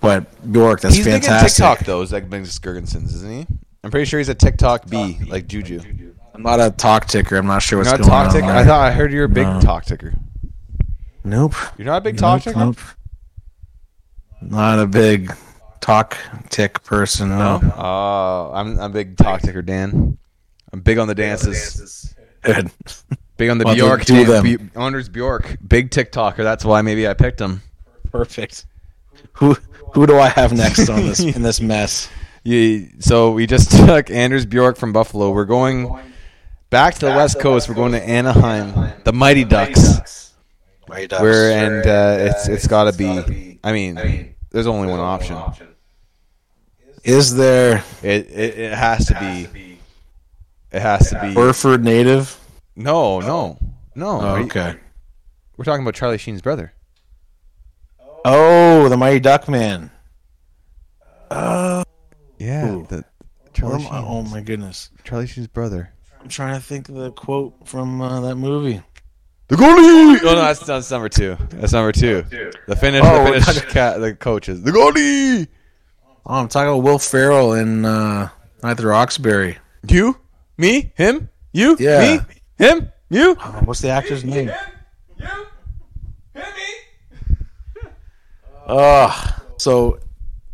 But 0.00 0.26
Bjork, 0.52 0.80
that's 0.80 0.96
fantastic. 0.96 1.22
He's 1.22 1.26
fantastic. 1.28 1.56
TikTok 1.78 1.86
though. 1.86 2.04
Zach 2.04 2.24
Girgensons, 2.24 3.06
isn't 3.14 3.30
he? 3.30 3.46
I'm 3.84 3.90
pretty 3.90 4.04
sure 4.06 4.18
he's 4.18 4.28
a 4.28 4.34
TikTok 4.34 4.88
B, 4.88 5.18
like 5.28 5.46
Juju. 5.46 5.80
I'm 6.34 6.42
not 6.42 6.60
a 6.60 6.70
talk 6.70 7.06
ticker. 7.06 7.36
I'm 7.36 7.46
not 7.46 7.62
sure 7.62 7.78
what's 7.78 7.90
You're 7.90 7.98
not 7.98 8.06
a 8.06 8.08
going 8.08 8.24
talk 8.26 8.34
on. 8.34 8.40
ticker. 8.40 8.52
I 8.52 8.64
thought 8.64 8.80
I 8.80 8.92
heard 8.92 9.12
you're 9.12 9.24
a 9.24 9.28
big 9.28 9.46
No. 9.46 9.60
talk 9.60 9.84
ticker. 9.86 10.12
Nope. 11.24 11.54
You're 11.76 11.86
not 11.86 11.98
a 11.98 12.00
big 12.00 12.16
talk 12.16 12.38
Nope, 12.38 12.44
ticker. 12.44 12.58
nope. 12.58 12.76
Not 14.40 14.78
a 14.78 14.86
big 14.86 15.32
talk 15.80 16.16
tick 16.48 16.82
person. 16.84 17.30
No. 17.30 17.60
Oh, 17.76 18.52
I'm 18.54 18.78
I'm 18.78 18.90
a 18.90 18.94
big 18.94 19.16
talk 19.16 19.42
ticker, 19.42 19.62
Dan. 19.62 20.16
I'm 20.72 20.80
big 20.80 20.98
on 20.98 21.08
the 21.08 21.14
dances. 21.14 22.14
Good. 22.42 22.70
Big 23.38 23.48
on 23.48 23.56
the 23.58 23.64
Well, 23.64 23.74
Bjork. 23.74 24.04
do 24.04 24.24
Dan- 24.26 24.42
them. 24.44 24.70
Anders 24.76 25.08
Bjork, 25.08 25.56
big 25.66 25.90
TikToker. 25.90 26.38
That's 26.38 26.64
why 26.64 26.82
maybe 26.82 27.08
I 27.08 27.14
picked 27.14 27.40
him. 27.40 27.62
Perfect. 28.12 28.66
Who 29.34 29.56
who 29.94 30.06
do 30.06 30.18
I 30.18 30.28
have 30.28 30.52
next 30.52 30.88
on 30.90 31.06
this 31.06 31.20
in 31.20 31.40
this 31.42 31.60
mess? 31.60 32.08
Yeah, 32.44 32.86
so 33.00 33.32
we 33.32 33.46
just 33.46 33.70
took 33.86 34.10
Anders 34.10 34.46
Bjork 34.46 34.76
from 34.78 34.92
Buffalo. 34.92 35.32
We're 35.32 35.44
going 35.44 35.94
back 36.70 36.94
to 36.94 37.00
the 37.06 37.10
West 37.12 37.40
Coast. 37.40 37.68
We're 37.68 37.74
going 37.74 37.92
to 37.92 38.02
Anaheim, 38.02 38.92
the 39.04 39.12
Mighty 39.12 39.44
Ducks. 39.44 40.32
Right, 40.88 41.10
Where 41.12 41.50
and 41.50 41.86
uh, 41.86 42.30
it's 42.30 42.48
it's 42.48 42.66
got 42.66 42.84
to 42.90 42.96
be. 42.96 43.58
I 43.62 43.72
mean, 43.72 44.34
there's 44.50 44.66
only 44.68 44.88
one 44.88 45.00
option. 45.00 45.36
is 47.04 47.34
there 47.36 47.84
It, 48.02 48.30
it 48.30 48.58
it 48.58 48.72
has 48.72 49.06
to 49.06 49.14
be. 49.20 49.78
It 50.72 50.80
has 50.80 51.10
to 51.10 51.20
be. 51.20 51.34
Burford 51.34 51.84
native? 51.84 52.38
No, 52.78 53.18
no, 53.20 53.58
no. 53.96 54.06
Oh, 54.06 54.20
Are 54.20 54.38
you- 54.38 54.44
okay. 54.46 54.76
We're 55.56 55.64
talking 55.64 55.82
about 55.82 55.94
Charlie 55.94 56.16
Sheen's 56.18 56.40
brother. 56.40 56.72
Oh, 58.24 58.88
the 58.88 58.96
Mighty 58.96 59.18
Duck 59.20 59.48
Man. 59.48 59.90
Yeah, 61.30 61.82
Ooh. 62.70 62.86
the 62.88 63.04
Charlie 63.52 63.84
am 63.84 63.92
I- 63.92 63.98
Oh 64.06 64.22
my 64.22 64.40
goodness. 64.40 64.90
Charlie 65.04 65.26
Sheen's 65.26 65.48
brother. 65.48 65.92
I'm 66.20 66.28
trying 66.28 66.54
to 66.54 66.60
think 66.64 66.88
of 66.88 66.94
the 66.94 67.10
quote 67.12 67.54
from 67.66 68.00
uh, 68.00 68.20
that 68.20 68.36
movie. 68.36 68.80
The 69.48 69.56
goalie. 69.56 70.18
Oh 70.22 70.24
no, 70.24 70.34
that's, 70.36 70.60
that's 70.60 70.90
number 70.90 71.08
two. 71.08 71.36
That's 71.50 71.72
number 71.72 71.90
two. 71.92 72.22
The 72.66 72.76
finish. 72.76 73.00
Oh, 73.04 73.24
the 73.24 73.30
we're 73.30 73.40
cat, 73.72 73.98
the 74.00 74.14
coaches. 74.14 74.62
The 74.62 74.70
goalie. 74.70 75.48
Oh, 76.26 76.34
I'm 76.34 76.48
talking 76.48 76.68
about 76.68 76.82
Will 76.82 76.98
Ferrell 76.98 77.54
in 77.54 77.84
uh, 77.84 78.28
Night 78.62 78.70
at 78.72 78.76
the 78.76 78.86
Roxbury. 78.86 79.58
You, 79.88 80.18
me, 80.58 80.92
him, 80.96 81.30
you, 81.52 81.76
Yeah. 81.80 82.18
me, 82.28 82.34
him, 82.58 82.90
you. 83.10 83.36
Oh, 83.40 83.60
what's 83.64 83.80
the 83.80 83.88
actor's 83.90 84.24
name? 84.24 84.48
Him? 84.48 84.56
you, 85.18 85.26
him, 86.34 86.42
me. 86.42 87.88
Oh, 88.70 89.36
so 89.56 89.98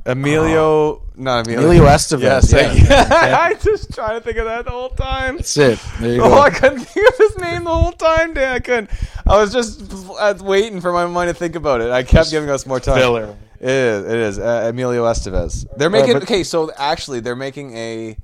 Emilio, 0.07 1.03
not 1.17 1.47
Emilio. 1.47 1.67
Emilio 1.69 1.85
Estevez. 1.87 2.21
Yes, 2.23 2.53
yeah. 2.53 2.75
thank 2.75 2.89
you. 2.89 3.37
I 3.37 3.55
just 3.55 3.93
trying 3.93 4.19
to 4.19 4.25
think 4.25 4.37
of 4.37 4.45
that 4.45 4.67
the 4.67 4.71
whole 4.71 4.91
time. 4.91 5.39
That's 5.39 5.57
it. 5.57 5.81
There 5.99 6.15
you 6.15 6.23
Oh, 6.25 6.29
go. 6.29 6.39
I 6.39 6.51
couldn't 6.51 6.81
think 6.81 7.09
of 7.09 7.17
his 7.19 7.39
name 7.39 7.65
the 7.65 7.75
whole 7.75 7.93
time, 7.93 8.35
Dan. 8.35 8.55
I 8.55 8.59
couldn't. 8.61 8.91
I 9.27 9.37
was 9.39 9.53
just 9.53 9.93
uh, 10.19 10.35
waiting 10.41 10.81
for 10.81 10.93
my 10.93 11.07
mind 11.07 11.29
to 11.29 11.35
think 11.35 11.57
about 11.57 11.81
it. 11.81 11.91
I 11.91 12.03
kept 12.05 12.31
giving 12.31 12.51
us 12.51 12.67
more 12.67 12.79
time. 12.79 12.99
Filler. 12.99 13.37
It 13.61 13.69
is. 13.71 14.05
It 14.05 14.19
is. 14.19 14.39
Uh, 14.39 14.67
Emilio 14.69 15.05
Estevez. 15.07 15.67
They're 15.77 15.91
making. 15.91 16.13
but- 16.13 16.23
okay, 16.25 16.45
so 16.45 16.71
actually, 16.77 17.19
they're 17.21 17.35
making 17.35 17.77
a 17.77 18.17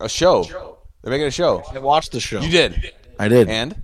a 0.00 0.08
show. 0.08 0.78
They're 1.02 1.10
making 1.10 1.26
a 1.26 1.30
show. 1.30 1.62
I 1.72 1.78
watched 1.78 2.12
the 2.12 2.20
show. 2.20 2.40
You 2.40 2.50
did, 2.50 2.92
I 3.18 3.28
did. 3.28 3.48
and 3.48 3.82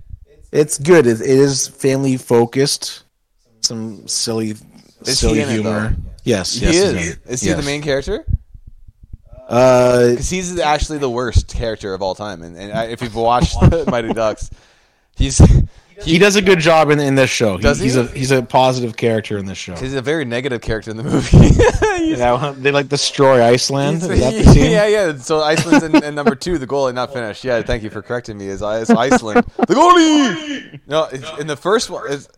It's 0.51 0.77
good. 0.77 1.07
It, 1.07 1.19
it 1.21 1.27
is 1.27 1.67
family 1.67 2.17
focused. 2.17 3.03
Some 3.61 4.07
silly, 4.07 4.51
Is 5.01 5.19
silly 5.19 5.35
he 5.35 5.41
in 5.41 5.49
it, 5.49 5.51
humor. 5.53 5.95
yes, 6.23 6.53
he 6.53 6.65
yes, 6.67 6.75
is. 6.75 6.91
he's 6.93 7.09
in 7.09 7.37
he 7.37 7.47
Yes. 7.47 7.57
the 7.57 7.63
main 7.65 7.81
character? 7.81 8.25
Uh, 9.49 10.09
Because 10.11 10.29
he's 10.29 10.59
actually 10.59 10.99
the 10.99 11.09
worst 11.09 11.47
character 11.47 11.93
of 11.93 12.01
all 12.01 12.13
time. 12.15 12.43
And, 12.43 12.55
and 12.57 12.71
I, 12.73 12.85
if 12.85 13.01
you've 13.01 13.15
watched 13.15 13.55
Mighty 13.87 14.13
Ducks, 14.13 14.49
he's 15.15 15.41
he 16.03 16.19
does 16.19 16.35
a 16.35 16.41
good 16.41 16.59
job 16.59 16.89
in, 16.89 16.99
in 16.99 17.15
this 17.15 17.29
show. 17.29 17.57
He- 17.57 17.63
Does 17.63 17.79
he? 17.79 17.85
he's 17.85 17.95
a 17.95 18.05
he's 18.07 18.31
a 18.31 18.41
positive 18.41 18.95
character 18.97 19.37
in 19.37 19.45
this 19.45 19.57
show. 19.57 19.75
he's 19.75 19.93
a 19.93 20.01
very 20.01 20.25
negative 20.25 20.61
character 20.61 20.91
in 20.91 20.97
the 20.97 21.03
movie. 21.03 21.37
He's- 21.97 22.55
they 22.59 22.71
like 22.71 22.87
destroy 22.87 23.43
Iceland. 23.43 23.97
Is 24.03 24.07
that 24.07 24.17
the 24.17 24.55
yeah, 24.59 24.85
yeah, 24.85 24.87
yeah. 24.87 25.17
So 25.17 25.41
Iceland's 25.41 25.83
in, 25.83 26.03
in 26.03 26.15
number 26.15 26.35
two. 26.35 26.57
The 26.57 26.67
goalie 26.67 26.93
not 26.93 27.11
finished. 27.11 27.43
Yeah, 27.43 27.61
thank 27.61 27.83
you 27.83 27.89
for 27.89 28.01
correcting 28.01 28.37
me. 28.37 28.47
Is 28.47 28.61
is 28.61 28.89
Iceland 28.89 29.45
the 29.57 29.73
goalie? 29.73 30.79
No, 30.87 31.05
it's, 31.11 31.39
in 31.39 31.47
the 31.47 31.57
first 31.57 31.89
one 31.89 32.09
is. 32.11 32.29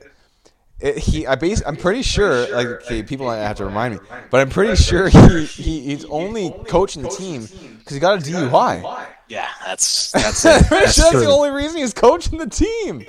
It, 0.82 0.98
he, 0.98 1.28
I 1.28 1.36
base, 1.36 1.62
I'm 1.66 1.76
pretty 1.76 2.04
sure. 2.04 2.50
Like, 2.56 2.68
okay, 2.68 3.04
people 3.04 3.26
might 3.26 3.40
have 3.40 3.58
to 3.58 3.66
remind 3.66 3.96
me, 3.96 4.00
but 4.32 4.40
I'm 4.40 4.50
pretty 4.50 4.78
sure 4.82 5.10
he, 5.10 5.44
he 5.44 5.82
he's 5.82 6.06
only 6.06 6.52
coaching 6.70 7.02
the 7.02 7.10
team 7.10 7.42
because 7.80 7.94
he 7.94 8.00
got 8.00 8.18
a 8.20 8.22
DUI. 8.22 9.08
Yeah, 9.30 9.48
that's 9.66 10.12
that's 10.14 10.44
it. 10.44 10.66
That's 10.70 10.96
that's 10.96 11.12
the 11.12 11.28
only 11.28 11.52
reason 11.52 11.78
he's 11.78 11.94
coaching 11.94 12.38
the 12.40 12.48
team. 12.48 13.06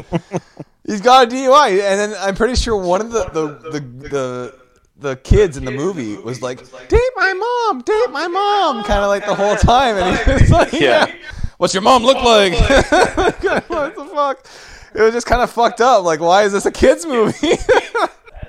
he's 0.86 1.00
got 1.00 1.26
a 1.26 1.30
DUI, 1.34 1.70
and 1.70 1.98
then 1.98 2.14
I'm 2.20 2.36
pretty 2.36 2.54
sure 2.54 2.76
one 2.76 3.00
of 3.00 3.10
the 3.10 3.24
the 3.30 3.70
the, 3.70 3.80
the 4.08 4.60
the 4.98 5.16
kids 5.16 5.56
in 5.56 5.64
the 5.64 5.70
movie 5.70 6.16
was 6.16 6.42
like, 6.42 6.58
"Date 6.88 7.00
my 7.16 7.32
mom, 7.32 7.80
date 7.80 8.10
my 8.10 8.28
mom," 8.28 8.84
kind 8.84 9.00
of 9.02 9.08
like 9.08 9.24
the 9.24 9.34
whole 9.34 9.56
time, 9.56 9.96
and 9.96 10.18
he 10.18 10.32
was 10.42 10.50
like, 10.50 10.72
"Yeah, 10.74 11.10
what's 11.56 11.72
your 11.74 11.82
mom 11.82 12.04
look 12.04 12.16
like?" 12.22 12.52
what 12.52 13.96
the 13.96 14.10
fuck? 14.14 14.46
It 14.94 15.00
was 15.00 15.14
just 15.14 15.26
kind 15.26 15.40
of 15.40 15.50
fucked 15.50 15.80
up. 15.80 16.04
Like, 16.04 16.20
why 16.20 16.42
is 16.42 16.52
this 16.52 16.66
a 16.66 16.70
kids 16.72 17.06
movie? 17.06 17.56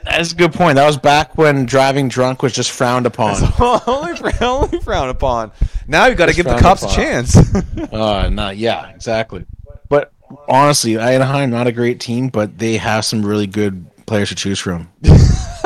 That's 0.04 0.32
a 0.32 0.36
good 0.36 0.54
point. 0.54 0.76
That 0.76 0.86
was 0.86 0.98
back 0.98 1.38
when 1.38 1.66
driving 1.66 2.08
drunk 2.08 2.42
was 2.42 2.54
just 2.54 2.72
frowned 2.72 3.06
upon. 3.06 3.36
only, 3.88 4.32
only 4.42 4.80
frowned 4.80 5.12
upon. 5.12 5.52
Now 5.88 6.08
you 6.08 6.16
got 6.16 6.28
to 6.28 6.34
give 6.34 6.46
the 6.46 6.58
cops 6.58 6.84
a 6.84 6.90
chance. 6.90 7.38
Uh, 7.92 8.30
not 8.30 8.58
yeah, 8.58 8.90
exactly. 8.90 9.46
But 9.90 10.14
honestly, 10.48 10.98
Anaheim 10.98 11.50
not 11.50 11.68
a 11.68 11.72
great 11.72 12.00
team, 12.00 12.30
but 12.30 12.58
they 12.58 12.78
have 12.78 13.04
some 13.04 13.26
really 13.26 13.48
good 13.48 13.86
players 14.06 14.30
to 14.30 14.36
choose 14.36 14.60
from. 14.60 14.92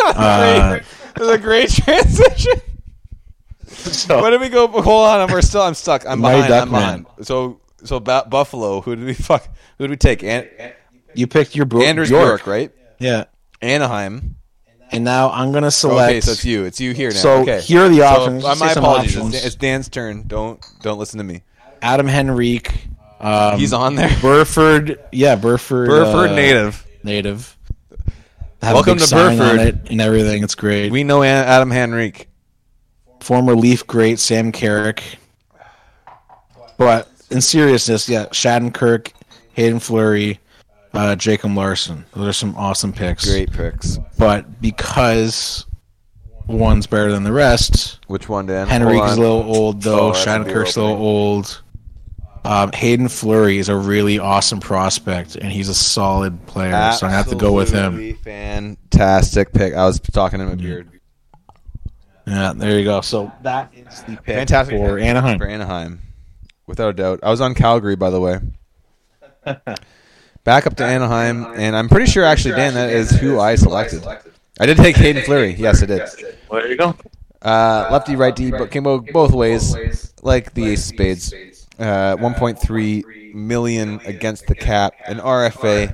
Uh, 0.07 0.79
was 1.17 1.29
a 1.29 1.37
great 1.39 1.69
transition. 1.69 2.61
so, 3.65 4.21
Where 4.21 4.29
did 4.31 4.39
we 4.41 4.49
go? 4.49 4.67
Hold 4.67 5.07
on, 5.07 5.31
we're 5.31 5.41
still. 5.41 5.61
I'm 5.63 5.73
stuck. 5.73 6.05
I'm 6.07 6.21
behind. 6.21 6.53
I'm 6.53 6.69
behind. 6.69 7.05
So, 7.23 7.59
so 7.83 7.99
ba- 7.99 8.27
Buffalo. 8.29 8.81
Who 8.81 8.95
did 8.95 9.05
we 9.05 9.13
fuck? 9.13 9.47
Who 9.77 9.85
did 9.85 9.89
we 9.89 9.97
take? 9.97 10.23
And, 10.23 10.47
you 11.15 11.27
picked 11.27 11.55
your 11.55 11.65
bro- 11.65 11.81
Anders 11.81 12.09
Bjork, 12.09 12.41
Bjork, 12.41 12.47
right? 12.47 12.71
Yeah, 12.99 13.25
Anaheim. 13.65 14.35
and 14.91 15.03
now 15.03 15.31
I'm 15.31 15.51
gonna 15.51 15.71
select. 15.71 16.09
Okay, 16.11 16.21
so 16.21 16.31
it's 16.31 16.45
you. 16.45 16.63
It's 16.65 16.79
you 16.79 16.93
here 16.93 17.09
now. 17.09 17.15
So 17.15 17.31
okay. 17.41 17.61
here 17.61 17.81
are 17.81 17.89
the 17.89 17.97
So, 17.97 18.05
options. 18.05 18.45
uh, 18.45 18.55
my 18.59 18.71
apologies. 18.71 19.17
options. 19.17 19.45
It's, 19.45 19.55
Dan's 19.55 19.89
turn. 19.89 20.23
Don't 20.27 20.63
don't 20.81 20.97
listen 20.99 21.17
to 21.17 21.23
me. 21.23 21.41
Adam 21.81 22.07
Henrique. 22.07 22.87
Um, 23.19 23.57
He's 23.59 23.73
on 23.73 23.95
there. 23.95 24.15
Burford, 24.21 24.99
yeah, 25.11 25.35
Burford. 25.35 25.87
Burford 25.87 26.31
uh, 26.31 26.35
native. 26.35 26.85
native. 27.03 27.57
Have 28.61 28.73
Welcome 28.75 28.97
to 28.97 29.09
Burford. 29.15 29.87
and 29.89 30.01
everything. 30.01 30.43
It's 30.43 30.55
great. 30.55 30.91
We 30.91 31.03
know 31.03 31.23
Adam 31.23 31.71
Henrique. 31.71 32.27
Former 33.21 33.55
Leaf 33.55 33.85
great 33.87 34.19
Sam 34.19 34.51
Carrick. 34.51 35.01
But 36.77 37.09
in 37.31 37.41
seriousness, 37.41 38.09
yeah, 38.09 38.25
Shattenkirk, 38.27 39.11
Hayden 39.53 39.79
Fleury, 39.79 40.39
uh, 40.95 41.15
Jacob 41.15 41.55
Larsson. 41.55 42.05
Those 42.13 42.27
are 42.27 42.33
some 42.33 42.55
awesome 42.55 42.93
picks. 42.93 43.25
Great 43.29 43.51
picks. 43.51 43.97
But 44.17 44.61
because 44.61 45.65
one's 46.47 46.87
better 46.87 47.11
than 47.11 47.23
the 47.23 47.31
rest, 47.31 47.99
Which 48.07 48.29
one, 48.29 48.45
Dan? 48.45 48.67
Henrique 48.69 49.03
is 49.03 49.11
on. 49.13 49.17
a 49.17 49.21
little 49.21 49.43
old 49.43 49.81
though. 49.81 49.99
Oh, 50.09 50.11
that's 50.13 50.25
a 50.25 50.29
Shattenkirk's 50.29 50.75
a 50.75 50.81
little 50.81 50.97
old. 50.97 51.61
Um, 52.43 52.71
Hayden 52.73 53.07
Fleury 53.09 53.57
is 53.57 53.69
a 53.69 53.75
really 53.75 54.19
awesome 54.19 54.59
prospect, 54.59 55.35
and 55.35 55.51
he's 55.51 55.67
a 55.67 55.73
solid 55.73 56.45
player. 56.45 56.91
So 56.93 57.07
I 57.07 57.09
have 57.09 57.27
to 57.29 57.35
go 57.35 57.51
with 57.53 57.71
him. 57.71 58.15
Fantastic 58.17 59.51
pick. 59.51 59.73
I 59.73 59.85
was 59.85 59.99
talking 59.99 60.39
in 60.39 60.47
my 60.47 60.55
beard. 60.55 60.91
Yeah, 62.27 62.53
there 62.55 62.77
you 62.77 62.85
go. 62.85 63.01
So 63.01 63.31
that 63.41 63.71
is 63.75 64.03
the 64.03 64.17
pick 64.17 64.35
Fantastic 64.35 64.77
for 64.77 64.97
pick 64.97 65.05
Anaheim. 65.05 65.39
For 65.39 65.47
Anaheim, 65.47 66.01
without 66.67 66.89
a 66.89 66.93
doubt. 66.93 67.19
I 67.23 67.31
was 67.31 67.41
on 67.41 67.55
Calgary, 67.55 67.95
by 67.95 68.11
the 68.11 68.19
way. 68.21 68.39
back 70.45 70.65
up 70.65 70.77
to 70.77 70.85
Anaheim, 70.85 71.45
and 71.57 71.75
I'm 71.75 71.89
pretty 71.89 72.09
sure 72.09 72.23
actually 72.23 72.55
Dan 72.55 72.75
that 72.75 72.89
is 72.89 73.11
who 73.11 73.39
I 73.39 73.55
selected. 73.55 74.05
I 74.57 74.65
did 74.65 74.77
take 74.77 74.95
Hayden 74.95 75.23
Fleury. 75.23 75.53
Yes, 75.55 75.83
I 75.83 75.87
did. 75.87 76.01
Well, 76.49 76.61
there 76.61 76.71
you 76.71 76.77
go. 76.77 76.95
Uh, 77.41 77.89
lefty, 77.91 78.15
righty, 78.15 78.51
but 78.51 78.71
came 78.71 78.87
out 78.87 79.07
both 79.11 79.33
ways, 79.33 80.13
like 80.21 80.53
the 80.53 80.69
Ace 80.69 80.89
of 80.89 80.95
Spades. 80.95 81.33
Uh, 81.77 82.15
1.3 82.15 83.33
million 83.33 83.99
against 84.05 84.47
the 84.47 84.55
cap, 84.55 84.93
an 85.07 85.17
RFA, 85.17 85.89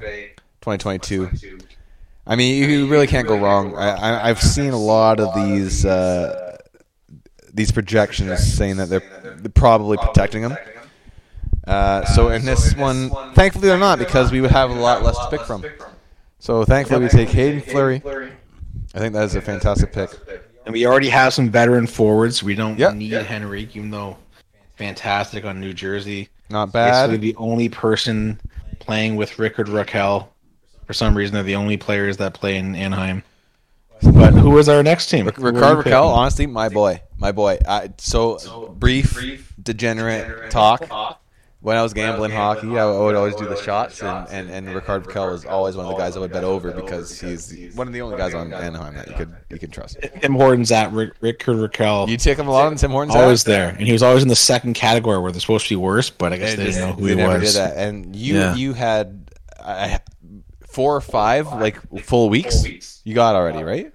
2022. 0.61 1.27
I 2.27 2.35
mean, 2.35 2.69
you 2.69 2.85
really 2.85 3.07
can't 3.07 3.27
go 3.27 3.39
wrong. 3.39 3.75
I, 3.75 3.89
I, 3.89 4.29
I've 4.29 4.39
seen 4.39 4.73
a 4.73 4.77
lot 4.77 5.19
of 5.19 5.33
these 5.33 5.83
uh, 5.83 6.57
these 7.51 7.71
projections 7.71 8.53
saying 8.53 8.77
that 8.77 8.89
they're, 8.89 9.35
they're 9.37 9.49
probably 9.49 9.97
protecting 9.97 10.43
him. 10.43 10.55
Uh, 11.71 12.05
so 12.05 12.29
in 12.29 12.43
this 12.43 12.75
one, 12.75 13.09
thankfully 13.33 13.67
they're 13.69 13.77
not 13.77 13.97
because 13.97 14.31
we 14.31 14.41
would 14.41 14.51
have 14.51 14.69
a 14.71 14.73
lot 14.73 15.03
less 15.03 15.17
to 15.17 15.27
pick 15.29 15.41
from. 15.41 15.63
So 16.39 16.65
thankfully 16.65 17.01
we 17.03 17.07
take 17.09 17.29
Hayden 17.29 17.61
Fleury. 17.61 18.01
I 18.93 18.99
think 18.99 19.13
that 19.13 19.23
is 19.23 19.35
a 19.35 19.41
fantastic 19.41 19.93
pick. 19.93 20.09
And 20.65 20.73
we 20.73 20.85
already 20.85 21.09
have 21.09 21.33
some 21.33 21.49
veteran 21.49 21.87
forwards. 21.87 22.43
We 22.43 22.55
don't 22.55 22.77
Yep. 22.77 22.95
need 22.95 23.13
Henrique, 23.13 23.75
even 23.75 23.89
though 23.89 24.17
fantastic 24.75 25.45
on 25.45 25.59
New 25.59 25.73
Jersey. 25.73 26.29
Not 26.49 26.73
bad. 26.73 27.07
Basically, 27.07 27.17
bad. 27.17 27.21
the 27.21 27.35
only 27.41 27.69
person 27.69 28.39
playing 28.79 29.15
with 29.15 29.39
Rickard 29.39 29.67
Rakell. 29.67 30.27
For 30.85 30.93
some 30.93 31.15
reason, 31.15 31.33
they're 31.35 31.43
the 31.43 31.55
only 31.55 31.77
players 31.77 32.17
that 32.17 32.33
play 32.33 32.57
in 32.57 32.75
Anaheim. 32.75 33.23
But 34.03 34.33
who 34.33 34.57
is 34.57 34.67
our 34.67 34.83
next 34.83 35.07
team? 35.09 35.25
Ric- 35.27 35.37
Rickard 35.37 35.61
Rakell, 35.61 35.83
picking? 35.83 35.93
honestly, 35.93 36.47
my 36.47 36.67
boy, 36.69 37.01
my 37.17 37.31
boy. 37.31 37.59
I, 37.67 37.91
so, 37.97 38.75
brief, 38.77 39.53
degenerate, 39.61 40.51
talk. 40.51 41.19
When 41.61 41.77
I 41.77 41.83
was 41.83 41.93
gambling 41.93 42.31
hockey, 42.31 42.75
I 42.77 42.85
would 42.85 43.13
always 43.15 43.35
do 43.35 43.45
the 43.47 43.55
shots, 43.61 44.01
and, 44.01 44.27
and, 44.29 44.49
and 44.49 44.73
Rickard 44.73 45.03
Rakell 45.05 45.31
was 45.31 45.45
always 45.45 45.75
one 45.77 45.85
of 45.85 45.91
the 45.91 45.97
guys 45.97 46.17
I 46.17 46.19
would 46.19 46.31
bet 46.31 46.43
over 46.43 46.71
because 46.71 47.21
he's 47.21 47.75
one 47.75 47.85
of 47.85 47.93
the 47.93 48.01
only 48.01 48.17
guys 48.17 48.33
on 48.33 48.51
Anaheim 48.51 48.95
that 48.95 49.07
you 49.07 49.13
could 49.13 49.35
you 49.51 49.59
can 49.59 49.69
trust. 49.69 49.97
Tim 50.21 50.33
Hortons 50.33 50.71
at 50.71 50.91
Rick, 50.91 51.13
Rickard 51.21 51.57
Rakell. 51.57 52.07
You 52.09 52.17
take 52.17 52.39
him 52.39 52.47
a 52.47 52.51
lot 52.51 52.65
on 52.65 52.75
Tim 52.77 52.89
Hortons. 52.89 53.15
always 53.15 53.43
there, 53.43 53.69
and 53.69 53.85
he 53.85 53.91
was 53.93 54.01
always 54.01 54.23
in 54.23 54.29
the 54.29 54.35
second 54.35 54.73
category 54.73 55.19
where 55.19 55.31
they're 55.31 55.39
supposed 55.39 55.65
to 55.67 55.69
be 55.69 55.75
worse. 55.75 56.09
But 56.09 56.33
I 56.33 56.37
guess 56.37 56.55
they 56.55 56.63
They, 56.65 56.71
didn't 56.71 56.81
know 56.89 56.93
who 56.93 57.05
he 57.05 57.15
was. 57.15 57.53
did 57.53 57.61
that, 57.61 57.77
and 57.77 58.15
you 58.15 58.39
Yeah. 58.39 58.55
you 58.55 58.73
had 58.73 59.29
uh, 59.59 59.99
four 60.67 60.95
or 60.95 61.01
five 61.01 61.45
like 61.53 61.77
full 62.03 62.29
weeks. 62.29 63.01
You 63.03 63.13
got 63.13 63.35
already 63.35 63.61
right. 63.63 63.93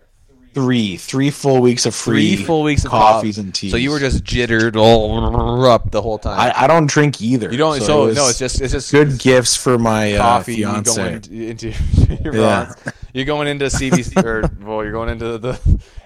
Three, 0.56 0.96
three 0.96 1.30
full 1.30 1.60
weeks 1.60 1.84
of 1.84 1.94
free, 1.94 2.34
Three 2.34 2.44
full 2.46 2.62
weeks 2.62 2.86
of 2.86 2.90
coffees 2.90 3.36
and 3.36 3.54
teas. 3.54 3.70
So 3.72 3.76
you 3.76 3.90
were 3.90 3.98
just 3.98 4.24
jittered 4.24 4.74
all 4.74 5.66
up 5.66 5.90
the 5.90 6.00
whole 6.00 6.18
time. 6.18 6.40
I, 6.40 6.64
I 6.64 6.66
don't 6.66 6.86
drink 6.88 7.20
either. 7.20 7.50
you 7.52 7.58
don't. 7.58 7.76
it 7.76 7.82
So, 7.82 8.06
was 8.06 8.16
no, 8.16 8.26
it's 8.28 8.38
just 8.38 8.62
it's 8.62 8.72
just 8.72 8.90
good 8.90 9.18
gifts 9.18 9.54
for 9.54 9.78
my 9.78 10.14
uh, 10.14 10.22
coffee 10.22 10.54
you 10.54 10.64
fiance. 10.66 10.94
going 10.96 11.14
into, 11.30 11.74
your 12.24 12.34
Yeah. 12.34 12.72
You're 13.12 13.26
going 13.26 13.48
into 13.48 13.66
CBC 13.66 14.24
or 14.24 14.50
well, 14.64 14.82
you're 14.82 14.92
going 14.92 15.10
into 15.10 15.36
the 15.36 15.60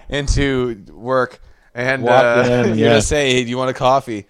into 0.09 0.83
work, 0.91 1.39
and 1.73 2.05
uh, 2.05 2.43
in, 2.45 2.65
you're 2.67 2.75
yeah. 2.75 2.89
gonna 2.89 3.01
say, 3.01 3.31
hey, 3.31 3.45
"Do 3.45 3.49
you 3.49 3.57
want 3.57 3.69
a 3.69 3.73
coffee?" 3.73 4.25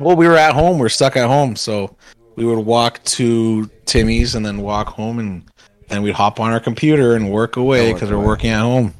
Well, 0.00 0.16
we 0.16 0.26
were 0.26 0.36
at 0.36 0.52
home. 0.52 0.80
We're 0.80 0.88
stuck 0.88 1.16
at 1.16 1.28
home, 1.28 1.54
so 1.54 1.94
we 2.34 2.44
would 2.44 2.58
walk 2.66 3.00
to 3.04 3.70
Timmy's 3.84 4.34
and 4.34 4.44
then 4.44 4.62
walk 4.62 4.88
home, 4.88 5.20
and 5.20 5.44
then 5.86 6.02
we'd 6.02 6.14
hop 6.16 6.40
on 6.40 6.50
our 6.52 6.58
computer 6.58 7.14
and 7.14 7.30
work 7.30 7.54
away 7.56 7.92
because 7.92 8.10
we're 8.10 8.18
working 8.18 8.50
at 8.50 8.62
home. 8.62 8.94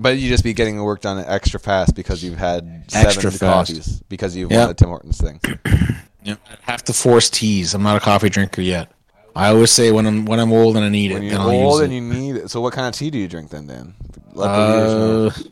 But 0.00 0.18
you 0.18 0.28
just 0.28 0.42
be 0.44 0.52
getting 0.54 0.76
the 0.76 0.82
work 0.84 1.02
done 1.02 1.22
extra 1.26 1.60
fast 1.60 1.94
because 1.94 2.24
you've 2.24 2.38
had 2.38 2.84
seven 2.88 3.30
fast. 3.30 3.40
coffees 3.40 4.02
because 4.08 4.34
you've 4.34 4.50
Yeah. 4.50 4.60
won 4.60 4.68
the 4.68 4.74
Tim 4.74 4.88
Hortons 4.88 5.18
thing. 5.20 5.40
Yep. 6.24 6.38
I 6.66 6.70
have 6.72 6.82
to 6.84 6.94
force 6.94 7.28
teas. 7.28 7.74
I'm 7.74 7.82
not 7.82 7.98
a 7.98 8.00
coffee 8.00 8.30
drinker 8.30 8.62
yet. 8.62 8.90
I 9.36 9.48
always 9.48 9.70
say 9.70 9.90
when 9.92 10.06
I'm 10.06 10.24
when 10.24 10.40
I'm 10.40 10.52
old 10.54 10.74
and 10.74 10.82
I 10.82 10.88
need 10.88 11.10
it, 11.10 11.14
When 11.14 11.22
then 11.24 11.32
you're 11.32 11.40
I'll 11.40 11.50
old 11.50 11.74
use 11.74 11.80
and 11.82 11.92
it. 11.92 11.96
you 11.96 12.00
need 12.00 12.36
it. 12.36 12.50
So 12.50 12.62
what 12.62 12.72
kind 12.72 12.88
of 12.88 12.94
tea 12.94 13.10
do 13.10 13.18
you 13.18 13.28
drink 13.28 13.50
then, 13.50 13.66
Dan? 13.66 13.92
Let 14.32 14.46
the. 14.46 15.34
Uh, 15.36 15.42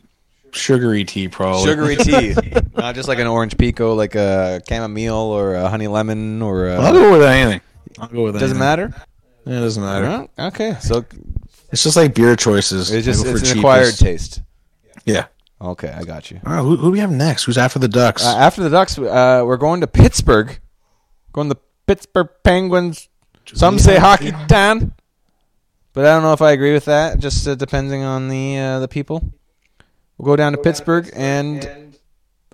sugary 0.51 1.03
tea, 1.03 1.27
probably. 1.27 1.63
Sugary 1.69 1.95
tea, 1.97 2.33
not 2.75 2.95
just 2.95 3.07
like 3.07 3.19
an 3.19 3.27
orange 3.27 3.55
pico, 3.55 3.93
like 3.93 4.15
a 4.15 4.61
chamomile 4.67 5.13
or 5.15 5.53
a 5.53 5.69
honey 5.69 5.85
lemon 5.87 6.41
or 6.41 6.69
a. 6.69 6.75
I'll 6.81 6.91
go 6.93 7.11
with 7.11 7.21
anything. 7.21 7.61
I'll 7.99 8.07
go 8.07 8.23
with 8.23 8.33
doesn't 8.33 8.45
anything. 8.57 8.59
matter. 8.59 8.93
Yeah, 9.45 9.57
it 9.57 9.59
doesn't 9.59 9.83
matter. 9.83 10.27
Okay, 10.39 10.75
so 10.81 11.05
It's 11.73 11.81
just 11.81 11.97
like 11.97 12.13
beer 12.13 12.35
choices. 12.35 12.91
it's 12.91 13.03
just 13.03 13.25
it's 13.25 13.51
an 13.51 13.57
acquired 13.57 13.97
taste. 13.97 14.41
Yeah. 15.05 15.25
Okay, 15.59 15.89
I 15.89 16.03
got 16.03 16.29
you. 16.29 16.39
All 16.45 16.53
right, 16.53 16.61
who, 16.61 16.75
who 16.75 16.87
do 16.87 16.91
we 16.91 16.99
have 16.99 17.09
next? 17.09 17.45
Who's 17.45 17.57
after 17.57 17.79
the 17.79 17.87
Ducks? 17.87 18.23
Uh, 18.23 18.35
after 18.37 18.61
the 18.61 18.69
Ducks, 18.69 18.99
uh, 18.99 19.41
we're 19.43 19.57
going 19.57 19.81
to 19.81 19.87
Pittsburgh. 19.87 20.59
Going 21.31 21.49
to 21.49 21.57
Pittsburgh 21.87 22.29
Penguins. 22.43 23.09
Some 23.51 23.79
say 23.79 23.97
hockey 23.97 24.31
town, 24.47 24.93
but 25.93 26.05
I 26.05 26.09
don't 26.09 26.21
know 26.21 26.33
if 26.33 26.43
I 26.43 26.51
agree 26.51 26.73
with 26.73 26.85
that. 26.85 27.17
Just 27.17 27.47
uh, 27.47 27.55
depending 27.55 28.03
on 28.03 28.29
the 28.29 28.57
uh, 28.59 28.79
the 28.79 28.87
people. 28.87 29.33
We'll 30.17 30.27
go 30.27 30.35
down 30.35 30.51
to 30.51 30.59
Pittsburgh 30.59 31.09
and 31.15 31.97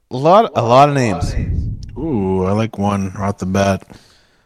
a 0.09 0.17
lot 0.17 0.53
a 0.55 0.63
lot 0.63 0.87
of 0.87 0.95
names. 0.95 1.35
Ooh, 1.97 2.45
I 2.45 2.53
like 2.53 2.77
one 2.77 3.09
right 3.11 3.27
off 3.27 3.39
the 3.39 3.45
bat. 3.45 3.83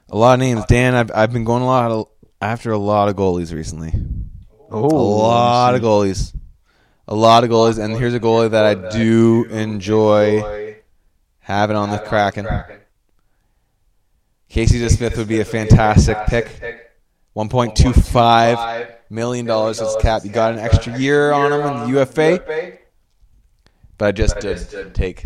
A 0.10 0.18
lot 0.18 0.34
of 0.34 0.40
names. 0.40 0.66
Dan, 0.66 0.95
I've 0.95 1.12
I've 1.14 1.32
been 1.32 1.44
going 1.44 1.62
a 1.62 1.68
lot 1.68 1.91
of, 1.91 2.08
after 2.41 2.72
a 2.72 2.78
lot 2.80 3.08
of 3.08 3.16
goalies 3.16 3.54
recently. 3.54 3.94
Oh, 4.74 4.88
A 4.88 5.06
lot 5.22 5.76
of 5.76 5.82
goalies. 5.82 6.36
A 7.08 7.16
lot 7.16 7.44
of 7.44 7.50
goalies, 7.50 7.78
and 7.84 7.95
here's 7.95 8.14
a 8.14 8.20
goalie 8.20 8.50
that 8.52 8.66
I 8.66 8.74
do 8.90 9.44
enjoy 9.45 10.78
having 11.40 11.76
on 11.76 11.90
the 11.91 12.00
Kraken. 12.00 12.48
Casey 14.50 14.80
DeSmith 14.80 15.18
would 15.18 15.28
be 15.28 15.40
a 15.41 15.45
fantastic 15.45 16.18
pick. 16.28 16.48
One 17.34 17.50
point 17.50 17.76
two 17.76 17.91
five 17.94 18.95
million 19.10 19.45
dollars 19.45 19.82
is 19.82 19.95
cap. 20.00 20.24
You 20.24 20.32
got 20.32 20.54
an 20.54 20.60
extra 20.60 20.98
year 20.98 21.32
on 21.32 21.52
him 21.52 21.62
in 21.62 21.80
the 21.91 22.00
UFA, 22.00 22.78
but 23.98 24.06
I 24.06 24.12
just 24.12 24.40
did 24.40 24.94
take 24.95 25.26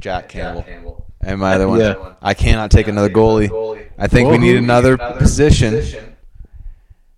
Jack 0.00 0.28
Campbell. 0.28 1.04
And 1.20 1.40
my 1.40 1.54
other 1.54 1.68
one, 1.68 1.80
Yeah. 1.80 2.14
I 2.22 2.34
cannot 2.34 2.70
take 2.70 2.86
another 2.88 3.10
goalie. 3.10 3.88
I 3.98 4.06
think 4.06 4.30
we 4.30 4.38
need 4.38 4.56
another 4.56 4.96
position 4.96 5.82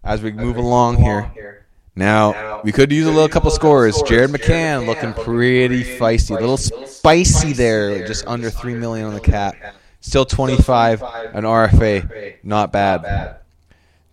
as 0.02 0.22
we 0.22 0.32
move 0.32 0.56
along 0.56 0.96
here. 0.96 1.59
Now 2.00 2.62
we 2.62 2.72
could 2.72 2.90
use 2.90 3.06
a 3.06 3.10
little 3.10 3.28
couple 3.28 3.50
scores. 3.50 4.00
Jared 4.02 4.30
McCann 4.30 4.86
looking 4.86 5.12
pretty 5.12 5.84
feisty, 5.84 6.30
a 6.30 6.40
little 6.40 6.56
spicy 6.56 7.52
there, 7.52 8.06
just 8.06 8.26
under 8.26 8.48
three 8.48 8.72
million 8.72 9.06
on 9.06 9.12
the 9.12 9.20
cap. 9.20 9.54
Still 10.00 10.24
twenty 10.24 10.56
five, 10.56 11.02
an 11.02 11.44
RFA, 11.44 12.36
not 12.42 12.72
bad. 12.72 13.36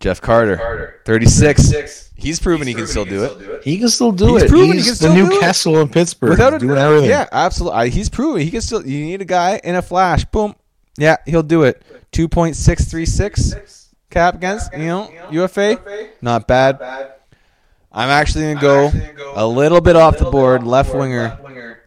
Jeff 0.01 0.19
Carter, 0.19 0.99
thirty 1.05 1.27
six. 1.27 2.11
He's 2.13 2.41
proven 2.41 2.67
he 2.67 2.73
can 2.73 2.87
still 2.87 3.05
do 3.05 3.23
it. 3.23 3.63
He 3.63 3.77
can 3.77 3.87
still 3.87 4.11
do 4.11 4.35
it. 4.35 4.51
He's 4.51 4.99
the 4.99 5.13
Newcastle 5.13 5.13
new 5.13 5.29
do 5.29 5.37
it. 5.37 5.39
Kessel 5.39 5.77
in 5.79 5.87
Pittsburgh. 5.87 6.31
Without 6.31 6.55
a 6.55 6.59
doing 6.59 6.77
everything. 6.77 7.09
yeah, 7.09 7.29
absolutely. 7.31 7.91
He's 7.91 8.09
proven 8.09 8.41
he 8.41 8.51
can 8.51 8.59
still. 8.59 8.85
You 8.85 9.05
need 9.05 9.21
a 9.21 9.25
guy 9.25 9.61
in 9.63 9.75
a 9.75 9.81
flash. 9.81 10.25
Boom. 10.25 10.55
Yeah, 10.97 11.17
he'll 11.25 11.41
do 11.41 11.63
it. 11.63 11.81
Two 12.11 12.27
point 12.27 12.57
six 12.57 12.83
three 12.83 13.05
six 13.05 13.93
cap 14.09 14.35
against 14.35 14.73
you 14.73 14.87
know 14.87 15.09
UFA. 15.31 16.11
Not 16.21 16.47
bad. 16.49 17.13
I'm 17.91 18.09
actually 18.09 18.53
gonna 18.53 18.61
go 18.61 18.91
a 19.35 19.47
little 19.47 19.81
bit 19.81 19.95
off 19.95 20.17
the 20.17 20.29
board. 20.29 20.63
Left 20.63 20.93
winger 20.93 21.39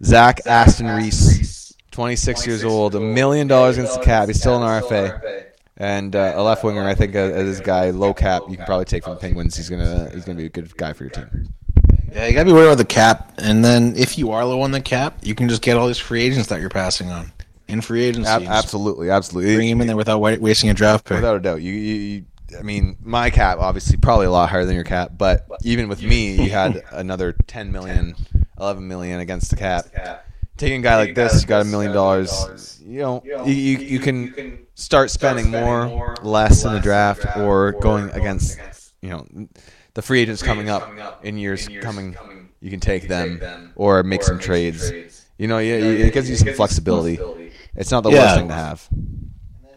Zach 0.02 0.40
Aston 0.47 0.86
Reese, 0.89 1.74
26 1.90 2.47
years 2.47 2.64
old, 2.64 2.94
a 2.94 3.01
million 3.01 3.47
dollars 3.47 3.77
against 3.77 3.98
the 3.98 4.05
cap. 4.05 4.28
He's 4.28 4.40
still 4.40 4.62
an 4.62 4.82
RFA. 4.82 5.47
And 5.77 6.14
uh, 6.14 6.32
a 6.35 6.43
left 6.43 6.62
winger, 6.62 6.86
I 6.86 6.94
think, 6.94 7.16
uh, 7.16 7.28
this 7.28 7.60
guy 7.60 7.89
low 7.90 8.12
cap, 8.12 8.43
you 8.51 8.56
can 8.59 8.66
probably 8.66 8.85
take 8.85 9.02
from 9.05 9.14
the 9.14 9.20
Penguins. 9.20 9.56
He's 9.56 9.70
gonna 9.70 10.10
he's 10.12 10.24
gonna 10.24 10.39
be 10.39 10.47
a 10.47 10.51
good 10.51 10.77
guy 10.77 10.93
for 10.93 11.05
your 11.05 11.10
team. 11.10 11.55
Yeah, 12.12 12.27
you 12.27 12.32
gotta 12.35 12.44
be 12.44 12.52
worried 12.52 12.66
about 12.66 12.78
the 12.78 12.85
cap. 12.85 13.35
And 13.39 13.64
then 13.64 13.94
if 13.97 14.18
you 14.18 14.32
are 14.32 14.44
low 14.44 14.62
on 14.62 14.72
the 14.72 14.81
cap, 14.81 15.18
you 15.22 15.35
can 15.35 15.48
just 15.48 15.62
get 15.62 15.77
all 15.77 15.86
these 15.86 15.98
free 15.98 16.22
agents 16.22 16.48
that 16.48 16.60
you're 16.60 16.70
passing 16.70 17.09
on 17.10 17.32
in 17.68 17.81
free 17.81 18.05
agency. 18.05 18.28
Absolutely, 18.28 19.10
absolutely. 19.10 19.55
Bring 19.55 19.68
him 19.68 19.81
in 19.81 19.86
there 19.86 19.97
without 19.97 20.18
wasting 20.18 20.70
a 20.70 20.74
draft 20.74 21.05
pick. 21.05 21.16
Without 21.16 21.36
a 21.36 21.40
doubt, 21.40 21.62
you, 21.62 21.72
you, 21.72 21.94
you. 21.94 22.24
I 22.59 22.62
mean, 22.62 22.97
my 23.02 23.31
cap 23.31 23.59
obviously 23.59 23.97
probably 23.97 24.27
a 24.27 24.31
lot 24.31 24.48
higher 24.51 24.64
than 24.64 24.74
your 24.74 24.85
cap, 24.85 25.12
but 25.16 25.47
even 25.62 25.89
with 25.89 26.02
me, 26.02 26.32
you 26.43 26.51
had 26.51 26.82
another 26.90 27.32
10 27.47 27.72
million, 27.72 28.14
11 28.59 28.86
million 28.86 29.20
against 29.20 29.51
the 29.51 29.56
cap. 29.56 29.86
Taking 30.56 30.81
a 30.81 30.82
guy 30.82 30.97
like 30.97 31.14
this, 31.14 31.40
you 31.40 31.48
got 31.48 31.62
a 31.62 31.64
million 31.64 31.93
dollars. 31.93 32.81
You 32.85 32.98
know, 32.98 33.22
you, 33.24 33.55
you, 33.55 33.78
you 33.78 33.98
can 33.98 34.66
start 34.74 35.10
spending 35.10 35.51
more, 35.51 36.14
less 36.22 36.64
in 36.64 36.72
the 36.72 36.81
draft, 36.81 37.24
or 37.36 37.72
going 37.72 38.10
against, 38.10 38.59
you 39.01 39.09
know, 39.10 39.27
the 39.94 40.02
free 40.02 40.20
agents 40.20 40.43
coming 40.43 40.68
up 40.68 41.24
in 41.24 41.39
years 41.39 41.68
coming. 41.81 42.16
You 42.60 42.70
can 42.70 42.81
take 42.81 43.09
them 43.09 43.72
or 43.74 44.02
make 44.02 44.22
some 44.22 44.39
trades. 44.39 44.93
You 45.39 45.47
know, 45.48 45.56
yeah, 45.59 45.77
it 45.77 46.12
gives 46.12 46.28
you 46.28 46.36
some 46.36 46.52
flexibility. 46.52 47.18
It's 47.74 47.90
not 47.90 48.02
the 48.02 48.10
worst 48.10 48.35
thing 48.36 48.48
to 48.48 48.55
have. 48.55 48.89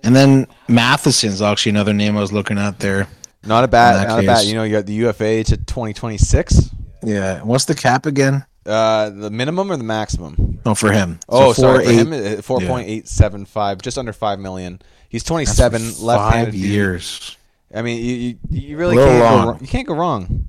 And 0.04 0.16
then 0.16 0.48
Matheson's 0.68 1.42
actually 1.42 1.72
another 1.72 1.94
name 1.94 2.18
I 2.18 2.22
was 2.22 2.34
looking 2.34 2.58
at 2.58 2.80
there. 2.80 3.08
Not 3.46 3.64
a 3.64 3.68
bad, 3.68 4.08
not 4.08 4.24
a 4.24 4.26
bad. 4.26 4.46
You 4.46 4.56
know, 4.56 4.64
you 4.64 4.72
got 4.74 4.86
the 4.86 4.94
UFA 4.94 5.44
to 5.46 5.58
2026. 5.58 6.70
Yeah. 7.04 7.42
What's 7.42 7.66
the 7.66 7.76
cap 7.76 8.06
again? 8.06 8.46
Uh, 8.66 9.10
the 9.10 9.30
minimum 9.30 9.72
or 9.72 9.76
the 9.78 9.84
maximum? 9.84 10.60
Oh, 10.66 10.74
for 10.76 10.92
him. 10.92 11.20
Oh, 11.28 11.52
So 11.52 11.62
sorry, 11.62 11.84
for 11.86 11.92
eight- 11.92 11.98
him, 11.98 12.38
uh, 12.40 12.42
four 12.42 12.62
point 12.62 12.88
eight 12.88 13.08
seven 13.10 13.44
five, 13.46 13.82
just 13.82 13.98
under 13.98 14.14
five 14.14 14.40
million. 14.40 14.82
He's 15.10 15.24
twenty 15.24 15.46
seven, 15.46 15.82
left-handed. 16.00 16.52
Five 16.52 16.56
years. 16.56 17.38
I 17.76 17.82
mean, 17.82 18.02
you 18.04 18.14
you, 18.16 18.38
you 18.50 18.78
really 18.78 18.96
can't 18.96 19.20
go 19.20 19.22
wrong. 19.46 19.58
You 19.60 19.68
can't 19.68 19.88
go 19.88 19.96
wrong. 19.96 20.48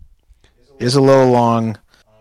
Is 0.78 0.94
a 0.94 1.00
little 1.00 1.30
long, 1.32 1.76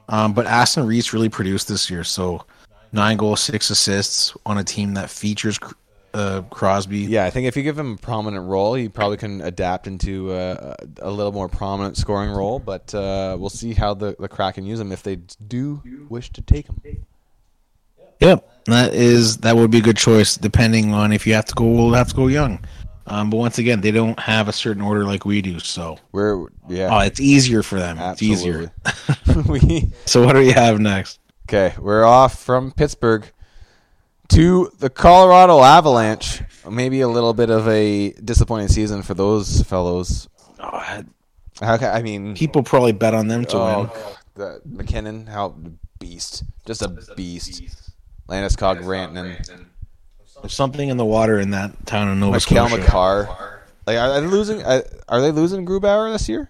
um, 0.10 0.34
but 0.34 0.48
Aston 0.48 0.88
Reese 0.88 1.14
really 1.14 1.30
produced 1.30 1.68
this 1.68 1.90
year. 1.92 2.04
So 2.04 2.44
nine 2.92 3.18
goals, 3.18 3.42
six 3.42 3.70
assists 3.70 4.36
on 4.48 4.58
a 4.58 4.64
team 4.64 4.96
that 4.96 5.12
features 5.12 5.60
uh, 6.14 6.42
Crosby. 6.50 7.00
Yeah, 7.00 7.26
I 7.26 7.30
think 7.30 7.48
if 7.48 7.58
you 7.58 7.64
give 7.64 7.78
him 7.78 7.94
a 7.94 7.98
prominent 7.98 8.48
role, 8.48 8.74
he 8.76 8.90
probably 8.90 9.18
can 9.18 9.42
adapt 9.42 9.88
into 9.88 10.32
uh, 10.32 10.76
a 11.00 11.12
little 11.12 11.32
more 11.32 11.50
prominent 11.50 11.98
scoring 11.98 12.32
role. 12.32 12.60
But 12.60 12.94
uh, 12.94 13.36
we'll 13.40 13.50
see 13.50 13.74
how 13.74 13.94
the 13.94 14.16
the 14.20 14.28
Kraken 14.28 14.66
use 14.66 14.80
him 14.80 14.92
if 14.92 15.04
they 15.04 15.16
do 15.16 15.82
wish 16.10 16.32
to 16.32 16.42
take 16.42 16.68
him. 16.68 16.82
Yep, 18.20 18.50
that 18.66 18.94
is 18.94 19.38
that 19.38 19.56
would 19.56 19.72
be 19.72 19.80
a 19.80 19.82
good 19.82 19.98
choice 19.98 20.36
depending 20.36 20.94
on 20.94 21.12
if 21.12 21.28
you 21.28 21.34
have 21.34 21.46
to 21.46 21.56
go 21.56 21.66
old, 21.66 21.96
have 21.96 22.10
to 22.10 22.16
go 22.16 22.28
young. 22.28 22.64
Um, 23.06 23.30
but 23.30 23.38
once 23.38 23.58
again, 23.58 23.82
they 23.82 23.92
don't 23.92 24.18
have 24.18 24.48
a 24.48 24.54
certain 24.54 24.82
order 24.82 25.04
like 25.04 25.26
we 25.26 25.42
do, 25.42 25.60
so 25.60 25.98
We're 26.14 26.48
yeah, 26.70 26.90
oh, 26.90 27.00
it's 27.00 27.20
easier 27.20 27.62
for 27.62 27.78
them. 27.78 27.98
It's 28.00 28.22
easier. 28.22 28.72
We 29.48 29.92
So 30.06 30.24
what 30.26 30.34
do 30.34 30.40
we 30.40 30.52
have 30.52 30.80
next? 30.80 31.20
okay. 31.50 31.76
We're 31.78 32.06
off 32.06 32.40
from 32.40 32.72
Pittsburgh 32.72 33.30
to 34.34 34.72
the 34.80 34.90
Colorado 34.90 35.62
Avalanche. 35.62 36.42
Maybe 36.70 37.02
a 37.02 37.08
little 37.08 37.34
bit 37.34 37.50
of 37.50 37.68
a 37.68 38.12
disappointing 38.14 38.70
season 38.70 39.04
for 39.04 39.14
those 39.14 39.62
fellows. 39.64 40.30
Oh, 40.60 41.04
How 41.62 41.76
I 41.76 42.02
mean, 42.02 42.36
people 42.36 42.64
probably 42.64 42.94
bet 42.94 43.14
on 43.14 43.28
them 43.28 43.46
to 43.46 43.58
oh, 43.58 43.82
win. 43.82 44.16
the 44.36 44.62
MacKinnon, 44.66 45.28
how 45.28 45.56
beast, 46.00 46.44
just 46.66 46.82
a 46.82 46.88
beast. 47.16 47.62
Landeskog, 48.30 48.82
Rantanen, 48.84 49.66
There's 50.42 50.54
something 50.54 50.90
in 50.90 50.98
the 50.98 51.06
water 51.06 51.40
in 51.40 51.52
that 51.52 51.86
town 51.86 52.08
of 52.08 52.18
Nova 52.18 52.38
Mikael 52.38 52.68
Scotia. 52.70 52.82
Makar. 52.82 53.64
Like, 53.86 53.98
are 53.98 54.22
they 54.22 54.28
losing? 54.28 54.64
Are 54.64 55.22
they 55.22 55.32
losing 55.32 55.66
Grubauer 55.66 56.12
this 56.12 56.30
year? 56.30 56.50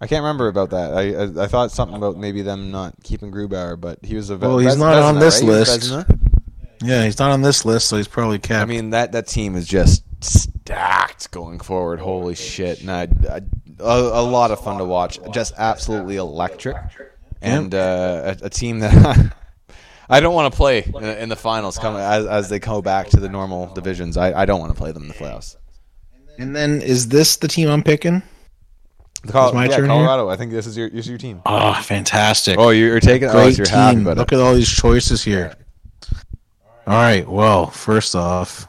I 0.00 0.06
can't 0.06 0.22
remember 0.22 0.48
about 0.48 0.70
that. 0.70 0.94
I 0.94 1.42
I, 1.42 1.44
I 1.44 1.46
thought 1.46 1.70
something 1.70 1.96
about 1.96 2.16
maybe 2.16 2.42
them 2.42 2.70
not 2.70 2.94
keeping 3.04 3.30
Grubauer, 3.30 3.80
but 3.80 4.00
he 4.02 4.16
was 4.16 4.30
a. 4.30 4.36
Well, 4.36 4.58
he's 4.58 4.70
Ves- 4.72 4.78
not 4.78 4.94
on 4.94 5.18
this 5.20 5.40
right? 5.40 5.48
List. 5.48 5.80
Vezina? 5.80 6.19
Yeah, 6.82 7.04
he's 7.04 7.18
not 7.18 7.30
on 7.30 7.42
this 7.42 7.64
list, 7.64 7.88
so 7.88 7.96
he's 7.96 8.08
probably 8.08 8.38
capped. 8.38 8.62
I 8.62 8.64
mean 8.64 8.90
that 8.90 9.12
that 9.12 9.26
team 9.26 9.54
is 9.54 9.66
just 9.68 10.02
stacked 10.22 11.30
going 11.30 11.60
forward. 11.60 12.00
Holy 12.00 12.34
shit! 12.34 12.80
And 12.80 12.90
I, 12.90 13.08
I, 13.28 13.40
a, 13.78 14.20
a 14.20 14.22
lot 14.22 14.50
of 14.50 14.62
fun 14.62 14.78
to 14.78 14.84
watch. 14.84 15.18
Just 15.32 15.52
absolutely 15.58 16.16
electric, 16.16 16.76
and 17.42 17.74
uh, 17.74 18.34
a, 18.42 18.46
a 18.46 18.50
team 18.50 18.78
that 18.80 19.32
I 20.08 20.20
don't 20.20 20.34
want 20.34 20.52
to 20.52 20.56
play 20.56 20.82
in, 20.82 21.04
in 21.04 21.28
the 21.28 21.36
finals. 21.36 21.78
Come 21.78 21.96
as 21.96 22.26
as 22.26 22.48
they 22.48 22.58
go 22.58 22.80
back 22.80 23.08
to 23.08 23.20
the 23.20 23.28
normal 23.28 23.66
divisions. 23.74 24.16
I, 24.16 24.42
I 24.42 24.46
don't 24.46 24.60
want 24.60 24.72
to 24.72 24.78
play 24.78 24.92
them 24.92 25.02
in 25.02 25.08
the 25.08 25.14
playoffs. 25.14 25.56
and 26.38 26.56
then 26.56 26.80
is 26.80 27.08
this 27.08 27.36
the 27.36 27.48
team 27.48 27.68
I'm 27.68 27.82
picking? 27.82 28.22
The 29.22 29.32
Col- 29.32 29.52
my 29.52 29.66
yeah, 29.66 29.76
turn 29.76 29.90
here? 29.90 29.98
Colorado. 29.98 30.30
I 30.30 30.36
think 30.36 30.50
this 30.50 30.66
is 30.66 30.78
your 30.78 30.88
this 30.88 31.00
is 31.00 31.08
your 31.08 31.18
team. 31.18 31.42
Oh, 31.44 31.74
fantastic! 31.82 32.58
Oh, 32.58 32.70
you're, 32.70 32.88
you're 32.88 33.00
taking. 33.00 33.28
Oh, 33.28 33.32
Great 33.32 33.54
so 33.54 33.58
you're 33.58 33.66
team. 33.66 34.00
about 34.00 34.16
Look 34.16 34.32
at 34.32 34.40
all 34.40 34.54
these 34.54 34.70
choices 34.70 35.22
here. 35.22 35.54
All 36.90 36.96
right. 36.96 37.28
Well, 37.28 37.66
first 37.68 38.16
off, 38.16 38.66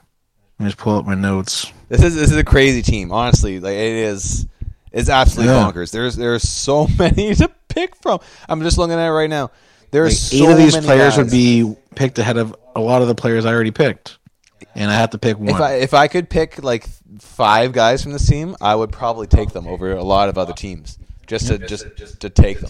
let 0.59 0.65
me 0.65 0.69
just 0.69 0.77
pull 0.77 0.95
up 0.97 1.05
my 1.05 1.15
notes. 1.15 1.71
This 1.89 2.03
is 2.03 2.13
this 2.15 2.29
is 2.31 2.37
a 2.37 2.43
crazy 2.43 2.81
team. 2.83 3.11
Honestly, 3.11 3.59
like 3.59 3.73
it 3.73 3.93
is. 3.93 4.45
It's 4.91 5.09
absolutely 5.09 5.53
Yeah. 5.55 5.63
bonkers. 5.71 5.91
There's 5.91 6.15
there's 6.15 6.47
so 6.47 6.85
many 6.99 7.33
to 7.35 7.49
pick 7.67 7.95
from. 7.95 8.19
I'm 8.47 8.61
just 8.61 8.77
looking 8.77 8.93
at 8.93 9.07
it 9.07 9.11
right 9.11 9.29
now. 9.29 9.49
There's 9.89 10.31
Like, 10.33 10.39
so 10.39 10.45
eight 10.49 10.51
of 10.51 10.57
these 10.57 10.73
many 10.75 10.85
players 10.85 11.15
guys. 11.15 11.17
would 11.17 11.31
be 11.31 11.75
picked 11.95 12.19
ahead 12.19 12.37
of 12.37 12.55
a 12.75 12.79
lot 12.79 13.01
of 13.01 13.07
the 13.07 13.15
players 13.15 13.45
I 13.45 13.53
already 13.53 13.71
picked, 13.71 14.19
and 14.75 14.91
I 14.91 14.93
have 14.93 15.09
to 15.09 15.17
pick 15.17 15.39
one. 15.39 15.49
If 15.49 15.59
I 15.59 15.73
if 15.77 15.93
I 15.95 16.07
could 16.07 16.29
pick 16.29 16.61
like 16.63 16.85
five 17.19 17.71
guys 17.73 18.03
from 18.03 18.11
this 18.13 18.27
team, 18.27 18.55
I 18.61 18.75
would 18.75 18.91
probably 18.91 19.25
take 19.27 19.49
them 19.49 19.65
over 19.67 19.91
a 19.93 20.03
lot 20.03 20.29
of 20.29 20.37
other 20.37 20.53
teams. 20.53 20.99
Just 21.25 21.47
to 21.47 21.57
just 21.57 21.85
to 22.19 22.29
take 22.29 22.59
them. 22.59 22.69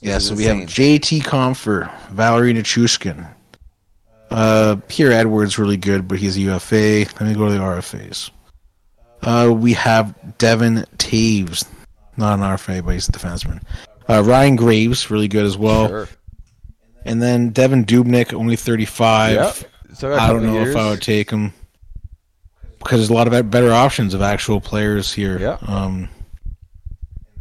yeah. 0.00 0.18
So 0.18 0.34
we 0.34 0.44
have 0.44 0.56
insane. 0.56 0.68
J.T. 0.68 1.20
Compher, 1.20 1.90
Valeri 2.08 2.52
Nichushkin, 2.54 3.28
uh, 4.30 4.76
Pierre 4.88 5.12
Edwards, 5.12 5.58
really 5.58 5.76
good, 5.76 6.06
but 6.06 6.18
he's 6.18 6.36
a 6.36 6.40
UFA. 6.40 7.06
Let 7.20 7.22
me 7.22 7.34
go 7.34 7.46
to 7.46 7.52
the 7.52 7.58
RFAs. 7.58 8.30
Uh, 9.22 9.52
we 9.52 9.72
have 9.74 10.38
Devon 10.38 10.86
Toews, 10.96 11.66
not 12.16 12.38
an 12.38 12.44
RFA, 12.44 12.84
but 12.84 12.94
he's 12.94 13.08
a 13.08 13.12
defenseman. 13.12 13.62
Uh, 14.08 14.22
Ryan 14.22 14.56
Graves, 14.56 15.10
really 15.10 15.28
good 15.28 15.44
as 15.44 15.56
well. 15.56 15.88
Sure. 15.88 16.08
And 17.04 17.20
then 17.20 17.52
Devan 17.52 17.84
Dubnyk, 17.84 18.32
only 18.32 18.56
35. 18.56 19.34
Yep. 19.34 19.56
So 19.94 20.14
I 20.14 20.28
don't 20.28 20.44
know 20.44 20.60
if 20.60 20.76
I 20.76 20.90
would 20.90 21.02
take 21.02 21.30
him 21.30 21.52
because 22.78 23.00
there's 23.00 23.10
a 23.10 23.14
lot 23.14 23.32
of 23.32 23.50
better 23.50 23.72
options 23.72 24.14
of 24.14 24.22
actual 24.22 24.60
players 24.60 25.12
here. 25.12 25.58
Um, 25.62 26.08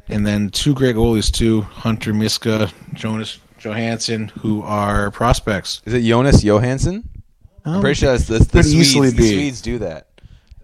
and 0.08 0.26
then 0.26 0.50
two 0.50 0.74
great 0.74 0.96
goalies 0.96 1.32
too: 1.32 1.62
Hunter 1.62 2.14
Miska, 2.14 2.72
Jonas 2.94 3.40
Johansson, 3.62 4.30
who 4.40 4.62
are 4.64 5.12
prospects. 5.12 5.82
Is 5.86 5.94
it 5.94 6.02
Jonas 6.02 6.44
Johansson? 6.44 7.08
I'm 7.66 7.76
Um, 7.76 7.82
pretty 7.82 7.96
sure 8.00 8.12
that's, 8.18 8.28
that's 8.28 8.48
the 8.48 8.64
Swedes. 8.64 8.74
easily 8.76 9.10
The 9.12 9.18
be. 9.18 9.30
Swedes 9.30 9.62
do 9.62 9.78
that. 9.80 10.08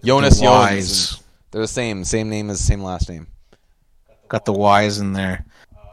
Jonas 0.03 0.37
the 0.39 0.45
Johansson. 0.45 1.23
They're 1.51 1.61
the 1.61 1.67
same. 1.67 2.03
Same 2.03 2.29
name 2.29 2.49
as 2.49 2.59
same 2.59 2.81
last 2.83 3.09
name. 3.09 3.27
Got 4.27 4.45
the 4.45 4.53
Y's 4.53 4.99
in 4.99 5.13
there. 5.13 5.45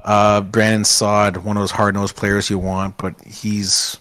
Uh, 0.05 0.41
Brandon 0.41 0.85
Saad, 0.85 1.37
one 1.39 1.57
of 1.57 1.62
those 1.62 1.70
hard 1.70 1.95
nosed 1.95 2.16
players 2.16 2.51
you 2.51 2.59
want, 2.59 2.97
but 2.99 3.15
he's 3.24 3.99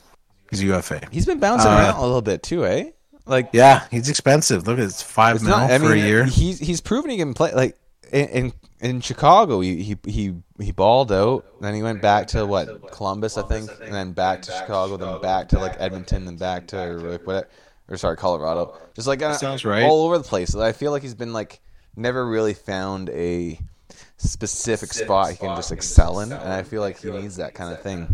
he's 0.50 0.64
UFA. 0.64 1.02
He's 1.12 1.26
been 1.26 1.40
bouncing 1.40 1.70
Uh, 1.70 1.76
around 1.76 1.96
a 1.98 2.02
little 2.02 2.22
bit 2.22 2.42
too, 2.42 2.66
eh? 2.66 2.90
Like 3.28 3.50
Yeah, 3.54 3.84
he's 3.92 4.10
expensive. 4.10 4.66
Look, 4.66 4.80
it's 4.80 5.02
five 5.04 5.36
It's 5.38 5.46
mil 5.46 5.56
not. 5.58 5.70
I 5.70 5.78
for 5.78 5.86
mean, 5.90 6.04
a 6.04 6.08
year. 6.08 6.26
he's 6.26 6.58
he's 6.60 6.82
proven 6.82 7.12
he 7.12 7.18
can 7.18 7.34
play. 7.36 7.54
Like 7.54 7.78
in 8.12 8.28
in, 8.30 8.54
in 8.82 9.00
Chicago, 9.00 9.62
he, 9.62 9.84
he 9.84 9.98
he 10.08 10.34
he 10.60 10.72
balled 10.72 11.12
out. 11.12 11.46
Then 11.62 11.76
he 11.76 11.84
went 11.84 12.02
back 12.02 12.28
to 12.30 12.46
what 12.46 12.92
Columbus, 12.92 13.38
I 13.38 13.44
think, 13.44 13.70
and 13.82 13.94
then 13.94 14.12
back 14.12 14.42
to 14.44 14.52
Chicago, 14.52 14.98
then 14.98 15.22
back 15.22 15.50
to 15.50 15.60
like 15.60 15.76
Edmonton, 15.80 16.26
then 16.26 16.38
back 16.38 16.68
to 16.68 16.94
like 16.96 17.26
what 17.26 17.50
or 17.88 17.98
sorry 17.98 18.18
Colorado. 18.18 18.76
Just 18.96 19.08
like 19.08 19.22
uh, 19.22 19.34
Sounds 19.34 19.64
right. 19.64 19.84
all 19.84 20.06
over 20.06 20.18
the 20.18 20.24
place. 20.24 20.56
I 20.56 20.72
feel 20.72 20.92
like 20.92 21.04
he's 21.04 21.14
been 21.14 21.32
like 21.32 21.62
never 21.96 22.28
really 22.28 22.56
found 22.56 23.10
a 23.10 23.60
specific 24.18 24.94
spot 24.94 25.30
he 25.30 25.38
can 25.38 25.56
just 25.56 25.72
excel 25.72 26.20
in, 26.22 26.32
and 26.32 26.52
I 26.52 26.64
feel 26.64 26.82
like 26.82 27.00
he 27.00 27.12
needs 27.12 27.36
that 27.36 27.54
kind 27.54 27.72
of 27.72 27.82
thing. 27.82 28.08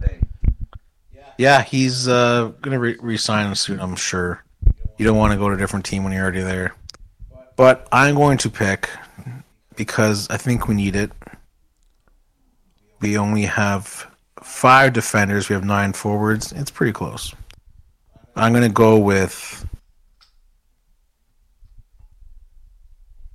Yeah, 1.38 1.62
he's 1.62 2.08
uh, 2.08 2.52
gonna 2.62 2.80
re- 2.80 2.98
resign 3.00 3.56
soon. 3.56 3.80
I'm 3.80 3.96
sure. 3.96 4.44
You 4.98 5.06
don't 5.06 5.18
want 5.18 5.32
to 5.32 5.38
go 5.38 5.48
to 5.48 5.56
a 5.56 5.58
different 5.58 5.86
team 5.86 6.04
when 6.04 6.12
you're 6.12 6.24
already 6.24 6.42
there. 6.42 6.76
But 7.56 7.88
I'm 7.92 8.16
going 8.16 8.40
to 8.40 8.50
pick 8.50 8.90
because 9.78 10.30
I 10.30 10.38
think 10.38 10.68
we 10.68 10.76
need 10.76 10.96
it. 10.96 11.12
We 13.00 13.18
only 13.18 13.44
have 13.44 14.08
five 14.44 14.92
defenders. 14.94 15.48
We 15.48 15.54
have 15.54 15.64
nine 15.64 15.94
forwards. 15.94 16.52
It's 16.52 16.72
pretty 16.72 16.92
close. 16.92 17.34
I'm 18.36 18.52
gonna 18.54 18.70
go 18.70 18.98
with. 18.98 19.66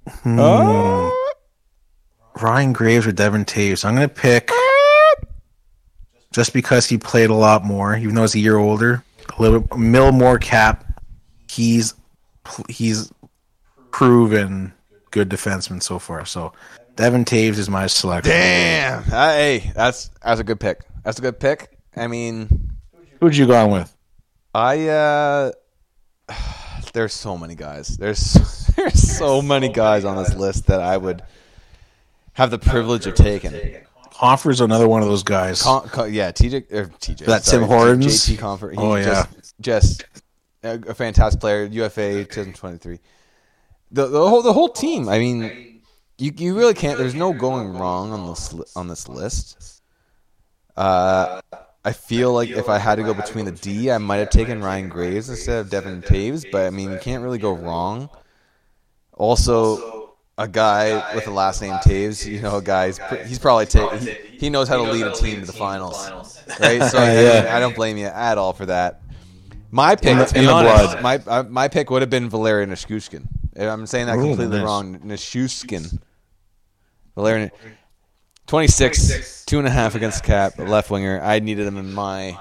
Hmm, 0.08 1.08
Ryan 2.40 2.72
Graves 2.72 3.06
or 3.06 3.12
Devon 3.12 3.44
Toews. 3.44 3.84
I'm 3.84 3.94
gonna 3.94 4.08
pick 4.08 4.50
just 6.32 6.52
because 6.52 6.86
he 6.86 6.98
played 6.98 7.30
a 7.30 7.34
lot 7.34 7.64
more, 7.64 7.96
even 7.96 8.14
though 8.14 8.22
he's 8.22 8.34
a 8.34 8.40
year 8.40 8.56
older, 8.56 9.04
a 9.38 9.42
little 9.42 9.60
bit 9.60 9.78
mil 9.78 10.10
more 10.12 10.38
cap. 10.38 11.00
He's 11.48 11.94
he's 12.68 13.12
proven 13.92 14.72
good 15.12 15.28
defenseman 15.28 15.80
so 15.80 16.00
far. 16.00 16.26
So 16.26 16.52
Devon 16.96 17.24
Toews 17.24 17.58
is 17.58 17.70
my 17.70 17.86
selection. 17.86 18.32
Damn. 18.32 19.04
Uh, 19.04 19.32
hey, 19.32 19.72
that's 19.74 20.10
that's 20.22 20.40
a 20.40 20.44
good 20.44 20.58
pick. 20.58 20.80
That's 21.04 21.20
a 21.20 21.22
good 21.22 21.38
pick. 21.38 21.78
I 21.94 22.08
mean. 22.08 22.70
Who'd 23.20 23.36
you 23.36 23.46
gone 23.46 23.70
with? 23.70 23.96
I 24.52 24.88
uh 24.88 25.52
there's 26.92 27.14
so 27.14 27.38
many 27.38 27.54
guys. 27.54 27.96
There's 27.96 28.32
there's 28.76 29.16
so 29.16 29.40
many 29.40 29.68
guys 29.68 30.04
on 30.04 30.16
this 30.16 30.34
list 30.34 30.66
that 30.66 30.80
I 30.80 30.96
would 30.96 31.22
have 32.32 32.50
the 32.50 32.58
privilege 32.58 33.06
of 33.06 33.14
taking. 33.14 33.52
Hoffer's 34.12 34.60
another 34.60 34.86
one 34.86 35.02
of 35.02 35.08
those 35.08 35.22
guys. 35.22 35.62
Con, 35.62 35.88
con, 35.88 36.12
yeah, 36.12 36.30
TJ 36.30 36.72
or 36.72 36.86
TJ. 36.86 37.26
That 37.26 37.44
sorry, 37.44 37.60
Tim 37.60 37.68
Hortons? 37.68 38.26
JT 38.26 38.38
Compher. 38.38 38.74
Oh, 38.76 38.94
yeah. 38.94 39.04
just, 39.04 39.54
just 39.60 40.04
a, 40.62 40.74
a 40.88 40.94
fantastic 40.94 41.40
player. 41.40 41.64
UFA 41.64 42.24
2023. 42.24 43.00
The 43.92 44.06
the 44.06 44.28
whole 44.28 44.42
the 44.42 44.52
whole 44.52 44.68
team. 44.70 45.08
I 45.08 45.18
mean, 45.18 45.80
you 46.18 46.32
you 46.36 46.56
really 46.56 46.74
can't. 46.74 46.98
There's 46.98 47.14
no 47.14 47.32
going 47.32 47.76
wrong 47.76 48.12
on 48.12 48.28
this 48.28 48.52
li- 48.52 48.64
on 48.74 48.88
this 48.88 49.08
list. 49.08 49.82
Uh, 50.76 51.40
I 51.84 51.92
feel 51.92 52.32
like 52.32 52.48
if 52.48 52.68
I 52.68 52.78
had 52.78 52.94
to 52.96 53.02
go 53.02 53.12
between 53.12 53.44
the 53.44 53.52
D, 53.52 53.90
I 53.90 53.98
might 53.98 54.16
have 54.18 54.30
taken 54.30 54.62
Ryan 54.62 54.88
Graves 54.88 55.28
instead 55.28 55.58
of 55.60 55.68
Devon 55.70 56.00
Toews, 56.02 56.46
but 56.50 56.66
I 56.66 56.70
mean, 56.70 56.90
you 56.92 56.98
can't 56.98 57.22
really 57.22 57.38
go 57.38 57.52
wrong. 57.52 58.08
Also, 59.12 60.14
a 60.38 60.48
guy 60.48 61.14
with 61.14 61.24
the 61.24 61.30
last 61.30 61.60
name 61.60 61.74
Toews, 61.74 62.26
you 62.26 62.40
know, 62.40 62.56
a 62.56 62.62
guy's 62.62 62.98
he's 63.26 63.38
probably 63.38 63.66
ta- 63.66 63.94
he, 63.96 64.10
he 64.38 64.50
knows 64.50 64.68
how 64.68 64.76
to 64.76 64.90
lead 64.90 65.06
a 65.06 65.12
team 65.12 65.40
to 65.40 65.46
the 65.46 65.52
finals, 65.52 66.08
right? 66.60 66.82
So 66.82 66.98
I, 66.98 67.06
mean, 67.14 67.24
Yeah. 67.26 67.52
I 67.54 67.60
don't 67.60 67.74
blame 67.76 67.98
you 67.98 68.06
at 68.06 68.38
all 68.38 68.52
for 68.54 68.66
that. 68.66 69.02
My 69.70 69.96
pick, 69.96 70.12
In 70.12 70.18
the- 70.18 70.38
in 70.38 70.44
the 70.46 70.52
honest, 70.52 70.98
blood. 70.98 71.02
my 71.02 71.16
uh, 71.26 71.42
my 71.44 71.68
pick 71.68 71.90
would 71.90 72.00
have 72.02 72.10
been 72.10 72.30
Valerian 72.30 72.70
Nishushkin. 72.70 73.26
I'm 73.56 73.86
saying 73.86 74.06
that 74.06 74.16
Ooh, 74.16 74.28
completely 74.28 74.58
nice. 74.58 74.64
wrong. 74.64 74.98
Nishushkin. 75.00 76.00
Valerian, 77.14 77.50
26, 78.46 79.44
two 79.44 79.58
and 79.58 79.66
a 79.66 79.70
half 79.70 79.94
against 79.94 80.22
the 80.22 80.26
cap, 80.26 80.58
left 80.58 80.90
winger. 80.90 81.20
I 81.22 81.40
needed 81.40 81.66
him 81.66 81.76
in 81.76 81.92
my 81.92 82.38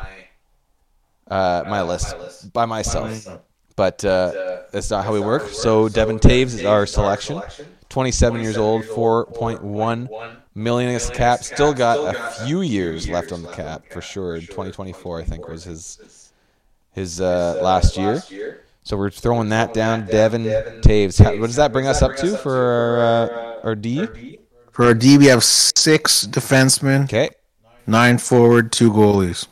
uh, 1.28 1.64
my 1.68 1.82
list 1.82 2.52
by 2.54 2.66
myself, 2.66 3.28
but 3.76 4.04
uh, 4.06 4.62
that's 4.72 4.90
not 4.90 5.04
how 5.06 5.14
we 5.14 5.20
work. 5.20 5.50
So 5.50 5.90
Devon 5.90 6.20
Toews 6.20 6.54
is 6.56 6.66
our 6.66 6.86
selection. 6.86 7.42
27 7.90 8.42
years 8.42 8.56
old, 8.56 8.84
4.1 8.84 10.38
million 10.56 10.90
against 10.90 11.10
the 11.10 11.16
cap. 11.16 11.44
Still 11.44 11.74
got 11.74 12.16
a 12.16 12.46
few 12.46 12.62
years 12.62 13.10
left 13.10 13.34
on 13.34 13.42
the 13.44 13.52
cap 13.52 13.84
for 13.92 14.02
sure. 14.02 14.40
2024, 14.40 15.20
I 15.20 15.24
think, 15.26 15.48
was 15.50 15.66
his 15.66 16.32
his 16.94 17.20
uh, 17.20 17.60
last 17.62 17.98
year. 17.98 18.22
So 18.92 18.98
we're 18.98 19.10
throwing 19.10 19.48
that 19.50 19.74
down. 19.74 20.06
Devon 20.06 20.44
Toews. 20.44 21.24
How- 21.24 21.32
What 21.40 21.48
does 21.48 21.56
that 21.56 21.72
bring 21.72 21.88
us 21.88 22.02
up 22.02 22.18
to 22.18 22.36
for 22.36 22.54
our, 22.54 23.00
uh, 23.00 23.68
our 23.70 23.74
D? 23.74 24.38
For 24.74 24.84
our 24.84 24.94
D, 24.94 25.18
we 25.18 25.28
have 25.28 25.46
six 25.46 26.28
defensemen, 26.28 27.06
Okay, 27.06 27.30
nine 27.88 28.18
forward, 28.18 28.74
two 28.74 28.92
goalies, 28.92 29.48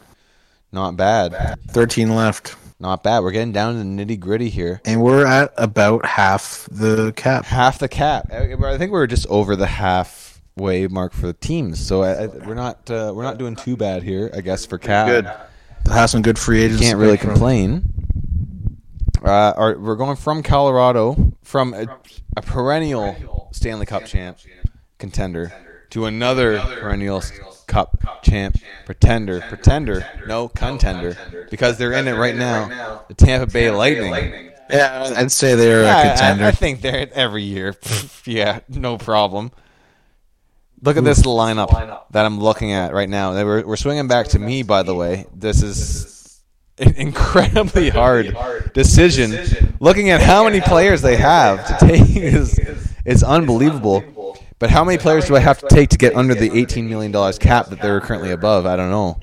not 0.74 0.98
bad. 0.98 1.56
13 1.70 2.14
left. 2.14 2.58
Not 2.82 3.02
bad. 3.02 3.20
We're 3.20 3.32
getting 3.32 3.54
down 3.54 3.76
to 3.76 3.80
the 3.80 3.86
nitty 3.86 4.20
gritty 4.20 4.50
here. 4.50 4.82
And 4.84 5.02
we're 5.02 5.26
at 5.26 5.54
about 5.56 6.06
half 6.06 6.68
the 6.70 7.14
cap. 7.14 7.46
Half 7.46 7.80
the 7.80 7.88
cap. 7.88 8.28
I 8.34 8.52
I 8.62 8.78
think 8.78 8.92
we're 8.92 9.08
just 9.08 9.26
over 9.28 9.56
the 9.56 9.68
halfway 9.68 10.88
mark 10.88 11.14
for 11.14 11.28
the 11.28 11.34
teams. 11.34 11.80
So 11.80 12.04
I, 12.04 12.24
I, 12.24 12.28
we're 12.28 12.56
not 12.56 12.92
uh, 12.92 13.14
we're 13.16 13.24
not 13.24 13.38
doing 13.38 13.56
too 13.56 13.78
bad 13.78 14.04
here, 14.04 14.32
I 14.36 14.42
guess, 14.42 14.66
for 14.66 14.78
cap. 14.78 15.08
Good. 15.08 15.32
Have 15.94 16.10
some 16.10 16.22
good 16.22 16.38
free 16.38 16.62
agents. 16.62 16.82
Can't 16.82 17.00
really 17.00 17.14
pick 17.14 17.22
from. 17.22 17.30
complain. 17.32 17.99
Uh, 19.24 19.54
our, 19.58 19.78
we're 19.78 19.96
going 19.96 20.16
from 20.16 20.42
Colorado, 20.44 21.34
from 21.44 21.74
a, 21.74 21.86
a 22.38 22.42
perennial 22.42 23.50
Stanley 23.52 23.86
Cup 23.86 24.06
champ 24.06 24.38
contender 24.98 25.52
to 25.90 26.06
another 26.06 26.60
perennial 26.60 27.18
s- 27.18 27.32
Cup 27.68 28.22
champ 28.24 28.58
pretender, 28.86 29.42
pretender, 29.42 30.06
no 30.28 30.48
contender, 30.48 31.18
because 31.52 31.78
they're 31.78 31.94
in 31.94 32.08
it 32.08 32.14
right 32.14 32.36
now. 32.36 33.04
The 33.08 33.14
Tampa 33.14 33.52
Bay 33.52 33.70
Lightning. 33.72 34.52
Yeah, 34.72 35.14
I'd 35.18 35.32
say 35.32 35.56
they're 35.56 35.84
Yeah, 35.84 35.98
a 35.98 36.00
I- 36.00 36.08
contender. 36.10 36.44
I, 36.46 36.48
I 36.48 36.52
think 36.52 36.82
they're 36.82 37.08
every 37.14 37.44
year. 37.44 37.76
yeah, 38.26 38.60
no 38.70 38.98
problem. 38.98 39.52
Look 40.82 40.96
at 40.96 41.04
this 41.04 41.24
lineup 41.24 42.04
that 42.12 42.26
I'm 42.26 42.40
looking 42.40 42.72
at 42.72 42.94
right 42.94 43.10
now. 43.10 43.34
They 43.34 43.44
were- 43.44 43.64
We're 43.66 43.76
swinging 43.76 44.08
back 44.08 44.28
to 44.30 44.40
me, 44.40 44.64
by 44.64 44.84
the 44.84 44.96
way. 44.96 45.26
This 45.36 45.62
is 45.62 46.06
an 46.06 46.10
incredibly 46.80 47.90
hard 47.90 48.72
decision. 48.74 49.76
Looking 49.80 50.10
at 50.10 50.22
how 50.22 50.44
many 50.44 50.62
players 50.62 51.02
they 51.02 51.16
have 51.18 51.66
to 51.68 51.86
take 51.88 52.16
is 52.16 52.60
is 53.06 53.24
unbelievable. 53.24 54.04
But 54.60 54.70
how 54.70 54.84
many 54.84 54.98
players 54.98 55.26
do 55.26 55.36
I 55.38 55.40
have 55.40 55.60
to 55.60 55.68
take 55.70 55.90
to 55.92 55.98
get 55.98 56.16
under 56.16 56.36
the 56.36 56.52
18 56.58 56.90
million 56.90 57.12
dollars 57.12 57.40
cap 57.40 57.68
that 57.68 57.82
they're 57.82 58.02
currently 58.02 58.32
above? 58.32 58.66
I 58.66 58.76
don't 58.76 58.90
know. 58.90 59.20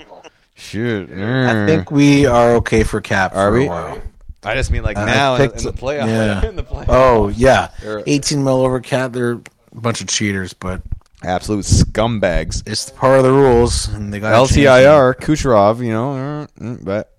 Shoot, 0.54 1.10
I 1.12 1.66
think 1.66 1.90
we 1.90 2.24
are 2.24 2.52
okay 2.56 2.82
for 2.82 3.02
cap. 3.02 3.34
Are 3.36 3.52
we? 3.52 3.68
I 3.68 4.54
just 4.54 4.70
mean 4.70 4.82
like 4.82 4.96
now 4.96 5.34
in, 5.34 5.42
picked- 5.42 5.58
in 5.60 5.64
the 5.66 5.72
playoff. 5.72 6.06
yeah. 6.06 6.46
in 6.48 6.56
the 6.56 6.62
playoff. 6.64 6.86
Oh 6.88 7.28
yeah, 7.28 7.70
They're- 7.82 8.02
18 8.06 8.42
mil 8.42 8.62
over 8.64 8.80
cap. 8.80 9.12
They're 9.12 9.32
a 9.32 9.40
bunch 9.74 10.00
of 10.00 10.06
cheaters, 10.06 10.54
but 10.54 10.80
absolute 11.22 11.64
scumbags. 11.66 12.62
it's 12.66 12.88
part 12.90 13.18
of 13.18 13.24
the 13.24 13.32
rules, 13.32 13.88
and 13.88 14.12
they 14.14 14.20
got 14.20 14.32
LTIR, 14.48 15.16
Kucherov, 15.16 15.84
you 15.84 15.90
know, 15.92 16.12
uh, 16.14 16.46
mm, 16.58 16.82
but 16.84 17.12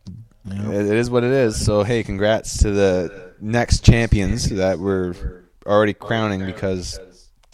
it, 0.51 0.85
it 0.85 0.97
is 0.97 1.09
what 1.09 1.23
it 1.23 1.31
is. 1.31 1.63
So 1.63 1.83
hey, 1.83 2.03
congrats 2.03 2.57
to 2.59 2.71
the 2.71 3.33
next 3.39 3.83
champions 3.85 4.49
that 4.49 4.79
we're 4.79 5.43
already 5.65 5.93
crowning 5.93 6.45
because 6.45 6.99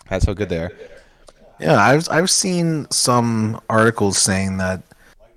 that's 0.10 0.26
how 0.26 0.34
good 0.34 0.50
they 0.50 0.60
are. 0.60 0.72
Yeah, 1.60 1.78
I've 1.78 2.08
I've 2.10 2.30
seen 2.30 2.90
some 2.92 3.62
articles 3.70 4.18
saying 4.18 4.58
that 4.58 4.84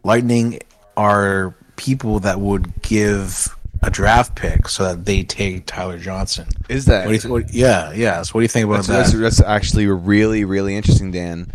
Lightning 0.02 0.60
are 0.96 1.54
people 1.76 2.20
that 2.20 2.40
would 2.40 2.82
give 2.82 3.54
a 3.82 3.90
draft 3.90 4.34
pick 4.34 4.68
so 4.68 4.84
that 4.84 5.04
they 5.04 5.22
take 5.22 5.66
Tyler 5.66 5.98
Johnson. 5.98 6.48
Is 6.68 6.86
that? 6.86 7.06
What 7.06 7.08
do 7.08 7.14
you 7.14 7.20
th- 7.20 7.30
what, 7.30 7.54
yeah, 7.54 7.92
yeah. 7.92 8.22
So 8.22 8.32
what 8.32 8.40
do 8.40 8.44
you 8.44 8.48
think 8.48 8.66
about 8.66 8.76
that's, 8.78 8.88
that's, 8.88 9.12
that? 9.12 9.18
that's 9.18 9.40
actually 9.40 9.86
really, 9.86 10.44
really 10.44 10.76
interesting, 10.76 11.10
Dan. 11.10 11.52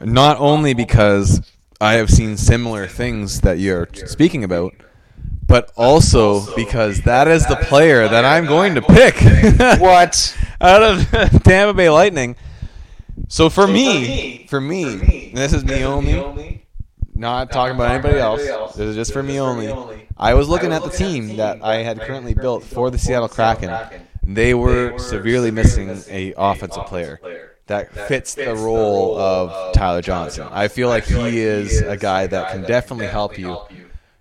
Not 0.00 0.38
only 0.38 0.74
because 0.74 1.40
I 1.80 1.94
have 1.94 2.10
seen 2.10 2.36
similar 2.36 2.86
things 2.86 3.42
that 3.42 3.58
you're 3.58 3.88
speaking 3.92 4.42
about, 4.42 4.74
but 5.52 5.70
also 5.76 6.54
because 6.56 7.02
that 7.02 7.28
is 7.28 7.46
the 7.46 7.56
player 7.56 8.08
that 8.08 8.24
I'm 8.24 8.46
going 8.46 8.74
to 8.76 8.80
pick. 8.80 9.16
What? 9.82 10.34
out 10.62 10.82
of 10.82 11.10
Tampa 11.42 11.74
Bay 11.74 11.90
Lightning. 11.90 12.36
So 13.28 13.50
for 13.50 13.66
me, 13.66 14.46
for 14.48 14.62
me, 14.62 15.28
and 15.28 15.36
this 15.36 15.52
is 15.52 15.62
me 15.62 15.84
only, 15.84 16.64
not 17.14 17.52
talking 17.52 17.74
about 17.74 17.90
anybody 17.90 18.18
else. 18.18 18.40
This 18.74 18.78
is 18.88 18.96
just 18.96 19.12
for 19.12 19.22
me 19.22 19.38
only. 19.40 20.08
I 20.16 20.32
was 20.32 20.48
looking 20.48 20.72
at 20.72 20.84
the 20.84 20.88
team 20.88 21.36
that 21.36 21.62
I 21.62 21.82
had 21.82 22.00
currently 22.00 22.32
built 22.32 22.64
for 22.64 22.90
the 22.90 22.96
Seattle 22.96 23.28
Kraken. 23.28 23.76
They 24.22 24.54
were 24.54 24.98
severely 24.98 25.50
missing 25.50 25.90
a 26.08 26.32
offensive 26.34 26.86
player 26.86 27.20
that 27.66 27.92
fits 28.08 28.36
the 28.36 28.54
role 28.54 29.18
of 29.18 29.74
Tyler 29.74 30.00
Johnson. 30.00 30.48
I 30.50 30.68
feel 30.68 30.88
like 30.88 31.04
he 31.04 31.40
is 31.40 31.82
a 31.82 31.98
guy 31.98 32.26
that 32.26 32.52
can 32.52 32.62
definitely 32.62 33.08
help 33.08 33.38
you 33.38 33.58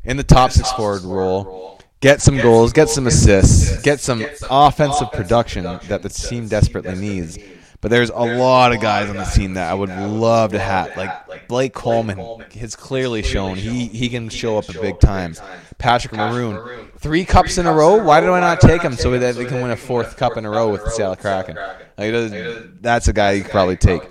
in 0.03 0.18
the 0.18 0.23
top 0.23 0.52
six 0.52 0.72
forward 0.73 1.03
role. 1.03 1.80
Get 1.99 2.19
some 2.19 2.38
goals, 2.38 2.73
get 2.73 2.90
some 2.90 3.06
assists, 3.06 3.80
get 3.84 3.99
some 3.99 4.26
offensive 4.49 5.11
production 5.11 5.64
that 5.88 6.02
the 6.02 6.10
team 6.10 6.48
desperately 6.48 6.95
needs. 6.95 7.38
But 7.80 7.90
there's 7.90 8.10
a 8.11 8.19
lot 8.19 8.73
of 8.73 8.82
guys 8.82 9.10
on 9.10 9.18
the 9.18 9.23
team 9.23 9.56
that 9.56 9.69
I 9.69 9.73
would 9.73 9.90
love 9.90 10.52
to 10.52 10.60
have. 10.60 10.95
Like 10.98 11.48
Blake 11.48 11.73
Coleman 11.73 12.18
has 12.60 12.76
clearly 12.76 13.22
shown 13.23 13.56
he, 13.57 13.88
he 13.88 14.10
can 14.10 14.30
show 14.30 14.57
up 14.57 14.69
at 14.69 14.80
big 14.82 14.99
times. 14.99 15.41
Patrick 15.78 16.14
Maroon, 16.14 16.88
three 16.98 17.26
cups 17.26 17.57
in 17.57 17.65
a 17.65 17.73
row. 17.73 18.03
Why 18.03 18.19
did 18.19 18.30
I 18.30 18.40
not 18.40 18.61
take 18.61 18.84
him 18.84 18.94
so 18.94 19.11
that 19.18 19.36
they 19.36 19.45
can 19.45 19.61
win 19.61 19.72
a 19.72 19.76
fourth 19.76 20.15
cup 20.18 20.38
in 20.38 20.45
a 20.45 20.49
row 20.49 20.72
with 20.72 20.84
the 20.84 20.91
Seattle 20.91 21.15
Kraken? 21.15 21.56
Like, 21.98 22.82
that's 22.82 23.07
a 23.07 23.14
guy 23.14 23.32
you 23.34 23.44
could 23.44 23.52
probably 23.52 23.78
take. 23.78 24.03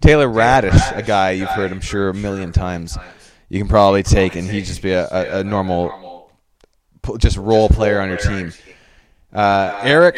Taylor 0.00 0.28
Raddysh, 0.28 0.96
a 0.96 1.02
guy 1.02 1.32
you've 1.32 1.48
heard, 1.48 1.72
I'm 1.72 1.80
sure, 1.80 2.10
a 2.10 2.14
million 2.14 2.52
times. 2.52 2.98
You 3.48 3.58
can 3.60 3.68
probably 3.68 4.02
take, 4.02 4.36
and 4.36 4.48
he'd 4.48 4.64
just 4.64 4.82
be 4.82 4.92
a, 4.92 5.06
a, 5.08 5.40
a 5.40 5.44
normal, 5.44 6.30
just 7.18 7.36
role 7.36 7.68
player 7.68 8.00
on 8.00 8.08
your 8.08 8.18
team. 8.18 8.52
Uh, 9.32 9.80
Erik 9.82 10.16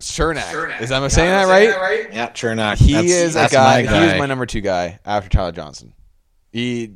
Cernak. 0.00 0.80
Is 0.80 0.92
am 0.92 1.02
I 1.02 1.08
saying 1.08 1.30
that 1.30 1.44
right? 1.44 2.12
Yeah, 2.12 2.30
Cernak. 2.30 2.76
He 2.76 2.92
That's- 2.92 3.10
is 3.10 3.34
a 3.36 3.38
that's 3.40 3.52
guy, 3.52 3.82
my 3.84 3.98
He 3.98 4.04
is 4.06 4.18
my 4.18 4.26
number 4.26 4.46
two 4.46 4.60
guy 4.60 4.98
after 5.04 5.28
Tyler 5.28 5.52
Johnson. 5.52 5.94
He 6.50 6.92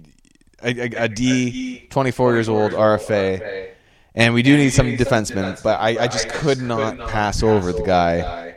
a, 0.62 0.68
a, 0.68 1.05
a 1.05 1.09
D, 1.09 1.86
24 1.90 2.34
years 2.34 2.48
old, 2.48 2.72
RFA, 2.72 3.68
and 4.14 4.34
we 4.34 4.43
do 4.43 4.56
need 4.56 4.70
some 4.70 4.97
defensemen. 4.97 5.62
But 5.62 5.80
I, 5.80 6.05
I 6.05 6.09
just 6.09 6.28
could 6.28 6.60
not 6.60 7.09
pass 7.09 7.43
over 7.43 7.72
the 7.72 7.82
guy, 7.82 8.56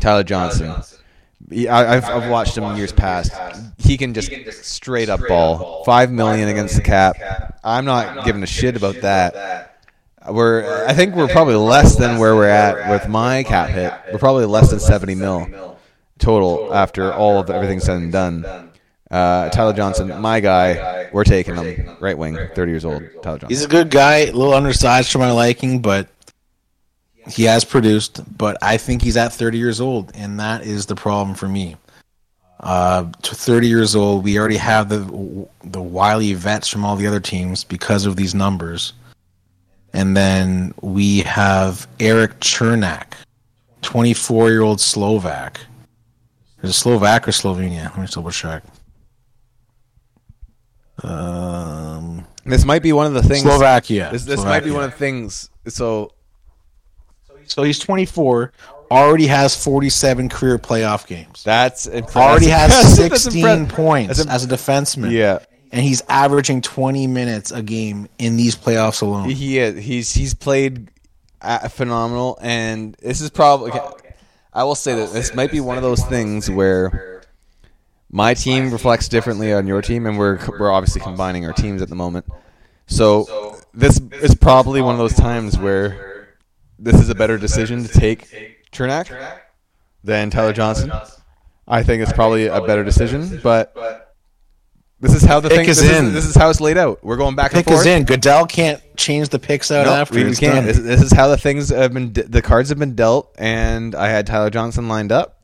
Tyler 0.00 0.24
Johnson. 0.24 0.74
He- 1.50 1.68
I, 1.68 1.96
I've, 1.96 2.04
I've 2.04 2.30
watched 2.30 2.56
him 2.56 2.64
in 2.64 2.76
years 2.76 2.92
past. 2.92 3.32
He 3.78 3.96
can 3.96 4.14
just 4.14 4.30
straight 4.64 5.08
up 5.08 5.20
ball. 5.28 5.84
Five 5.84 6.10
million 6.10 6.48
against 6.48 6.76
the 6.76 6.82
cap. 6.82 7.60
I'm 7.62 7.84
not 7.84 8.24
giving 8.24 8.42
a 8.42 8.46
shit 8.46 8.76
about 8.76 8.96
that. 9.02 9.78
We're 10.28 10.86
I 10.86 10.92
think 10.92 11.14
we're 11.14 11.28
probably 11.28 11.54
less 11.54 11.94
than 11.96 12.18
where 12.18 12.34
we're 12.34 12.48
at 12.48 12.90
with 12.90 13.08
my 13.08 13.44
cap 13.44 13.68
hit. 13.70 13.92
We're 14.12 14.18
probably 14.18 14.46
less 14.46 14.70
than 14.70 14.80
70 14.80 15.14
mil 15.14 15.78
total 16.18 16.74
after 16.74 17.12
all 17.12 17.38
of 17.38 17.48
everything 17.50 17.78
said 17.80 17.98
and 17.98 18.10
done. 18.12 18.70
Uh, 19.08 19.48
Tyler 19.50 19.72
Johnson, 19.72 20.20
my 20.20 20.40
guy, 20.40 21.08
we're 21.12 21.22
taking 21.22 21.54
him 21.54 21.96
right 22.00 22.18
wing, 22.18 22.36
30 22.56 22.72
years 22.72 22.84
old. 22.84 23.02
Tyler 23.22 23.38
Johnson. 23.38 23.48
He's 23.50 23.64
a 23.64 23.68
good 23.68 23.88
guy, 23.88 24.16
a 24.16 24.32
little 24.32 24.52
undersized 24.52 25.12
for 25.12 25.18
my 25.18 25.30
liking, 25.30 25.80
but 25.80 26.08
he 27.28 27.44
has 27.44 27.64
produced. 27.64 28.20
But 28.36 28.56
I 28.62 28.76
think 28.76 29.02
he's 29.02 29.16
at 29.16 29.32
30 29.32 29.58
years 29.58 29.80
old, 29.80 30.12
and 30.14 30.38
that 30.40 30.64
is 30.64 30.86
the 30.86 30.94
problem 30.94 31.34
for 31.34 31.48
me. 31.48 31.76
Uh, 32.60 33.10
to 33.22 33.34
30 33.34 33.68
years 33.68 33.94
old, 33.94 34.24
we 34.24 34.38
already 34.38 34.56
have 34.56 34.88
the 34.88 35.46
the 35.62 35.82
wily 35.82 36.32
vets 36.32 36.68
from 36.68 36.84
all 36.84 36.96
the 36.96 37.06
other 37.06 37.20
teams 37.20 37.64
because 37.64 38.06
of 38.06 38.16
these 38.16 38.34
numbers, 38.34 38.94
and 39.92 40.16
then 40.16 40.72
we 40.80 41.20
have 41.20 41.86
Erik 42.00 42.40
Cernak, 42.40 43.12
24 43.82 44.50
year 44.50 44.62
old 44.62 44.80
Slovak. 44.80 45.60
Is 46.62 46.70
it 46.70 46.72
Slovak 46.72 47.28
or 47.28 47.32
Slovenia? 47.32 47.90
Let 47.90 47.98
me 47.98 48.06
double 48.06 48.30
check. 48.30 48.62
Um, 51.04 52.26
This 52.46 52.64
might 52.64 52.82
be 52.82 52.92
one 52.92 53.06
of 53.06 53.12
the 53.12 53.22
things. 53.22 53.42
Slovakia. 53.42 54.08
This, 54.12 54.24
this 54.24 54.44
might 54.44 54.64
be 54.64 54.70
one 54.70 54.84
of 54.84 54.92
the 54.92 54.96
things. 54.96 55.50
So 55.68 56.12
So 57.46 57.62
he's 57.62 57.78
24, 57.78 58.52
already 58.90 59.26
has 59.26 59.56
47 59.62 60.28
career 60.28 60.58
playoff 60.58 61.06
games. 61.06 61.42
that's 61.44 61.86
impressive. 61.86 62.16
Already 62.16 62.46
has 62.48 62.96
16 62.96 63.38
impressive. 63.44 63.68
points 63.76 64.08
That's 64.08 64.20
im- 64.28 64.28
as 64.28 64.44
a 64.44 64.48
defenseman. 64.48 65.10
Yeah, 65.12 65.38
And 65.72 65.82
he's 65.82 66.02
averaging 66.08 66.62
20 66.62 67.06
minutes 67.06 67.50
a 67.50 67.62
game 67.62 68.08
in 68.18 68.36
these 68.36 68.56
playoffs 68.56 69.02
alone. 69.02 69.28
he 69.30 69.58
is. 69.58 69.82
He's 69.84 70.12
he's 70.12 70.34
played 70.34 70.88
uh, 71.42 71.68
phenomenal, 71.68 72.38
and 72.40 72.94
this 73.02 73.20
is 73.20 73.30
probably. 73.30 73.70
Okay, 73.72 73.80
I 74.52 74.64
will 74.64 74.74
say 74.74 74.94
that 74.94 75.12
this 75.12 75.34
might 75.34 75.50
be 75.50 75.60
one 75.60 75.76
of 75.76 75.82
those 75.82 76.02
things 76.04 76.50
where 76.50 77.22
my 78.10 78.34
team 78.34 78.70
reflects 78.72 79.08
differently 79.08 79.52
on 79.52 79.66
your 79.66 79.82
team, 79.82 80.06
and 80.06 80.18
we're 80.18 80.38
we're 80.58 80.70
obviously 80.72 81.00
combining 81.02 81.44
our 81.46 81.52
teams 81.52 81.82
at 81.82 81.88
the 81.88 81.94
moment. 81.94 82.24
So 82.86 83.58
this 83.74 84.00
is 84.22 84.34
probably 84.34 84.80
one 84.80 84.94
of 84.94 84.98
those 84.98 85.14
times 85.14 85.58
where 85.58 86.05
this 86.78 87.00
is 87.00 87.08
a 87.08 87.14
better 87.14 87.38
decision 87.38 87.82
to 87.84 87.88
take 87.88 88.28
Cernak 88.72 89.38
than 90.04 90.30
Tyler 90.30 90.52
Johnson. 90.52 90.92
I 91.68 91.82
think 91.82 92.02
it's 92.02 92.12
probably 92.12 92.46
a 92.46 92.60
better 92.60 92.84
decision, 92.84 93.40
but 93.42 93.74
this 95.00 95.14
is 95.14 95.22
how 95.24 95.40
the 95.40 95.48
Pick 95.48 95.58
thing. 95.58 95.68
is 95.68 95.80
This 95.80 95.90
is, 95.90 95.98
in. 95.98 96.12
this 96.14 96.24
is 96.26 96.34
how 96.36 96.48
it's 96.48 96.60
laid 96.60 96.78
out. 96.78 97.02
We're 97.04 97.16
going 97.16 97.34
back 97.34 97.52
and 97.54 97.64
forth. 97.64 97.78
Pick 97.78 97.80
is 97.80 97.86
in. 97.86 98.04
Goodell 98.04 98.46
can't 98.46 98.80
change 98.96 99.28
the 99.30 99.38
picks 99.38 99.70
out 99.70 99.86
No, 99.86 99.92
after. 99.92 100.14
we, 100.14 100.24
we 100.24 100.30
It's 100.30 100.40
can't. 100.40 100.54
done. 100.54 100.64
This, 100.66 100.78
this 100.78 101.02
is 101.02 101.12
how 101.12 101.28
the 101.28 101.36
things 101.36 101.68
have 101.70 101.92
been. 101.92 102.12
The 102.12 102.40
cards 102.42 102.68
have 102.70 102.78
been 102.78 102.94
dealt, 102.94 103.34
and 103.38 103.94
I 103.94 104.08
had 104.08 104.26
Tyler 104.26 104.50
Johnson 104.50 104.88
lined 104.88 105.12
up. 105.12 105.42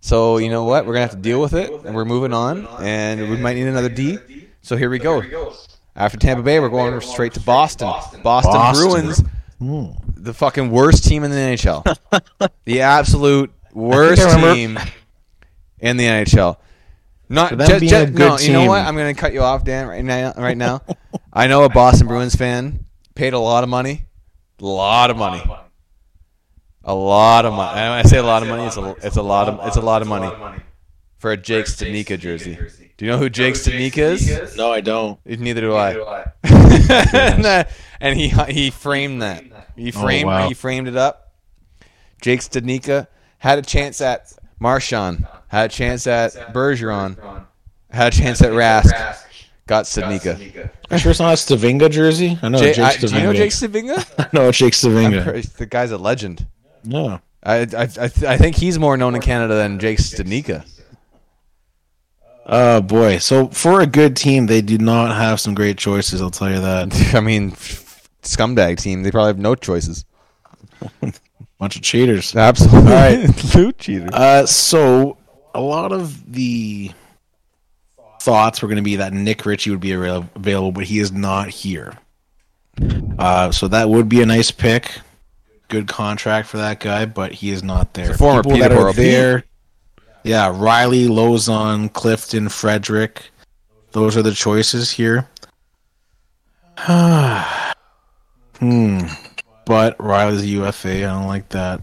So 0.00 0.36
you 0.38 0.48
know 0.50 0.64
what? 0.64 0.86
We're 0.86 0.92
gonna 0.94 1.06
have 1.06 1.10
to 1.12 1.16
deal 1.16 1.40
with 1.40 1.54
it, 1.54 1.70
and 1.84 1.94
we're 1.94 2.04
moving 2.04 2.32
on. 2.32 2.66
And 2.80 3.30
we 3.30 3.36
might 3.36 3.54
need 3.54 3.66
another 3.66 3.88
D. 3.88 4.18
So 4.62 4.76
here 4.76 4.88
we 4.90 4.98
go. 4.98 5.22
After 5.96 6.16
Tampa 6.18 6.42
Bay, 6.42 6.58
we're 6.60 6.68
going 6.70 6.98
straight 7.00 7.34
to 7.34 7.40
Boston. 7.40 7.86
Boston, 7.88 8.22
Boston. 8.22 8.88
Bruins, 8.90 9.22
The 10.16 10.34
fucking 10.34 10.70
worst 10.70 11.04
team 11.04 11.24
in 11.24 11.30
the 11.30 11.36
NHL, 11.36 11.96
the 12.64 12.80
absolute 12.82 13.52
worst 13.72 14.22
I 14.22 14.34
remember- 14.34 14.54
team 14.54 14.78
in 15.78 15.96
the 15.96 16.04
NHL. 16.06 16.56
Not 17.28 17.50
For 17.50 17.56
them 17.56 17.68
just, 17.68 17.80
being 17.80 17.94
a 17.94 18.06
good 18.06 18.14
no. 18.18 18.38
You 18.38 18.52
know 18.52 18.66
what? 18.66 18.86
I'm 18.86 18.94
going 18.96 19.14
to 19.14 19.18
cut 19.18 19.32
you 19.32 19.40
off, 19.40 19.64
Dan. 19.64 19.86
Right 19.86 20.04
now, 20.04 20.34
right 20.36 20.56
now. 20.56 20.82
I 21.32 21.46
know 21.46 21.64
a 21.64 21.68
Boston 21.70 22.06
Bruins 22.06 22.34
fan 22.34 22.84
paid 23.14 23.32
a 23.32 23.38
lot 23.38 23.64
of 23.64 23.70
money, 23.70 24.04
a 24.60 24.64
lot 24.64 25.10
of 25.10 25.16
money, 25.16 25.42
a 26.84 26.94
lot 26.94 27.46
of 27.46 27.54
money. 27.54 27.74
When 27.80 27.92
I 27.92 28.02
say 28.02 28.18
a 28.18 28.22
lot 28.22 28.42
of 28.42 28.48
money, 28.48 28.64
it's 28.64 28.76
a 28.76 28.94
it's 29.02 29.16
a 29.16 29.22
lot 29.22 29.48
of 29.48 29.66
it's 29.66 29.76
a 29.76 29.80
lot 29.80 30.02
of 30.02 30.08
money 30.08 30.30
for 31.16 31.32
a 31.32 31.36
Jake 31.36 31.64
Stanika 31.66 32.18
jersey. 32.18 32.58
Do 32.96 33.04
you 33.06 33.10
know 33.10 33.18
who 33.18 33.30
Jake 33.30 33.54
Stanika 33.54 33.98
is? 33.98 34.56
No, 34.56 34.70
I 34.70 34.80
don't. 34.80 35.18
Neither 35.24 35.62
do 35.62 35.74
I. 35.74 36.26
and 38.00 38.18
he 38.18 38.28
he 38.28 38.70
framed 38.70 39.22
that. 39.22 39.44
He 39.76 39.92
oh, 39.94 40.00
framed 40.00 40.26
wow. 40.26 40.48
he 40.48 40.54
framed 40.54 40.88
it 40.88 40.96
up. 40.96 41.32
Jake 42.20 42.40
Stanika 42.40 43.06
had 43.38 43.58
a 43.58 43.62
chance 43.62 44.00
at 44.00 44.32
Marchand, 44.58 45.26
had 45.48 45.70
a 45.70 45.74
chance 45.74 46.06
at 46.06 46.32
Bergeron, 46.54 47.46
had 47.90 48.12
a 48.12 48.16
chance 48.16 48.40
at 48.40 48.52
Rask, 48.52 48.92
got 49.66 49.84
Stanika. 49.84 50.70
I'm 50.90 50.98
sure 50.98 51.10
it's 51.10 51.20
not 51.20 51.34
a 51.34 51.36
Stavinga 51.36 51.90
jersey. 51.90 52.38
I 52.42 52.48
know 52.48 52.58
Jake, 52.58 52.76
Jake 52.76 52.84
I, 52.84 52.96
do 52.96 53.06
you 53.14 53.22
know 53.22 53.32
Jake 53.32 53.50
Stavinga? 53.50 54.14
I 54.18 54.28
know 54.32 54.50
Jake 54.52 54.72
Stavinga. 54.72 55.24
Pretty- 55.24 55.48
the 55.48 55.66
guy's 55.66 55.90
a 55.90 55.98
legend. 55.98 56.46
No. 56.84 57.20
I, 57.42 57.56
I, 57.56 57.82
I, 57.82 57.86
th- 57.86 58.24
I 58.24 58.38
think 58.38 58.56
he's 58.56 58.78
more 58.78 58.96
known 58.96 59.14
in 59.14 59.20
Canada 59.20 59.54
than 59.54 59.78
Jake 59.78 59.98
Stanika. 59.98 60.66
Oh 62.46 62.80
boy. 62.80 63.18
So 63.18 63.48
for 63.48 63.80
a 63.80 63.86
good 63.86 64.16
team, 64.16 64.46
they 64.46 64.62
do 64.62 64.78
not 64.78 65.16
have 65.16 65.40
some 65.40 65.54
great 65.54 65.78
choices. 65.78 66.20
I'll 66.20 66.30
tell 66.30 66.50
you 66.50 66.60
that. 66.60 67.14
I 67.14 67.20
mean, 67.20 67.52
scumbag 68.24 68.80
team. 68.80 69.02
They 69.02 69.10
probably 69.10 69.28
have 69.28 69.38
no 69.38 69.54
choices. 69.54 70.04
Bunch 71.58 71.76
of 71.76 71.82
cheaters. 71.82 72.34
Absolutely. 72.34 72.78
All 72.78 72.84
right. 72.84 73.54
Loot 73.54 73.78
cheater. 73.78 74.08
Uh, 74.12 74.46
so 74.46 75.16
a 75.54 75.60
lot 75.60 75.92
of 75.92 76.32
the 76.32 76.90
thoughts 78.20 78.60
were 78.60 78.68
going 78.68 78.76
to 78.76 78.82
be 78.82 78.96
that 78.96 79.12
Nick 79.12 79.46
Ritchie 79.46 79.70
would 79.70 79.80
be 79.80 79.92
avail- 79.92 80.28
available, 80.34 80.72
but 80.72 80.84
he 80.84 80.98
is 80.98 81.12
not 81.12 81.48
here. 81.48 81.96
Uh, 83.18 83.52
so 83.52 83.68
that 83.68 83.88
would 83.88 84.08
be 84.08 84.20
a 84.20 84.26
nice 84.26 84.50
pick. 84.50 84.90
Good 85.68 85.86
contract 85.86 86.48
for 86.48 86.56
that 86.58 86.80
guy, 86.80 87.06
but 87.06 87.32
he 87.32 87.50
is 87.50 87.62
not 87.62 87.94
there. 87.94 88.14
former 88.14 88.42
People 88.42 88.58
that 88.58 88.72
are 88.72 88.92
there, 88.92 89.44
yeah, 90.24 90.52
Riley, 90.54 91.06
Lauzon, 91.06 91.92
Clifton, 91.92 92.48
Frederic. 92.48 93.30
Those 93.92 94.16
are 94.16 94.22
the 94.22 94.32
choices 94.32 94.90
here. 94.90 95.28
hmm. 98.64 99.06
But 99.66 99.96
Riley's 99.98 100.42
a 100.42 100.46
UFA. 100.46 100.96
I 100.98 101.00
don't 101.00 101.26
like 101.26 101.48
that. 101.50 101.80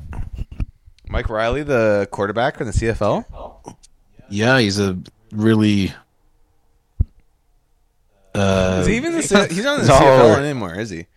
Mike 1.10 1.30
Reilly, 1.30 1.64
the 1.64 2.08
quarterback 2.12 2.62
in 2.62 2.68
the 2.68 2.74
CFL. 2.74 3.76
Yeah, 4.30 4.60
he's 4.60 4.80
a 4.80 4.98
really. 5.32 5.94
Uh, 8.34 8.78
Is 8.82 8.88
he 8.88 8.96
even 8.96 9.14
the 9.14 9.24
C- 9.24 9.36
he's 9.54 9.64
not 9.64 9.80
in 9.82 9.86
the 9.86 9.92
No. 9.92 10.00
CFL 10.00 10.38
anymore, 10.38 10.76
is 10.76 10.90
he? 10.90 11.08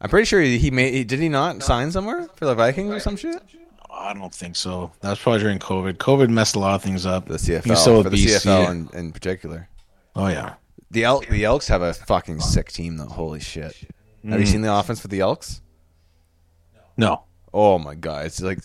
I'm 0.00 0.10
pretty 0.10 0.26
sure 0.26 0.40
he, 0.40 0.58
he 0.58 0.70
made. 0.70 1.06
Did 1.06 1.20
he 1.20 1.28
not 1.28 1.62
sign 1.62 1.90
somewhere 1.90 2.28
for 2.36 2.44
the 2.44 2.54
Vikings 2.54 2.92
or 2.92 3.00
some 3.00 3.16
shit? 3.16 3.40
I 3.90 4.12
don't 4.14 4.34
think 4.34 4.56
so. 4.56 4.92
That 5.00 5.10
was 5.10 5.18
probably 5.18 5.40
during 5.40 5.58
COVID. 5.58 5.94
COVID 5.94 6.28
messed 6.28 6.54
a 6.54 6.58
lot 6.58 6.74
of 6.74 6.82
things 6.82 7.06
up. 7.06 7.26
The 7.26 7.34
CFL 7.36 7.64
He's 7.64 7.78
still 7.78 8.02
for 8.02 8.10
the 8.10 8.16
BC. 8.16 8.44
CFL 8.46 8.70
in, 8.70 8.98
in 8.98 9.12
particular. 9.12 9.68
Oh 10.16 10.28
yeah. 10.28 10.54
The 10.90 11.04
Elk, 11.04 11.28
the 11.28 11.44
Elks 11.44 11.68
have 11.68 11.82
a 11.82 11.92
fucking 11.94 12.40
sick 12.40 12.72
team 12.72 12.96
though. 12.96 13.06
Holy 13.06 13.40
shit! 13.40 13.76
Have 14.28 14.38
you 14.40 14.46
Mm. 14.46 14.50
seen 14.50 14.60
the 14.62 14.72
offense 14.74 15.00
for 15.00 15.08
the 15.08 15.20
Elks? 15.20 15.60
No. 16.96 17.24
Oh 17.54 17.78
my 17.78 17.94
god, 17.94 18.26
it's 18.26 18.40
like 18.42 18.58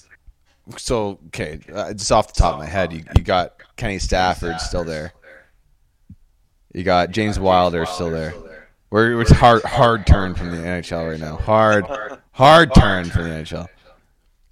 so. 0.77 1.19
Okay, 1.27 1.59
uh, 1.73 1.93
just 1.93 2.11
off 2.11 2.33
the 2.33 2.39
top 2.39 2.53
of 2.53 2.59
my 2.59 2.65
head, 2.65 2.91
you, 2.93 3.03
you 3.15 3.23
got 3.23 3.53
Kenny 3.77 3.97
Stafford 3.99 4.59
still 4.59 4.83
there. 4.83 5.13
You 6.73 6.83
got 6.83 7.11
James 7.11 7.39
Wilder 7.39 7.85
still 7.85 8.11
there. 8.11 8.33
We're 8.89 9.21
it's 9.21 9.31
hard 9.31 9.63
hard 9.63 10.05
turn 10.05 10.35
from 10.35 10.51
the 10.51 10.57
NHL 10.57 11.09
right 11.09 11.19
now. 11.19 11.37
Hard 11.37 11.85
hard 12.31 12.75
turn 12.75 13.05
from 13.09 13.23
the 13.23 13.29
NHL. 13.29 13.67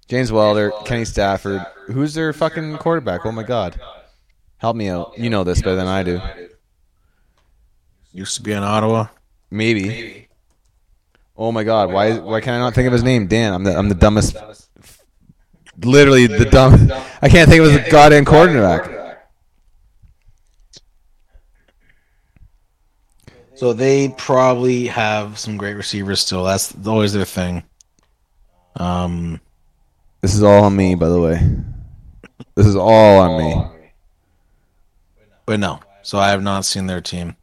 James 0.08 0.32
Wilder, 0.32 0.72
Kenny 0.84 1.04
Stafford. 1.04 1.64
Who's 1.86 2.14
their 2.14 2.32
fucking 2.32 2.78
quarterback? 2.78 3.24
Oh 3.26 3.32
my 3.32 3.42
god, 3.42 3.78
help 4.58 4.76
me 4.76 4.88
out. 4.88 5.12
You 5.18 5.28
know 5.30 5.44
this 5.44 5.60
better 5.60 5.76
than 5.76 5.86
I 5.86 6.02
do. 6.02 6.20
Used 8.12 8.36
to 8.36 8.42
be 8.42 8.52
in 8.52 8.62
Ottawa. 8.62 9.06
Maybe. 9.50 10.23
Oh 11.36 11.50
my 11.50 11.64
god, 11.64 11.92
why 11.92 12.18
why 12.18 12.40
can 12.40 12.54
I 12.54 12.58
not 12.58 12.74
think 12.74 12.86
of 12.86 12.92
his 12.92 13.02
name? 13.02 13.26
Dan, 13.26 13.52
I'm 13.52 13.64
the 13.64 13.76
I'm 13.76 13.88
the 13.88 13.94
dumbest. 13.94 14.36
Literally 15.82 16.26
the 16.28 16.44
dumb. 16.44 16.90
I 17.20 17.28
can't 17.28 17.50
think 17.50 17.62
of 17.64 17.72
his 17.72 17.90
goddamn 17.90 18.24
quarterback. 18.24 18.90
So 23.56 23.72
they 23.72 24.08
probably 24.08 24.86
have 24.88 25.38
some 25.38 25.56
great 25.56 25.74
receivers 25.74 26.20
still. 26.20 26.44
That's 26.44 26.74
always 26.86 27.12
their 27.12 27.24
thing. 27.24 27.62
Um, 28.76 29.40
This 30.22 30.34
is 30.34 30.42
all 30.42 30.64
on 30.64 30.74
me, 30.76 30.94
by 30.96 31.08
the 31.08 31.20
way. 31.20 31.40
This 32.56 32.66
is 32.66 32.74
all 32.76 33.18
on 33.20 33.38
me. 33.38 33.64
but 35.46 35.60
no. 35.60 35.80
So 36.02 36.18
I 36.18 36.30
have 36.30 36.42
not 36.42 36.64
seen 36.64 36.86
their 36.86 37.00
team. 37.00 37.36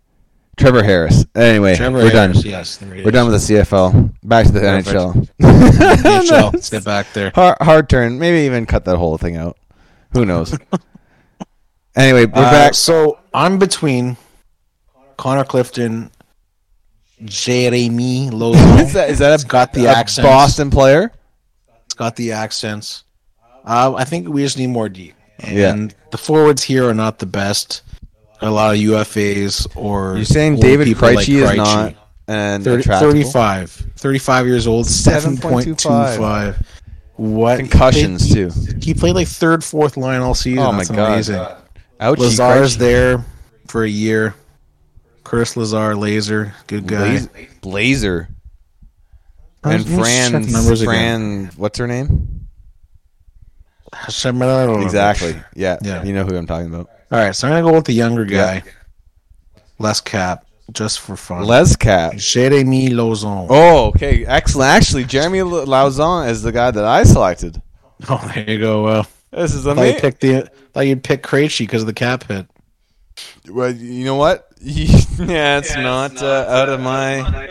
Trevor 0.62 0.84
Harris. 0.84 1.26
Anyway, 1.36 1.76
Trevor 1.76 1.98
we're 1.98 2.10
Harris, 2.12 2.42
done. 2.44 2.52
Yes, 2.52 2.82
We're 2.82 2.96
is. 2.96 3.12
done 3.12 3.32
with 3.32 3.48
the 3.48 3.54
CFL. 3.56 4.14
Back 4.24 4.46
to 4.46 4.52
the 4.52 4.60
Perfect. 4.62 4.90
NHL. 4.90 5.30
NHL. 5.42 6.54
Let's 6.54 6.70
get 6.70 6.86
back 6.86 7.12
there. 7.14 7.32
hard, 7.36 7.58
hard 7.62 7.90
turn. 7.90 8.20
Maybe 8.20 8.46
even 8.46 8.66
cut 8.66 8.86
that 8.86 8.98
whole 8.98 9.18
thing 9.18 9.36
out. 9.38 9.58
Who 10.14 10.26
knows? 10.26 10.54
anyway, 11.96 12.26
we're 12.26 12.44
Uh, 12.44 12.52
back. 12.52 12.74
So 12.76 13.20
I'm 13.34 13.58
between 13.60 14.18
Connor 15.18 15.44
Clifton, 15.46 16.12
Jeremy 17.24 18.30
Lauzon. 18.32 18.80
Is 18.86 18.94
that, 18.94 19.10
is 19.10 19.20
that 19.20 19.44
a, 19.44 19.48
got 19.48 19.74
the 19.74 19.86
a 19.86 19.90
accents. 19.90 20.28
Boston 20.28 20.70
player? 20.70 21.12
It's 21.86 21.94
got 21.94 22.16
the 22.16 22.32
accents. 22.32 23.04
Uh, 23.66 23.94
I 23.96 24.04
think 24.06 24.28
we 24.28 24.42
just 24.44 24.58
need 24.58 24.68
more 24.68 24.90
D. 24.90 25.14
Yeah. 25.48 25.72
And 25.74 25.94
the 26.12 26.18
forwards 26.18 26.64
here 26.64 26.88
are 26.90 26.94
not 26.94 27.20
the 27.20 27.26
best. 27.26 27.82
A 28.44 28.50
lot 28.50 28.74
of 28.74 28.82
UFAs 28.82 29.68
or 29.76 30.16
You're 30.16 30.26
saying 30.26 30.58
David 30.60 30.88
Krejci 30.88 31.44
like 31.44 31.52
is 31.54 31.58
not 31.58 31.96
and 32.28 32.64
30, 32.64 32.84
35. 32.84 33.72
35 33.98 34.48
years 34.48 34.66
old, 34.68 34.86
7.25. 34.86 36.64
What? 37.18 37.60
Concussions 37.60 38.24
He, 38.24 38.34
too. 38.34 38.52
he 38.82 38.94
played 38.96 39.14
like 39.16 39.28
third, 39.28 39.64
fourth 39.64 39.96
line 39.98 40.22
all 40.22 40.34
season. 40.34 40.60
Oh 40.60 40.72
my 40.72 40.80
That's 40.80 40.90
god! 40.90 41.12
amazing. 41.12 41.46
Ouchie, 42.00 42.18
Lazar's 42.18 42.76
Krejci. 42.76 42.80
there 42.80 43.26
for 43.68 43.84
a 43.84 43.90
year. 43.90 44.34
Chris 45.24 45.56
Lazar, 45.56 45.96
Laser, 45.96 46.54
good 46.68 46.88
guy. 46.88 47.20
Blaze- 47.20 47.30
Blazer 47.62 48.30
and 49.64 49.88
let 49.88 50.00
Fran. 50.00 50.36
again. 50.36 50.78
Fran, 50.84 51.46
what's 51.58 51.78
her 51.78 51.86
name? 51.88 52.48
Exactly. 54.84 55.36
Yeah, 55.56 55.78
Yeah. 55.82 56.04
You 56.04 56.14
know 56.14 56.24
who 56.26 56.36
I'm 56.36 56.48
talking 56.48 56.74
about. 56.74 56.90
Right, 57.12 57.36
so 57.36 57.48
I'm 57.48 57.54
gonna 57.54 57.68
go 57.70 57.76
with 57.76 57.86
the 57.86 57.94
younger 57.94 58.24
Yeah. 58.26 58.60
guy, 58.60 58.64
less 59.80 60.00
cap, 60.00 60.46
just 60.72 61.02
for 61.02 61.16
fun. 61.18 61.44
Les 61.44 61.76
Cap. 61.76 62.16
Jeremy 62.16 62.90
Lauzon. 62.90 63.48
Oh, 63.50 63.88
okay, 63.88 64.26
excellent. 64.26 64.70
Actually, 64.70 65.04
Jeremy 65.04 65.40
L- 65.40 65.66
Lauzon 65.68 66.30
is 66.30 66.42
the 66.42 66.52
guy 66.54 66.72
that 66.72 66.86
I 66.86 67.04
selected. 67.04 67.62
Oh, 68.10 68.32
there 68.34 68.50
you 68.50 68.60
go. 68.60 68.84
Well, 68.84 69.08
This 69.32 69.54
is 69.54 69.68
I 69.68 69.74
thought 69.76 69.82
you 69.82 69.88
amazing. 69.90 70.02
picked 70.02 70.22
the. 70.22 70.50
Thought 70.74 70.88
you'd 70.88 71.04
pick 71.04 71.22
Krejci 71.24 71.60
because 71.60 71.82
of 71.82 71.88
the 71.88 71.94
cap 71.94 72.24
hit. 72.24 72.48
Well, 73.50 73.72
you 73.76 74.06
know 74.06 74.16
what? 74.16 74.48
yeah, 74.62 75.58
it's 75.58 75.76
not 75.76 76.22
uh, 76.24 76.46
out 76.48 76.70
of 76.70 76.80
my 76.80 77.50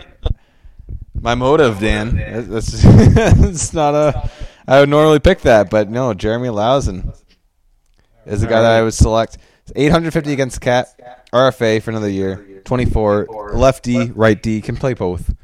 my 1.21 1.35
motive, 1.35 1.79
Dan. 1.81 2.17
That's 2.49 2.73
it's 2.85 3.75
not 3.75 3.95
a. 3.95 4.31
I 4.67 4.81
would 4.81 4.89
normally 4.89 5.19
pick 5.21 5.41
that, 5.43 5.69
but 5.69 5.91
no, 5.91 6.15
Jeremy 6.15 6.49
Lauzon 6.49 7.15
is 8.25 8.41
the 8.41 8.47
guy 8.47 8.63
that 8.63 8.71
I 8.73 8.83
would 8.83 8.95
select. 8.95 9.37
850 9.75 10.33
against 10.33 10.61
Cat. 10.61 10.89
RFA 11.33 11.83
for 11.83 11.91
another 11.91 12.09
year. 12.11 12.63
24. 12.65 13.53
Lefty, 13.55 14.11
right 14.11 14.41
D. 14.41 14.61
Can 14.61 14.77
play 14.77 14.95
both. 14.95 15.35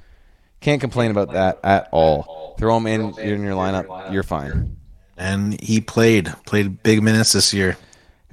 Can't 0.60 0.80
complain 0.80 1.10
about 1.10 1.32
that 1.32 1.60
at 1.62 1.88
all. 1.92 2.56
Throw 2.58 2.76
him 2.76 2.86
in, 2.86 3.18
in 3.18 3.42
your 3.42 3.54
lineup. 3.54 4.12
You're 4.12 4.22
fine. 4.22 4.76
And 5.16 5.58
he 5.60 5.80
played 5.80 6.32
played 6.44 6.82
big 6.82 7.02
minutes 7.02 7.32
this 7.32 7.54
year. 7.54 7.76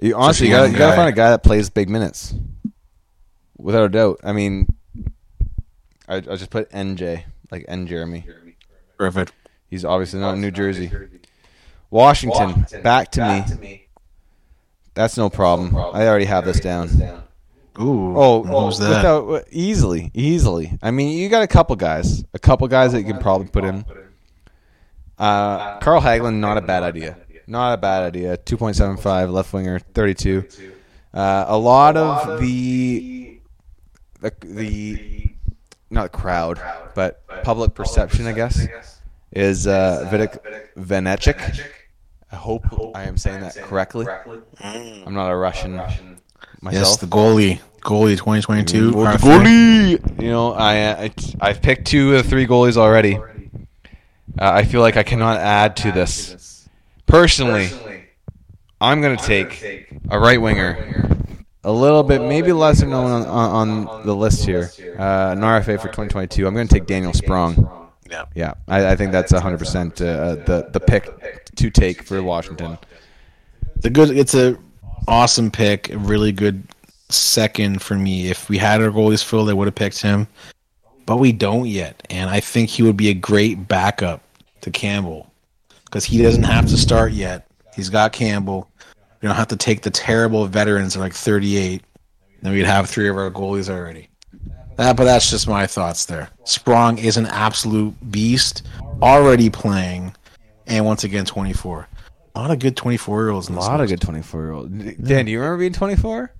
You, 0.01 0.15
honestly, 0.15 0.47
you 0.47 0.53
gotta, 0.53 0.69
you 0.71 0.77
gotta 0.77 0.95
find 0.95 1.09
a 1.09 1.13
guy 1.13 1.29
that 1.29 1.43
plays 1.43 1.69
big 1.69 1.89
minutes. 1.89 2.33
Without 3.57 3.83
a 3.83 3.89
doubt. 3.89 4.19
I 4.23 4.33
mean, 4.33 4.67
I, 6.07 6.15
I 6.17 6.19
just 6.21 6.49
put 6.49 6.69
NJ, 6.71 7.23
like 7.51 7.65
N 7.67 7.87
Jeremy. 7.87 8.25
Perfect. 8.97 9.31
He's 9.69 9.85
obviously 9.85 10.19
not 10.19 10.33
in 10.33 10.41
New 10.41 10.51
Jersey. 10.51 10.91
Washington, 11.89 12.65
back 12.81 13.11
to 13.11 13.21
me. 13.57 13.87
That's 14.93 15.17
no 15.17 15.29
problem. 15.29 15.75
I 15.75 16.07
already 16.07 16.25
have 16.25 16.45
this 16.45 16.59
down. 16.59 16.89
Ooh. 17.79 18.15
Oh, 18.15 18.43
who's 18.43 18.77
that? 18.77 18.89
without 18.89 19.47
easily, 19.49 20.11
easily. 20.13 20.77
I 20.81 20.91
mean, 20.91 21.17
you 21.17 21.27
got 21.29 21.41
a 21.41 21.47
couple 21.47 21.75
guys, 21.75 22.23
a 22.33 22.39
couple 22.39 22.67
guys 22.67 22.91
that 22.91 22.99
you 22.99 23.05
can 23.05 23.17
probably 23.17 23.47
put 23.47 23.63
in. 23.63 23.83
Uh, 25.17 25.79
Carl 25.79 26.01
Hagelin, 26.01 26.35
not 26.35 26.57
a 26.57 26.61
bad 26.61 26.83
idea. 26.83 27.17
Not 27.47 27.73
a 27.73 27.77
bad 27.77 28.03
idea. 28.03 28.37
Two 28.37 28.57
point 28.57 28.75
seven 28.75 28.97
five, 28.97 29.29
left 29.29 29.51
winger, 29.53 29.79
thirty 29.79 30.13
two. 30.13 30.45
Uh, 31.13 31.45
a 31.47 31.57
lot 31.57 31.97
of 31.97 32.39
the, 32.39 33.39
the 34.21 34.31
the 34.43 35.29
not 35.89 36.11
crowd, 36.11 36.59
but 36.95 37.25
public 37.43 37.73
perception, 37.73 38.27
I 38.27 38.33
guess, 38.33 38.67
is 39.31 39.67
uh, 39.67 40.07
Vitek 40.11 40.39
Vanecek. 40.77 41.59
I 42.33 42.35
hope 42.35 42.65
I 42.95 43.03
am 43.03 43.15
saying 43.15 43.41
that 43.41 43.55
correctly. 43.57 44.07
I'm 44.59 45.13
not 45.13 45.29
a 45.29 45.35
Russian 45.35 45.75
myself. 45.75 46.73
yes, 46.73 46.97
the 46.97 47.05
goalie. 47.05 47.61
Goalie 47.81 48.17
2022. 48.17 48.91
Well, 48.91 49.11
the 49.15 49.19
goalie. 49.19 50.21
You 50.21 50.29
know, 50.29 50.53
I, 50.53 51.03
I 51.03 51.11
I've 51.39 51.61
picked 51.61 51.85
two 51.85 52.15
of 52.15 52.23
the 52.23 52.29
three 52.29 52.47
goalies 52.47 52.75
already. 52.75 53.17
Uh, 53.17 53.19
I 54.39 54.63
feel 54.63 54.81
like 54.81 54.97
I 54.97 55.03
cannot 55.03 55.37
add 55.37 55.75
to 55.77 55.91
this. 55.91 56.67
Personally, 57.05 57.69
I'm 58.81 58.99
gonna 58.99 59.15
take 59.15 59.93
a 60.09 60.19
right 60.19 60.41
winger, 60.41 61.05
a 61.63 61.71
little 61.71 62.01
bit 62.01 62.19
maybe 62.19 62.51
lesser 62.51 62.87
known 62.87 63.11
on, 63.11 63.27
on, 63.27 63.87
on 63.87 64.05
the 64.07 64.15
list 64.15 64.43
here. 64.43 64.71
Uh, 64.97 65.33
an 65.33 65.41
RFA 65.41 65.79
for 65.79 65.87
2022. 65.89 66.47
I'm 66.47 66.55
gonna 66.55 66.67
take 66.67 66.87
Daniel 66.87 67.13
Sprong. 67.13 67.82
Yeah. 68.13 68.25
Yeah, 68.35 68.53
I, 68.67 68.91
I 68.91 68.95
think 68.95 69.11
that's 69.11 69.33
100 69.33 69.57
percent 69.57 69.99
uh, 69.99 70.35
the 70.35 70.69
the 70.71 70.79
pick 70.79 71.45
to 71.55 71.69
take 71.71 72.03
for 72.03 72.21
Washington. 72.21 72.77
It's 73.75 73.85
a 73.85 73.89
good. 73.89 74.15
It's 74.15 74.35
a 74.35 74.55
awesome 75.07 75.49
pick. 75.49 75.89
A 75.91 75.97
really 75.97 76.31
good 76.31 76.63
second 77.09 77.81
for 77.81 77.95
me. 77.95 78.29
If 78.29 78.49
we 78.49 78.57
had 78.59 78.81
our 78.81 78.89
goalies 78.89 79.23
filled, 79.23 79.49
they 79.49 79.53
would 79.53 79.67
have 79.67 79.75
picked 79.75 80.01
him, 80.01 80.27
but 81.07 81.17
we 81.17 81.31
don't 81.31 81.67
yet. 81.67 82.05
And 82.11 82.29
I 82.29 82.39
think 82.39 82.69
he 82.69 82.83
would 82.83 82.97
be 82.97 83.09
a 83.09 83.15
great 83.15 83.67
backup 83.67 84.21
to 84.61 84.69
Campbell 84.69 85.31
because 85.85 86.05
he 86.05 86.21
doesn't 86.21 86.43
have 86.43 86.67
to 86.67 86.77
start 86.77 87.13
yet. 87.13 87.47
He's 87.75 87.89
got 87.89 88.13
Campbell. 88.13 88.69
We 89.21 89.27
don't 89.27 89.35
have 89.35 89.47
to 89.47 89.57
take 89.57 89.81
the 89.81 89.89
terrible 89.89 90.45
veterans 90.45 90.95
at 90.95 90.99
like 90.99 91.13
38. 91.13 91.81
Then 92.41 92.53
we'd 92.53 92.65
have 92.65 92.89
three 92.89 93.09
of 93.09 93.17
our 93.17 93.31
goalies 93.31 93.69
already. 93.69 94.09
That, 94.77 94.97
but 94.97 95.03
that's 95.05 95.29
just 95.29 95.47
my 95.47 95.67
thoughts 95.67 96.05
there. 96.05 96.29
Sprong 96.45 96.97
is 96.97 97.17
an 97.17 97.27
absolute 97.27 97.93
beast, 98.11 98.63
already 99.01 99.49
playing, 99.49 100.15
and 100.67 100.85
once 100.85 101.03
again 101.03 101.25
24. 101.25 101.87
A 102.35 102.39
lot 102.39 102.51
of 102.51 102.59
good 102.59 102.75
24 102.75 103.21
year 103.21 103.29
olds 103.29 103.49
in 103.49 103.55
A 103.55 103.59
lot 103.59 103.79
of 103.79 103.89
good 103.89 104.01
24 104.01 104.41
year 104.41 104.51
old. 104.51 105.03
Dan, 105.03 105.25
do 105.25 105.31
you 105.31 105.39
remember 105.39 105.59
being 105.59 105.73
24? 105.73 106.33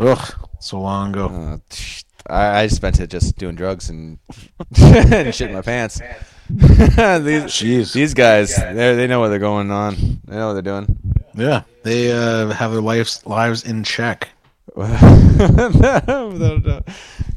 Ugh, 0.00 0.34
so 0.58 0.80
long 0.80 1.10
ago. 1.10 1.26
Uh, 1.26 2.32
I, 2.32 2.62
I 2.62 2.66
spent 2.66 3.00
it 3.00 3.08
just 3.08 3.36
doing 3.38 3.54
drugs 3.54 3.88
and, 3.88 4.18
and 4.58 5.28
shitting 5.28 5.54
my 5.54 5.62
pants. 5.62 6.00
these, 6.48 7.44
Jeez. 7.44 7.92
these 7.92 8.14
guys, 8.14 8.56
they 8.56 8.94
they 8.94 9.06
know 9.06 9.20
what 9.20 9.28
they're 9.28 9.38
going 9.38 9.70
on. 9.70 10.20
They 10.24 10.36
know 10.36 10.48
what 10.48 10.54
they're 10.54 10.62
doing. 10.62 10.96
Yeah, 11.34 11.62
they 11.82 12.10
uh, 12.10 12.48
have 12.48 12.72
their 12.72 12.80
lives 12.80 13.24
lives 13.26 13.64
in 13.64 13.84
check. 13.84 14.28
Without 14.76 16.52
a 16.52 16.60
doubt. 16.60 16.88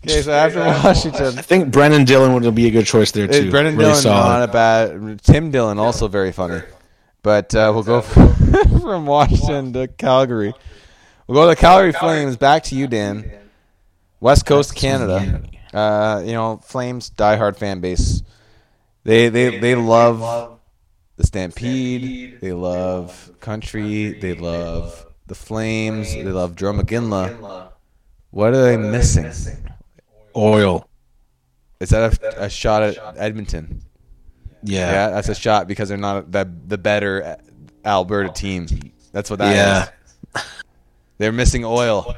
okay, 0.04 0.22
so 0.22 0.32
after 0.32 0.60
Washington, 0.60 1.38
I 1.38 1.42
think 1.42 1.74
Brenden 1.74 2.06
Dillon 2.06 2.34
would 2.34 2.56
be 2.56 2.68
a 2.68 2.72
good 2.72 2.86
choice 2.86 3.12
there 3.12 3.28
too. 3.28 3.50
Brenden 3.52 3.78
really 3.78 3.92
Dillon, 3.92 3.96
solid. 3.96 4.40
not 4.40 4.50
a 4.50 4.52
bad. 4.52 5.22
Tim 5.24 5.52
Dillon, 5.52 5.80
also 5.80 6.08
very 6.08 6.32
funny. 6.32 6.62
But 7.24 7.54
uh, 7.54 7.72
we'll 7.74 7.84
go 7.84 8.02
from, 8.02 8.34
from 8.82 9.06
Washington 9.06 9.74
to 9.74 9.88
Calgary. 9.88 10.54
We'll 11.28 11.36
go 11.36 11.44
to 11.50 11.56
the 11.56 11.62
Calgary 11.62 11.94
Flames. 11.94 12.36
Back 12.38 12.64
to 12.64 12.76
you, 12.76 12.88
Dan. 12.88 13.32
West 14.20 14.46
Coast 14.46 14.76
Canada. 14.76 15.44
Uh, 15.74 16.22
you 16.26 16.34
know, 16.34 16.58
Flames 16.64 17.10
diehard 17.12 17.58
fan 17.58 17.80
base. 17.80 18.24
They 19.04 19.30
they 19.30 19.60
they 19.60 19.76
love 19.76 20.60
the 21.16 21.26
Stampede. 21.26 22.40
They 22.42 22.54
love 22.54 23.32
country. 23.40 24.14
They 24.14 24.34
love 24.34 25.06
the 25.28 25.36
Flames. 25.36 26.14
They 26.14 26.24
love 26.24 26.56
Joe 26.56 26.74
McGinley. 26.74 27.70
What 28.32 28.54
are 28.54 28.62
they 28.64 28.78
missing? 28.78 29.32
Oil. 30.36 30.88
Is 31.80 31.90
that 31.90 32.22
a, 32.24 32.44
a 32.46 32.50
shot 32.50 32.84
at 32.84 32.98
Edmonton? 33.18 33.82
Yeah. 34.64 34.92
Yeah, 34.92 35.10
that's 35.10 35.30
a 35.30 35.36
shot 35.36 35.68
because 35.68 35.90
they're 35.90 35.98
not 35.98 36.32
the 36.32 36.50
the 36.68 36.78
better 36.78 37.38
Alberta 37.84 38.32
team. 38.32 38.68
That's 39.12 39.30
what 39.30 39.40
that 39.40 39.52
is. 39.52 39.56
Yeah. 40.36 40.42
They're 41.18 41.32
missing 41.32 41.66
oil. 41.66 42.16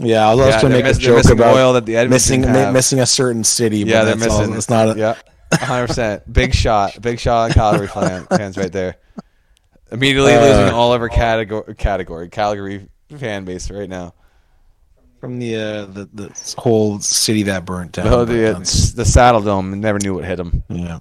Yeah, 0.00 0.28
I 0.28 0.34
was 0.34 0.46
Yeah, 0.48 0.60
going 0.60 0.72
to 0.72 0.78
make 0.78 0.84
miss- 0.86 0.96
a 0.98 1.00
joke 1.00 1.16
missing 1.18 1.32
about 1.38 1.54
oil 1.56 1.72
that 1.74 1.86
the 1.86 1.96
Edmonton 1.96 2.14
missing 2.14 2.40
mi- 2.40 2.46
have. 2.48 2.72
missing 2.72 3.00
a 3.00 3.06
certain 3.06 3.44
city. 3.44 3.84
But 3.84 3.90
Yeah, 3.90 4.04
they're 4.04 4.14
that's 4.16 4.32
all- 4.32 4.40
missing. 4.40 4.54
It's 4.56 4.68
not. 4.68 4.96
A, 4.96 4.98
yeah, 4.98 5.16
hundred 5.64 5.86
percent. 5.88 6.32
Big 6.32 6.52
shot. 6.54 7.00
Big 7.00 7.20
shot 7.20 7.44
on 7.44 7.52
Calgary 7.52 7.86
fan- 7.94 8.26
fans 8.26 8.56
right 8.58 8.72
there. 8.72 8.96
Immediately 9.92 10.34
Uh, 10.34 10.40
losing 10.40 10.74
all 10.74 10.92
of 10.92 11.00
our 11.00 11.08
category 11.08 11.74
category 11.74 12.28
Calgary 12.28 12.88
fan 13.18 13.44
base 13.44 13.70
right 13.70 13.88
now. 13.88 14.14
from 15.20 15.38
the, 15.38 15.56
uh, 15.56 15.84
the 15.86 16.08
the 16.12 16.54
whole 16.58 16.98
city 17.00 17.44
that 17.44 17.64
burnt 17.64 17.92
down. 17.92 18.04
The, 18.06 18.10
but 18.10 18.24
the, 18.26 18.34
that's- 18.40 18.92
the 18.92 19.04
Saddledome 19.04 19.78
never 19.78 19.98
knew 19.98 20.14
what 20.14 20.24
hit 20.24 20.36
them. 20.36 20.62
yeah. 20.68 20.98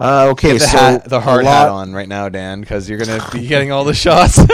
Uh, 0.00 0.28
okay, 0.30 0.52
Get 0.52 0.60
the 0.60 0.66
so 0.66 0.78
hat, 0.78 1.04
the 1.08 1.20
hard 1.20 1.44
lot- 1.44 1.50
hat 1.52 1.68
on 1.68 1.92
right 1.92 2.08
now, 2.08 2.28
Dan, 2.28 2.60
because 2.60 2.88
you're 2.90 2.98
gonna 2.98 3.24
be 3.32 3.46
getting 3.46 3.70
all 3.72 3.84
the 3.84 3.94
shots. 3.94 4.40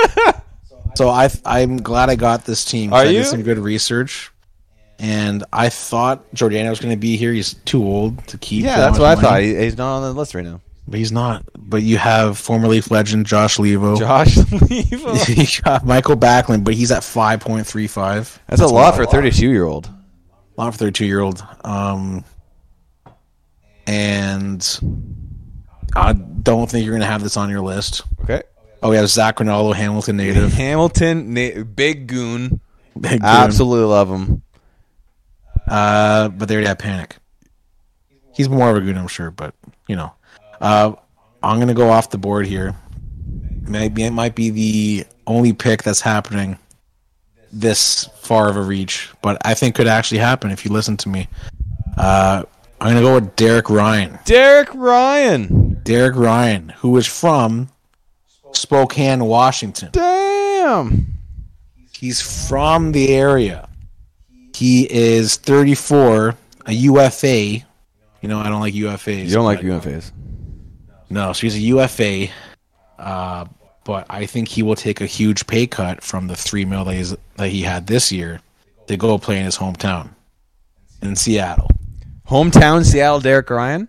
So 0.96 1.08
I 1.10 1.30
I'm 1.44 1.76
glad 1.76 2.10
I 2.10 2.16
got 2.16 2.44
this 2.44 2.64
team. 2.64 2.92
Are 2.92 3.02
I 3.02 3.04
you? 3.04 3.18
did 3.18 3.26
some 3.26 3.42
good 3.44 3.58
research, 3.58 4.32
and 4.98 5.44
I 5.52 5.68
thought 5.68 6.24
Giordano 6.34 6.70
was 6.70 6.80
going 6.80 6.90
to 6.92 6.98
be 6.98 7.16
here. 7.16 7.32
He's 7.32 7.54
too 7.54 7.84
old 7.84 8.26
to 8.28 8.38
keep. 8.38 8.64
yeah, 8.64 8.78
that's 8.78 8.98
what 8.98 9.06
I 9.06 9.14
money, 9.14 9.28
thought. 9.28 9.40
He, 9.42 9.54
he's 9.64 9.76
not 9.78 9.96
on 9.98 10.02
the 10.02 10.12
list 10.12 10.34
right 10.34 10.44
now. 10.44 10.60
But 10.88 10.98
he's 10.98 11.12
not. 11.12 11.44
But 11.56 11.82
you 11.82 11.98
have 11.98 12.38
former 12.38 12.66
Leaf 12.66 12.90
legend 12.90 13.26
Josh 13.26 13.58
Leivo. 13.58 13.98
Josh 13.98 14.34
Leivo. 14.36 15.56
you 15.58 15.62
got 15.62 15.84
Mikael 15.84 16.16
Backlund, 16.16 16.64
but 16.64 16.74
he's 16.74 16.90
at 16.90 17.04
five 17.04 17.40
point 17.40 17.66
three 17.66 17.86
five. 17.86 18.40
That's 18.48 18.62
a 18.62 18.66
lot 18.66 18.96
for 18.96 19.02
a 19.02 19.06
32 19.06 19.50
year 19.50 19.64
old. 19.64 19.86
A 19.86 20.60
lot 20.60 20.72
for 20.72 20.78
thirty 20.78 20.92
two 20.92 21.06
year 21.06 21.20
old. 21.20 21.44
Um, 21.62 22.24
and 23.86 24.80
I 25.94 26.12
don't 26.14 26.70
think 26.70 26.84
you're 26.84 26.92
going 26.92 27.02
to 27.02 27.06
have 27.06 27.22
this 27.22 27.36
on 27.36 27.50
your 27.50 27.60
list. 27.60 28.02
Okay. 28.22 28.42
Oh, 28.82 28.90
we 28.90 28.96
have 28.96 29.08
Zac 29.08 29.40
Rinaldo, 29.40 29.72
Hamilton 29.72 30.16
native. 30.16 30.52
Hamilton, 30.52 31.34
na- 31.34 31.64
big 31.64 32.06
goon. 32.06 32.60
Big 32.98 33.12
dude. 33.12 33.22
Absolutely 33.22 33.86
love 33.86 34.08
him. 34.08 34.42
Uh, 35.66 36.28
but 36.28 36.48
they 36.48 36.54
already 36.54 36.68
have 36.68 36.78
Panik. 36.78 37.12
He's 38.34 38.48
more 38.48 38.70
of 38.70 38.76
a 38.76 38.80
goon, 38.80 38.96
I'm 38.96 39.08
sure, 39.08 39.30
but 39.30 39.54
you 39.88 39.96
know, 39.96 40.12
uh, 40.60 40.92
I'm 41.42 41.58
gonna 41.58 41.74
go 41.74 41.90
off 41.90 42.10
the 42.10 42.18
board 42.18 42.46
here. 42.46 42.74
Maybe 43.62 44.04
it 44.04 44.10
might 44.10 44.34
be 44.34 44.50
the 44.50 45.06
only 45.26 45.52
pick 45.52 45.82
that's 45.82 46.00
happening 46.00 46.58
this 47.52 48.04
far 48.20 48.48
of 48.48 48.56
a 48.56 48.62
reach, 48.62 49.10
but 49.22 49.38
I 49.44 49.54
think 49.54 49.74
could 49.74 49.86
actually 49.86 50.18
happen 50.18 50.50
if 50.50 50.64
you 50.64 50.72
listen 50.72 50.96
to 50.98 51.08
me. 51.08 51.28
Uh, 51.96 52.44
I'm 52.80 52.94
gonna 52.94 53.00
go 53.00 53.14
with 53.14 53.36
Derek 53.36 53.70
Ryan. 53.70 54.18
Derek 54.24 54.74
Ryan. 54.74 55.80
Derek 55.82 56.16
Ryan, 56.16 56.70
who 56.70 56.96
is 56.96 57.06
from 57.06 57.68
Spokane, 58.52 59.24
Washington. 59.24 59.90
Damn. 59.92 61.06
He's 61.92 62.20
from 62.48 62.92
the 62.92 63.14
area. 63.14 63.68
He 64.54 64.90
is 64.92 65.36
34, 65.36 66.34
a 66.66 66.72
UFA. 66.72 67.36
You 67.36 67.64
know, 68.22 68.38
I 68.38 68.48
don't 68.48 68.60
like 68.60 68.74
UFAs. 68.74 69.26
You 69.26 69.32
don't 69.32 69.44
like 69.44 69.60
UFAs. 69.60 70.12
No, 71.10 71.32
so 71.32 71.40
he's 71.42 71.56
a 71.56 71.60
UFA. 71.60 72.28
Uh, 72.98 73.46
but 73.84 74.06
I 74.10 74.26
think 74.26 74.48
he 74.48 74.62
will 74.62 74.76
take 74.76 75.00
a 75.00 75.06
huge 75.06 75.46
pay 75.46 75.66
cut 75.66 76.02
from 76.02 76.26
the 76.26 76.36
three 76.36 76.64
mil 76.64 76.84
that, 76.84 77.18
that 77.36 77.48
he 77.48 77.62
had 77.62 77.86
this 77.86 78.12
year 78.12 78.40
to 78.86 78.96
go 78.96 79.18
play 79.18 79.38
in 79.38 79.44
his 79.44 79.56
hometown 79.56 80.10
in 81.00 81.16
Seattle. 81.16 81.70
Hometown 82.28 82.84
Seattle 82.84 83.20
Derek 83.20 83.48
Ryan. 83.48 83.88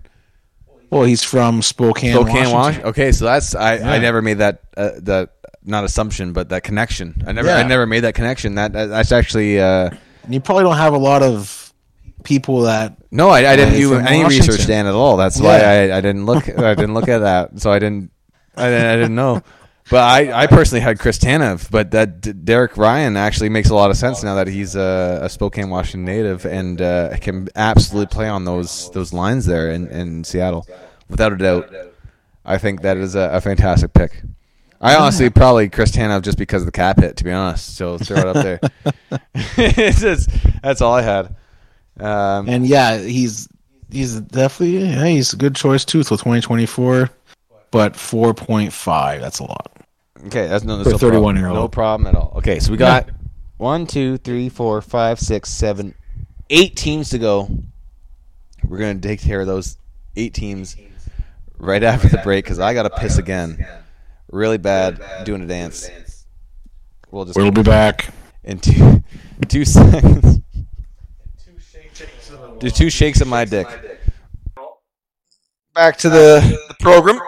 Well, 0.90 1.04
he's 1.04 1.24
from 1.24 1.62
Spokane, 1.62 2.14
Spokane, 2.14 2.52
Washington. 2.52 2.90
Okay, 2.90 3.12
so 3.12 3.26
that's 3.26 3.54
I, 3.54 3.74
I 3.74 4.00
never 4.00 4.22
made 4.22 4.40
that 4.40 4.62
uh, 4.78 4.92
that 5.02 5.34
not 5.64 5.84
assumption, 5.84 6.34
but 6.34 6.50
that 6.50 6.64
connection. 6.64 7.22
I 7.28 7.32
never 7.32 7.50
Yeah. 7.50 7.58
I 7.58 7.64
never 7.64 7.86
made 7.86 8.00
that 8.02 8.16
connection. 8.16 8.56
That, 8.56 8.74
that 8.74 8.86
that's 8.88 9.12
actually 9.12 9.60
uh, 9.60 9.92
And 10.24 10.34
you 10.34 10.40
probably 10.40 10.64
don't 10.64 10.78
have 10.78 10.94
a 10.94 10.98
lot 10.98 11.22
of 11.22 11.69
people 12.24 12.62
that 12.62 12.98
no. 13.12 13.30
I, 13.30 13.52
I 13.52 13.56
didn't 13.56 13.74
Right, 13.74 13.80
do 13.80 13.96
any 13.96 14.24
Washington. 14.24 14.50
research, 14.52 14.68
Dan, 14.68 14.86
at 14.88 14.94
all. 14.94 15.18
That's 15.18 15.40
why 15.40 15.60
I, 15.60 15.98
I 15.98 16.02
didn't 16.02 16.26
look. 16.26 16.48
I 16.50 16.76
didn't 16.76 16.94
look 16.94 17.08
at 17.08 17.20
that. 17.20 17.60
So 17.60 17.72
I 17.72 17.80
didn't. 17.80 18.12
I 18.56 18.70
didn't, 18.70 18.86
I 18.88 18.96
didn't 18.96 19.16
know. 19.16 19.42
But 19.90 20.02
I, 20.04 20.44
I 20.44 20.48
personally 20.48 20.82
had 20.82 21.00
Chris 21.00 21.18
Tanev, 21.18 21.72
but 21.72 21.90
that 21.92 22.22
D- 22.22 22.34
Derek 22.34 22.78
Ryan 22.78 23.18
actually 23.18 23.50
makes 23.50 23.70
a 23.70 23.76
lot 23.76 23.90
of 23.90 23.98
sense 23.98 24.22
now 24.22 24.36
that 24.36 24.46
he's 24.48 24.76
a, 24.76 25.22
a 25.24 25.30
Spokane, 25.30 25.72
Washington 25.72 26.06
native 26.06 26.46
and 26.46 26.80
uh, 26.80 27.18
can 27.18 27.48
absolutely 27.56 28.06
play 28.14 28.28
on 28.30 28.46
those 28.46 28.92
those 28.92 29.14
lines 29.14 29.48
there 29.48 29.72
in, 29.72 29.88
in 29.88 30.24
Seattle, 30.24 30.68
without 31.10 31.34
a 31.34 31.38
doubt. 31.38 31.74
I 32.46 32.60
think 32.60 32.82
that 32.84 32.98
is 32.98 33.16
a, 33.16 33.30
a 33.34 33.42
fantastic 33.42 33.94
pick. 33.94 34.22
I 34.82 34.96
honestly 34.96 35.30
probably 35.32 35.70
Chris 35.70 35.92
Tanev 35.92 36.22
just 36.22 36.38
because 36.38 36.62
of 36.62 36.68
the 36.68 36.72
cap 36.72 37.00
hit, 37.00 37.18
to 37.18 37.24
be 37.24 37.32
honest. 37.32 37.76
So 37.76 37.98
throw 37.98 38.18
it 38.18 38.28
up 38.28 38.36
there. 38.36 38.60
just, 39.92 40.30
that's 40.62 40.82
all 40.82 40.94
I 40.94 41.02
had. 41.02 41.36
Um, 42.00 42.48
and 42.50 42.66
yeah, 42.68 42.98
he's 42.98 43.48
he's 43.92 44.20
definitely 44.22 44.78
yeah, 44.80 45.06
he's 45.08 45.34
a 45.34 45.38
good 45.38 45.56
choice 45.56 45.84
too 45.86 46.04
for 46.04 46.12
2024, 46.12 47.10
but 47.72 47.94
4.5 47.94 49.20
that's 49.22 49.40
a 49.40 49.44
lot. 49.44 49.72
Okay, 50.28 50.48
that's 50.48 50.64
no, 50.64 50.78
that's 50.78 50.90
a 50.90 50.92
no 50.92 50.98
problem. 50.98 51.36
31-year-old. 51.36 51.56
No 51.56 51.68
problem 51.68 52.08
at 52.08 52.16
all. 52.16 52.34
Okay, 52.38 52.60
so 52.60 52.72
we 52.72 52.78
got 52.78 53.10
one, 53.58 53.88
two, 53.88 54.18
three, 54.18 54.50
four, 54.50 54.82
five, 54.82 55.20
six, 55.20 55.50
seven, 55.50 55.94
eight 56.50 56.76
teams 56.76 57.10
to 57.12 57.20
go. 57.20 57.50
We're 58.66 58.78
gonna 58.80 59.00
take 59.00 59.22
care 59.22 59.42
of 59.42 59.48
those 59.48 59.78
eight 60.16 60.34
teams 60.34 60.76
right 61.58 61.84
after 61.84 62.10
the 62.10 62.18
break 62.20 62.44
because 62.46 62.60
I 62.60 62.74
gotta 62.74 62.90
piss 62.90 63.18
again, 63.18 63.66
really 64.32 64.58
bad, 64.58 65.02
doing 65.24 65.42
a 65.42 65.46
dance. 65.48 65.90
We'll 67.12 67.26
just 67.26 67.38
We'll 67.38 67.52
be 67.52 67.64
back. 67.64 68.14
in 68.44 68.60
two 68.60 69.04
two 69.48 69.66
seconds. 69.66 70.39
Do 72.60 72.70
two 72.70 72.90
shakes 72.90 73.22
of 73.22 73.28
my 73.28 73.46
dick. 73.46 73.68
Back 75.74 75.98
to 76.00 76.10
the, 76.10 76.60
the 76.68 76.76
program. 76.80 77.20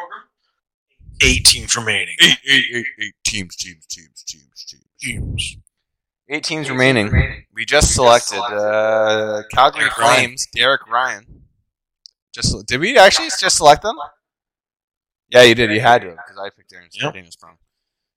Eight 1.24 1.46
teams 1.46 1.76
remaining. 1.76 2.16
Eight, 2.22 2.38
eight, 2.50 2.64
eight, 2.74 2.86
eight 3.00 3.14
teams, 3.24 3.56
teams, 3.56 3.86
teams, 3.86 4.24
teams, 4.24 4.66
teams. 4.66 4.84
Teams. 5.00 5.58
Eight 6.30 6.44
teams 6.44 6.70
remaining. 6.70 7.46
We 7.54 7.66
just 7.66 7.94
selected 7.94 8.40
uh, 8.40 9.44
Calgary 9.54 9.82
Derek 9.82 9.98
Ryan. 9.98 10.16
Flames, 10.16 10.48
Derek 10.54 10.88
Ryan. 10.88 11.26
Just 12.34 12.66
did 12.66 12.80
we 12.80 12.98
actually 12.98 13.30
just 13.40 13.58
select 13.58 13.84
them? 13.84 13.96
Yeah, 15.30 15.44
you 15.44 15.56
did. 15.56 15.72
You 15.72 15.80
had 15.82 16.02
to 16.02 16.10
because 16.10 16.38
I 16.42 16.50
picked 16.50 16.72
Darren 16.72 16.88
Yep. 16.94 17.14
Daniel 17.14 17.32
Sprong. 17.32 17.58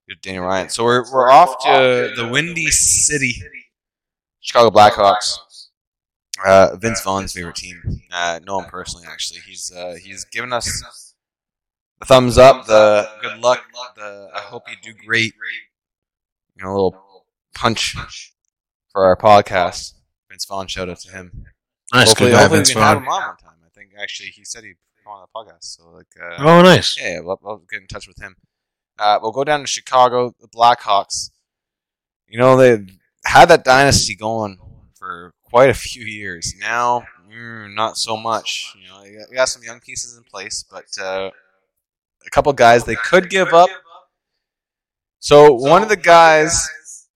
You 0.07 0.15
did 0.15 0.21
Daniel 0.21 0.45
Ryan. 0.45 0.69
So 0.69 0.83
we're 0.83 1.03
we're 1.11 1.29
off 1.29 1.57
to 1.65 2.13
the 2.15 2.27
Windy 2.31 2.67
City, 2.67 3.35
Chicago 4.39 4.69
Blackhawks. 4.69 5.37
Uh, 6.43 6.75
Vince 6.75 7.01
Vaughn's 7.01 7.31
favorite 7.33 7.55
team. 7.55 7.81
Uh, 8.11 8.39
know 8.45 8.59
him 8.59 8.69
personally. 8.69 9.05
Actually, 9.09 9.39
he's 9.47 9.71
uh, 9.75 9.95
he's 10.01 10.25
given 10.25 10.51
us 10.51 10.83
the 11.99 12.05
thumbs 12.05 12.37
up, 12.37 12.65
the 12.65 13.09
good 13.21 13.37
luck, 13.39 13.63
the 13.95 14.29
I 14.35 14.39
hope 14.39 14.63
you 14.69 14.75
do 14.81 14.97
great. 15.07 15.33
You 16.57 16.63
know, 16.65 16.71
a 16.71 16.73
little 16.73 17.25
punch 17.55 17.95
for 18.91 19.05
our 19.05 19.15
podcast. 19.15 19.93
Vince 20.29 20.45
Vaughn, 20.45 20.67
shout 20.67 20.89
out 20.89 20.99
to 20.99 21.11
him. 21.11 21.45
Nice, 21.93 22.09
hopefully, 22.09 22.31
good 22.31 22.35
guy, 22.35 22.41
hopefully 22.41 22.57
Vince 22.59 22.69
we 22.69 22.73
can 22.75 22.81
have 22.83 22.97
Vaughn. 22.97 23.03
him 23.03 23.09
on 23.09 23.21
one 23.29 23.37
time. 23.37 23.53
I 23.65 23.69
think 23.73 23.91
actually 23.97 24.29
he 24.29 24.43
said 24.43 24.63
he'd 24.65 24.75
come 25.03 25.13
on 25.13 25.21
the 25.21 25.39
podcast. 25.39 25.63
So 25.63 25.89
like, 25.91 26.07
uh, 26.21 26.35
Oh, 26.39 26.61
nice. 26.61 26.99
yeah, 26.99 27.19
we'll, 27.21 27.39
we'll 27.41 27.61
get 27.69 27.81
in 27.81 27.87
touch 27.87 28.07
with 28.07 28.19
him. 28.21 28.35
Uh, 28.99 29.19
we'll 29.21 29.31
go 29.31 29.43
down 29.45 29.61
to 29.61 29.67
Chicago, 29.67 30.33
the 30.41 30.47
Blackhawks. 30.47 31.29
You 32.27 32.39
know 32.39 32.57
they 32.57 32.85
had 33.25 33.45
that 33.49 33.63
dynasty 33.63 34.15
going 34.15 34.57
for 34.97 35.33
quite 35.55 35.69
a 35.69 35.73
few 35.73 36.03
years. 36.03 36.53
Now, 36.59 37.05
mm, 37.31 37.73
not 37.73 37.95
so 37.95 38.17
much. 38.17 38.75
You 38.77 38.89
know, 38.89 39.03
you 39.05 39.17
got, 39.19 39.29
you 39.29 39.35
got 39.37 39.47
some 39.47 39.63
young 39.63 39.79
pieces 39.79 40.17
in 40.17 40.23
place, 40.25 40.65
but 40.69 40.83
uh, 41.01 41.29
a 42.27 42.29
couple 42.29 42.51
guys 42.51 42.83
they 42.83 42.95
could 42.95 43.29
give 43.29 43.53
up. 43.53 43.69
So 45.19 45.53
one 45.53 45.81
of 45.81 45.87
the 45.87 45.95
guys 45.95 47.07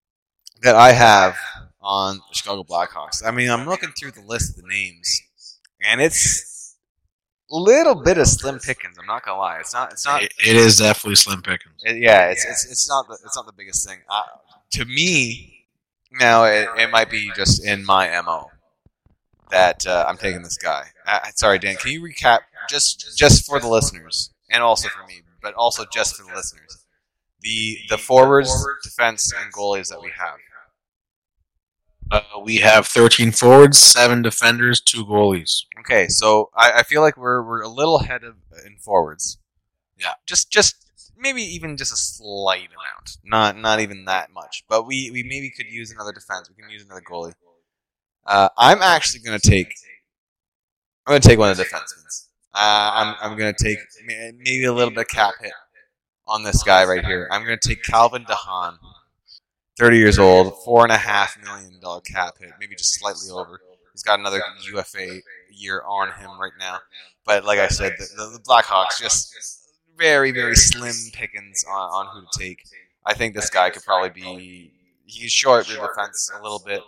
that 0.61 0.73
I 0.73 0.93
have 0.93 1.35
on 1.81 2.15
the 2.15 2.21
Chicago 2.33 2.63
Blackhawks. 2.63 3.21
I 3.25 3.31
mean, 3.31 3.49
I'm 3.49 3.65
looking 3.67 3.89
through 3.91 4.11
the 4.11 4.21
list 4.21 4.51
of 4.57 4.63
the 4.63 4.69
names, 4.69 5.21
and 5.81 5.99
it's 5.99 6.77
a 7.51 7.55
little 7.57 7.95
bit 7.95 8.17
of 8.17 8.27
slim 8.27 8.57
pickings. 8.59 8.95
I'm 8.97 9.05
not 9.05 9.25
gonna 9.25 9.37
lie. 9.37 9.59
It's 9.59 9.73
not. 9.73 9.91
It's 9.91 10.05
not. 10.05 10.23
It- 10.23 10.31
it 10.39 10.55
is 10.55 10.77
definitely 10.77 11.15
slim 11.15 11.41
pickings. 11.41 11.75
It- 11.83 11.97
yeah, 11.97 12.29
it's, 12.29 12.45
it's 12.45 12.65
it's 12.71 12.87
not 12.87 13.05
the 13.09 13.17
it's 13.25 13.35
not 13.35 13.45
the 13.47 13.53
biggest 13.57 13.85
thing. 13.85 13.99
Uh, 14.09 14.23
to 14.71 14.85
me, 14.85 15.58
now 16.11 16.45
it, 16.45 16.67
it 16.77 16.89
might 16.91 17.09
be 17.09 17.31
just 17.35 17.63
in 17.63 17.85
my 17.85 18.09
mo 18.21 18.49
that 19.51 19.85
uh, 19.87 20.05
I'm 20.07 20.17
taking 20.17 20.43
this 20.43 20.57
guy. 20.57 20.85
Uh, 21.05 21.19
sorry, 21.35 21.59
Dan. 21.59 21.75
Can 21.75 21.91
you 21.91 22.01
recap 22.01 22.39
just 22.69 23.17
just 23.17 23.45
for 23.45 23.59
the 23.59 23.67
listeners 23.67 24.31
and 24.49 24.61
also 24.63 24.89
for 24.89 25.05
me, 25.07 25.21
but 25.41 25.53
also 25.55 25.85
just 25.91 26.15
for 26.15 26.23
the 26.23 26.35
listeners, 26.35 26.85
the 27.41 27.77
the 27.89 27.97
forwards, 27.97 28.51
defense, 28.83 29.33
and 29.33 29.51
goalies 29.53 29.89
that 29.89 30.01
we 30.01 30.11
have. 30.17 30.37
Uh, 32.11 32.39
we 32.43 32.57
have 32.57 32.87
13 32.87 33.31
forwards, 33.31 33.77
seven 33.77 34.23
defenders, 34.23 34.81
two 34.81 35.05
goalies. 35.05 35.61
Okay, 35.79 36.07
so 36.07 36.49
I, 36.55 36.71
I 36.77 36.83
feel 36.83 37.01
like 37.01 37.15
we're 37.17 37.43
we're 37.43 37.61
a 37.61 37.67
little 37.69 37.97
ahead 37.97 38.23
of 38.23 38.35
in 38.65 38.77
forwards. 38.77 39.37
Yeah. 39.97 40.13
just 40.25 40.49
just 40.51 40.88
maybe 41.19 41.41
even 41.43 41.77
just 41.77 41.91
a 41.91 41.97
slight 41.97 42.69
amount, 42.69 43.17
not 43.23 43.57
not 43.57 43.79
even 43.79 44.05
that 44.05 44.31
much. 44.31 44.63
But 44.67 44.87
we 44.87 45.11
we 45.11 45.23
maybe 45.23 45.51
could 45.51 45.67
use 45.67 45.91
another 45.91 46.11
defense. 46.11 46.49
We 46.49 46.61
can 46.61 46.71
use 46.71 46.83
another 46.83 47.01
goalie. 47.01 47.33
Uh, 48.25 48.49
I'm 48.57 48.81
actually 48.81 49.21
going 49.21 49.39
to 49.39 49.49
take. 49.49 49.73
I'm 51.05 51.11
going 51.11 51.21
to 51.21 51.27
take 51.27 51.39
one 51.39 51.49
of 51.49 51.57
the 51.57 51.63
defensemen. 51.63 52.25
Uh, 52.53 52.91
I'm 52.93 53.15
I'm 53.21 53.37
going 53.37 53.53
to 53.53 53.63
take 53.63 53.79
maybe 54.05 54.65
a 54.65 54.73
little 54.73 54.91
bit 54.91 55.01
of 55.01 55.07
cap 55.07 55.33
hit 55.41 55.51
on 56.27 56.43
this 56.43 56.63
guy 56.63 56.85
right 56.85 57.05
here. 57.05 57.27
I'm 57.31 57.43
going 57.43 57.57
to 57.59 57.67
take 57.69 57.83
Calvin 57.83 58.23
de 58.23 58.35
Haan, 58.35 58.77
30 59.77 59.97
years 59.97 60.19
old, 60.19 60.63
four 60.63 60.83
and 60.83 60.91
a 60.91 60.97
half 60.97 61.37
million 61.43 61.79
dollar 61.79 62.01
cap 62.01 62.35
hit, 62.39 62.51
maybe 62.59 62.75
just 62.75 62.99
slightly 62.99 63.29
over. 63.31 63.59
He's 63.93 64.03
got 64.03 64.19
another 64.19 64.41
UFA 64.71 65.19
year 65.51 65.81
on 65.85 66.09
him 66.19 66.39
right 66.39 66.51
now. 66.59 66.79
But 67.25 67.43
like 67.45 67.59
I 67.59 67.67
said, 67.67 67.93
the, 67.97 68.05
the, 68.15 68.37
the 68.37 68.39
Blackhawks 68.39 68.99
just 68.99 69.58
very, 69.99 70.31
very 70.31 70.55
slim 70.55 70.95
pickings 71.13 71.63
on, 71.69 71.75
on 71.75 72.07
who 72.15 72.21
to 72.21 72.39
take. 72.39 72.63
I 73.05 73.13
think 73.13 73.35
this 73.35 73.49
guy 73.49 73.69
could 73.69 73.83
probably 73.83 74.09
be. 74.09 74.71
He's 75.05 75.31
short 75.31 75.67
the 75.67 75.73
defense 75.73 76.31
a 76.37 76.41
little 76.41 76.61
bit. 76.65 76.81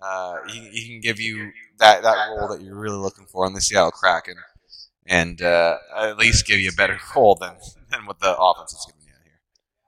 Uh, 0.00 0.36
he, 0.48 0.68
he 0.68 0.88
can 0.88 1.00
give 1.00 1.18
you 1.18 1.50
that, 1.78 2.02
that 2.02 2.28
role 2.28 2.48
that 2.48 2.60
you're 2.60 2.76
really 2.76 2.98
looking 2.98 3.24
for 3.26 3.46
in 3.46 3.54
the 3.54 3.60
Seattle 3.60 3.90
Kraken, 3.90 4.34
and 5.06 5.40
uh, 5.40 5.78
at 5.96 6.18
least 6.18 6.46
give 6.46 6.60
you 6.60 6.68
a 6.68 6.74
better 6.76 6.98
role 7.16 7.36
than, 7.40 7.54
than 7.90 8.06
what 8.06 8.20
the 8.20 8.36
offense 8.36 8.72
is 8.72 8.86
giving 8.86 9.00
you 9.02 9.14
here. 9.24 9.40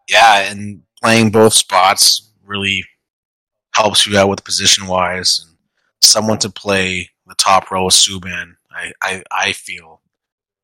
Yeah, 0.09 0.51
and 0.51 0.83
playing 1.03 1.31
both 1.31 1.53
spots 1.53 2.31
really 2.45 2.85
helps 3.73 4.07
you 4.07 4.19
out 4.19 4.31
with 4.31 4.45
position 4.45 4.87
wise. 4.87 5.45
And 5.47 5.57
someone 6.01 6.39
to 6.39 6.51
play 6.51 7.11
the 7.27 7.35
top 7.35 7.71
row 7.71 7.87
of 7.87 7.93
Subban, 7.93 8.57
I, 8.71 8.93
I, 9.03 9.23
I 9.31 9.53
feel, 9.53 10.01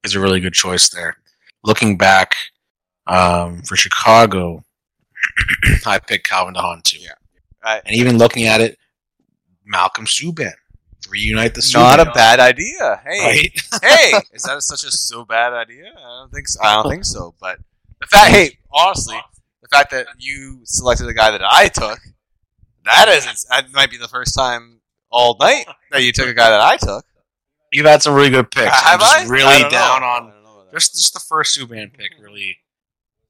is 0.03 0.15
a 0.15 0.21
really 0.21 0.41
good 0.41 0.55
choice 0.55 0.89
there. 0.89 1.17
Looking 1.65 1.97
back 1.97 2.35
um, 3.07 3.63
for 3.63 3.77
Chicago, 3.77 4.65
I 5.87 5.99
picked 5.99 6.29
Calvin 6.29 6.55
de 6.55 6.61
Haan 6.61 6.81
too. 6.83 6.99
Yeah. 6.99 7.11
I- 7.63 7.81
and 7.85 7.95
even 7.97 8.19
looking 8.19 8.45
at 8.47 8.61
it, 8.61 8.79
Malcolm 9.65 10.07
Subban. 10.07 10.53
Reunite 11.11 11.55
the 11.55 11.61
Subban. 11.61 11.97
Not 11.97 12.01
a 12.01 12.11
bad 12.13 12.41
idea. 12.41 13.01
Hey, 13.05 13.21
Right? 13.21 13.83
hey, 13.83 14.13
is 14.33 14.43
that 14.45 14.63
such 14.63 14.85
a 14.85 14.91
so 14.91 15.25
bad 15.25 15.53
idea? 15.53 15.93
I 15.97 16.21
don't 16.21 16.33
think 16.33 16.49
so. 16.49 16.61
I 16.63 16.75
don't 16.83 16.91
think 16.91 17.05
so. 17.05 17.35
But 17.41 17.59
the 18.01 18.07
fact, 18.07 18.31
hey, 18.31 18.59
honestly, 18.73 19.19
the 19.63 19.69
fact 19.69 19.91
that 19.91 20.07
you 20.19 20.61
selected 20.65 21.05
the 21.07 21.15
guy 21.15 21.31
that 21.33 21.43
I 21.45 21.69
took, 21.69 21.99
that 22.85 23.09
is, 23.09 23.45
that 23.51 23.73
might 23.73 23.91
be 23.91 23.97
the 23.99 24.09
first 24.09 24.35
time 24.35 24.81
all 25.11 25.37
night 25.41 25.67
that 25.91 26.03
you 26.03 26.13
took 26.13 26.29
a 26.29 26.35
guy 26.35 26.51
that 26.51 26.61
I 26.61 26.77
took. 26.77 27.05
You've 27.73 27.87
had 27.87 28.03
some 28.03 28.15
really 28.15 28.31
good 28.31 28.51
picks. 28.51 28.71
Have 28.71 29.01
I'm 29.01 29.01
just 29.01 29.17
I? 29.17 29.23
I 29.25 29.27
really 29.29 29.63
don't 29.63 29.73
down 29.73 30.01
know. 30.01 30.07
on 30.07 30.33
I 30.73 30.77
don't 30.77 30.81
know 30.81 30.81
about 30.81 30.81
that. 30.81 30.81
just 30.81 30.95
just 30.95 31.15
the 31.15 31.21
first 31.21 31.59
Subban 31.59 31.93
pick 31.93 32.13
really 32.21 32.59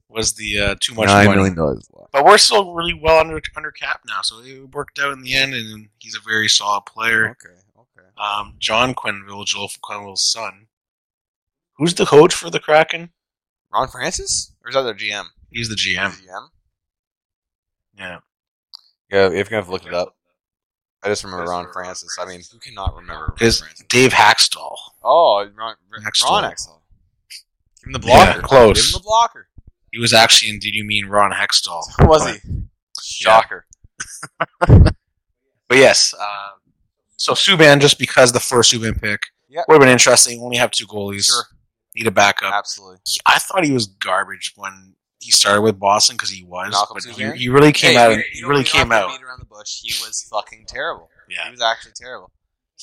was 0.09 0.35
the 0.35 0.59
uh, 0.59 0.75
too 0.81 0.95
much 0.95 1.07
Nine 1.07 1.27
money. 1.27 1.37
million 1.37 1.55
dollars. 1.57 1.89
But 2.13 2.25
we're 2.25 2.39
still 2.39 2.75
really 2.75 2.95
well 2.95 3.19
under 3.19 3.41
under 3.57 3.71
cap 3.71 4.01
now, 4.07 4.21
so 4.23 4.41
it 4.41 4.75
worked 4.75 4.99
out 4.99 5.13
in 5.13 5.23
the 5.23 5.35
end, 5.35 5.55
and 5.55 5.89
he's 5.99 6.15
a 6.15 6.21
very 6.21 6.49
solid 6.49 6.85
player. 6.87 7.31
Okay, 7.31 7.55
okay. 7.79 8.09
Um, 8.19 8.55
John 8.59 8.95
Quenneville, 8.95 9.47
Joel 9.47 9.71
Quenneville's 9.83 10.23
son. 10.31 10.67
Who's 11.79 11.95
the 11.95 12.05
coach 12.05 12.35
for 12.35 12.51
the 12.51 12.61
Kraken? 12.61 13.11
Ron 13.73 13.89
Francis, 13.89 14.53
or 14.63 14.69
is 14.69 14.75
that 14.75 14.83
their 14.83 14.95
GM? 14.95 15.25
He's 15.51 15.69
the 15.71 15.75
GM. 15.75 16.11
GM. 16.11 16.49
Yeah, 17.99 18.19
Yeah, 19.11 19.31
if 19.31 19.51
you 19.51 19.57
have 19.57 19.69
looked 19.71 19.87
it 19.87 19.95
up. 19.95 20.17
I 21.03 21.09
just 21.09 21.25
remember 21.25 21.47
Ron 21.51 21.67
Francis. 21.73 22.17
I 22.21 22.27
mean, 22.27 22.43
who 22.53 22.59
cannot 22.59 22.95
remember 22.95 23.29
Ron 23.29 23.37
Is 23.41 23.61
Francis? 23.61 23.87
Dave 23.89 24.13
Hakstol. 24.13 24.77
Oh, 25.03 25.49
Ron, 25.57 25.75
Ron 25.91 26.07
Axtell. 26.07 26.37
Axel. 26.37 26.82
Give 27.83 27.89
him 27.89 27.93
the 27.93 27.99
blocker. 27.99 28.41
Yeah, 28.41 28.47
close. 28.47 28.77
Give 28.77 28.87
him 28.95 29.03
the 29.03 29.05
blocker. 29.05 29.49
He 29.93 29.99
was 29.99 30.13
actually 30.13 30.51
in 30.51 30.59
Did 30.59 30.75
You 30.75 30.85
Mean 30.85 31.07
Ron 31.07 31.33
Hextall? 31.33 31.83
Was 32.09 32.27
he? 32.29 32.39
Shocker. 33.03 33.67
But 35.69 35.79
yes, 35.79 36.13
uh, 36.21 36.49
so 37.17 37.33
Subban, 37.33 37.81
just 37.81 37.99
because 37.99 38.33
the 38.33 38.41
first 38.41 38.73
Subban 38.73 39.01
pick 39.01 39.21
Yeah. 39.49 39.63
would 39.69 39.75
have 39.75 39.81
been 39.81 39.89
interesting. 39.89 40.41
Only 40.43 40.59
have 40.59 40.71
two 40.71 40.87
goalies. 40.87 41.27
Sure. 41.27 41.45
Need 41.97 42.07
a 42.07 42.11
backup. 42.11 42.53
Absolutely. 42.53 42.99
He- 43.07 43.21
I 43.27 43.39
thought 43.39 43.65
he 43.65 43.73
was 43.73 43.87
garbage 43.87 44.53
when 44.57 44.97
he 45.21 45.31
started 45.31 45.63
with 45.63 45.79
Boston 45.79 46.17
because 46.17 46.29
he 46.31 46.45
was, 46.45 46.73
Malcolm 46.73 46.99
but 47.03 47.15
he, 47.17 47.31
he 47.39 47.49
really 47.49 47.73
came 47.73 47.93
Hey, 47.93 47.97
out. 47.97 48.17
you- 48.19 48.25
He 48.33 48.45
really 48.45 48.65
came 48.65 48.93
out. 48.93 49.09
around 49.23 49.41
the 49.41 49.47
bush. 49.47 49.81
He 49.83 49.93
was 50.05 50.27
fucking 50.31 50.67
terrible. 50.69 51.09
Yeah. 51.31 51.45
He 51.47 51.51
was 51.53 51.63
actually 51.63 51.93
terrible. 51.97 52.31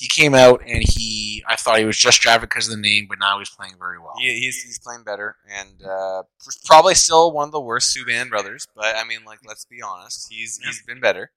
He 0.00 0.08
came 0.08 0.34
out 0.34 0.62
and 0.66 0.82
he. 0.82 1.44
I 1.46 1.56
thought 1.56 1.78
he 1.78 1.84
was 1.84 1.98
just 1.98 2.22
drafted 2.22 2.48
because 2.48 2.68
of 2.68 2.74
the 2.74 2.80
name, 2.80 3.04
but 3.06 3.18
now 3.18 3.38
he's 3.38 3.50
playing 3.50 3.74
very 3.78 3.98
well. 3.98 4.14
He, 4.18 4.32
he's 4.40 4.62
he's 4.62 4.78
playing 4.78 5.04
better, 5.04 5.36
and 5.46 5.82
uh, 5.84 6.22
probably 6.64 6.94
still 6.94 7.32
one 7.32 7.48
of 7.48 7.52
the 7.52 7.60
worst 7.60 7.94
Subban 7.94 8.30
brothers. 8.30 8.66
But 8.74 8.96
I 8.96 9.04
mean, 9.04 9.18
like, 9.26 9.40
let's 9.46 9.66
be 9.66 9.82
honest, 9.82 10.28
he's 10.30 10.58
he's 10.64 10.82
been 10.86 11.00
better. 11.00 11.32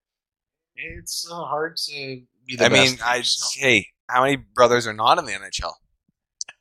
It's 0.77 1.29
uh, 1.29 1.43
hard 1.43 1.75
to 1.75 1.91
be 1.91 2.55
the 2.55 2.57
best. 2.57 2.63
I 2.63 2.69
best. 2.69 2.91
mean, 2.91 2.99
I 3.03 3.21
so. 3.23 3.59
hey, 3.59 3.87
how 4.07 4.23
many 4.23 4.37
brothers 4.37 4.87
are 4.87 4.93
not 4.93 5.19
in 5.19 5.25
the 5.25 5.33
NHL? 5.33 5.73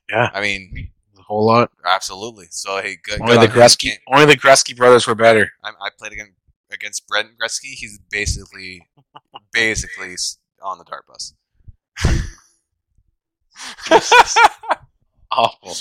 Yeah. 0.09 0.29
I 0.33 0.41
mean, 0.41 0.91
a 1.17 1.21
whole 1.21 1.45
lot. 1.45 1.71
absolutely. 1.85 2.47
So 2.51 2.81
hey, 2.81 2.97
good. 3.01 3.21
Only 3.21 3.37
good 3.37 3.49
the. 3.49 3.59
Gretzky, 3.59 3.91
only 4.11 4.25
the 4.25 4.35
Gretzky 4.35 4.75
brothers 4.75 5.07
were 5.07 5.15
better. 5.15 5.51
I, 5.63 5.69
I 5.69 5.89
played 5.97 6.11
against 6.11 6.33
against 6.69 7.07
Brent 7.07 7.29
Gretzky. 7.41 7.73
He's 7.75 7.97
basically 8.11 8.85
basically 9.53 10.15
on 10.61 10.77
the 10.77 10.83
dart 10.83 11.05
bus. 11.07 11.33
Awful. 15.31 15.75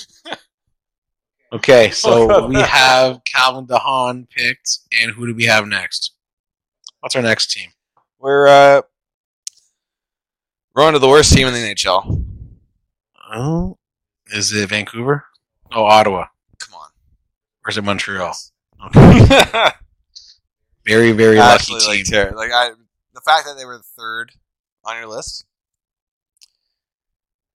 Okay, 1.52 1.90
so 1.90 2.46
we 2.48 2.56
have 2.60 3.20
Calvin 3.24 3.66
de 3.66 3.78
Haan 3.78 4.26
picked, 4.34 4.78
and 5.00 5.12
who 5.12 5.26
do 5.26 5.34
we 5.34 5.44
have 5.44 5.66
next? 5.66 6.12
What's 7.00 7.14
our 7.16 7.22
next 7.22 7.50
team? 7.50 7.70
We're 8.18 8.46
uh, 8.46 8.82
we're 10.74 10.84
on 10.84 10.94
to 10.94 10.98
the 10.98 11.08
worst 11.08 11.32
team 11.32 11.46
in 11.46 11.52
the 11.52 11.60
NHL. 11.60 12.24
Oh, 13.34 13.78
is 14.32 14.52
it 14.52 14.68
Vancouver? 14.68 15.24
Oh, 15.72 15.84
Ottawa. 15.84 16.26
Come 16.58 16.74
on. 16.74 16.88
Or 17.64 17.70
is 17.70 17.76
it 17.78 17.84
Montreal? 17.84 18.34
Okay. 18.86 19.68
Very, 20.84 21.12
very 21.12 21.38
lucky 21.38 21.78
team. 21.78 21.88
like, 21.88 22.04
ter- 22.10 22.32
like 22.36 22.50
I, 22.52 22.70
the 23.14 23.20
fact 23.20 23.46
that 23.46 23.56
they 23.56 23.64
were 23.64 23.78
third 23.96 24.32
on 24.84 24.96
your 24.96 25.06
list. 25.06 25.44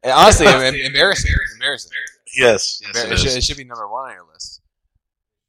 And 0.03 0.11
honestly, 0.11 0.45
embarrassing. 0.85 0.85
embarrassing. 0.85 1.31
Embarrassing. 1.55 1.91
Yes. 2.35 2.81
yes 2.81 3.05
it, 3.05 3.11
it, 3.11 3.17
should, 3.19 3.37
it, 3.37 3.43
should, 3.43 3.57
be 3.57 3.63
number 3.63 3.87
one 3.87 4.09
on 4.09 4.15
your 4.15 4.25
list. 4.31 4.61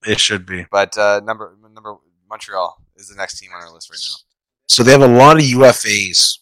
It 0.07 0.21
should 0.21 0.47
be. 0.47 0.67
But 0.71 0.97
uh, 0.97 1.21
number 1.25 1.57
number 1.75 1.97
Montreal 2.29 2.83
is 2.97 3.09
the 3.09 3.17
next 3.17 3.39
team 3.39 3.51
on 3.55 3.63
our 3.63 3.73
list 3.73 3.91
right 3.91 3.99
now. 4.01 4.17
So 4.69 4.83
they 4.83 4.93
have 4.93 5.03
a 5.03 5.07
lot 5.07 5.37
of 5.37 5.43
UFAs. 5.43 6.39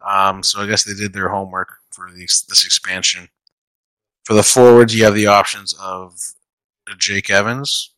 Um, 0.00 0.42
so 0.42 0.60
I 0.60 0.66
guess 0.66 0.84
they 0.84 0.94
did 0.94 1.12
their 1.12 1.28
homework 1.28 1.68
for 1.90 2.10
the, 2.10 2.20
this 2.20 2.64
expansion. 2.64 3.28
For 4.24 4.34
the 4.34 4.42
forwards, 4.42 4.94
you 4.94 5.04
have 5.04 5.14
the 5.14 5.26
options 5.26 5.74
of 5.74 6.18
Jake 6.98 7.30
Evans, 7.30 7.94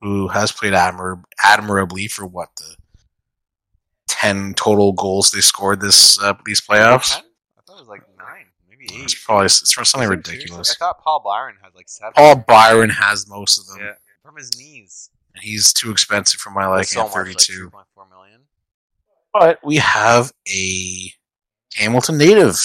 who 0.00 0.28
has 0.28 0.52
played 0.52 0.72
admir- 0.72 1.22
admirably 1.44 2.08
for 2.08 2.26
what 2.26 2.48
the 2.56 2.76
ten 4.08 4.54
total 4.54 4.92
goals 4.92 5.30
they 5.30 5.40
scored 5.40 5.80
this 5.80 6.20
uh, 6.22 6.34
these 6.44 6.60
playoffs. 6.60 7.16
10? 7.16 7.24
Like 7.92 8.18
nine, 8.18 8.46
maybe 8.68 8.84
eight. 8.94 9.04
It's 9.04 9.24
probably 9.24 9.46
it's 9.46 9.72
for 9.72 9.84
something 9.84 10.08
ridiculous. 10.08 10.68
seriously? 10.68 10.76
I 10.80 10.84
thought 10.86 11.02
Paul 11.02 11.20
Byron 11.24 11.56
had 11.62 11.74
like 11.74 11.88
seven. 11.88 12.12
Paul 12.14 12.36
Byron 12.36 12.90
has 12.90 13.28
most 13.28 13.58
of 13.58 13.66
them. 13.66 13.78
yeah, 13.86 13.92
from 14.24 14.36
his 14.36 14.50
knees. 14.58 15.10
and 15.34 15.42
He's 15.44 15.72
too 15.72 15.90
expensive 15.90 16.40
for 16.40 16.50
my 16.50 16.66
liking 16.66 16.84
so 16.84 17.00
at 17.02 17.04
much, 17.08 17.14
like 17.14 17.24
32. 17.36 17.70
2.4 17.70 18.10
million. 18.10 18.40
But 19.32 19.58
we 19.64 19.76
have 19.76 20.32
a 20.48 21.12
Hamilton 21.74 22.18
native. 22.18 22.58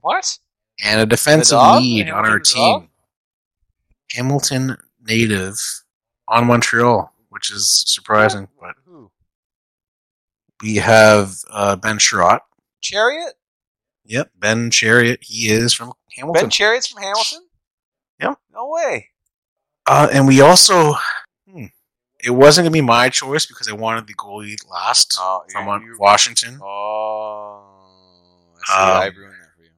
What? 0.00 0.38
and 0.82 1.00
a 1.00 1.06
defensive 1.06 1.58
lead 1.58 2.08
on 2.10 2.26
our 2.26 2.38
dog? 2.38 2.44
team. 2.44 2.88
Hamilton 4.12 4.76
native 5.00 5.56
on 6.28 6.46
Montreal, 6.46 7.12
which 7.28 7.50
is 7.52 7.84
surprising. 7.86 8.48
But 8.60 8.74
we 10.62 10.76
have 10.76 11.34
uh, 11.50 11.76
Ben 11.76 11.98
Chiarot. 11.98 12.40
Chiarot? 12.82 13.32
Yep, 14.04 14.30
Ben 14.36 14.70
Chiarot. 14.70 15.18
He 15.22 15.48
is 15.50 15.72
from 15.72 15.92
Hamilton. 16.16 16.42
Ben 16.44 16.50
Chiarot's 16.50 16.86
from 16.88 17.02
Hamilton? 17.02 17.40
Yep. 18.20 18.38
No 18.52 18.68
way. 18.68 19.08
uh, 19.86 20.08
and 20.12 20.26
we 20.26 20.40
also, 20.40 20.94
hmm, 21.48 21.66
it 22.22 22.30
wasn't 22.30 22.64
going 22.64 22.72
to 22.72 22.76
be 22.76 22.80
my 22.80 23.08
choice 23.08 23.46
because 23.46 23.68
I 23.68 23.72
wanted 23.72 24.06
the 24.06 24.14
goalie 24.14 24.56
last 24.70 25.16
Oh, 25.20 25.42
from 25.52 25.66
Washington. 25.98 26.58
Oh, 26.62 27.64
I 28.56 28.64
see. 28.66 28.72
Um, 28.74 28.88
I 28.90 29.04
that 29.06 29.14
for 29.14 29.62
you. 29.62 29.70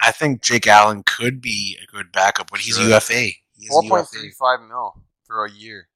I 0.00 0.10
think 0.12 0.42
Jake 0.42 0.66
Allen 0.66 1.02
could 1.04 1.40
be 1.40 1.78
a 1.82 1.86
good 1.90 2.12
backup, 2.12 2.50
but 2.50 2.60
he's 2.60 2.76
Sure. 2.76 2.88
UFA. 2.88 3.30
He 3.60 3.66
Four 3.68 3.82
point 3.82 4.08
three 4.08 4.30
five 4.30 4.60
mil 4.60 5.02
for 5.26 5.44
a 5.44 5.50
year. 5.50 5.88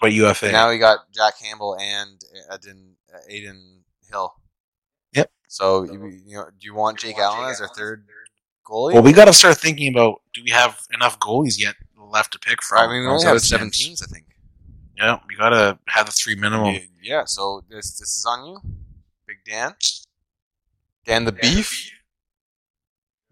but 0.00 0.12
UFA. 0.12 0.50
Now 0.50 0.70
we 0.70 0.78
got 0.78 1.10
Jack 1.12 1.38
Campbell 1.40 1.76
and 1.80 2.20
Adin, 2.52 2.96
Adin 3.28 3.82
Hill. 4.10 4.34
Yep. 5.48 5.52
So 5.52 5.84
you, 5.84 6.06
you 6.26 6.36
know, 6.36 6.44
do 6.46 6.66
you 6.66 6.74
want 6.74 6.98
Jake 6.98 7.18
Allen 7.18 7.48
as 7.50 7.60
our 7.60 7.68
third 7.68 8.04
goalie? 8.66 8.92
well, 8.92 9.02
we 9.02 9.12
got 9.12 9.24
to 9.26 9.32
start 9.32 9.56
thinking 9.58 9.88
about: 9.92 10.20
Do 10.34 10.42
we 10.44 10.50
have 10.50 10.80
enough 10.92 11.18
goalies 11.18 11.58
yet 11.58 11.74
left 11.98 12.32
to 12.34 12.38
pick 12.38 12.62
from? 12.62 12.78
I 12.78 12.92
mean, 12.92 13.02
we 13.02 13.08
only 13.08 13.24
have 13.24 13.40
seven 13.40 13.66
teams. 13.70 14.00
teams, 14.00 14.02
I 14.02 14.06
think. 14.06 14.26
Yeah, 14.96 15.20
we 15.28 15.36
gotta 15.36 15.78
have 15.88 16.06
the 16.06 16.12
three 16.12 16.34
minimum. 16.34 16.74
Yeah, 16.74 16.80
yeah, 17.02 17.24
so 17.24 17.62
this 17.70 17.98
this 17.98 18.18
is 18.18 18.26
on 18.28 18.46
you, 18.46 18.60
Big 19.26 19.36
Dan. 19.46 19.74
Dan 21.06 21.24
the 21.24 21.32
Beef. 21.32 21.90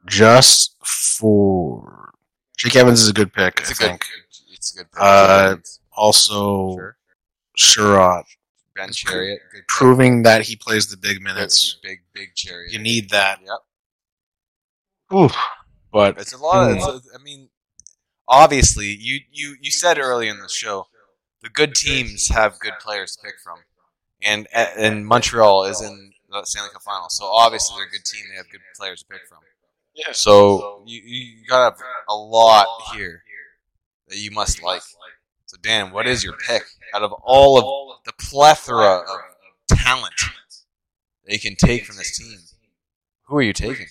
Just 0.06 0.76
for 0.84 2.12
Jake 2.56 2.76
Evans 2.76 3.02
is 3.02 3.08
a 3.08 3.12
good 3.12 3.32
pick, 3.32 3.58
It's 3.58 3.70
I 3.70 3.72
a 3.72 3.74
good. 3.74 3.86
think. 3.88 4.06
It's 4.52 4.72
a 4.74 4.78
good. 4.78 4.92
pick. 4.92 5.00
Uh, 5.02 5.56
Also, 5.96 6.76
sure. 6.76 6.96
Chiarot, 7.58 8.24
Ben 8.76 8.90
Chiarot, 8.90 9.38
good 9.50 9.58
pick. 9.60 9.68
proving 9.68 10.22
that 10.24 10.42
he 10.42 10.56
plays 10.56 10.88
the 10.88 10.96
big 10.96 11.22
minutes. 11.22 11.78
Big 11.82 12.00
big 12.12 12.34
Chiarot. 12.36 12.70
You 12.70 12.78
need 12.78 13.10
that. 13.10 13.40
Yep. 13.40 15.18
Oof. 15.18 15.36
But 15.92 16.18
It's 16.18 16.32
a 16.32 16.38
lot. 16.38 16.70
Of, 16.70 16.76
it's 16.76 16.86
a, 16.86 17.18
I 17.18 17.22
mean, 17.22 17.48
obviously, 18.28 18.86
you 18.88 19.20
you 19.30 19.56
you 19.60 19.70
said 19.70 19.98
early 19.98 20.28
in 20.28 20.38
the 20.40 20.48
show, 20.48 20.86
the 21.42 21.48
good 21.48 21.74
teams 21.74 22.28
have 22.28 22.58
good 22.58 22.74
players 22.80 23.16
to 23.16 23.22
pick 23.24 23.34
from, 23.42 23.58
and 24.22 24.46
and 24.54 25.06
Montreal 25.06 25.64
is 25.64 25.80
in 25.80 26.12
the 26.28 26.44
Stanley 26.44 26.70
Cup 26.72 26.82
final, 26.82 27.08
so 27.08 27.24
obviously 27.26 27.76
they're 27.76 27.86
a 27.86 27.90
good 27.90 28.04
team. 28.04 28.24
They 28.30 28.36
have 28.36 28.50
good 28.50 28.60
players 28.76 29.00
to 29.02 29.06
pick 29.06 29.26
from. 29.28 29.38
yeah. 29.94 30.12
So 30.12 30.82
you 30.86 31.00
you 31.04 31.46
got 31.48 31.76
a 32.08 32.14
lot 32.14 32.66
here 32.94 33.22
that 34.08 34.18
you 34.18 34.30
must 34.32 34.62
like. 34.62 34.82
So 35.46 35.56
Dan, 35.62 35.92
what 35.92 36.08
is 36.08 36.24
your 36.24 36.34
pick 36.34 36.64
out 36.92 37.02
of 37.02 37.12
all 37.22 37.58
of 37.58 37.98
the 38.04 38.12
plethora 38.18 38.98
of 38.98 39.78
talent 39.78 40.14
that 41.24 41.32
you 41.32 41.38
can 41.38 41.54
take 41.54 41.84
from 41.84 41.96
this 41.96 42.18
team? 42.18 42.38
Who 43.26 43.36
are 43.36 43.42
you 43.42 43.52
taking? 43.52 43.86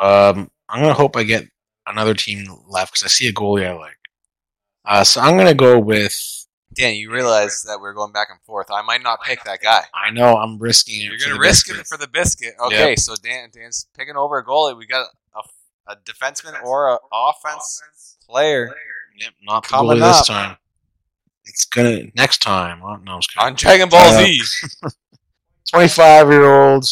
Um, 0.00 0.50
I'm 0.68 0.82
gonna 0.82 0.94
hope 0.94 1.16
I 1.16 1.22
get 1.22 1.46
another 1.86 2.14
team 2.14 2.44
left 2.68 2.92
because 2.92 3.04
I 3.04 3.08
see 3.08 3.28
a 3.28 3.32
goalie 3.32 3.68
I 3.68 3.72
like. 3.74 3.98
Uh, 4.84 5.04
so 5.04 5.20
I'm 5.20 5.36
gonna 5.36 5.54
go 5.54 5.78
with. 5.78 6.46
Dan, 6.74 6.94
you 6.94 7.12
realize 7.12 7.62
that 7.62 7.78
we're 7.80 7.92
going 7.92 8.12
back 8.12 8.28
and 8.30 8.40
forth. 8.42 8.68
I 8.70 8.82
might 8.82 9.02
not 9.02 9.22
pick 9.22 9.44
that 9.44 9.60
guy. 9.60 9.82
I 9.94 10.10
know 10.10 10.36
I'm 10.36 10.58
risking 10.58 11.00
it. 11.00 11.04
You're 11.04 11.18
going 11.18 11.32
to 11.32 11.38
risk 11.40 11.66
biscuit. 11.66 11.80
it 11.80 11.86
for 11.88 11.98
the 11.98 12.06
biscuit. 12.06 12.54
Okay, 12.64 12.94
so 12.94 13.16
Dan 13.20 13.50
Dan's 13.52 13.88
picking 13.98 14.14
over 14.14 14.38
a 14.38 14.44
goalie. 14.44 14.78
We 14.78 14.86
got 14.86 15.08
a, 15.34 15.92
a 15.92 15.96
defenseman 15.96 16.62
or 16.62 16.92
an 16.92 16.98
offense 17.12 17.82
player 18.24 18.72
Yep, 19.16 19.32
not 19.42 19.62
the 19.64 19.68
Coming 19.68 19.98
goalie 19.98 20.00
this 20.18 20.26
time. 20.26 20.56
It's 21.44 21.64
gonna 21.64 22.06
next 22.14 22.38
time. 22.38 22.80
Oh, 22.82 22.96
no, 22.96 23.12
I'm 23.14 23.20
just 23.20 23.36
on 23.38 23.54
Dragon 23.54 23.88
Ball 23.88 24.00
Uh, 24.00 24.24
Z. 24.24 24.42
25 25.70 26.28
year 26.30 26.44
old 26.52 26.84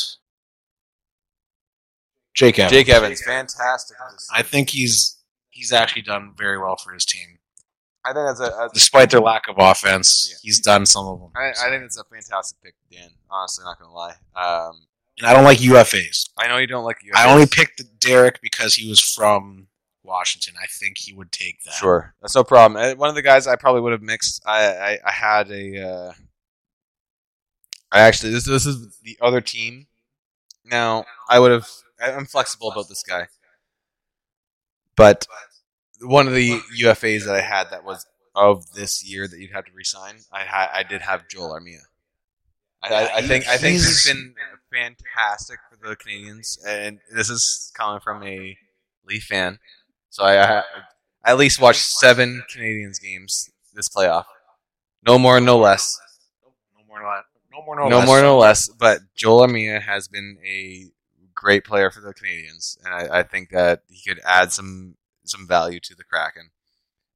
Jake 2.34 2.58
Evans. 2.58 2.72
Jake 2.72 2.88
Evans, 2.88 3.22
fantastic. 3.22 3.96
I 4.32 4.42
think 4.42 4.70
he's 4.70 5.18
he's 5.50 5.72
actually 5.72 6.02
done 6.02 6.34
very 6.36 6.58
well 6.58 6.76
for 6.76 6.92
his 6.92 7.04
team, 7.04 7.38
I 8.04 8.12
think 8.12 8.26
that's 8.26 8.40
a, 8.40 8.44
a 8.44 8.70
despite 8.72 9.10
their 9.10 9.20
lack 9.20 9.48
of 9.48 9.56
offense. 9.58 10.28
Yeah. 10.30 10.38
He's 10.42 10.60
done 10.60 10.86
some 10.86 11.06
of 11.06 11.20
them. 11.20 11.30
I, 11.36 11.50
I 11.50 11.68
think 11.70 11.82
it's 11.84 11.98
a 11.98 12.04
fantastic 12.04 12.58
pick, 12.62 12.74
Dan. 12.90 13.10
Honestly, 13.30 13.64
not 13.64 13.78
gonna 13.78 13.92
lie. 13.92 14.14
Um, 14.36 14.86
and 15.18 15.26
I 15.26 15.34
don't 15.34 15.44
like 15.44 15.58
UFAs. 15.58 16.30
I 16.38 16.46
know 16.48 16.58
you 16.58 16.66
don't 16.66 16.84
like. 16.84 16.98
I 17.14 17.30
only 17.30 17.46
picked 17.46 17.82
Derek 18.00 18.40
because 18.40 18.76
he 18.76 18.88
was 18.88 19.00
from 19.00 19.66
Washington. 20.02 20.54
I 20.62 20.66
think 20.66 20.98
he 20.98 21.12
would 21.12 21.32
take 21.32 21.62
that. 21.64 21.74
Sure, 21.74 22.14
that's 22.20 22.34
no 22.34 22.44
problem. 22.44 22.80
Uh, 22.82 22.94
One 22.94 23.08
of 23.08 23.14
the 23.14 23.22
guys 23.22 23.46
I 23.46 23.56
probably 23.56 23.80
would 23.82 23.92
have 23.92 24.02
mixed. 24.02 24.42
I 24.46 24.66
I, 24.66 24.98
I 25.04 25.10
had 25.12 25.50
a. 25.50 25.88
Uh, 25.88 26.12
I 27.90 28.00
actually 28.00 28.32
this 28.32 28.44
this 28.46 28.66
is 28.66 28.98
the 29.02 29.16
other 29.20 29.40
team. 29.40 29.86
Now 30.64 31.04
I 31.28 31.38
would 31.38 31.50
have. 31.50 31.68
I- 32.00 32.12
I'm 32.12 32.26
flexible 32.26 32.70
about 32.70 32.88
this 32.88 33.02
guy, 33.02 33.26
but 34.96 35.26
one 36.00 36.28
of 36.28 36.34
the 36.34 36.60
UFAs 36.82 37.24
that 37.24 37.34
I 37.34 37.40
had 37.40 37.70
that 37.70 37.84
was 37.84 38.06
of 38.34 38.72
this 38.72 39.04
year 39.04 39.26
that 39.26 39.38
you'd 39.38 39.52
have 39.52 39.64
to 39.64 39.72
resign. 39.74 40.16
I 40.32 40.44
had 40.44 40.68
I 40.72 40.82
did 40.82 41.02
have 41.02 41.28
Joel 41.28 41.50
Armia. 41.58 41.80
I, 42.82 42.94
I, 42.94 43.16
I 43.16 43.22
think 43.22 43.48
I 43.48 43.56
think 43.56 43.72
he's 43.74 44.04
He's- 44.04 44.06
been 44.14 44.34
fantastic 44.72 45.58
for 45.70 45.88
the 45.88 45.96
Canadiens, 45.96 46.58
and 46.66 47.00
this 47.12 47.30
is 47.30 47.72
coming 47.74 48.00
from 48.00 48.22
a 48.22 48.56
Leaf 49.06 49.24
fan. 49.24 49.58
So 50.10 50.24
I, 50.24 50.36
I, 50.36 50.58
I 51.24 51.30
at 51.32 51.38
least 51.38 51.60
watched 51.60 51.82
seven 51.82 52.42
Canadiens 52.54 53.00
games 53.00 53.50
this 53.74 53.88
playoff. 53.88 54.24
No 55.06 55.18
more, 55.18 55.40
no 55.40 55.58
less. 55.58 55.98
No 56.76 56.84
more, 56.86 57.00
no 57.00 57.08
less. 57.08 57.24
No 57.52 57.64
more, 57.64 57.76
no, 57.76 57.88
No 57.88 57.98
less. 57.98 58.06
more, 58.06 58.20
no 58.22 58.38
less. 58.38 58.68
But 58.68 59.00
Joel 59.14 59.46
Armia 59.46 59.80
has 59.80 60.08
been 60.08 60.38
a 60.46 60.86
great 61.34 61.64
player 61.64 61.90
for 61.90 62.00
the 62.00 62.12
Canadiens, 62.14 62.78
and 62.84 62.94
I, 62.94 63.20
I 63.20 63.22
think 63.22 63.50
that 63.50 63.82
he 63.88 64.08
could 64.08 64.20
add 64.24 64.52
some 64.52 64.96
some 65.24 65.46
value 65.46 65.80
to 65.80 65.94
the 65.94 66.04
Kraken. 66.04 66.50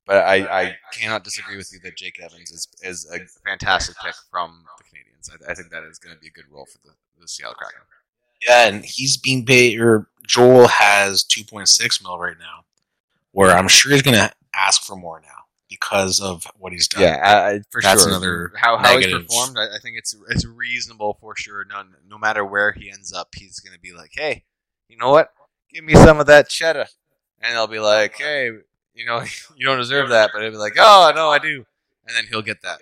But 0.06 0.24
I, 0.24 0.60
I 0.62 0.76
cannot 0.92 1.24
disagree 1.24 1.56
with 1.56 1.70
you 1.72 1.78
that 1.84 1.96
Jake 1.96 2.20
Evans 2.20 2.50
is, 2.50 2.66
is 2.82 3.08
a 3.10 3.20
fantastic 3.48 3.94
pick 4.04 4.14
from 4.30 4.64
the 4.78 4.84
Canadiens. 4.84 5.30
I, 5.30 5.52
I 5.52 5.54
think 5.54 5.70
that 5.70 5.84
is 5.84 5.98
going 5.98 6.14
to 6.14 6.20
be 6.20 6.26
a 6.26 6.30
good 6.30 6.50
role 6.50 6.66
for 6.66 6.78
the, 6.84 6.92
the 7.20 7.28
Seattle 7.28 7.54
Kraken. 7.54 7.80
Yeah, 8.46 8.66
and 8.66 8.84
he's 8.84 9.16
being 9.16 9.46
paid. 9.46 9.80
Or 9.80 10.08
Joel 10.26 10.66
has 10.66 11.22
two 11.22 11.44
point 11.44 11.68
six 11.68 12.02
mil 12.02 12.18
right 12.18 12.36
now, 12.38 12.64
where 13.32 13.50
I'm 13.50 13.68
sure 13.68 13.92
he's 13.92 14.02
going 14.02 14.16
to 14.16 14.32
ask 14.54 14.82
for 14.82 14.96
more 14.96 15.20
now 15.20 15.28
because 15.68 16.20
of 16.20 16.46
what 16.58 16.72
he's 16.72 16.86
done. 16.86 17.02
Yeah, 17.02 17.20
I, 17.22 17.50
I, 17.50 17.60
for 17.70 17.80
That's 17.80 18.02
sure. 18.02 18.10
another 18.10 18.52
how 18.56 18.76
how 18.76 18.98
he's 18.98 19.06
performed, 19.12 19.56
I, 19.58 19.76
I 19.76 19.78
think 19.82 19.96
it's 19.96 20.14
it's 20.30 20.46
reasonable 20.46 21.16
for 21.20 21.34
sure. 21.36 21.64
None, 21.64 21.94
no 22.08 22.18
matter 22.18 22.44
where 22.44 22.72
he 22.72 22.90
ends 22.90 23.12
up, 23.12 23.28
he's 23.34 23.58
going 23.60 23.74
to 23.74 23.80
be 23.80 23.92
like, 23.92 24.10
hey, 24.14 24.44
you 24.88 24.96
know 24.96 25.10
what? 25.10 25.32
Give 25.72 25.84
me 25.84 25.94
some 25.94 26.20
of 26.20 26.26
that 26.26 26.48
cheddar, 26.48 26.86
and 27.40 27.54
they'll 27.54 27.66
be 27.66 27.78
like, 27.78 28.16
hey, 28.16 28.50
you 28.94 29.06
know, 29.06 29.24
you 29.56 29.66
don't 29.66 29.78
deserve 29.78 30.10
that, 30.10 30.30
but 30.32 30.42
he'll 30.42 30.50
be 30.50 30.56
like, 30.56 30.76
oh 30.78 31.12
no, 31.14 31.30
I 31.30 31.38
do, 31.38 31.64
and 32.06 32.16
then 32.16 32.26
he'll 32.30 32.42
get 32.42 32.62
that. 32.62 32.78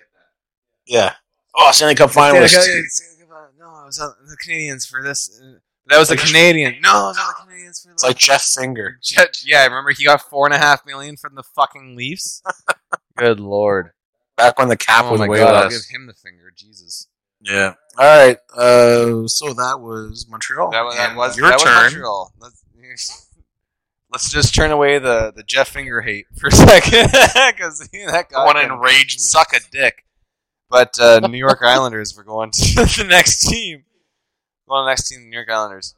yeah. 0.87 1.15
Oh, 1.55 1.73
Stanley 1.73 1.97
Cup 1.97 2.11
finalist. 2.11 2.57
Uh, 2.57 3.47
no, 3.59 3.67
I 3.69 3.85
was 3.85 3.99
on 3.99 4.15
the 4.29 4.37
Canadiens 4.37 4.89
for 4.89 5.03
this. 5.03 5.41
Uh, 5.43 5.59
That 5.86 5.98
was 5.98 6.09
the 6.09 6.16
Canadian. 6.16 6.81
No, 6.82 6.90
I 6.90 7.02
was 7.09 7.19
on 7.19 7.27
the 7.48 7.52
Canadiens 7.55 7.82
for 7.85 7.90
It's 7.93 8.05
like 8.05 8.16
Jeff 8.19 8.43
Finger. 8.43 8.98
yeah, 9.44 9.61
I 9.62 9.65
remember 9.65 9.90
he 9.90 10.05
got 10.05 10.20
four 10.23 10.47
and 10.47 10.55
a 10.55 10.59
half 10.59 10.86
million 10.86 11.16
from 11.16 11.35
the 11.35 11.43
fucking 11.43 11.97
Leafs. 11.97 12.43
Good 13.16 13.40
lord. 13.40 13.90
Back 14.36 14.59
when 14.59 14.69
the 14.69 14.77
cap 14.77 15.07
Oh 15.07 15.12
was 15.12 15.20
my 15.20 15.28
way 15.28 15.39
god, 15.39 15.55
I'll 15.55 15.62
less. 15.65 15.86
give 15.86 15.94
him 15.94 16.07
the 16.07 16.15
finger. 16.15 16.52
Jesus. 16.55 17.09
Yeah. 17.43 17.74
All 17.98 18.27
right. 18.27 18.36
Uh, 18.57 19.27
so 19.27 19.52
that 19.55 19.81
was 19.81 20.27
Montreal. 20.28 20.70
That 20.70 20.82
was, 20.85 20.94
that 20.97 21.16
was 21.16 21.36
your 21.36 21.48
that 21.48 21.55
was 21.57 21.62
turn. 21.65 21.74
Montreal. 21.74 22.32
Let's, 22.39 22.65
let's 24.12 24.31
just 24.31 24.55
turn 24.55 24.70
away 24.70 24.98
the, 24.98 25.32
the 25.35 25.43
Jeff 25.43 25.69
Finger 25.69 26.01
hate 26.02 26.27
for 26.39 26.48
a 26.48 26.52
second 26.52 27.11
because 27.11 27.81
that 27.90 28.27
guy 28.31 28.44
want 28.44 28.59
to 28.59 28.62
can 28.65 28.73
enrage 28.73 29.16
me. 29.16 29.19
suck 29.19 29.52
a 29.55 29.61
dick. 29.70 30.05
But 30.69 30.98
uh, 31.01 31.20
New 31.27 31.36
York 31.39 31.59
Islanders 31.62 32.16
were 32.16 32.23
going 32.23 32.52
to 32.52 32.74
the 32.85 33.07
next 33.09 33.48
team. 33.48 33.85
Going 34.71 34.83
to 34.83 34.85
the 34.85 34.91
next 34.91 35.09
team, 35.09 35.23
the 35.23 35.27
New 35.27 35.37
York 35.37 35.51
Islanders. 35.51 35.97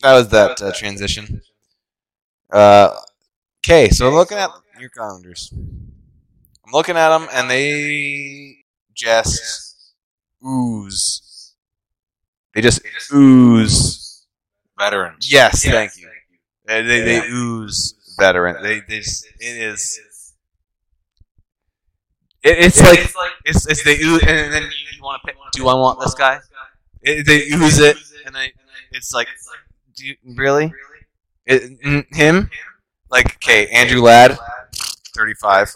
That 0.00 0.14
was 0.14 0.28
that 0.28 0.62
uh, 0.62 0.70
transition. 0.72 1.42
Uh, 2.52 2.94
okay, 3.58 3.88
so 3.88 4.06
I'm 4.06 4.14
looking 4.14 4.38
at 4.38 4.50
New 4.76 4.82
York 4.82 4.96
Islanders. 5.00 5.52
I'm 5.52 6.72
looking 6.72 6.96
at 6.96 7.08
them, 7.08 7.28
and 7.32 7.50
they 7.50 8.58
just 8.94 9.94
ooze. 10.46 11.54
They 12.54 12.60
just 12.60 12.80
ooze. 13.12 14.24
Veterans. 14.78 15.32
Yes, 15.32 15.64
thank 15.64 15.98
you. 15.98 16.08
They, 16.66 16.82
they, 16.82 17.00
they 17.00 17.26
ooze 17.26 17.94
veteran. 18.16 18.62
They, 18.62 18.80
they 18.80 19.00
just, 19.00 19.26
it 19.40 19.56
is. 19.56 19.98
It, 22.44 22.58
it's 22.58 22.80
like 22.80 23.00
it's 23.44 23.66
it's 23.66 23.82
they 23.82 23.98
ooze, 23.98 24.22
and 24.22 24.52
then 24.52 24.62
you 24.62 24.91
want 25.02 25.22
to 25.22 25.26
pick. 25.26 25.36
Do 25.52 25.68
I 25.68 25.74
want 25.74 26.00
this 26.00 26.14
guy? 26.14 26.40
It, 27.02 27.26
they 27.26 27.54
ooze 27.54 27.78
it, 27.78 27.96
and 28.26 28.34
then 28.34 28.50
it's 28.92 29.12
like, 29.12 29.28
do 29.94 30.06
you, 30.06 30.16
really? 30.36 30.72
It, 31.46 31.78
him? 32.12 32.50
Like, 33.10 33.36
okay, 33.36 33.66
Andrew 33.68 34.00
Ladd, 34.00 34.38
thirty-five. 35.14 35.74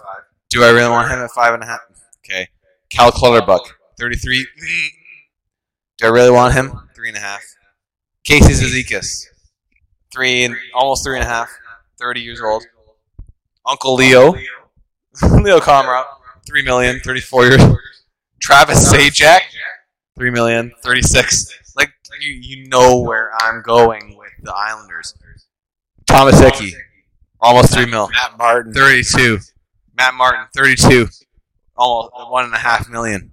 Do 0.50 0.62
I 0.62 0.70
really 0.70 0.90
want 0.90 1.10
him 1.10 1.18
at 1.18 1.30
five 1.30 1.54
and 1.54 1.62
a 1.62 1.66
half? 1.66 1.80
Okay, 2.24 2.48
Cal 2.90 3.10
Clutterbuck, 3.10 3.62
thirty-three. 3.98 4.46
Do 5.98 6.06
I 6.06 6.10
really 6.10 6.30
want 6.30 6.54
him? 6.54 6.72
Three 6.94 7.08
and 7.08 7.16
a 7.16 7.20
half. 7.20 7.42
Casey 8.24 8.52
Cizikas, 8.54 9.24
three 10.12 10.44
and 10.44 10.56
almost 10.74 11.04
three 11.04 11.16
and 11.16 11.24
a 11.24 11.28
half. 11.28 11.50
Thirty 11.98 12.20
years 12.20 12.40
old. 12.40 12.64
Uncle 13.66 13.94
Leo, 13.94 14.32
Leo 15.22 15.58
Komarov, 15.58 16.04
three 16.46 16.62
million, 16.62 17.00
34 17.00 17.46
years. 17.46 17.62
Travis 18.46 18.92
Zajac, 18.92 19.40
three 20.16 20.30
million, 20.30 20.70
36. 20.84 21.52
Like 21.76 21.90
you, 22.20 22.30
you 22.32 22.68
know 22.68 23.00
where 23.00 23.32
I'm 23.40 23.60
going 23.62 24.16
with 24.16 24.30
the 24.40 24.54
Islanders. 24.54 25.14
Thomas 26.06 26.38
Hickey, 26.38 26.72
almost 27.40 27.74
three 27.74 27.86
mil, 27.86 28.08
Matt 28.10 28.38
Martin. 28.38 28.72
32. 28.72 29.40
Matt 29.96 30.14
Martin, 30.14 30.46
32, 30.54 31.08
almost 31.76 32.12
one 32.30 32.44
and 32.44 32.54
a 32.54 32.58
half 32.58 32.88
million. 32.88 33.32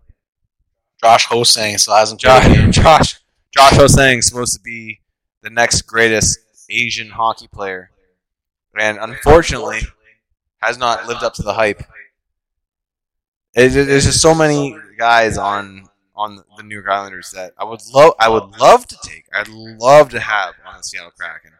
Josh 1.03 1.25
Ho-Sang 1.25 1.77
still 1.77 1.95
hasn't 1.95 2.19
Josh. 2.19 2.45
Josh, 2.71 3.19
Josh 3.55 3.73
Ho-Sang 3.73 4.17
is 4.17 4.25
supposed 4.27 4.55
to 4.55 4.61
be 4.61 4.99
the 5.43 5.51
next 5.51 5.83
greatest 5.83 6.39
Asian 6.71 7.09
hockey 7.11 7.47
player, 7.53 7.91
and 8.75 8.97
unfortunately, 8.97 9.81
has 10.63 10.79
not 10.79 11.05
lived 11.05 11.21
up 11.23 11.33
to 11.35 11.43
the 11.43 11.53
hype. 11.53 11.81
It- 13.55 13.75
it- 13.75 13.85
There's 13.85 14.05
just 14.05 14.21
so 14.21 14.33
many 14.33 14.75
guys 14.97 15.37
on 15.37 15.87
on 16.15 16.43
the 16.57 16.63
New 16.63 16.75
York 16.75 16.87
Islanders 16.87 17.31
that 17.31 17.53
I 17.57 17.63
would 17.63 17.81
love. 17.93 18.13
I 18.19 18.29
would 18.29 18.59
love 18.59 18.85
to 18.87 18.97
take. 19.03 19.25
I'd 19.33 19.47
love 19.47 20.09
to 20.09 20.19
have 20.19 20.55
on 20.65 20.77
the 20.77 20.83
Seattle 20.83 21.11
Kraken, 21.17 21.51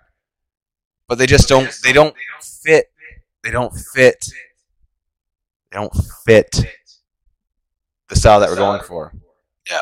but 1.07 1.17
they 1.17 1.25
just 1.25 1.49
don't. 1.49 1.71
They 1.83 1.93
don't 1.93 2.15
fit. 2.41 2.91
They 3.43 3.51
don't 3.51 3.73
fit. 3.73 4.25
They 5.71 5.79
don't 5.79 5.93
fit 6.25 6.65
the 8.09 8.15
style 8.15 8.39
that 8.39 8.49
we're 8.49 8.55
going 8.55 8.81
for. 8.81 9.13
Yeah. 9.69 9.81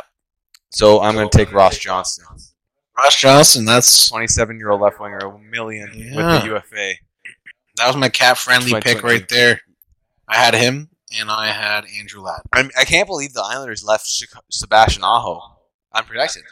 So 0.69 1.01
I'm 1.01 1.15
going 1.15 1.29
to 1.29 1.37
take 1.37 1.51
Ross 1.51 1.77
Johnston. 1.77 2.25
Ross 2.97 3.19
Johnston. 3.19 3.65
That's 3.65 4.09
27 4.09 4.57
year 4.57 4.71
old 4.71 4.81
left 4.81 4.99
winger, 4.99 5.17
a 5.17 5.37
million 5.39 5.89
with 6.15 6.15
the 6.15 6.43
UFA. 6.45 6.93
that 7.77 7.87
was 7.87 7.95
my 7.97 8.09
cat 8.09 8.37
friendly 8.37 8.79
pick 8.79 9.03
right 9.03 9.27
there. 9.27 9.61
I 10.27 10.37
had 10.37 10.53
him, 10.53 10.89
and 11.19 11.29
I 11.29 11.47
had 11.47 11.85
Andrew 11.97 12.21
Ladd. 12.21 12.41
I, 12.53 12.69
I 12.79 12.85
can't 12.85 13.07
believe 13.07 13.33
the 13.33 13.43
Islanders 13.43 13.83
left 13.83 14.05
Sebastian 14.49 15.03
Aho 15.03 15.41
unprotected. 15.93 16.43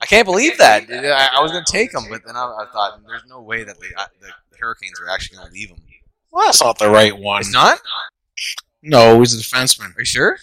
I 0.00 0.06
can't 0.06 0.26
believe 0.26 0.58
that. 0.58 0.90
I, 0.90 1.38
I 1.38 1.42
was 1.42 1.52
going 1.52 1.64
to 1.64 1.72
take 1.72 1.94
him, 1.94 2.02
but 2.10 2.22
then 2.26 2.36
I, 2.36 2.42
I 2.42 2.66
thought 2.72 3.00
there's 3.06 3.24
no 3.28 3.40
way 3.40 3.64
that 3.64 3.78
the, 3.78 3.86
the 4.20 4.58
Hurricanes 4.58 5.00
are 5.00 5.08
actually 5.08 5.38
going 5.38 5.48
to 5.48 5.54
leave 5.54 5.70
him. 5.70 5.78
Well, 6.30 6.46
that's 6.46 6.62
not 6.62 6.78
the 6.78 6.90
right 6.90 7.16
one. 7.16 7.40
It's 7.40 7.52
not. 7.52 7.78
No, 8.82 9.20
he's 9.20 9.34
a 9.34 9.38
defenseman. 9.38 9.96
Are 9.96 10.00
you 10.00 10.04
sure? 10.04 10.36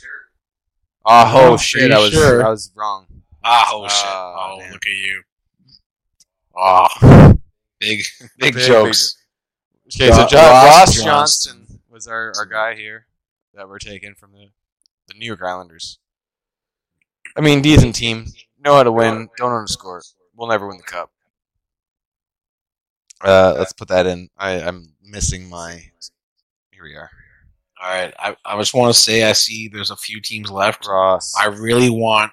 Oh 1.03 1.53
I'm 1.53 1.57
shit! 1.57 1.91
I 1.91 1.99
was 1.99 2.13
sure. 2.13 2.45
I 2.45 2.49
was 2.49 2.71
wrong. 2.75 3.07
Ah, 3.43 3.69
oh 3.71 3.87
shit! 3.87 4.05
Ah, 4.05 4.51
oh, 4.51 4.59
man. 4.59 4.71
look 4.71 4.85
at 4.85 4.93
you. 4.93 5.23
Oh, 6.55 6.87
big, 7.79 8.05
big, 8.37 8.53
Big, 8.53 8.57
jokes. 8.57 9.17
Okay, 9.87 10.11
so 10.11 10.27
John, 10.27 10.43
Ross 10.43 10.63
Ross 10.63 11.03
Johnston. 11.03 11.57
Johnston 11.57 11.79
was 11.89 12.07
our, 12.07 12.33
our 12.37 12.45
guy 12.45 12.75
here 12.75 13.07
that 13.53 13.67
were 13.67 13.79
taken 13.79 14.15
from 14.15 14.31
the, 14.31 14.49
the 15.07 15.17
New 15.17 15.25
York 15.25 15.41
Islanders. 15.41 15.99
I 17.35 17.41
mean, 17.41 17.61
decent 17.61 17.95
team, 17.95 18.25
know 18.63 18.75
how 18.75 18.83
to 18.83 18.91
win, 18.91 19.29
don't 19.37 19.53
underscore. 19.53 20.01
We'll 20.35 20.49
never 20.49 20.67
win 20.67 20.77
the 20.77 20.83
cup. 20.83 21.11
Uh, 23.23 23.55
let's 23.57 23.73
put 23.73 23.87
that 23.89 24.07
in. 24.07 24.29
I, 24.37 24.61
I'm 24.61 24.93
missing 25.03 25.49
my. 25.49 25.83
Here 26.71 26.83
we 26.83 26.95
are. 26.95 27.09
All 27.81 27.89
right, 27.89 28.13
I, 28.19 28.35
I 28.45 28.57
just 28.57 28.73
want 28.73 28.93
to 28.93 28.99
say 28.99 29.23
I 29.23 29.33
see 29.33 29.67
there's 29.67 29.91
a 29.91 29.95
few 29.95 30.21
teams 30.21 30.51
left. 30.51 30.87
Ross. 30.87 31.33
I 31.39 31.47
really 31.47 31.89
want 31.89 32.31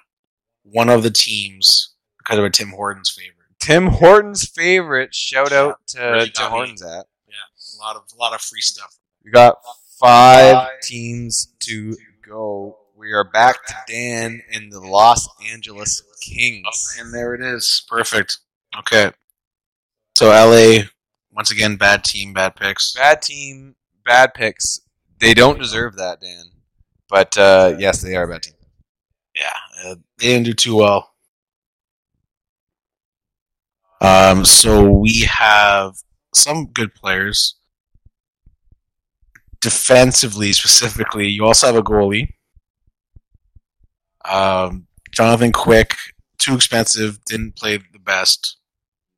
one 0.63 0.89
of 0.89 1.03
the 1.03 1.11
teams 1.11 1.95
because 2.17 2.37
of 2.37 2.45
a 2.45 2.49
Tim 2.49 2.69
Hortons 2.69 3.09
favorite. 3.09 3.35
Tim 3.59 3.87
Hortons 3.87 4.47
favorite. 4.47 5.13
Shout 5.13 5.51
out 5.51 5.77
to 5.87 6.29
Tim. 6.33 6.49
Hortons 6.49 6.81
at. 6.81 7.05
Yeah, 7.27 7.77
a 7.77 7.81
lot 7.83 7.95
of 7.95 8.03
a 8.13 8.17
lot 8.17 8.33
of 8.33 8.41
free 8.41 8.61
stuff. 8.61 8.97
We 9.23 9.31
got 9.31 9.57
five 9.99 10.67
teams 10.81 11.53
to 11.59 11.95
go. 12.27 12.77
We 12.95 13.11
are 13.11 13.23
back 13.23 13.65
to 13.67 13.75
Dan 13.87 14.41
in 14.51 14.69
the 14.69 14.79
Los 14.79 15.27
Angeles 15.51 16.03
Kings. 16.21 16.97
And 16.99 17.13
there 17.13 17.35
it 17.35 17.41
is. 17.41 17.85
Perfect. 17.87 18.37
Okay. 18.77 19.11
So 20.15 20.29
LA, 20.29 20.83
once 21.31 21.51
again, 21.51 21.75
bad 21.75 22.03
team, 22.03 22.33
bad 22.33 22.55
picks. 22.55 22.93
Bad 22.93 23.21
team, 23.21 23.75
bad 24.05 24.33
picks. 24.33 24.81
They 25.19 25.33
don't 25.33 25.59
deserve 25.59 25.95
that, 25.97 26.21
Dan. 26.21 26.45
But 27.09 27.37
uh, 27.37 27.75
yes, 27.77 28.01
they 28.01 28.15
are 28.15 28.23
a 28.23 28.27
bad 28.27 28.43
team. 28.43 28.53
Yeah, 29.35 29.85
uh, 29.85 29.95
they 30.17 30.27
didn't 30.27 30.45
do 30.45 30.53
too 30.53 30.75
well. 30.75 31.11
Um, 34.01 34.45
so 34.45 34.89
we 34.89 35.21
have 35.29 35.95
some 36.33 36.67
good 36.67 36.93
players. 36.95 37.58
Defensively, 39.61 40.53
specifically, 40.53 41.27
you 41.27 41.45
also 41.45 41.67
have 41.67 41.75
a 41.75 41.83
goalie. 41.83 42.29
Um, 44.25 44.87
Jonathan 45.11 45.51
Quick, 45.51 45.95
too 46.37 46.55
expensive, 46.55 47.23
didn't 47.25 47.55
play 47.55 47.77
the 47.77 47.99
best. 47.99 48.57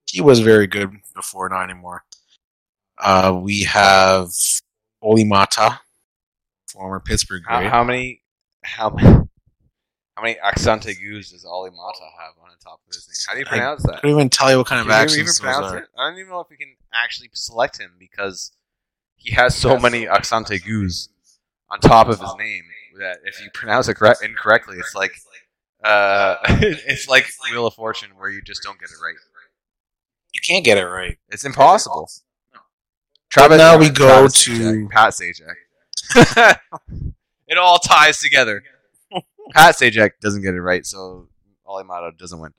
He 0.10 0.22
was 0.22 0.40
very 0.40 0.68
good 0.68 0.92
before, 1.16 1.48
not 1.50 1.64
anymore. 1.70 2.04
Uh, 2.98 3.38
we 3.42 3.64
have 3.64 4.30
Olli 5.02 5.24
Maatta, 5.24 5.80
former 6.72 7.00
Pittsburgh 7.00 7.44
How, 7.48 7.60
great. 7.60 7.70
how 7.72 7.84
many? 7.84 8.22
How 8.64 8.90
many? 8.90 9.08
How 10.18 10.24
many 10.24 10.38
accent 10.40 10.84
aigus 10.84 11.32
does 11.32 11.46
Olli 11.46 11.72
Maatta 11.72 12.04
have 12.20 12.34
on 12.44 12.50
the 12.52 12.64
top 12.64 12.80
of 12.88 12.94
his 12.94 13.08
name? 13.08 13.16
How 13.28 13.34
do 13.34 13.40
you 13.40 13.46
I 13.48 13.50
pronounce 13.50 13.84
that? 13.84 13.94
I 13.94 14.00
couldn't 14.02 14.16
even 14.18 14.30
tell 14.30 14.52
you 14.52 14.58
what 14.58 14.68
kind 14.68 14.82
of 14.82 14.88
Can 14.88 15.20
Even 15.20 15.34
pronounce 15.34 15.72
are. 15.72 15.78
it? 15.80 15.86
I 15.98 16.10
don't 16.10 16.20
even 16.20 16.30
know 16.30 16.42
if 16.42 16.50
we 16.50 16.58
can 16.58 16.76
actually 16.94 17.30
select 17.34 17.80
him 17.80 17.94
because 17.98 18.52
he 19.22 19.32
has 19.32 19.56
so 19.56 19.78
many 19.78 20.08
accent 20.08 20.48
aigus 20.48 21.10
on 21.70 21.80
top 21.80 22.10
of 22.10 22.20
his 22.20 22.34
name 22.38 22.64
that 23.00 23.20
if 23.24 23.42
you 23.42 23.50
pronounce 23.54 23.88
it 23.88 23.96
correct, 23.96 24.24
incorrectly, 24.24 24.78
it's 24.78 24.96
like 24.96 25.12
uh, 25.84 26.38
it's 26.48 27.08
like 27.08 27.28
Wheel 27.52 27.68
of 27.68 27.74
Fortune 27.76 28.10
where 28.18 28.30
you 28.30 28.42
just 28.42 28.64
don't 28.64 28.80
get 28.80 28.90
it 28.90 29.04
right. 29.04 29.16
You 30.34 30.40
can't 30.46 30.66
get 30.66 30.78
it 30.78 30.86
right. 30.86 31.18
It's 31.30 31.46
impossible. 31.46 32.10
But 33.36 33.58
now 33.58 33.78
we 33.78 33.90
go 33.90 34.08
Travis 34.28 34.44
to- 34.46 34.90
Pat 34.90 35.14
Sajak. 35.14 36.58
it 37.48 37.58
all 37.58 37.78
ties 37.80 38.20
together. 38.20 38.64
Pat 39.54 39.76
Sajak 39.76 40.12
doesn't 40.22 40.42
get 40.42 40.54
it 40.54 40.62
right, 40.62 40.86
so 40.86 41.28
Olli 41.66 41.84
Maatta 41.84 42.12
doesn't 42.18 42.40
win. 42.40 42.54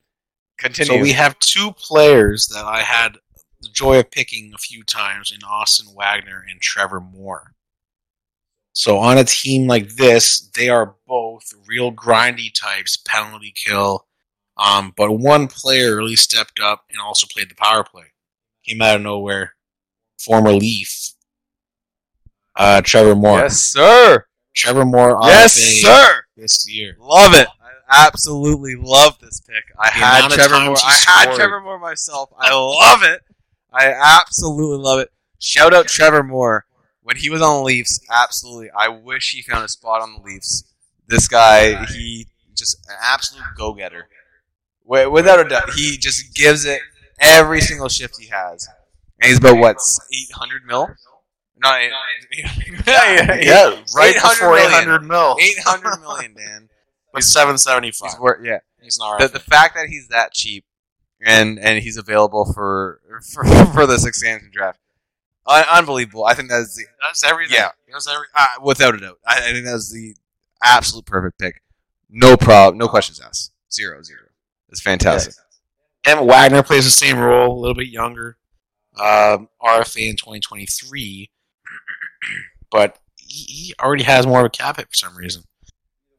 Continue. 0.58 0.92
So 0.98 1.02
we 1.02 1.12
have 1.12 1.38
two 1.40 1.72
players 1.72 2.46
that 2.48 2.64
I 2.64 2.80
had 2.82 3.16
the 3.62 3.68
joy 3.68 3.98
of 3.98 4.10
picking 4.10 4.52
a 4.54 4.58
few 4.58 4.82
times 4.84 5.32
in 5.32 5.42
Austin 5.46 5.94
Wagner 5.94 6.44
and 6.48 6.60
Trevor 6.60 7.00
Moore. 7.00 7.54
So 8.74 8.98
on 8.98 9.18
a 9.18 9.24
team 9.24 9.66
like 9.68 9.96
this, 9.96 10.40
they 10.54 10.68
are 10.68 10.94
both 11.06 11.52
real 11.66 11.92
grindy 11.92 12.52
types, 12.52 12.96
penalty 12.96 13.52
kill. 13.54 14.06
Um, 14.56 14.92
but 14.96 15.12
one 15.12 15.46
player 15.48 15.96
really 15.96 16.16
stepped 16.16 16.60
up 16.60 16.84
and 16.90 17.00
also 17.00 17.26
played 17.32 17.50
the 17.50 17.54
power 17.54 17.84
play. 17.84 18.12
Came 18.66 18.80
out 18.82 18.96
of 18.96 19.02
nowhere. 19.02 19.54
Former 20.18 20.52
Leaf. 20.52 21.12
Uh, 22.56 22.80
Trevor 22.82 23.14
Moore. 23.14 23.40
yes, 23.40 23.58
sir. 23.58 24.26
Trevor 24.54 24.84
Moore. 24.84 25.18
Yes, 25.24 25.54
sir. 25.54 26.24
This 26.36 26.68
year. 26.70 26.96
Love 27.00 27.34
it. 27.34 27.48
I 27.90 28.06
absolutely 28.06 28.74
love 28.78 29.18
this 29.20 29.40
pick. 29.40 29.64
I 29.78 29.88
The 29.88 29.92
had 29.94 30.30
Trevor 30.30 30.60
Moore. 30.64 30.76
I 30.84 30.98
had. 31.06 31.34
Trevor 31.34 31.60
Moore 31.60 31.78
myself. 31.78 32.30
I 32.38 32.54
love 32.54 33.02
it. 33.02 33.22
I 33.72 33.92
absolutely 33.92 34.78
love 34.78 35.00
it. 35.00 35.10
Shout 35.38 35.74
out 35.74 35.88
Trevor 35.88 36.22
Moore 36.22 36.66
when 37.02 37.16
he 37.16 37.30
was 37.30 37.42
on 37.42 37.56
the 37.56 37.62
Leafs. 37.62 38.00
Absolutely, 38.10 38.70
I 38.76 38.88
wish 38.88 39.32
he 39.32 39.42
found 39.42 39.64
a 39.64 39.68
spot 39.68 40.02
on 40.02 40.14
the 40.14 40.20
Leafs. 40.20 40.64
This 41.08 41.28
guy, 41.28 41.84
he 41.86 42.28
just 42.54 42.78
an 42.88 42.96
absolute 43.02 43.44
go 43.56 43.74
getter. 43.74 44.08
Without 44.84 45.40
a 45.40 45.48
doubt, 45.48 45.70
he 45.70 45.96
just 45.96 46.34
gives 46.34 46.64
it 46.64 46.80
every 47.20 47.60
single 47.60 47.88
shift 47.88 48.20
he 48.20 48.28
has. 48.28 48.68
And 49.20 49.28
he's 49.28 49.38
about 49.38 49.58
what 49.58 49.76
eight 50.12 50.32
hundred 50.32 50.64
mil? 50.66 50.88
Not 51.56 51.80
eight. 51.80 51.92
Yeah, 52.86 53.40
yeah, 53.40 53.82
right 53.94 54.16
800 54.16 54.34
before 54.34 54.54
million. 54.54 54.82
800 54.82 55.02
mil. 55.02 55.36
Eight 55.40 55.58
hundred 55.64 56.00
million, 56.00 56.34
Dan. 56.34 56.68
But 57.14 57.24
775. 57.24 58.10
He's 58.10 58.18
worth 58.18 58.40
yeah. 58.42 58.60
He's 58.80 58.98
not 58.98 59.18
the, 59.20 59.28
the 59.28 59.38
fact 59.38 59.74
that 59.74 59.88
he's 59.88 60.08
that 60.08 60.32
cheap 60.32 60.64
and 61.24 61.58
and 61.58 61.82
he's 61.82 61.96
available 61.96 62.52
for 62.52 63.00
for, 63.32 63.44
for 63.74 63.86
this 63.86 64.04
expansion 64.06 64.50
draft, 64.52 64.78
un- 65.46 65.64
unbelievable. 65.70 66.24
I 66.24 66.34
think 66.34 66.48
that's 66.50 66.76
the 66.76 66.84
That's 67.02 67.24
everything. 67.24 67.54
yeah, 67.56 67.70
that's 67.90 68.08
every, 68.08 68.26
uh, 68.34 68.46
without 68.62 68.94
a 68.94 68.98
doubt. 68.98 69.18
I, 69.26 69.38
I 69.38 69.52
think 69.52 69.64
that's 69.64 69.92
the 69.92 70.14
absolute 70.62 71.06
perfect 71.06 71.38
pick. 71.38 71.62
No 72.10 72.36
problem, 72.36 72.78
no 72.78 72.88
questions 72.88 73.20
asked. 73.20 73.52
Zero 73.72 74.02
zero. 74.02 74.20
It's 74.68 74.80
fantastic. 74.80 75.34
And 76.06 76.26
Wagner 76.26 76.62
plays 76.62 76.84
the 76.84 76.90
same 76.90 77.18
role, 77.18 77.56
a 77.56 77.60
little 77.60 77.74
bit 77.76 77.88
younger. 77.88 78.36
Um, 78.98 79.48
RFA 79.62 80.08
in 80.10 80.16
2023, 80.16 81.30
but 82.70 82.98
he, 83.16 83.44
he 83.44 83.74
already 83.80 84.02
has 84.04 84.26
more 84.26 84.40
of 84.40 84.46
a 84.46 84.50
cap 84.50 84.76
hit 84.76 84.88
for 84.88 84.94
some 84.94 85.16
reason. 85.16 85.44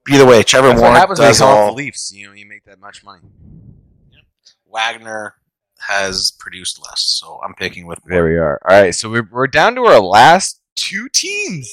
Either 0.09 0.25
way, 0.25 0.41
Trevor 0.43 0.69
That's 0.69 0.79
Moore 0.81 0.89
what 0.91 0.97
happens 0.99 1.19
when 1.19 1.27
you 1.27 1.29
does 1.31 1.41
all. 1.41 1.67
the 1.67 1.73
Leafs. 1.73 2.11
You 2.13 2.27
know, 2.27 2.33
you 2.33 2.45
make 2.47 2.63
that 2.65 2.79
much 2.79 3.03
money. 3.03 3.21
Wagner 4.73 5.35
has 5.87 6.31
produced 6.39 6.79
less, 6.85 7.01
so 7.01 7.39
I'm 7.45 7.53
picking 7.55 7.85
with. 7.85 7.99
There 8.05 8.25
we 8.25 8.37
are. 8.37 8.59
All 8.67 8.81
right, 8.81 8.95
so 8.95 9.09
we're 9.09 9.27
we're 9.31 9.47
down 9.47 9.75
to 9.75 9.81
our 9.85 9.99
last 9.99 10.59
two 10.75 11.07
teams. 11.09 11.69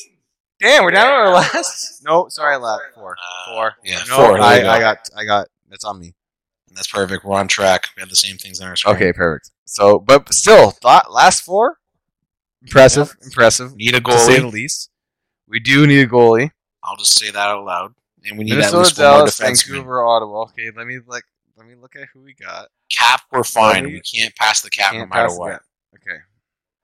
Damn, 0.61 0.85
we're 0.85 0.91
down 0.91 1.07
to 1.07 1.13
our 1.13 1.31
last. 1.33 2.03
No, 2.05 2.29
sorry, 2.29 2.57
last 2.57 2.83
four. 2.95 3.13
Uh, 3.17 3.53
Four. 3.55 3.73
Yeah, 3.85 3.99
No, 4.09 4.17
four. 4.17 4.41
I, 4.41 4.61
go. 4.61 4.69
I 4.71 4.79
got, 4.81 4.99
I 5.17 5.25
got. 5.25 5.49
That's 5.69 5.85
on 5.85 5.99
me. 6.01 6.15
That's 6.75 6.87
perfect. 6.89 7.25
We're 7.25 7.37
on 7.39 7.49
track. 7.49 7.89
We 7.97 8.01
have 8.01 8.09
the 8.11 8.17
same 8.17 8.37
things 8.37 8.61
on 8.61 8.69
our 8.69 8.77
screen. 8.77 8.95
Okay, 8.97 9.13
perfect. 9.13 9.51
So, 9.65 9.99
but 9.99 10.33
still, 10.33 10.73
th- 10.73 11.03
last 11.11 11.43
four, 11.43 11.79
impressive, 12.63 13.17
impressive. 13.23 13.75
Need 13.77 13.95
a 13.95 14.01
To 14.01 14.19
say 14.19 14.39
the 14.39 14.47
goalie. 14.47 14.53
least, 14.53 14.91
we 15.49 15.61
do 15.61 15.87
need 15.87 16.01
a 16.01 16.07
goalie. 16.07 16.51
I'll 16.83 16.97
just 16.97 17.19
say 17.19 17.31
that 17.31 17.37
out 17.37 17.65
loud. 17.65 17.95
And 18.25 18.37
we 18.39 18.45
need 18.45 18.53
at 18.53 18.57
Minnesota, 18.73 18.79
least 18.79 18.99
one 18.99 19.07
more 19.09 19.17
Dallas, 19.19 19.39
defenseman. 19.41 19.69
Vancouver, 19.73 20.05
Ottawa. 20.05 20.43
Okay, 20.45 20.71
let 20.77 20.87
me 20.87 20.99
like, 21.07 21.25
let 21.61 21.69
me 21.69 21.75
look 21.75 21.95
at 21.95 22.09
who 22.15 22.23
we 22.23 22.33
got. 22.33 22.69
Cap, 22.91 23.21
we're 23.31 23.45
fine. 23.45 23.85
We 23.85 24.01
can't 24.01 24.35
pass 24.35 24.63
the 24.63 24.71
cap 24.71 24.95
no 24.95 25.05
matter 25.05 25.37
what. 25.37 25.51
that. 25.51 25.61
Okay, 25.95 26.19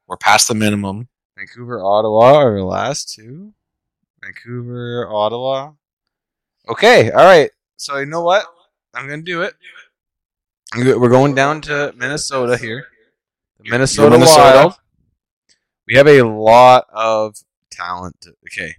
We're 0.07 0.19
past 0.19 0.49
the 0.49 0.55
minimum. 0.55 1.09
Vancouver, 1.35 1.83
Ottawa 1.83 2.35
are 2.35 2.55
the 2.55 2.63
last 2.63 3.15
two. 3.15 3.55
Vancouver, 4.23 5.09
Ottawa. 5.11 5.73
Okay, 6.69 7.11
all 7.11 7.25
right. 7.25 7.51
So 7.79 7.97
you 7.97 8.05
know 8.05 8.21
what? 8.21 8.45
I'm 8.93 9.09
gonna 9.09 9.23
do 9.23 9.41
it. 9.41 9.55
We're 10.77 11.09
going 11.09 11.35
down 11.35 11.63
to 11.63 11.95
Minnesota 11.97 12.59
here. 12.59 12.85
Minnesota, 13.65 14.11
Minnesota. 14.11 14.59
Wild. 14.59 14.75
We 15.89 15.95
have 15.95 16.07
a 16.07 16.21
lot 16.21 16.85
of 16.93 17.37
talent. 17.71 18.27
Okay. 18.45 18.75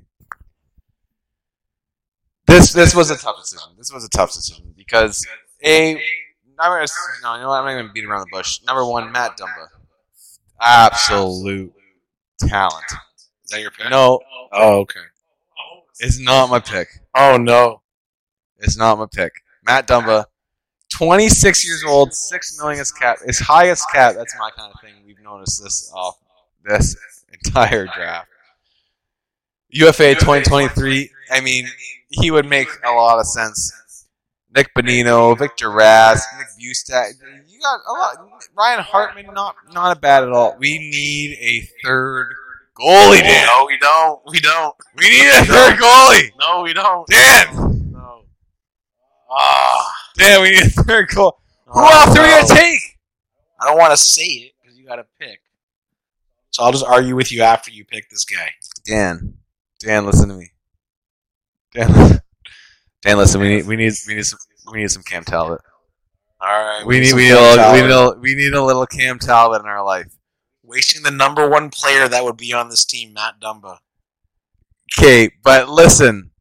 This 2.45 2.71
this 2.71 2.93
was 2.93 3.09
a 3.09 3.17
tough 3.17 3.39
decision. 3.41 3.69
This 3.79 3.91
was 3.91 4.05
a 4.05 4.09
tough 4.09 4.31
decision 4.31 4.75
because 4.77 5.25
a 5.63 5.95
I'm 6.59 6.71
gonna, 6.71 6.87
no, 7.23 7.35
you 7.35 7.41
know 7.41 7.49
what? 7.49 7.59
I'm 7.59 7.65
not 7.65 7.81
gonna 7.81 7.93
beat 7.93 8.05
around 8.05 8.21
the 8.21 8.27
bush. 8.31 8.59
Number 8.65 8.83
one, 8.85 9.11
Matt 9.11 9.37
Dumba, 9.37 9.67
absolute 10.59 11.71
talent. 12.39 12.85
Is 13.45 13.51
that 13.51 13.61
your 13.61 13.71
pick? 13.71 13.89
No, 13.89 14.19
Oh, 14.51 14.79
okay. 14.79 14.99
it's 15.99 16.19
not 16.19 16.49
my 16.49 16.59
pick. 16.59 16.87
Oh 17.15 17.37
no. 17.37 17.81
It's 18.59 18.77
not 18.77 18.97
my 18.97 19.05
pick. 19.11 19.33
Matt 19.63 19.87
Dumba, 19.87 20.25
26 20.89 21.65
years 21.67 21.83
old, 21.87 22.13
six 22.13 22.57
million 22.59 22.81
is 22.81 22.91
cap. 22.91 23.17
His 23.25 23.39
highest 23.39 23.85
cap. 23.91 24.15
That's 24.15 24.35
my 24.39 24.49
kind 24.51 24.73
of 24.73 24.79
thing. 24.81 24.93
We've 25.05 25.19
noticed 25.21 25.61
this 25.63 25.91
off 25.93 26.17
this 26.65 26.95
entire 27.45 27.85
draft. 27.85 28.27
UFA 29.69 30.15
2023. 30.15 31.11
I 31.31 31.41
mean, 31.41 31.67
he 32.09 32.31
would 32.31 32.45
make 32.47 32.67
a 32.85 32.91
lot 32.91 33.19
of 33.19 33.25
sense. 33.27 33.71
Nick 34.55 34.73
Bonino, 34.73 35.37
Victor 35.37 35.69
Rask, 35.69 36.23
Nick 36.37 36.47
Bjugstad. 36.59 37.13
You 37.47 37.59
got 37.59 37.79
a 37.87 37.91
lot. 37.91 38.17
Ryan 38.57 38.79
Hartman, 38.79 39.25
not 39.33 39.55
not 39.71 39.97
a 39.97 39.99
bad 39.99 40.23
at 40.23 40.31
all. 40.31 40.55
We 40.57 40.77
need 40.77 41.37
a 41.39 41.67
third 41.83 42.27
goalie, 42.79 43.19
Dan. 43.19 43.47
No, 43.47 43.65
we 43.67 43.77
don't. 43.77 44.21
We 44.27 44.39
don't. 44.39 44.75
We 44.95 45.09
need 45.09 45.27
a 45.27 45.45
third 45.45 45.77
goalie. 45.77 46.31
No, 46.39 46.61
we 46.63 46.73
don't. 46.73 47.07
Dan. 47.07 47.91
No. 47.91 48.23
Ah. 49.29 49.93
Dan, 50.15 50.41
we 50.41 50.51
need 50.51 50.63
a 50.63 50.69
third 50.69 51.09
goal. 51.09 51.39
Who 51.67 51.79
else 51.81 52.17
are 52.17 52.23
we 52.23 52.29
gonna 52.29 52.47
take? 52.47 52.79
I 53.59 53.65
don't 53.65 53.77
want 53.77 53.91
to 53.91 53.97
say 53.97 54.23
it 54.23 54.53
because 54.61 54.77
you 54.77 54.85
got 54.85 54.97
to 54.97 55.05
pick. 55.19 55.39
So 56.51 56.63
I'll 56.63 56.71
just 56.71 56.85
argue 56.85 57.15
with 57.15 57.31
you 57.31 57.41
after 57.41 57.71
you 57.71 57.85
pick 57.85 58.09
this 58.09 58.23
guy. 58.25 58.51
Dan, 58.85 59.35
Dan, 59.79 60.05
listen 60.05 60.29
to 60.29 60.35
me. 60.35 60.51
Dan, 61.73 62.21
Dan, 63.07 63.17
listen. 63.17 63.39
We 63.39 63.47
need, 63.47 63.65
we 63.65 63.77
need, 63.77 63.93
we 64.05 64.15
need 64.15 64.25
some, 64.25 64.39
we 64.69 64.79
need 64.79 64.91
some 64.91 65.01
Cam 65.01 65.23
Talbot. 65.23 65.61
All 66.41 66.49
right. 66.49 66.85
We 66.85 66.99
need, 66.99 67.13
we 67.13 67.29
need, 67.29 67.35
Cam 67.35 67.59
a, 67.59 67.73
we 67.73 67.81
need, 67.81 67.91
a, 67.91 68.19
we 68.19 68.35
need 68.35 68.53
a 68.53 68.61
little 68.61 68.85
Cam 68.85 69.17
Talbot 69.17 69.61
in 69.61 69.65
our 69.65 69.81
life. 69.81 70.07
wasting 70.61 71.03
the 71.03 71.11
number 71.11 71.47
one 71.49 71.69
player 71.69 72.09
that 72.09 72.25
would 72.25 72.35
be 72.35 72.51
on 72.51 72.67
this 72.67 72.83
team, 72.83 73.13
Matt 73.13 73.35
Dumba. 73.39 73.77
Okay, 74.99 75.31
but 75.41 75.69
listen. 75.69 76.31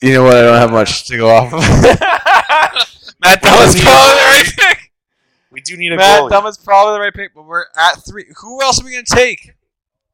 You 0.00 0.12
know 0.12 0.22
what? 0.22 0.36
I 0.36 0.42
don't 0.42 0.58
have 0.58 0.70
much 0.70 1.08
to 1.08 1.16
go 1.16 1.28
off 1.28 1.52
of. 1.52 1.60
Matt 3.20 3.42
Dumba's 3.42 3.74
need 3.74 3.82
a 3.82 3.84
probably 3.84 4.14
the 4.14 4.26
right 4.26 4.52
pick. 4.56 4.92
We 5.50 5.60
do 5.60 5.76
need 5.76 5.90
a 5.90 5.96
Matt 5.96 6.20
goalie. 6.20 6.30
Dumba's 6.30 6.56
probably 6.56 6.94
the 6.94 7.00
right 7.00 7.14
pick, 7.14 7.34
but 7.34 7.46
we're 7.48 7.64
at 7.76 7.96
three. 8.08 8.26
Who 8.42 8.62
else 8.62 8.80
are 8.80 8.84
we 8.84 8.92
gonna 8.92 9.02
take? 9.04 9.57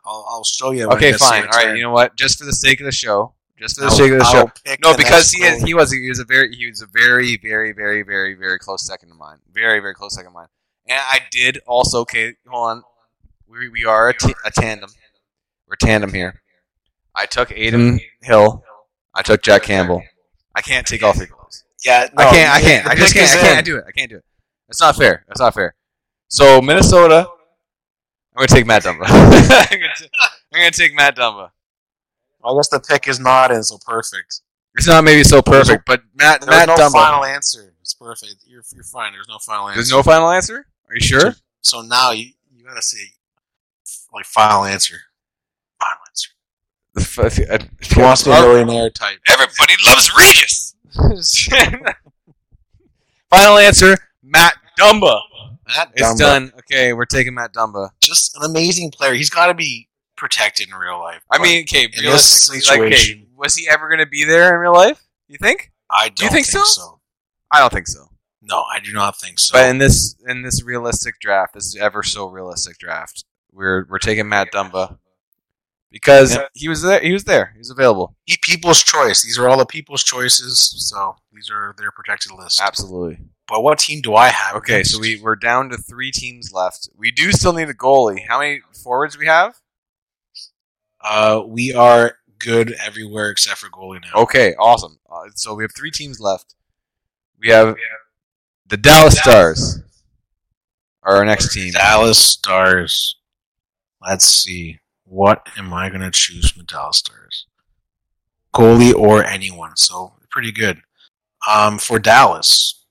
I'll, 0.05 0.25
I'll 0.29 0.45
show 0.45 0.71
you. 0.73 0.89
Okay, 0.91 1.13
fine. 1.13 1.43
All 1.43 1.49
right. 1.49 1.65
turn. 1.65 1.77
You 1.77 1.85
know 1.85 1.91
what? 1.91 2.17
Just 2.17 2.39
for 2.39 2.45
the 2.45 2.53
sake 2.53 2.81
of 2.81 2.85
the 2.85 2.93
show, 2.93 3.35
Just 3.59 3.77
for 3.77 3.85
the 3.85 3.91
sake 3.91 4.13
of 4.13 4.19
the 4.19 4.25
I'll 4.25 4.33
show. 4.33 4.53
No, 4.83 4.93
the 4.93 4.99
because 4.99 5.31
he 5.31 5.43
is, 5.43 5.63
he 5.63 5.75
was 5.75 5.93
he 5.93 6.09
was 6.09 6.19
a 6.19 6.25
very 6.25 6.55
he 6.55 6.69
was 6.69 6.83
a 6.83 6.87
very 6.87 7.37
very 7.37 7.73
very 7.73 8.03
very 8.03 8.35
very 8.35 8.59
close 8.59 8.87
second 8.87 9.09
to 9.09 9.15
mine. 9.15 9.39
Very 9.53 9.81
very 9.81 9.95
close 9.95 10.15
second 10.15 10.31
to 10.31 10.35
mine. 10.35 10.49
And 10.87 11.01
I 11.01 11.21
did 11.31 11.61
also. 11.67 12.01
Okay, 12.01 12.35
hold 12.47 12.71
on. 12.71 12.83
We 13.49 13.69
we 13.69 13.85
are 13.85 14.11
a, 14.11 14.15
t- 14.15 14.35
a 14.45 14.51
tandem. 14.51 14.91
We're 15.67 15.77
tandem 15.77 16.13
here. 16.13 16.43
I 17.15 17.27
took 17.27 17.51
Adin 17.51 17.93
hmm. 17.93 17.97
Hill. 18.23 18.65
I 19.15 19.23
took 19.23 19.43
Jack 19.43 19.63
Campbell. 19.63 20.03
I 20.55 20.61
can't 20.61 20.87
take 20.87 21.03
all 21.03 21.13
three 21.13 21.27
goals. 21.27 21.65
Yeah, 21.85 22.09
I 22.17 22.25
can't. 22.31 22.53
I 22.53 22.61
can't. 22.61 22.87
I 22.87 22.95
just 22.95 23.15
can't. 23.15 23.31
I 23.31 23.41
can't 23.41 23.67
do 23.67 23.77
it. 23.79 23.85
I 23.89 23.93
can't 23.93 24.11
do 24.11 24.17
it. 24.17 24.25
That's 24.69 24.81
not 24.81 24.97
fair. 24.97 25.25
That's 25.29 25.41
not 25.41 25.55
fair. 25.55 25.75
So 26.29 26.61
Minnesota. 26.61 27.29
I'm 28.35 28.41
gonna 28.41 28.49
take 28.49 28.67
Matt 28.67 28.83
Dumba. 28.83 29.05
I'm, 29.07 29.31
gonna 29.81 29.93
ta- 29.97 30.31
I'm 30.53 30.61
gonna 30.61 30.71
take 30.71 30.95
Matt 30.95 31.17
Dumba. 31.17 31.51
I 32.45 32.55
guess 32.57 32.69
the 32.69 32.81
pick 32.81 33.07
is 33.09 33.19
not 33.21 33.51
in, 33.51 33.63
so 33.63 33.79
perfect. 33.87 34.41
It's 34.77 34.87
not 34.89 35.05
maybe 35.05 35.23
so 35.25 35.41
perfect, 35.41 35.85
but 35.87 36.03
Matt 36.15 36.41
There's 36.41 36.51
Matt 36.51 36.69
no 36.69 36.75
Dumba. 36.77 36.93
final 36.93 37.25
answer. 37.25 37.73
It's 37.81 37.95
perfect. 37.95 38.35
You're, 38.47 38.63
you're 38.75 38.83
fine. 38.85 39.13
There's 39.13 39.29
no 39.29 39.39
final 39.39 39.69
answer. 39.69 39.77
There's 39.79 39.91
no 39.93 40.03
final 40.03 40.31
answer. 40.31 40.67
Are 40.89 40.95
you 40.95 41.01
sure? 41.01 41.37
So 41.61 41.81
now 41.83 42.11
you 42.11 42.33
you 42.57 42.65
gotta 42.65 42.83
say 42.83 42.99
like 44.13 44.25
final 44.27 44.65
answer. 44.65 44.97
Final 45.81 45.99
answer. 46.09 46.31
The 46.95 47.01
f- 47.01 47.19
if- 47.19 47.39
if- 47.39 47.51
uh, 47.63 47.65
If 47.81 47.97
you 47.97 48.03
want 48.03 48.19
to 48.19 48.25
be 48.27 48.31
a 48.33 48.41
millionaire 48.41 48.91
type. 48.91 49.19
Everybody 49.29 49.75
loves 49.87 50.11
Regis. 50.17 50.75
Final 53.31 53.59
answer: 53.59 53.97
Matt 54.23 54.55
Dumba. 54.79 55.21
Matt 55.69 55.93
It's 55.95 56.03
Dumba, 56.15 56.19
done. 56.19 56.53
Okay, 56.61 56.93
we're 56.93 57.05
taking 57.07 57.35
Matt 57.35 57.53
Dumba. 57.55 57.91
Just 58.01 58.37
an 58.37 58.43
amazing 58.49 58.91
player. 58.91 59.15
He's 59.15 59.31
got 59.31 59.47
to 59.47 59.55
be 59.55 59.89
protected 60.17 60.69
in 60.69 60.75
real 60.75 60.99
life. 60.99 61.23
I 61.31 61.43
mean, 61.43 61.63
okay, 61.63 61.89
realistically, 62.01 62.61
like, 62.69 62.93
okay, 62.93 63.27
was 63.37 63.55
he 63.57 63.69
ever 63.69 63.89
going 63.89 64.01
to 64.01 64.07
be 64.07 64.25
there 64.25 64.55
in 64.55 64.61
real 64.61 64.73
life? 64.75 65.05
You 65.29 65.39
think? 65.39 65.73
I 65.91 66.09
don't 66.09 66.17
do 66.17 66.25
you 66.27 66.31
think 66.31 66.47
so? 66.47 66.63
so. 66.65 67.01
I 67.51 67.61
don't 67.61 67.73
think 67.73 67.87
so. 67.87 68.09
No, 68.43 68.63
I 68.63 68.79
do 68.81 68.93
not 68.93 69.19
think 69.19 69.39
so. 69.39 69.53
But 69.55 69.71
in 69.71 69.79
this 69.79 70.17
in 70.27 70.43
this 70.43 70.63
realistic 70.63 71.19
draft, 71.21 71.55
this 71.55 71.77
ever 71.77 72.03
so 72.03 72.29
realistic 72.29 72.79
draft, 72.79 73.25
we're 73.53 73.87
we're 73.89 73.99
taking 73.99 74.29
Matt 74.29 74.53
Dumba 74.53 74.99
because 75.91 76.35
Yep. 76.35 76.51
he 76.55 76.69
was 76.69 76.83
there. 76.83 77.01
He 77.01 77.13
was 77.13 77.25
there. 77.25 77.53
He 77.55 77.59
was 77.59 77.71
available. 77.71 78.17
he 78.27 78.37
people's 78.43 78.83
choice. 78.83 79.23
These 79.23 79.39
are 79.39 79.49
all 79.49 79.57
the 79.57 79.65
people's 79.65 80.03
choices. 80.05 80.75
So 80.89 81.17
these 81.33 81.51
are 81.51 81.75
their 81.79 81.91
protected 81.91 82.33
list. 82.33 82.61
Absolutely. 82.63 83.19
But 83.47 83.63
what 83.63 83.79
team 83.79 84.01
do 84.01 84.15
I 84.15 84.29
have? 84.29 84.57
Okay, 84.57 84.83
so 84.83 84.99
we 84.99 85.21
we're 85.21 85.37
down 85.37 85.69
to 85.71 85.77
three 85.77 86.11
teams 86.11 86.53
left. 86.53 86.89
We 86.97 87.11
do 87.11 87.31
still 87.33 87.53
need 87.53 87.69
a 87.69 87.75
goalie. 87.75 88.27
How 88.27 88.39
many 88.41 88.61
forwards 88.83 89.19
we 89.19 89.27
have? 89.27 89.57
uh 91.05 91.43
we 91.47 91.75
are 91.75 92.17
good 92.39 92.75
everywhere 92.85 93.31
except 93.31 93.59
for 93.59 93.69
goalie 93.69 94.01
now. 94.03 94.23
Okay, 94.23 94.55
awesome. 94.59 94.99
Uh, 95.11 95.29
so 95.35 95.55
we 95.55 95.63
have 95.63 95.75
three 95.75 95.91
teams 95.91 96.19
left. 96.21 96.55
We 97.39 97.51
have 97.51 97.77
the 98.67 98.77
Dallas 98.79 99.19
Stars 99.19 99.83
are 101.03 101.17
our 101.17 101.25
next 101.25 101.53
team. 101.53 101.73
Dallas 101.73 102.19
Stars. 102.19 103.17
Let's 104.01 104.25
see. 104.25 104.81
What 105.05 105.47
am 105.57 105.73
I 105.73 105.89
going 105.91 106.01
to 106.01 106.11
choose 106.11 106.51
from 106.51 106.61
the 106.61 106.67
Dallas 106.67 106.99
Stars? 106.99 107.47
Goalie 108.55 108.95
or 108.95 109.25
anyone. 109.25 109.77
So 109.77 110.15
pretty 110.31 110.53
good. 110.53 110.81
Um, 111.49 111.79
for 111.79 111.99
Dallas. 111.99 112.84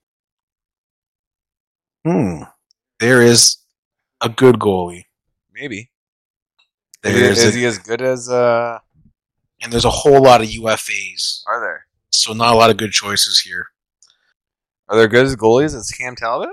Hmm. 2.04 2.42
There 3.00 3.22
is 3.22 3.58
a 4.20 4.28
good 4.28 4.56
goalie. 4.56 5.04
Maybe. 5.52 5.90
There's 7.02 7.38
is 7.38 7.54
a- 7.54 7.58
he 7.58 7.64
as 7.66 7.78
good 7.78 8.02
as 8.02 8.28
uh 8.28 8.78
and 9.62 9.72
there's 9.72 9.84
a 9.84 9.90
whole 9.90 10.22
lot 10.22 10.40
of 10.42 10.48
UFAs. 10.48 11.42
are 11.46 11.60
there? 11.60 11.86
So 12.10 12.32
not 12.32 12.54
a 12.54 12.56
lot 12.56 12.70
of 12.70 12.76
good 12.76 12.92
choices 12.92 13.40
here. 13.40 13.68
Are 14.88 14.96
there 14.96 15.08
good 15.08 15.24
as 15.26 15.36
goalies 15.36 15.74
as 15.74 15.90
Cam 15.90 16.14
Talbot? 16.14 16.50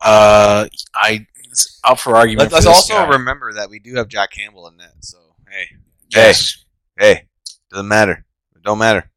Uh, 0.00 0.68
I 0.94 1.26
it's 1.50 1.80
up 1.82 1.98
for 1.98 2.14
argument. 2.14 2.52
Let's, 2.52 2.64
for 2.64 2.70
let's 2.70 2.90
also 2.90 2.94
guy. 2.94 3.08
remember 3.08 3.52
that 3.54 3.68
we 3.70 3.78
do 3.78 3.96
have 3.96 4.08
Jack 4.08 4.30
Campbell 4.32 4.68
in 4.68 4.76
net. 4.76 4.92
So 5.00 5.18
hey, 5.48 5.76
yes. 6.14 6.64
hey, 6.98 7.26
doesn't 7.70 7.88
matter. 7.88 8.24
It 8.54 8.62
don't 8.62 8.78
matter. 8.78 9.10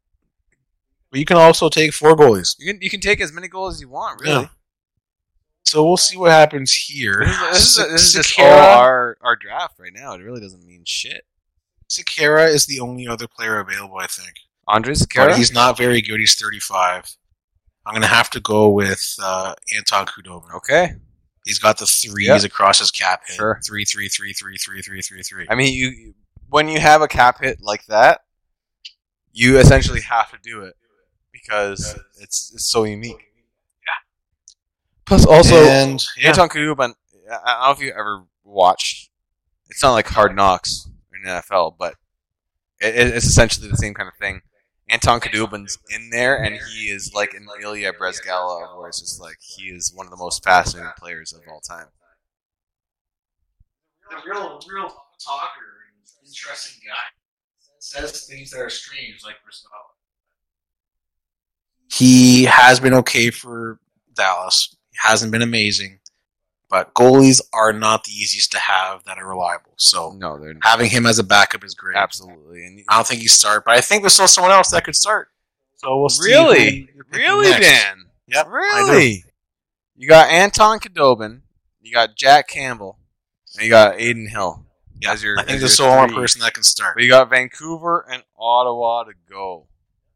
But 1.12 1.20
you 1.20 1.26
can 1.26 1.38
also 1.38 1.70
take 1.70 1.94
four 1.94 2.16
goalies. 2.16 2.56
You 2.58 2.74
can 2.74 2.82
you 2.82 2.90
can 2.90 3.02
take 3.02 3.22
as 3.22 3.32
many 3.32 3.48
goals 3.48 3.76
as 3.76 3.82
you 3.82 3.90
want. 3.90 4.22
Really. 4.22 4.34
Yeah. 4.44 4.48
So 5.72 5.86
we'll 5.86 5.96
see 5.96 6.18
what 6.18 6.32
happens 6.32 6.74
here. 6.74 7.24
This 7.54 7.78
is, 7.78 7.90
this 7.90 8.02
is, 8.08 8.14
just 8.14 8.38
all 8.38 8.46
our, 8.46 9.16
our 9.22 9.38
draft 9.38 9.80
right 9.80 9.94
now. 9.94 10.16
It 10.16 10.22
really 10.22 10.42
doesn't 10.42 10.66
mean 10.66 10.82
shit. 10.86 11.24
Sekera 11.90 12.50
is 12.54 12.66
the 12.66 12.82
only 12.82 13.08
other 13.08 13.26
player 13.26 13.58
available, 13.58 13.96
I 13.98 14.08
think. 14.08 14.34
Andre 14.68 14.94
But 14.94 14.98
Sekera? 15.00 15.36
he's 15.38 15.54
not 15.54 15.78
very 15.78 16.02
good. 16.02 16.20
He's 16.20 16.36
35. 16.36 17.16
I'm 17.86 17.94
going 17.94 18.02
to 18.02 18.10
have 18.10 18.30
to 18.32 18.42
go 18.42 18.68
with 18.68 19.16
uh, 19.24 19.56
Anton 19.74 20.08
Khudobin. 20.08 20.54
Okay. 20.56 20.96
He's 21.46 21.58
got 21.58 21.78
the 21.78 21.86
threes 21.86 22.28
Yeah. 22.28 22.36
across 22.44 22.80
his 22.80 22.92
cap 22.92 23.22
hit. 23.26 23.38
Sure. 23.38 23.62
Three, 23.66 23.86
three, 23.86 24.10
three, 24.10 24.34
three, 24.34 24.58
three, 24.58 24.82
three, 24.82 25.02
three, 25.02 25.24
three. 25.24 25.48
I 25.50 25.56
mean, 25.56 25.74
you 25.74 26.14
when 26.50 26.68
you 26.68 26.82
have 26.82 27.02
a 27.02 27.08
cap 27.08 27.42
hit 27.42 27.62
like 27.62 27.86
that, 27.86 28.26
you 29.32 29.58
essentially 29.58 30.02
have 30.02 30.32
to 30.32 30.38
do 30.44 30.64
it 30.64 30.76
because 31.32 31.98
it's 32.20 32.52
it's 32.54 32.70
so 32.70 32.84
unique. 32.84 33.31
Yeah. 35.12 35.18
Plus, 35.18 35.26
also 35.26 35.56
and 35.56 36.04
yeah, 36.18 36.30
Anton 36.30 36.50
Khudobin. 36.50 36.94
I 37.30 37.36
I 37.46 37.54
don't 37.54 37.66
know 37.66 37.72
if 37.72 37.80
you 37.82 37.92
ever 37.98 38.24
watched. 38.44 39.10
It's 39.70 39.84
not 39.84 39.92
like 39.92 40.08
Hard 40.08 40.36
Knocks 40.36 40.88
in 41.14 41.22
the 41.24 41.30
NFL, 41.30 41.76
but 41.78 41.96
it, 42.82 42.96
it- 42.96 43.16
it's 43.16 43.26
essentially 43.26 43.68
the 43.70 43.78
same 43.78 43.94
kind 43.94 44.08
of 44.10 44.16
thing. 44.20 44.42
Anton 44.90 45.20
Khudobin's 45.22 45.78
in 45.90 46.10
there, 46.10 46.36
and 46.44 46.56
he 46.56 46.88
is 46.90 47.14
like 47.14 47.34
an 47.34 47.48
Ilya 47.62 47.94
Bryzgalov, 47.94 48.78
where 48.78 48.90
it's 48.90 49.00
just 49.00 49.22
like 49.22 49.38
he 49.40 49.68
is 49.68 49.94
one 49.96 50.06
of 50.06 50.12
the 50.12 50.18
most 50.18 50.44
fascinating 50.44 50.92
players 50.98 51.32
of 51.32 51.42
all 51.50 51.62
time. 51.62 51.88
the 54.10 54.18
real, 54.30 54.60
real 54.70 54.90
talker 55.26 55.72
interesting 56.28 56.82
guy 56.86 56.96
says 57.80 58.26
things 58.26 58.52
that 58.52 58.60
are 58.60 58.70
strange, 58.70 59.22
like 59.24 59.36
Bristol. 59.44 59.70
He 61.92 62.44
has 62.46 62.80
been 62.80 62.94
okay 62.96 63.30
for 63.32 63.80
Dallas. 64.14 64.76
He 65.02 65.08
hasn't 65.08 65.32
been 65.32 65.42
amazing, 65.42 66.00
but 66.70 66.94
goalies 66.94 67.42
are 67.54 67.74
not 67.74 68.04
the 68.04 68.12
easiest 68.12 68.52
to 68.54 68.60
have 68.60 69.04
that 69.06 69.18
are 69.18 69.28
reliable. 69.28 69.74
So 69.78 70.12
No, 70.18 70.38
they're 70.40 70.54
not. 70.54 70.66
having 70.66 70.90
him 70.90 71.06
as 71.06 71.20
a 71.20 71.24
backup 71.24 71.64
is 71.64 71.74
great. 71.74 71.96
absolutely. 71.98 72.66
And 72.66 72.84
I 72.90 72.96
don't 72.98 73.08
think 73.08 73.22
he 73.22 73.28
start, 73.28 73.64
but 73.66 73.76
I 73.76 73.82
think 73.82 74.04
there's 74.04 74.14
still 74.14 74.28
someone 74.28 74.52
else 74.52 74.72
that 74.72 74.84
could 74.86 74.96
start. 74.96 75.30
So 75.78 76.00
we'll 76.00 76.10
see. 76.10 76.30
Really? 76.32 76.70
who 76.82 76.96
you're 76.96 77.04
picking 77.06 77.22
Really, 77.28 77.50
next. 77.50 77.68
Dan? 77.68 78.06
Yep. 78.28 78.48
Really? 78.48 79.26
You 79.96 80.08
got 80.08 80.30
Anton 80.30 80.80
Khudobin, 80.80 81.42
you 81.82 81.92
got 81.94 82.16
Jack 82.16 82.48
Campbell, 82.48 82.98
and 83.56 83.64
you 83.64 83.70
got 83.70 83.96
Adin 83.96 84.28
Hill. 84.30 84.66
Yeah, 85.00 85.14
as 85.14 85.24
your- 85.24 85.38
I 85.40 85.44
think 85.44 85.56
as 85.56 85.62
there's 85.62 85.80
your 85.80 85.88
still 85.88 85.98
one 85.98 86.14
person 86.14 86.42
that 86.42 86.54
can 86.54 86.64
start. 86.64 86.96
We 86.96 87.08
got 87.08 87.30
Vancouver 87.30 88.06
and 88.10 88.24
Ottawa 88.38 89.04
to 89.06 89.14
go. 89.30 89.68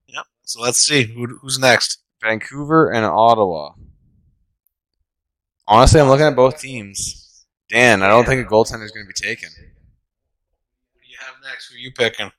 Yep. 0.07 0.25
So 0.43 0.61
let's 0.61 0.77
see 0.79 1.03
who, 1.03 1.39
who's 1.41 1.57
next. 1.59 1.99
Vancouver 2.21 2.91
and 2.91 3.03
Ottawa. 3.05 3.73
Honestly, 5.67 5.99
I'm 5.99 6.07
looking 6.07 6.25
at 6.25 6.35
both 6.35 6.59
teams. 6.59 7.45
Dan, 7.69 8.03
I 8.03 8.07
don't 8.07 8.25
think 8.25 8.45
a 8.45 8.49
goaltender 8.49 8.83
is 8.83 8.91
going 8.91 9.05
to 9.05 9.07
be 9.07 9.13
taken. 9.13 9.49
Who 9.49 10.99
do 10.99 11.09
you 11.09 11.17
have 11.19 11.35
next? 11.43 11.69
Who 11.69 11.75
are 11.75 11.79
you 11.79 11.91
picking? 11.91 12.31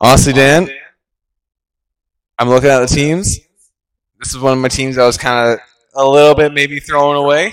Honestly, 0.00 0.32
Dan, 0.32 0.68
I'm 2.38 2.48
looking 2.48 2.70
at 2.70 2.80
the 2.80 2.86
teams. 2.86 3.38
This 4.18 4.30
is 4.30 4.38
one 4.38 4.54
of 4.54 4.58
my 4.58 4.68
teams 4.68 4.96
that 4.96 5.04
was 5.04 5.18
kind 5.18 5.52
of 5.52 5.60
a 5.94 6.08
little 6.08 6.34
bit 6.34 6.54
maybe 6.54 6.80
thrown 6.80 7.16
away. 7.16 7.52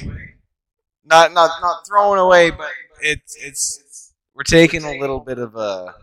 Not 1.03 1.33
not 1.33 1.51
not 1.61 1.85
thrown 1.87 2.17
away, 2.17 2.51
but 2.51 2.69
it's 3.01 3.35
it's 3.43 4.13
we're 4.33 4.43
taking 4.43 4.83
a 4.83 4.97
little 4.97 5.19
bit 5.19 5.39
of 5.39 5.55
a, 5.55 5.93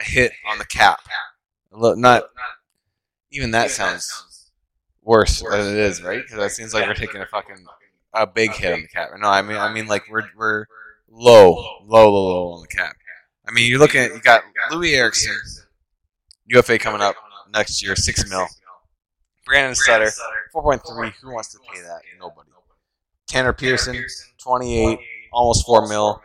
a 0.00 0.04
hit 0.04 0.32
on 0.48 0.58
the 0.58 0.64
cap. 0.64 1.00
Little, 1.70 1.96
not 1.96 2.24
even 3.30 3.50
that 3.52 3.70
sounds 3.70 4.31
worse 5.02 5.42
than 5.42 5.60
it 5.60 5.78
is, 5.78 6.02
right? 6.02 6.22
Because 6.22 6.38
that 6.38 6.50
seems 6.50 6.74
like 6.74 6.86
we're 6.86 6.94
taking 6.94 7.20
a 7.20 7.26
fucking 7.26 7.64
a 8.14 8.26
big 8.26 8.52
hit 8.52 8.72
on 8.72 8.82
the 8.82 8.88
cap. 8.88 9.10
No, 9.18 9.28
I 9.28 9.42
mean 9.42 9.56
I 9.56 9.72
mean 9.72 9.86
like 9.86 10.04
we're 10.10 10.28
we're 10.36 10.66
low, 11.10 11.54
low, 11.84 12.12
low, 12.12 12.28
low 12.28 12.52
on 12.52 12.62
the 12.62 12.68
cap. 12.68 12.94
I 13.46 13.52
mean 13.52 13.70
you're 13.70 13.78
looking 13.78 14.00
at 14.02 14.12
you 14.12 14.20
got 14.20 14.42
Loui 14.70 14.94
Eriksson, 14.94 15.36
UFA 16.46 16.78
coming 16.78 17.00
up 17.00 17.16
next 17.52 17.82
year, 17.82 17.96
six 17.96 18.28
mil. 18.28 18.46
Brandon 19.44 19.74
Sutter, 19.74 20.10
four 20.52 20.62
point 20.62 20.82
three. 20.86 21.12
Who 21.22 21.32
wants 21.32 21.52
to 21.52 21.58
pay 21.72 21.80
that? 21.80 22.00
Nobody. 22.18 22.48
Tanner 23.28 23.52
Pearson, 23.52 24.04
twenty 24.38 24.78
eight, 24.78 24.98
almost 25.32 25.64
four 25.64 25.88
mil. 25.88 26.20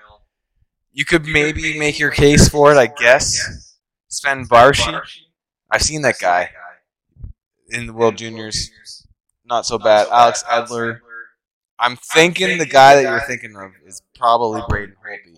You 0.91 1.05
could 1.05 1.25
maybe 1.25 1.79
make 1.79 1.99
your 1.99 2.11
case 2.11 2.49
for 2.49 2.71
it, 2.73 2.77
I 2.77 2.87
guess. 2.87 3.75
Sven 4.09 4.45
Baertschi, 4.45 4.99
I've 5.71 5.81
seen 5.81 6.01
that 6.01 6.19
guy 6.19 6.49
in 7.69 7.87
the 7.87 7.93
World 7.93 8.17
Juniors. 8.17 8.71
Not 9.45 9.65
so 9.65 9.77
bad. 9.77 10.07
Alex 10.09 10.43
Edler. 10.43 10.99
I'm 11.79 11.95
thinking 11.95 12.57
the 12.57 12.65
guy 12.65 12.95
that 12.95 13.03
you're 13.03 13.21
thinking 13.21 13.55
of 13.55 13.71
is 13.85 14.01
probably 14.15 14.61
Braden 14.67 14.95
Holtby 14.95 15.37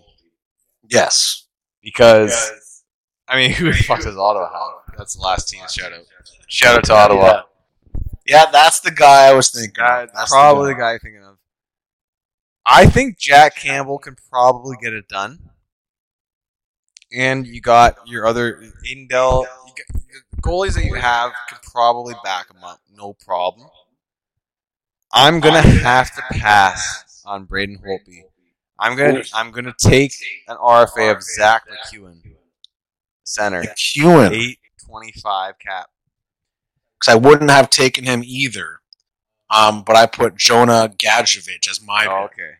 Yes. 0.88 1.46
because 1.82 2.82
I 3.28 3.36
mean, 3.36 3.52
who 3.54 3.72
the 3.72 3.78
fuck 3.78 3.98
does 4.00 4.16
Ottawa 4.16 4.50
have? 4.50 4.96
That's 4.96 5.14
the 5.16 5.22
last 5.22 5.48
team. 5.48 5.62
Shout 5.70 5.92
out. 5.92 6.00
Shout 6.48 6.78
out 6.78 6.84
to 6.84 6.94
Ottawa. 6.94 7.42
Yeah, 8.26 8.46
that's 8.50 8.80
the 8.80 8.90
guy 8.90 9.26
I 9.26 9.34
was 9.34 9.50
thinking. 9.50 9.74
Guy. 9.76 10.06
That's 10.14 10.30
probably 10.30 10.70
the 10.70 10.74
the 10.74 10.80
guy 10.80 10.90
you're 10.92 10.98
thinking 11.00 11.24
of. 11.24 11.36
I 12.66 12.86
think 12.86 13.18
Jack 13.18 13.56
Campbell 13.56 13.98
can 13.98 14.16
probably 14.30 14.76
get 14.80 14.92
it 14.92 15.08
done. 15.08 15.50
And 17.12 17.46
you 17.46 17.60
got 17.60 17.96
your 18.06 18.26
other 18.26 18.62
Adin 18.84 19.08
Dell. 19.08 19.46
You 20.40 20.50
got, 20.50 20.50
the 20.50 20.56
goalies 20.68 20.74
that 20.74 20.84
you 20.84 20.94
have 20.94 21.32
can 21.48 21.58
probably 21.62 22.14
back 22.24 22.50
him 22.50 22.62
up, 22.64 22.80
no 22.94 23.12
problem. 23.14 23.68
I'm 25.12 25.40
gonna 25.40 25.62
have 25.62 26.14
to 26.14 26.22
pass 26.30 27.22
on 27.24 27.44
Braden 27.44 27.78
Holtby. 27.78 28.22
I'm 28.78 28.96
gonna 28.96 29.22
I'm 29.34 29.50
gonna 29.50 29.74
take 29.78 30.12
an 30.48 30.56
RFA 30.56 31.14
of 31.14 31.22
Zack 31.22 31.64
MacEwen, 31.68 32.22
center, 33.24 33.62
MacEwen. 33.62 34.30
eight 34.32 34.58
twenty 34.84 35.12
five 35.12 35.58
cap. 35.58 35.90
Because 36.98 37.14
I 37.14 37.16
wouldn't 37.16 37.50
have 37.50 37.70
taken 37.70 38.04
him 38.04 38.22
either. 38.24 38.80
Um, 39.50 39.82
but 39.82 39.96
I 39.96 40.06
put 40.06 40.36
Jonah 40.36 40.88
Gadjovich 40.96 41.68
as 41.68 41.82
my 41.82 42.06
Oh, 42.08 42.24
okay. 42.26 42.52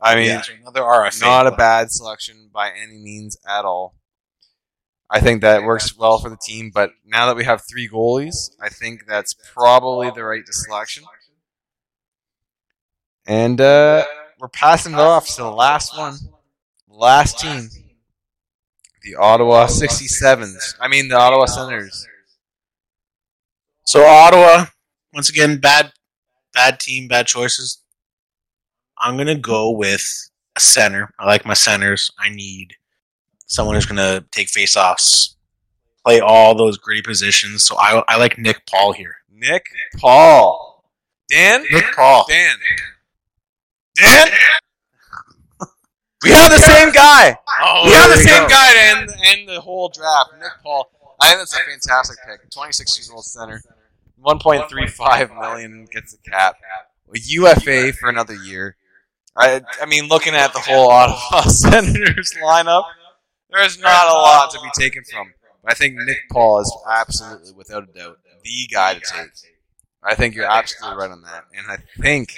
I 0.00 0.14
mean, 0.14 0.26
Yeah, 0.28 0.42
another 0.62 0.80
RFA. 0.80 1.20
not 1.20 1.46
a 1.46 1.50
bad 1.52 1.90
selection 1.90 2.48
by 2.52 2.70
any 2.70 2.98
means 2.98 3.36
at 3.46 3.64
all. 3.64 3.94
I 5.14 5.20
think 5.20 5.42
that 5.42 5.62
works 5.62 5.94
well 5.94 6.18
for 6.18 6.30
the 6.30 6.38
team, 6.38 6.70
but 6.72 6.92
now 7.04 7.26
that 7.26 7.36
we 7.36 7.44
have 7.44 7.62
three 7.70 7.86
goalies, 7.86 8.50
I 8.62 8.70
think 8.70 9.04
that's 9.06 9.34
probably 9.52 10.10
the 10.10 10.24
right 10.24 10.42
selection. 10.48 11.04
And 13.26 13.60
uh, 13.60 14.04
we're 14.40 14.48
passing 14.48 14.94
it 14.94 14.98
off 14.98 15.28
to 15.36 15.42
the 15.42 15.50
last 15.50 15.96
one, 15.98 16.16
last 16.88 17.38
team, 17.38 17.68
the 19.02 19.16
Ottawa 19.16 19.66
67s. 19.66 20.76
I 20.80 20.88
mean, 20.88 21.08
the 21.08 21.18
Ottawa 21.18 21.44
Senators. 21.44 22.06
So 23.84 24.06
Ottawa, 24.06 24.64
once 25.12 25.28
again, 25.28 25.58
bad, 25.58 25.92
bad 26.54 26.80
team, 26.80 27.06
bad 27.06 27.26
choices. 27.26 27.82
I'm 28.96 29.18
gonna 29.18 29.36
go 29.36 29.70
with 29.70 30.30
a 30.56 30.60
center. 30.60 31.10
I 31.18 31.26
like 31.26 31.44
my 31.44 31.52
centers. 31.52 32.10
I 32.18 32.30
need 32.30 32.76
someone 33.52 33.74
who's 33.74 33.86
gonna 33.86 34.24
take 34.30 34.48
faceoffs, 34.48 35.34
play 36.04 36.20
all 36.20 36.54
those 36.56 36.78
gritty 36.78 37.02
positions. 37.02 37.62
So 37.64 37.76
I, 37.78 38.02
I 38.08 38.16
like 38.16 38.38
Nick 38.38 38.66
Paul 38.66 38.92
here. 38.92 39.16
Nick 39.30 39.66
Paul. 39.98 40.84
Dan? 41.28 41.62
Nick 41.70 41.84
Paul. 41.94 42.24
Dan. 42.28 42.56
Dan? 43.96 44.28
We 46.22 46.30
have 46.30 46.50
the 46.50 46.58
same 46.58 46.92
guy. 46.92 47.36
Oh, 47.60 47.82
We 47.84 47.92
have 47.92 48.08
the 48.08 48.14
there 48.16 48.24
same 48.24 48.42
go. 48.42 48.48
guy 48.48 48.72
to 48.72 48.80
end, 48.80 49.10
end 49.24 49.48
the 49.48 49.60
whole 49.60 49.88
draft. 49.88 50.30
Nick 50.38 50.52
Paul. 50.62 50.88
I 51.20 51.28
think 51.28 51.40
that's 51.40 51.54
a 51.54 51.58
fantastic 51.58 52.16
pick. 52.26 52.50
26 52.50 52.98
years 52.98 53.10
old 53.10 53.24
center. 53.24 53.60
1.35 54.24 55.40
million 55.40 55.86
gets 55.92 56.12
the 56.12 56.30
cap. 56.30 56.56
A 57.14 57.18
UFA 57.18 57.92
for 57.92 58.08
another 58.08 58.34
year. 58.34 58.76
I, 59.36 59.62
I 59.80 59.86
mean, 59.86 60.06
looking 60.08 60.34
at 60.34 60.52
the 60.52 60.60
whole 60.60 60.90
Ottawa 60.90 61.42
Senators 61.48 62.32
lineup, 62.42 62.84
there's 63.52 63.78
not 63.78 64.08
a 64.08 64.12
lot 64.12 64.50
to 64.52 64.60
be 64.60 64.70
taken 64.78 65.04
from. 65.04 65.32
I 65.64 65.74
think 65.74 65.96
Nick 65.96 66.28
Paul 66.30 66.60
is 66.60 66.76
absolutely, 66.90 67.52
without 67.52 67.84
a 67.88 67.92
doubt, 67.92 68.18
the 68.42 68.68
guy 68.72 68.94
to 68.94 69.00
take. 69.00 69.30
I 70.02 70.14
think 70.14 70.34
you're 70.34 70.50
absolutely 70.50 70.98
right 70.98 71.10
on 71.10 71.22
that. 71.22 71.44
And 71.56 71.66
I 71.70 71.76
think 72.00 72.34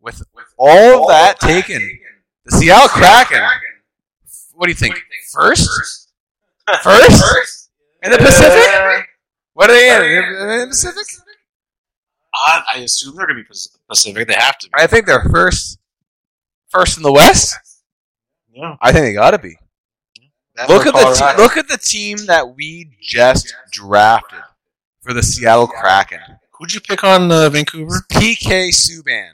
with 0.00 0.22
all 0.58 1.02
of 1.02 1.08
that 1.08 1.40
taken, 1.40 1.98
the 2.44 2.56
Seattle 2.56 2.88
Kraken, 2.88 3.42
what 4.54 4.66
do 4.66 4.70
you 4.70 4.76
think? 4.76 5.00
First? 5.32 6.10
First? 6.82 7.70
In 8.02 8.10
the 8.10 8.18
Pacific? 8.18 9.06
What 9.54 9.70
are 9.70 9.72
they 9.72 10.18
in? 10.18 10.24
In 10.24 10.60
the 10.60 10.66
Pacific? 10.68 11.06
I, 12.34 12.80
assume 12.84 13.16
they're 13.16 13.26
gonna 13.26 13.40
be 13.40 13.46
Pacific. 13.88 14.28
They 14.28 14.34
have 14.34 14.58
to 14.58 14.66
be. 14.66 14.72
I 14.76 14.86
think 14.86 15.06
they're 15.06 15.24
first. 15.30 15.78
First 16.68 16.98
in 16.98 17.02
the 17.02 17.12
West? 17.12 17.56
Yeah. 18.52 18.76
I 18.80 18.92
think 18.92 19.04
they 19.06 19.12
got 19.14 19.30
to 19.30 19.38
be. 19.38 19.56
Look 20.66 20.86
at 20.86 20.94
the 20.94 21.34
te- 21.36 21.42
look 21.42 21.56
at 21.56 21.68
the 21.68 21.78
team 21.78 22.26
that 22.26 22.56
we 22.56 22.90
just 23.00 23.54
drafted 23.70 24.40
for 25.00 25.12
the 25.12 25.22
Seattle 25.22 25.68
Kraken. 25.68 26.20
Who'd 26.52 26.74
you 26.74 26.80
pick 26.80 27.04
on 27.04 27.30
uh, 27.30 27.48
Vancouver? 27.48 28.04
PK 28.10 28.70
Subban. 28.70 29.30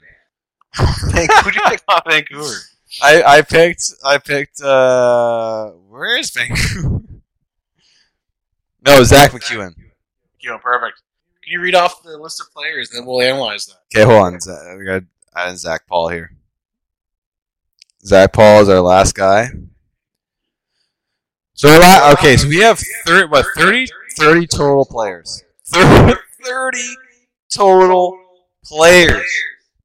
Who'd 0.77 1.55
you 1.55 1.61
pick 1.67 1.81
on 1.87 2.01
Vancouver? 2.07 2.53
I, 3.01 3.23
I 3.23 3.41
picked 3.41 3.91
I 4.05 4.17
picked 4.17 4.61
uh 4.61 5.71
where 5.89 6.17
is 6.17 6.29
Vancouver? 6.31 7.01
No, 8.85 9.03
Zach 9.03 9.31
McEwen. 9.31 9.73
You 10.39 10.51
know, 10.51 10.59
perfect. 10.59 11.01
Can 11.43 11.53
you 11.53 11.59
read 11.61 11.75
off 11.75 12.03
the 12.03 12.17
list 12.17 12.39
of 12.39 12.51
players, 12.53 12.91
then 12.91 13.05
we'll 13.05 13.21
analyze 13.21 13.65
that. 13.65 13.77
Okay, 13.93 14.05
hold 14.05 14.33
on. 14.33 14.39
Zach, 14.39 14.77
we 14.77 14.85
got 14.85 15.03
add 15.35 15.57
Zach 15.57 15.87
Paul 15.87 16.09
here. 16.09 16.35
Zach 18.05 18.31
Paul 18.31 18.61
is 18.61 18.69
our 18.69 18.81
last 18.81 19.15
guy. 19.15 19.49
So 21.55 21.69
okay, 22.11 22.35
so 22.35 22.49
we 22.49 22.57
have 22.57 22.79
30, 23.05 23.29
what 23.29 23.45
30, 23.55 23.87
30 24.17 24.47
total 24.47 24.85
players. 24.85 25.41
30, 25.67 26.19
30 26.43 26.77
total 27.53 28.19
players 28.65 29.25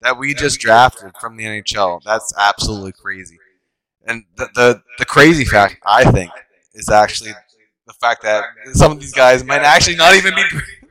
that 0.03 0.19
we 0.19 0.35
just 0.35 0.59
drafted 0.59 1.13
from 1.21 1.37
the 1.37 1.45
NHL. 1.45 2.03
That's 2.03 2.35
absolutely 2.37 2.91
crazy. 2.91 3.39
And 4.05 4.25
the, 4.37 4.49
the 4.55 4.83
the 4.99 5.05
crazy 5.05 5.45
fact 5.45 5.77
I 5.87 6.11
think 6.11 6.33
is 6.75 6.89
actually 6.91 7.35
the 7.87 7.93
fact 7.93 8.23
that 8.23 8.45
some 8.73 8.91
of 8.91 9.01
these 9.01 9.13
guys 9.13 9.45
might 9.45 9.63
actually 9.63 9.97
not 9.97 10.17
even 10.17 10.35
be 10.35 10.43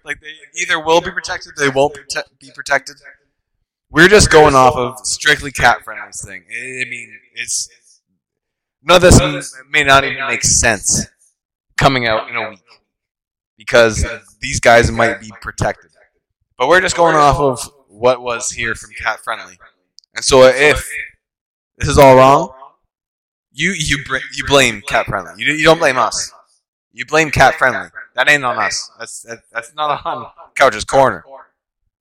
like 0.06 0.22
they 0.22 0.62
either 0.62 0.80
will 0.80 1.02
be 1.02 1.12
protected, 1.12 1.54
they 1.58 1.68
won't 1.68 1.94
prote- 1.94 2.24
be 2.40 2.52
protected. 2.56 2.96
We're 3.92 4.08
just 4.08 4.30
going 4.30 4.56
off 4.56 4.76
of 4.78 5.06
strictly 5.06 5.52
CapFriendly 5.52 6.16
thing. 6.24 6.46
I 6.50 6.88
mean, 6.88 7.20
it's 7.34 7.68
none 8.84 8.98
of 8.98 9.02
this 9.02 9.56
may 9.70 9.84
not 9.84 10.04
even 10.04 10.26
make 10.28 10.44
sense 10.44 11.08
coming 11.78 12.08
out 12.08 12.30
in 12.30 12.36
a 12.36 12.50
week 12.50 12.60
because 13.58 14.06
these 14.42 14.60
guys 14.60 14.92
might 14.92 15.20
be 15.20 15.32
protected. 15.42 15.92
But 16.58 16.68
we're 16.68 16.82
just 16.82 16.96
going 16.96 17.16
off 17.16 17.40
of 17.40 17.72
what 17.88 18.22
was 18.22 18.52
here 18.52 18.76
from 18.76 18.92
CapFriendly. 18.92 19.58
And 20.16 20.24
so 20.24 20.44
if 20.44 20.90
this 21.78 21.88
is 21.88 21.98
all 21.98 22.16
wrong, 22.16 22.54
you 23.52 23.72
you 23.72 24.04
you 24.36 24.46
blame 24.46 24.82
CapFriendly. 24.82 25.38
You, 25.38 25.54
you 25.54 25.64
don't 25.64 25.80
blame 25.80 25.98
us. 25.98 26.32
You 26.92 27.06
blame 27.06 27.32
CapFriendly. 27.32 27.92
That 28.16 28.30
ain't 28.30 28.44
on 28.44 28.58
us. 28.58 28.92
That's 28.98 29.22
that, 29.24 29.40
that's 29.52 29.74
not 29.76 30.06
on 30.06 30.28
Couch's 30.56 30.86
corner. 30.86 31.24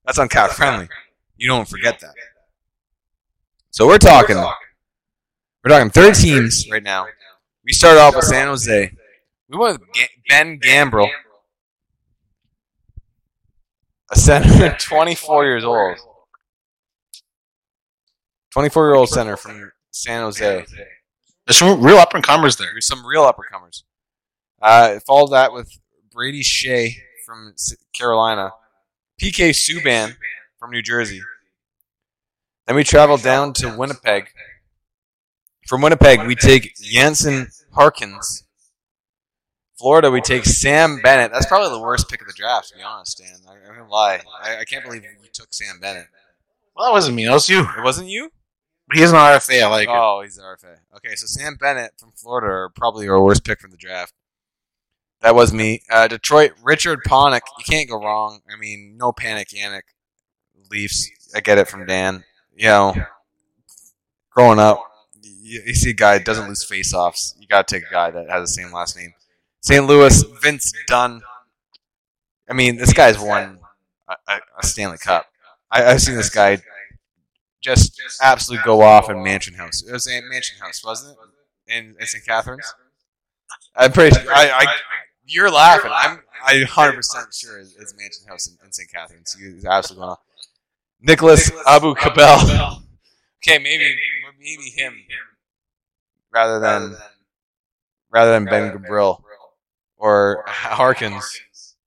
That's 0.05 0.19
on 0.19 0.29
CapFriendly. 0.29 0.89
You 1.37 1.49
don't 1.49 1.69
forget 1.69 2.01
that. 2.01 2.15
So 3.71 3.87
we're 3.87 3.99
talking. 3.99 4.45
We're 5.65 5.71
talking 5.71 5.91
30 5.91 6.21
teams 6.23 6.67
right 6.71 6.83
now. 6.83 7.07
We 7.65 7.73
started 7.73 8.01
off 8.01 8.15
with 8.15 8.25
San 8.25 8.47
Jose. 8.49 8.93
We 9.49 9.59
went 9.59 9.81
with 9.81 9.89
Ga- 9.93 10.09
Ben 10.29 10.61
Gambrell, 10.61 11.11
a 14.11 14.17
center, 14.17 14.77
24 14.81 15.45
years 15.45 15.65
old. 15.65 15.97
24 18.53 18.87
year 18.87 18.95
old 18.95 19.09
center 19.09 19.37
from 19.37 19.71
San 19.91 20.23
Jose. 20.23 20.65
There's 21.47 21.57
some 21.59 21.83
real 21.83 21.97
up 21.99 22.15
and 22.15 22.25
comers 22.25 22.57
there. 22.57 22.69
There's 22.73 22.87
some 22.87 23.05
real 23.07 23.23
uppercomers. 23.25 23.83
Uh, 24.61 24.99
followed 25.07 25.33
that 25.33 25.53
with 25.53 25.71
Brady 26.13 26.43
Skjei 26.43 26.95
from 27.27 27.55
Carolina, 27.95 28.51
PK 29.21 29.51
Subban 29.51 30.17
from 30.59 30.71
New 30.71 30.83
Jersey. 30.83 31.21
Then 32.67 32.77
we 32.77 32.85
travel 32.85 33.17
down 33.17 33.53
to 33.55 33.77
Winnipeg. 33.77 34.29
From 35.69 35.83
Winnipeg, 35.83 36.27
we 36.27 36.35
take 36.35 36.75
Jansen 36.81 37.49
Harkins. 37.73 38.45
Florida, 39.79 40.11
we 40.11 40.23
take 40.23 40.47
Sam 40.47 40.99
Bennett. 41.03 41.31
That's 41.31 41.45
probably 41.45 41.69
the 41.69 41.83
worst 41.83 42.09
pick 42.09 42.23
of 42.23 42.27
the 42.27 42.33
draft, 42.33 42.71
to 42.71 42.77
be 42.77 42.83
honest, 42.83 43.19
Dan. 43.19 43.37
I, 43.47 43.69
I'm 43.69 43.77
gonna 43.77 43.91
lie. 43.91 44.23
I, 44.43 44.61
I 44.61 44.65
can't 44.65 44.83
believe 44.83 45.03
we 45.21 45.29
took 45.31 45.49
Sam 45.51 45.79
Bennett. 45.79 46.07
Well, 46.75 46.87
that 46.87 46.93
wasn't 46.93 47.17
me. 47.17 47.27
That 47.27 47.35
was 47.35 47.51
you. 47.51 47.61
It 47.61 47.85
wasn't 47.85 48.09
you? 48.09 48.31
He 48.95 49.03
is 49.03 49.11
an 49.13 49.19
RFA. 49.19 49.63
I 49.63 49.69
like 49.69 49.89
it. 49.89 49.95
Oh, 49.95 50.23
he's 50.25 50.39
an 50.39 50.45
RFA. 50.45 50.79
Okay, 50.97 51.15
so 51.17 51.27
Sam 51.27 51.59
Bennett 51.61 51.93
from 51.99 52.13
Florida 52.17 52.47
are 52.47 52.71
probably 52.71 53.07
our 53.07 53.23
worst 53.23 53.45
pick 53.45 53.61
from 53.61 53.71
the 53.71 53.77
draft. 53.77 54.15
That 55.21 55.35
was 55.35 55.53
me. 55.53 55.83
Uh, 55.91 56.09
Detroit, 56.09 56.53
Richard 56.63 57.01
Panik. 57.07 57.43
You 57.59 57.65
can't 57.69 57.91
go 57.91 58.03
wrong. 58.03 58.41
I 58.51 58.59
mean, 58.59 58.97
no 58.99 59.13
panic, 59.13 59.49
Yannick. 59.49 59.83
Leafs. 60.71 61.11
I 61.35 61.41
get 61.41 61.59
it 61.59 61.69
from 61.69 61.85
Dan. 61.85 62.25
You 62.57 62.69
know, 62.69 62.95
growing 64.31 64.59
up, 64.59 64.83
you, 65.49 65.63
you 65.67 65.75
see 65.75 65.91
a 65.91 65.95
guy 65.95 66.19
that 66.19 66.25
doesn't 66.25 66.49
lose 66.49 66.65
face-offs. 66.65 67.35
You 67.39 67.47
got 67.47 67.67
to 67.67 67.75
take 67.75 67.89
a 67.89 67.93
guy 67.93 68.11
that 68.11 68.29
has 68.31 68.43
the 68.43 68.63
same 68.63 68.73
last 68.73 68.97
name. 68.97 69.13
St. 69.61 69.85
Louis, 69.87 70.25
Vince 70.43 70.73
Dunn. 70.87 71.23
I 72.49 72.55
mean, 72.55 72.77
this 72.77 72.93
guy's 72.93 73.19
won 73.19 73.61
a, 74.09 74.39
a, 74.59 74.67
Stanley 74.67 74.99
Cup. 74.99 75.27
I, 75.71 75.85
I've 75.85 76.01
seen 76.01 76.17
this 76.17 76.31
guy 76.31 76.59
just 77.61 78.01
absolutely 78.23 78.65
go 78.65 78.81
off 78.81 79.11
in 79.11 79.23
Mansion 79.23 79.55
House. 79.55 79.83
It 79.87 79.93
was 79.93 80.07
in 80.07 80.29
Mansion 80.29 80.59
House, 80.59 80.83
wasn't 80.85 81.17
it? 81.67 81.77
In, 81.77 81.97
in 82.01 82.07
St. 82.07 82.25
Catharines. 82.25 82.73
I'm 83.77 83.93
pretty. 83.93 84.19
Sure, 84.19 84.33
I, 84.33 84.51
I 84.51 84.67
You're 85.27 85.51
laughing. 85.51 85.91
I'm 85.93 86.21
I 86.45 86.61
100 86.61 86.95
percent 86.95 87.35
sure 87.35 87.59
it's, 87.59 87.75
it's 87.77 87.95
Mansion 87.95 88.27
House 88.29 88.49
in, 88.49 88.57
in 88.65 88.73
St. 88.73 88.91
Catharines. 88.91 89.37
He's 89.39 89.65
absolutely 89.65 90.03
going 90.03 90.11
on. 90.11 90.17
Nicholas 91.01 91.51
Abu 91.67 91.95
Kabel. 91.95 92.81
Okay, 93.45 93.59
maybe 93.59 93.97
maybe 94.39 94.71
him 94.71 94.95
rather 96.39 96.61
than 96.61 96.97
rather 98.11 98.33
than 98.33 98.45
Ben 98.45 98.71
Gambrell 98.71 99.23
or 99.97 100.45
Harkins, 100.47 101.41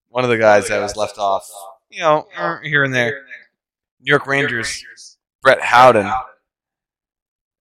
one 0.10 0.23
of 0.23 0.30
the 0.30 0.38
guys 0.38 0.68
that 0.68 0.82
was 0.82 0.95
left 0.95 1.18
off. 1.18 1.49
You 1.90 2.02
know, 2.02 2.28
er, 2.38 2.61
here 2.64 2.84
and 2.84 2.94
there. 2.94 3.26
New 4.02 4.10
York 4.10 4.28
Rangers, 4.28 4.84
Brett 5.41 5.61
Howden. 5.61 6.11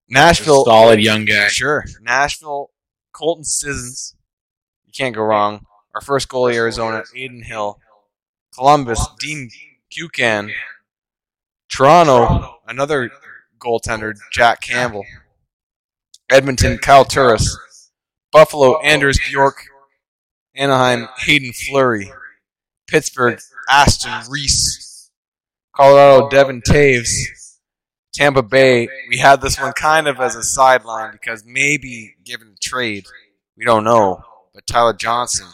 Nashville, 0.09 0.65
solid 0.65 1.01
young 1.01 1.25
guy. 1.25 1.47
Sure. 1.49 1.85
Nashville, 2.01 2.71
Colton 3.13 3.45
Sissons. 3.45 4.17
You 4.85 4.93
can't 4.93 5.15
go 5.15 5.23
wrong. 5.23 5.65
Our 5.95 6.01
first 6.01 6.29
goalie, 6.29 6.55
Arizona, 6.55 7.05
Adin 7.15 7.45
Hill. 7.45 7.79
Columbus, 8.53 9.07
Dean 9.21 9.49
Kukan. 9.97 10.51
Toronto, 11.69 12.59
another 12.67 13.11
goaltender, 13.61 14.15
Jack 14.33 14.61
Campbell. 14.61 15.05
Edmonton, 16.31 16.79
Kyle 16.79 17.05
Turris. 17.05 17.57
Buffalo, 18.33 18.81
Anders 18.81 19.19
Bjork. 19.29 19.65
Anaheim, 20.55 21.09
Hayden 21.19 21.53
Fleury. 21.53 22.13
Pittsburgh, 22.87 23.39
Aston 23.69 24.31
Reese. 24.31 25.11
Colorado, 25.75 26.29
Devon 26.29 26.63
Toews. 26.67 27.09
Tampa 28.13 28.43
Bay, 28.43 28.89
we 29.09 29.19
had 29.19 29.41
this 29.41 29.59
one 29.59 29.73
kind 29.73 30.09
of 30.09 30.21
as 30.21 30.35
a 30.35 30.43
sideline 30.43 31.13
because 31.13 31.45
maybe 31.47 32.17
given 32.25 32.49
a 32.55 32.57
trade, 32.57 33.07
we 33.57 33.65
don't 33.65 33.85
know. 33.85 34.23
But 34.53 34.67
Tyler 34.67 34.93
Johnson, 34.93 35.47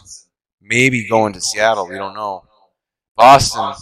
maybe 0.61 1.07
going 1.07 1.35
to 1.35 1.41
Seattle, 1.41 1.87
we 1.87 1.97
don't 1.97 2.15
know. 2.15 2.45
Boston, 3.15 3.75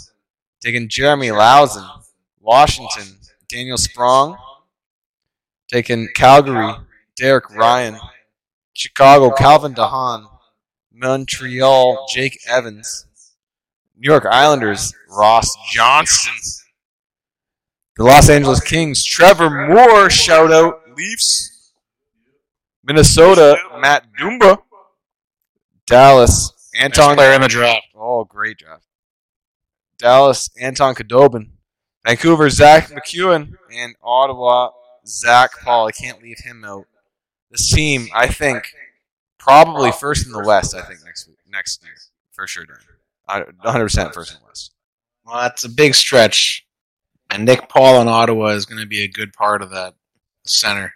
taking 0.60 0.88
Jeremy 0.88 1.28
Lauzon. 1.28 1.88
Washington, 2.40 3.18
Daniel 3.48 3.78
Sprong. 3.78 4.36
Taking 5.68 6.08
Calgary, 6.14 6.74
Derek 7.16 7.50
Ryan. 7.50 7.98
Chicago, 8.72 9.30
Calvin 9.30 9.74
DeHaan. 9.74 10.26
Montreal, 10.92 12.06
Jake 12.12 12.38
Evans. 12.48 13.06
New 13.96 14.10
York 14.10 14.26
Islanders, 14.30 14.92
Ross 15.08 15.56
Johnson. 15.70 16.32
The 17.96 18.04
Los 18.04 18.28
Angeles 18.28 18.60
Kings, 18.60 19.04
Trevor 19.04 19.50
Moore, 19.68 20.10
shout 20.10 20.52
out 20.52 20.80
Leafs. 20.96 21.72
Minnesota, 22.82 23.56
Matt 23.78 24.06
Dumba. 24.20 24.58
Dallas, 25.86 26.52
Anton. 26.74 27.14
player 27.14 27.34
in 27.34 27.40
the 27.40 27.48
draft. 27.48 27.86
Oh, 27.94 28.24
great 28.24 28.58
draft. 28.58 28.84
Dallas, 29.98 30.50
Anton 30.60 30.94
Khudobin. 30.94 31.50
Vancouver, 32.04 32.50
Zach 32.50 32.88
McEwen. 32.90 33.54
And 33.72 33.94
Ottawa, 34.02 34.70
Zach 35.06 35.52
Paul. 35.62 35.86
I 35.86 35.92
can't 35.92 36.22
leave 36.22 36.38
him 36.44 36.64
out. 36.64 36.86
This 37.54 37.70
team, 37.70 38.08
I 38.12 38.26
think, 38.26 38.64
probably 39.38 39.92
first 39.92 40.26
in 40.26 40.32
the 40.32 40.42
West, 40.44 40.74
I 40.74 40.82
think, 40.82 41.00
next 41.04 41.28
week, 41.28 41.38
next 41.48 41.84
year. 41.84 41.92
For 42.32 42.48
sure, 42.48 42.64
Dan. 42.64 42.76
I- 43.28 43.42
100% 43.64 44.12
first 44.12 44.32
in 44.34 44.40
the 44.40 44.46
West. 44.46 44.72
Well, 45.24 45.40
that's 45.40 45.62
a 45.62 45.68
big 45.68 45.94
stretch. 45.94 46.66
And 47.30 47.44
Nick 47.44 47.68
Paul 47.68 48.00
in 48.02 48.08
Ottawa 48.08 48.48
is 48.48 48.66
going 48.66 48.80
to 48.80 48.86
be 48.88 49.02
a 49.04 49.08
good 49.08 49.32
part 49.32 49.62
of 49.62 49.70
that 49.70 49.94
center. 50.44 50.94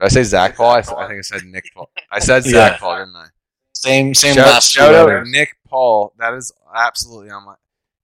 Did 0.00 0.06
I 0.06 0.08
say 0.08 0.22
Zach 0.22 0.56
Paul? 0.56 0.70
I, 0.70 0.78
I 0.78 0.82
think 0.82 1.18
I 1.18 1.20
said 1.20 1.44
Nick 1.44 1.64
Paul. 1.74 1.90
I 2.10 2.20
said 2.20 2.42
Yeah. 2.46 2.52
Zach 2.52 2.80
Paul, 2.80 2.98
didn't 3.00 3.16
I? 3.16 3.26
Same, 3.74 4.14
same 4.14 4.34
shout 4.34 4.46
last 4.46 4.72
shout 4.72 4.94
out 4.94 5.06
letters. 5.08 5.28
Nick 5.30 5.56
Paul. 5.68 6.14
That 6.18 6.32
is 6.34 6.52
absolutely 6.74 7.30
on 7.30 7.44
my. 7.44 7.54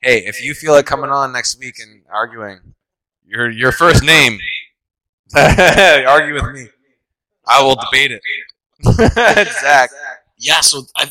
Hey, 0.01 0.19
if 0.27 0.45
you 0.45 0.53
feel 0.55 0.73
like 0.73 0.87
coming 0.87 1.11
on 1.11 1.33
next 1.33 1.59
week 1.59 1.77
and 1.81 2.03
arguing, 2.13 2.61
your 3.27 3.51
your 3.51 3.73
first 3.73 4.05
name, 4.05 4.39
argue 5.35 6.35
with 6.35 6.53
me. 6.53 6.69
I 7.47 7.62
will 7.62 7.77
debate 7.77 8.11
it. 8.12 8.23
Zach. 9.61 9.91
Yeah, 10.37 10.61
so 10.61 10.83
I 10.97 11.11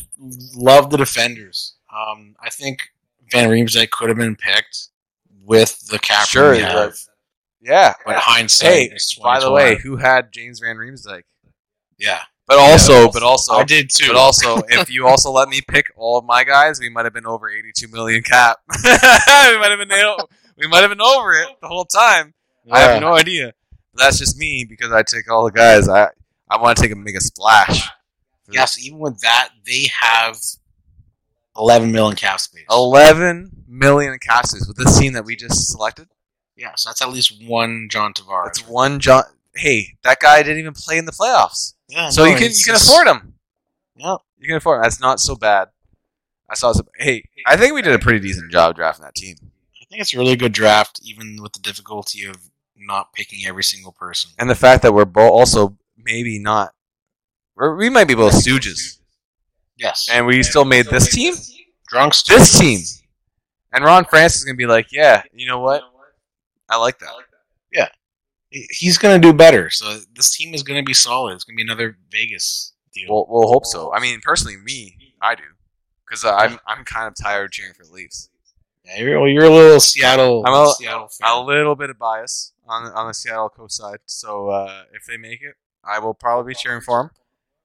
love 0.53 0.89
the 0.89 0.97
defenders. 0.97 1.75
Um, 1.91 2.35
I 2.43 2.49
think 2.49 2.89
Van 3.31 3.49
Riemsdyk 3.49 3.89
could 3.89 4.09
have 4.09 4.17
been 4.17 4.35
picked 4.35 4.89
with 5.45 5.79
the 5.87 5.97
cap 5.97 6.27
Sure. 6.27 6.53
Yeah. 7.61 7.93
but 8.05 8.17
hindsight. 8.17 8.69
Hey, 8.91 8.97
by 9.23 9.39
the 9.39 9.49
way, 9.51 9.77
who 9.77 9.95
had 9.95 10.31
James 10.33 10.59
Van 10.59 10.75
Riemsdyk? 10.75 11.23
yeah, 11.97 12.19
But 12.47 12.59
also, 12.59 13.09
but 13.11 13.23
also, 13.23 13.53
I 13.53 13.63
did 13.63 13.89
too. 13.89 14.07
But 14.07 14.17
also, 14.17 14.61
if 14.67 14.91
you 14.91 15.07
also 15.07 15.31
let 15.31 15.47
me 15.47 15.61
pick 15.67 15.87
all 15.95 16.17
of 16.19 16.25
my 16.25 16.43
guys, 16.43 16.79
we 16.79 16.89
might 16.89 17.05
have 17.05 17.13
been 17.13 17.25
over 17.25 17.49
82 17.49 17.87
million 17.87 18.21
cap. 18.23 18.57
we 18.83 18.89
might 18.91 19.67
have 19.69 19.79
been 19.79 19.87
nail- 19.87 20.29
we 20.57 20.67
might 20.67 20.81
have 20.81 20.89
been 20.91 21.01
over 21.01 21.33
it 21.33 21.47
the 21.61 21.67
whole 21.69 21.85
time. 21.85 22.33
I 22.69 22.79
have 22.81 23.01
no 23.01 23.13
idea. 23.13 23.53
But 23.93 24.03
that's 24.03 24.19
just 24.19 24.37
me 24.37 24.65
because 24.67 24.91
I 24.91 25.01
take 25.01 25.31
all 25.31 25.45
the 25.45 25.51
guys. 25.51 25.87
I 25.87 26.09
I 26.53 26.61
want 26.61 26.77
to 26.77 26.83
take 26.83 26.91
a 26.91 26.95
make 26.95 27.15
a 27.15 27.21
splash. 27.21 27.89
yes, 28.51 28.77
even 28.85 28.99
with 28.99 29.19
that, 29.21 29.49
they 29.65 29.87
have 29.99 30.37
11 31.57 31.91
million 31.91 32.15
cap 32.15 32.39
space. 32.39 32.65
11 32.69 33.63
million 33.67 34.17
cap 34.19 34.45
space 34.45 34.67
with 34.67 34.77
this 34.77 34.97
team 34.99 35.13
that 35.13 35.25
we 35.25 35.35
just 35.35 35.71
selected. 35.71 36.07
yeah, 36.55 36.71
so 36.75 36.89
that's 36.89 37.01
at 37.01 37.09
least 37.09 37.41
one 37.47 37.87
John 37.89 38.13
Tavares. 38.13 38.45
That's 38.45 38.67
one 38.67 38.99
John. 38.99 39.23
Hey, 39.55 39.95
that 40.03 40.19
guy 40.19 40.43
didn't 40.43 40.59
even 40.59 40.73
play 40.73 40.97
in 40.97 41.05
the 41.05 41.11
playoffs, 41.11 41.73
yeah, 41.87 42.09
so 42.09 42.23
no, 42.23 42.29
you 42.29 42.37
can 42.37 42.51
you 42.51 42.63
can 42.65 42.75
afford 42.75 43.07
him. 43.07 43.33
Yeah, 43.95 44.17
You 44.39 44.47
can 44.47 44.57
afford. 44.57 44.77
Him. 44.77 44.83
That's 44.83 44.99
not 44.99 45.19
so 45.19 45.35
bad. 45.35 45.69
I 46.49 46.55
saw. 46.55 46.71
Some, 46.71 46.87
hey, 46.97 47.23
I 47.47 47.57
think 47.57 47.73
we 47.73 47.81
did 47.81 47.93
a 47.93 47.99
pretty 47.99 48.19
decent 48.19 48.51
job 48.51 48.75
drafting 48.75 49.05
that 49.05 49.15
team. 49.15 49.35
I 49.41 49.85
think 49.89 50.01
it's 50.01 50.13
a 50.13 50.17
really 50.17 50.35
good 50.35 50.53
draft, 50.53 50.99
even 51.03 51.37
with 51.41 51.53
the 51.53 51.59
difficulty 51.59 52.25
of 52.25 52.35
not 52.75 53.13
picking 53.13 53.45
every 53.47 53.63
single 53.63 53.91
person. 53.91 54.31
and 54.39 54.49
the 54.49 54.55
fact 54.55 54.81
that 54.81 54.93
we're 54.93 55.05
both 55.05 55.31
also 55.31 55.77
maybe 56.03 56.39
not 56.39 56.73
we're, 57.55 57.75
we 57.75 57.89
might 57.89 58.07
be 58.07 58.15
both 58.15 58.33
stooges 58.33 58.99
Yes, 59.77 60.07
and 60.11 60.25
we 60.25 60.43
still 60.43 60.65
made 60.65 60.85
this 60.87 61.09
team 61.13 61.33
drunks. 61.87 62.23
this 62.23 62.57
team 62.59 62.79
and 63.73 63.83
ron 63.83 64.05
francis 64.05 64.39
is 64.41 64.45
gonna 64.45 64.55
be 64.55 64.65
like 64.67 64.91
yeah 64.91 65.23
you 65.33 65.47
know 65.47 65.59
what 65.59 65.81
i 66.69 66.77
like 66.77 66.99
that 66.99 67.09
Yeah. 67.71 67.87
he's 68.49 68.97
going 68.97 69.19
to 69.19 69.27
do 69.27 69.33
better. 69.33 69.69
So 69.71 69.99
this 70.15 70.35
team 70.35 70.53
is 70.53 70.61
going 70.63 70.79
to 70.79 70.85
be 70.85 70.93
solid. 70.93 71.33
It's 71.33 71.43
going 71.43 71.55
to 71.57 71.63
be 71.63 71.67
another 71.67 71.97
Vegas 72.11 72.73
deal. 72.93 73.07
we'll, 73.09 73.25
we'll 73.27 73.47
hope 73.51 73.65
so 73.65 73.91
i 73.93 73.99
mean 73.99 74.19
personally 74.23 74.57
me 74.57 74.95
i 75.21 75.33
do 75.33 75.41
because 76.05 76.23
i'm 76.23 76.59
i'm 76.67 76.83
kind 76.85 77.07
of 77.07 77.15
tired 77.15 77.45
of 77.45 77.51
cheering 77.51 77.73
for 77.73 77.83
the 77.83 77.91
leafs 77.91 78.29
yeah, 78.85 78.99
you're, 79.01 79.19
well, 79.19 79.29
you're 79.29 79.45
a 79.45 79.49
little 79.49 79.79
Seattle. 79.79 80.43
I'm 80.45 80.53
a- 80.53 80.73
Seattle 80.73 81.09
a 81.27 81.41
little 81.43 81.75
bit 81.75 81.89
of 81.89 81.97
bias 81.97 82.53
on 82.67 82.85
on 82.91 83.07
the 83.07 83.13
seattle 83.15 83.49
coast 83.49 83.77
side 83.77 83.97
so 84.05 84.49
uh, 84.49 84.83
if 84.93 85.05
they 85.05 85.17
make 85.17 85.41
it 85.41 85.55
i 85.85 85.99
will 85.99 86.13
probably 86.13 86.51
be 86.51 86.55
cheering 86.55 86.81
for 86.81 87.01
him. 87.01 87.09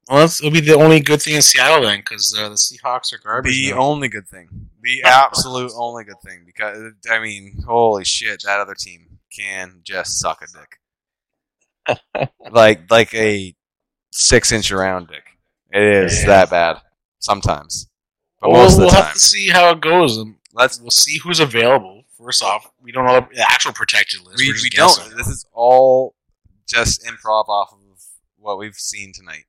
Well, 0.08 0.20
that's, 0.20 0.40
it'll 0.40 0.50
be 0.52 0.60
the 0.60 0.74
only 0.74 1.00
good 1.00 1.20
thing 1.20 1.34
in 1.34 1.42
Seattle 1.42 1.82
then, 1.82 1.98
because 2.00 2.34
uh, 2.38 2.48
the 2.48 2.54
Seahawks 2.54 3.12
are 3.12 3.18
garbage. 3.18 3.52
The 3.54 3.72
now. 3.72 3.78
only 3.80 4.08
good 4.08 4.26
thing. 4.26 4.48
The 4.82 5.02
absolute 5.04 5.70
only 5.76 6.04
good 6.04 6.20
thing. 6.24 6.44
Because, 6.46 6.92
I 7.10 7.18
mean, 7.18 7.62
holy 7.66 8.04
shit, 8.04 8.42
that 8.46 8.58
other 8.58 8.74
team 8.74 9.18
can 9.36 9.80
just 9.84 10.18
suck 10.18 10.40
a 10.42 10.46
dick. 11.86 12.28
like 12.50 12.90
like 12.90 13.14
a 13.14 13.54
six 14.12 14.52
inch 14.52 14.72
around 14.72 15.08
dick. 15.08 15.24
It 15.72 15.82
is 15.82 16.20
Yeah. 16.22 16.26
that 16.28 16.50
bad 16.50 16.76
sometimes. 17.18 17.88
But 18.40 18.50
Well, 18.50 18.62
most 18.62 18.74
of 18.74 18.78
we'll 18.80 18.90
the 18.90 18.96
have 18.96 19.14
to 19.14 19.20
see 19.20 19.48
how 19.48 19.70
it 19.70 19.80
goes. 19.80 20.16
and 20.16 20.36
Let's 20.54 20.80
We'll 20.80 20.90
see 20.90 21.18
who's 21.18 21.40
available. 21.40 22.02
First 22.16 22.42
off, 22.42 22.70
we 22.82 22.92
don't 22.92 23.04
know 23.04 23.26
the 23.32 23.42
actual 23.42 23.72
protected 23.72 24.20
list. 24.22 24.38
we, 24.38 24.52
we 24.52 24.70
don't. 24.70 25.16
This 25.16 25.28
is 25.28 25.46
all 25.52 26.14
just 26.68 27.04
improv 27.04 27.48
off 27.48 27.72
of 27.72 27.77
what 28.48 28.58
we've 28.58 28.74
seen 28.74 29.12
tonight. 29.12 29.44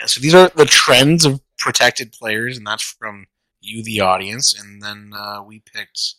Yeah, 0.00 0.06
so 0.06 0.20
these 0.20 0.34
are 0.34 0.48
the 0.54 0.64
trends 0.64 1.24
of 1.24 1.40
protected 1.58 2.12
players, 2.12 2.56
and 2.56 2.66
that's 2.66 2.82
from 2.82 3.26
you, 3.60 3.82
the 3.84 4.00
audience, 4.00 4.58
and 4.58 4.82
then 4.82 5.12
uh, 5.16 5.42
we 5.42 5.60
picked 5.60 6.14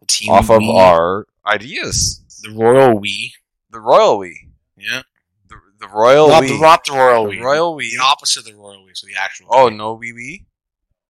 the 0.00 0.06
team 0.06 0.30
Off 0.30 0.48
of 0.50 0.58
we- 0.60 0.70
our 0.78 1.26
ideas. 1.46 2.22
the 2.42 2.50
royal 2.52 2.98
we. 2.98 3.34
The 3.70 3.80
royal 3.80 4.18
we. 4.18 4.48
Yeah, 4.76 5.02
The, 5.48 5.56
the 5.80 5.88
royal 5.88 6.28
not 6.28 6.42
we. 6.42 6.48
the, 6.48 6.58
not 6.60 6.84
the 6.84 6.92
royal 6.92 7.24
The 7.24 7.30
we. 7.30 7.40
royal 7.40 7.74
we. 7.74 7.96
The 7.96 8.02
opposite 8.02 8.40
of 8.40 8.46
the 8.46 8.54
royal 8.56 8.84
we. 8.84 8.92
So 8.94 9.06
the 9.06 9.20
actual. 9.20 9.46
Oh, 9.50 9.68
we. 9.68 9.76
no 9.76 9.94
wee 9.94 10.12
wee? 10.12 10.46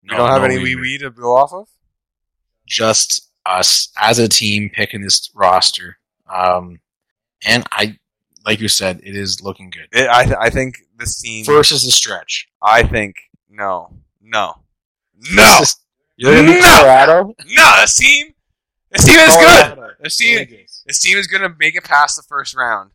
No, 0.03 0.15
You 0.15 0.19
don't 0.19 0.29
have 0.31 0.41
no 0.43 0.47
any 0.47 0.59
we- 0.59 0.75
wee 0.75 0.81
wee 0.81 0.99
to 0.99 1.11
go 1.11 1.37
off 1.37 1.53
of? 1.53 1.69
Just 2.67 3.31
us 3.47 3.91
as 3.99 4.19
a 4.19 4.29
team 4.29 4.71
picking 4.73 5.01
this 5.03 5.31
roster, 5.35 5.99
um, 6.33 6.81
and 7.45 7.65
I, 7.73 7.99
like 8.51 8.61
you 8.61 8.69
said, 8.69 9.01
it 9.05 9.15
is 9.17 9.41
looking 9.43 9.71
good. 9.71 9.89
It, 9.93 10.09
I, 10.09 10.25
th- 10.25 10.37
I 10.41 10.51
think 10.51 10.79
this 10.99 11.21
team. 11.21 11.45
First 11.45 11.71
is 11.73 11.85
the 11.85 11.91
stretch. 11.93 12.49
I 12.63 12.83
think 12.83 13.15
no, 13.49 13.95
no, 14.21 14.55
no, 15.33 15.43
This 15.61 15.61
is- 15.71 15.77
You're 16.17 16.43
No! 16.43 16.61
Colorado. 16.61 17.35
no. 17.47 17.73
This 17.81 17.95
team, 17.97 18.35
this 18.91 19.05
team 19.07 19.19
is 19.21 19.37
good. 19.37 19.79
This 20.03 20.17
team, 20.17 20.49
this 20.87 21.01
team 21.01 21.17
is 21.17 21.27
gonna 21.27 21.55
make 21.59 21.77
it 21.77 21.85
past 21.85 22.17
the 22.17 22.23
first 22.23 22.55
round. 22.57 22.91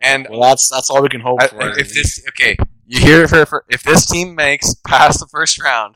And 0.00 0.26
Well, 0.28 0.40
that's 0.42 0.68
that's 0.68 0.90
all 0.90 1.00
we 1.02 1.08
can 1.08 1.20
hope 1.20 1.40
I- 1.40 1.46
for. 1.48 1.78
if 1.78 1.94
this 1.94 2.22
okay, 2.30 2.56
You 2.86 3.00
hear 3.00 3.22
it 3.24 3.28
for, 3.30 3.46
for 3.46 3.64
if 3.70 3.82
this 3.84 4.06
team 4.06 4.34
makes 4.34 4.74
past 4.86 5.20
the 5.20 5.26
first 5.28 5.62
round, 5.62 5.94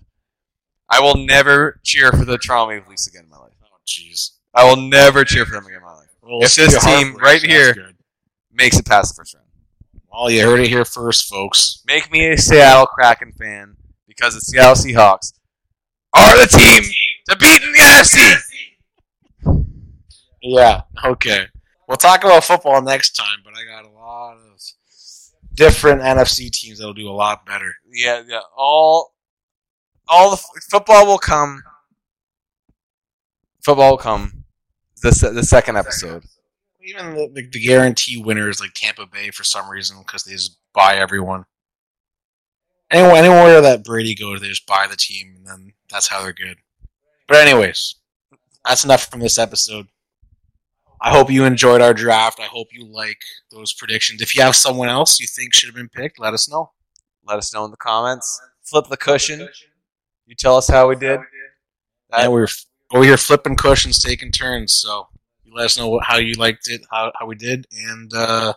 I 0.88 1.00
will 1.00 1.16
never 1.16 1.80
cheer 1.84 2.12
for 2.12 2.24
the 2.24 2.38
Toronto 2.38 2.72
Maple 2.74 2.90
Leafs 2.90 3.06
again 3.08 3.24
in 3.24 3.30
my 3.30 3.38
life. 3.38 3.52
Oh, 3.64 3.76
jeez. 3.86 4.30
I 4.54 4.64
will 4.64 4.76
never 4.76 5.24
cheer 5.24 5.44
for 5.44 5.52
them 5.52 5.66
again 5.66 5.78
in 5.78 5.84
my 5.84 5.94
life. 5.94 6.08
Well, 6.22 6.38
If 6.42 6.54
this 6.54 6.82
team 6.84 7.16
right 7.16 7.42
here-. 7.42 7.92
Makes 8.58 8.78
it 8.78 8.84
past 8.86 9.14
the 9.14 9.20
first 9.20 9.34
round. 9.34 9.46
Well, 10.12 10.30
you 10.30 10.42
heard 10.44 10.60
it 10.60 10.68
here 10.68 10.84
first, 10.84 11.28
folks. 11.28 11.82
Make 11.86 12.10
me 12.10 12.28
a 12.32 12.36
Seattle 12.36 12.86
Kraken 12.86 13.32
fan 13.32 13.76
because 14.06 14.34
the 14.34 14.40
Seattle 14.40 14.74
Seahawks 14.74 15.32
are 16.12 16.36
the 16.36 16.46
team 16.46 16.82
to 17.28 17.36
beat 17.36 17.62
in 17.62 17.72
the 17.72 17.78
NFC. 17.78 18.34
Yeah. 20.42 20.82
Okay. 21.04 21.46
We'll 21.86 21.96
talk 21.96 22.24
about 22.24 22.44
football 22.44 22.82
next 22.82 23.12
time, 23.12 23.38
but 23.44 23.54
I 23.54 23.64
got 23.64 23.88
a 23.88 23.92
lot 23.94 24.36
of 24.36 24.60
different 25.54 26.02
NFC 26.02 26.50
teams 26.50 26.78
that'll 26.78 26.94
do 26.94 27.08
a 27.08 27.12
lot 27.12 27.46
better. 27.46 27.72
Yeah, 27.92 28.22
yeah. 28.26 28.40
All, 28.56 29.14
all 30.08 30.30
the 30.30 30.36
f- 30.36 30.62
football 30.70 31.06
will 31.06 31.18
come. 31.18 31.62
Football 33.64 33.90
will 33.92 33.98
come. 33.98 34.44
The 35.02 35.12
se- 35.12 35.32
the 35.32 35.42
second 35.44 35.76
episode. 35.76 36.24
Even 36.88 37.14
the, 37.14 37.28
the, 37.34 37.46
the 37.46 37.60
guarantee 37.60 38.16
winners 38.22 38.60
like 38.60 38.72
Tampa 38.74 39.06
Bay 39.06 39.30
for 39.30 39.44
some 39.44 39.68
reason 39.68 39.98
because 39.98 40.24
they 40.24 40.32
just 40.32 40.58
buy 40.72 40.94
everyone. 40.94 41.44
Anywhere, 42.90 43.16
anywhere 43.16 43.60
that 43.60 43.84
Brady 43.84 44.14
goes, 44.14 44.40
they 44.40 44.48
just 44.48 44.66
buy 44.66 44.86
the 44.88 44.96
team, 44.96 45.34
and 45.36 45.46
then 45.46 45.72
that's 45.90 46.08
how 46.08 46.22
they're 46.22 46.32
good. 46.32 46.56
But 47.26 47.46
anyways, 47.46 47.96
that's 48.64 48.84
enough 48.84 49.10
from 49.10 49.20
this 49.20 49.38
episode. 49.38 49.88
I 51.00 51.10
hope 51.10 51.30
you 51.30 51.44
enjoyed 51.44 51.82
our 51.82 51.92
draft. 51.92 52.40
I 52.40 52.46
hope 52.46 52.68
you 52.72 52.86
like 52.86 53.20
those 53.50 53.74
predictions. 53.74 54.22
If 54.22 54.34
you 54.34 54.42
have 54.42 54.56
someone 54.56 54.88
else 54.88 55.20
you 55.20 55.26
think 55.26 55.54
should 55.54 55.68
have 55.68 55.76
been 55.76 55.90
picked, 55.90 56.18
let 56.18 56.32
us 56.32 56.48
know. 56.50 56.72
Let 57.24 57.36
us 57.36 57.52
know 57.52 57.66
in 57.66 57.70
the 57.70 57.76
comments. 57.76 58.40
Flip 58.62 58.86
the 58.88 58.96
cushion. 58.96 59.46
You 60.26 60.34
tell 60.34 60.56
us 60.56 60.68
how 60.68 60.88
we 60.88 60.96
did. 60.96 61.20
And 62.10 62.32
we're 62.32 62.48
over 62.90 63.04
here 63.04 63.18
flipping 63.18 63.56
cushions, 63.56 64.02
taking 64.02 64.32
turns. 64.32 64.72
So 64.72 65.08
let 65.58 65.64
us 65.64 65.76
know 65.76 65.98
how 65.98 66.16
you 66.16 66.34
liked 66.34 66.68
it, 66.68 66.82
how, 66.90 67.10
how 67.18 67.26
we 67.26 67.34
did, 67.34 67.66
and 67.72 68.12
uh, 68.14 68.52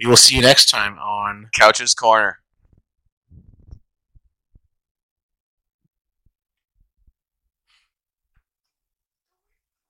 we 0.00 0.08
will 0.08 0.16
see 0.16 0.36
you 0.36 0.42
next 0.42 0.66
time 0.70 0.96
on 0.98 1.50
Couch's 1.58 1.92
Corner. 1.92 2.38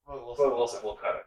We'll, 0.09 0.35
we'll, 0.39 0.51
we'll, 0.51 0.71
we'll 0.83 0.95
cut 0.95 1.17
it. 1.17 1.26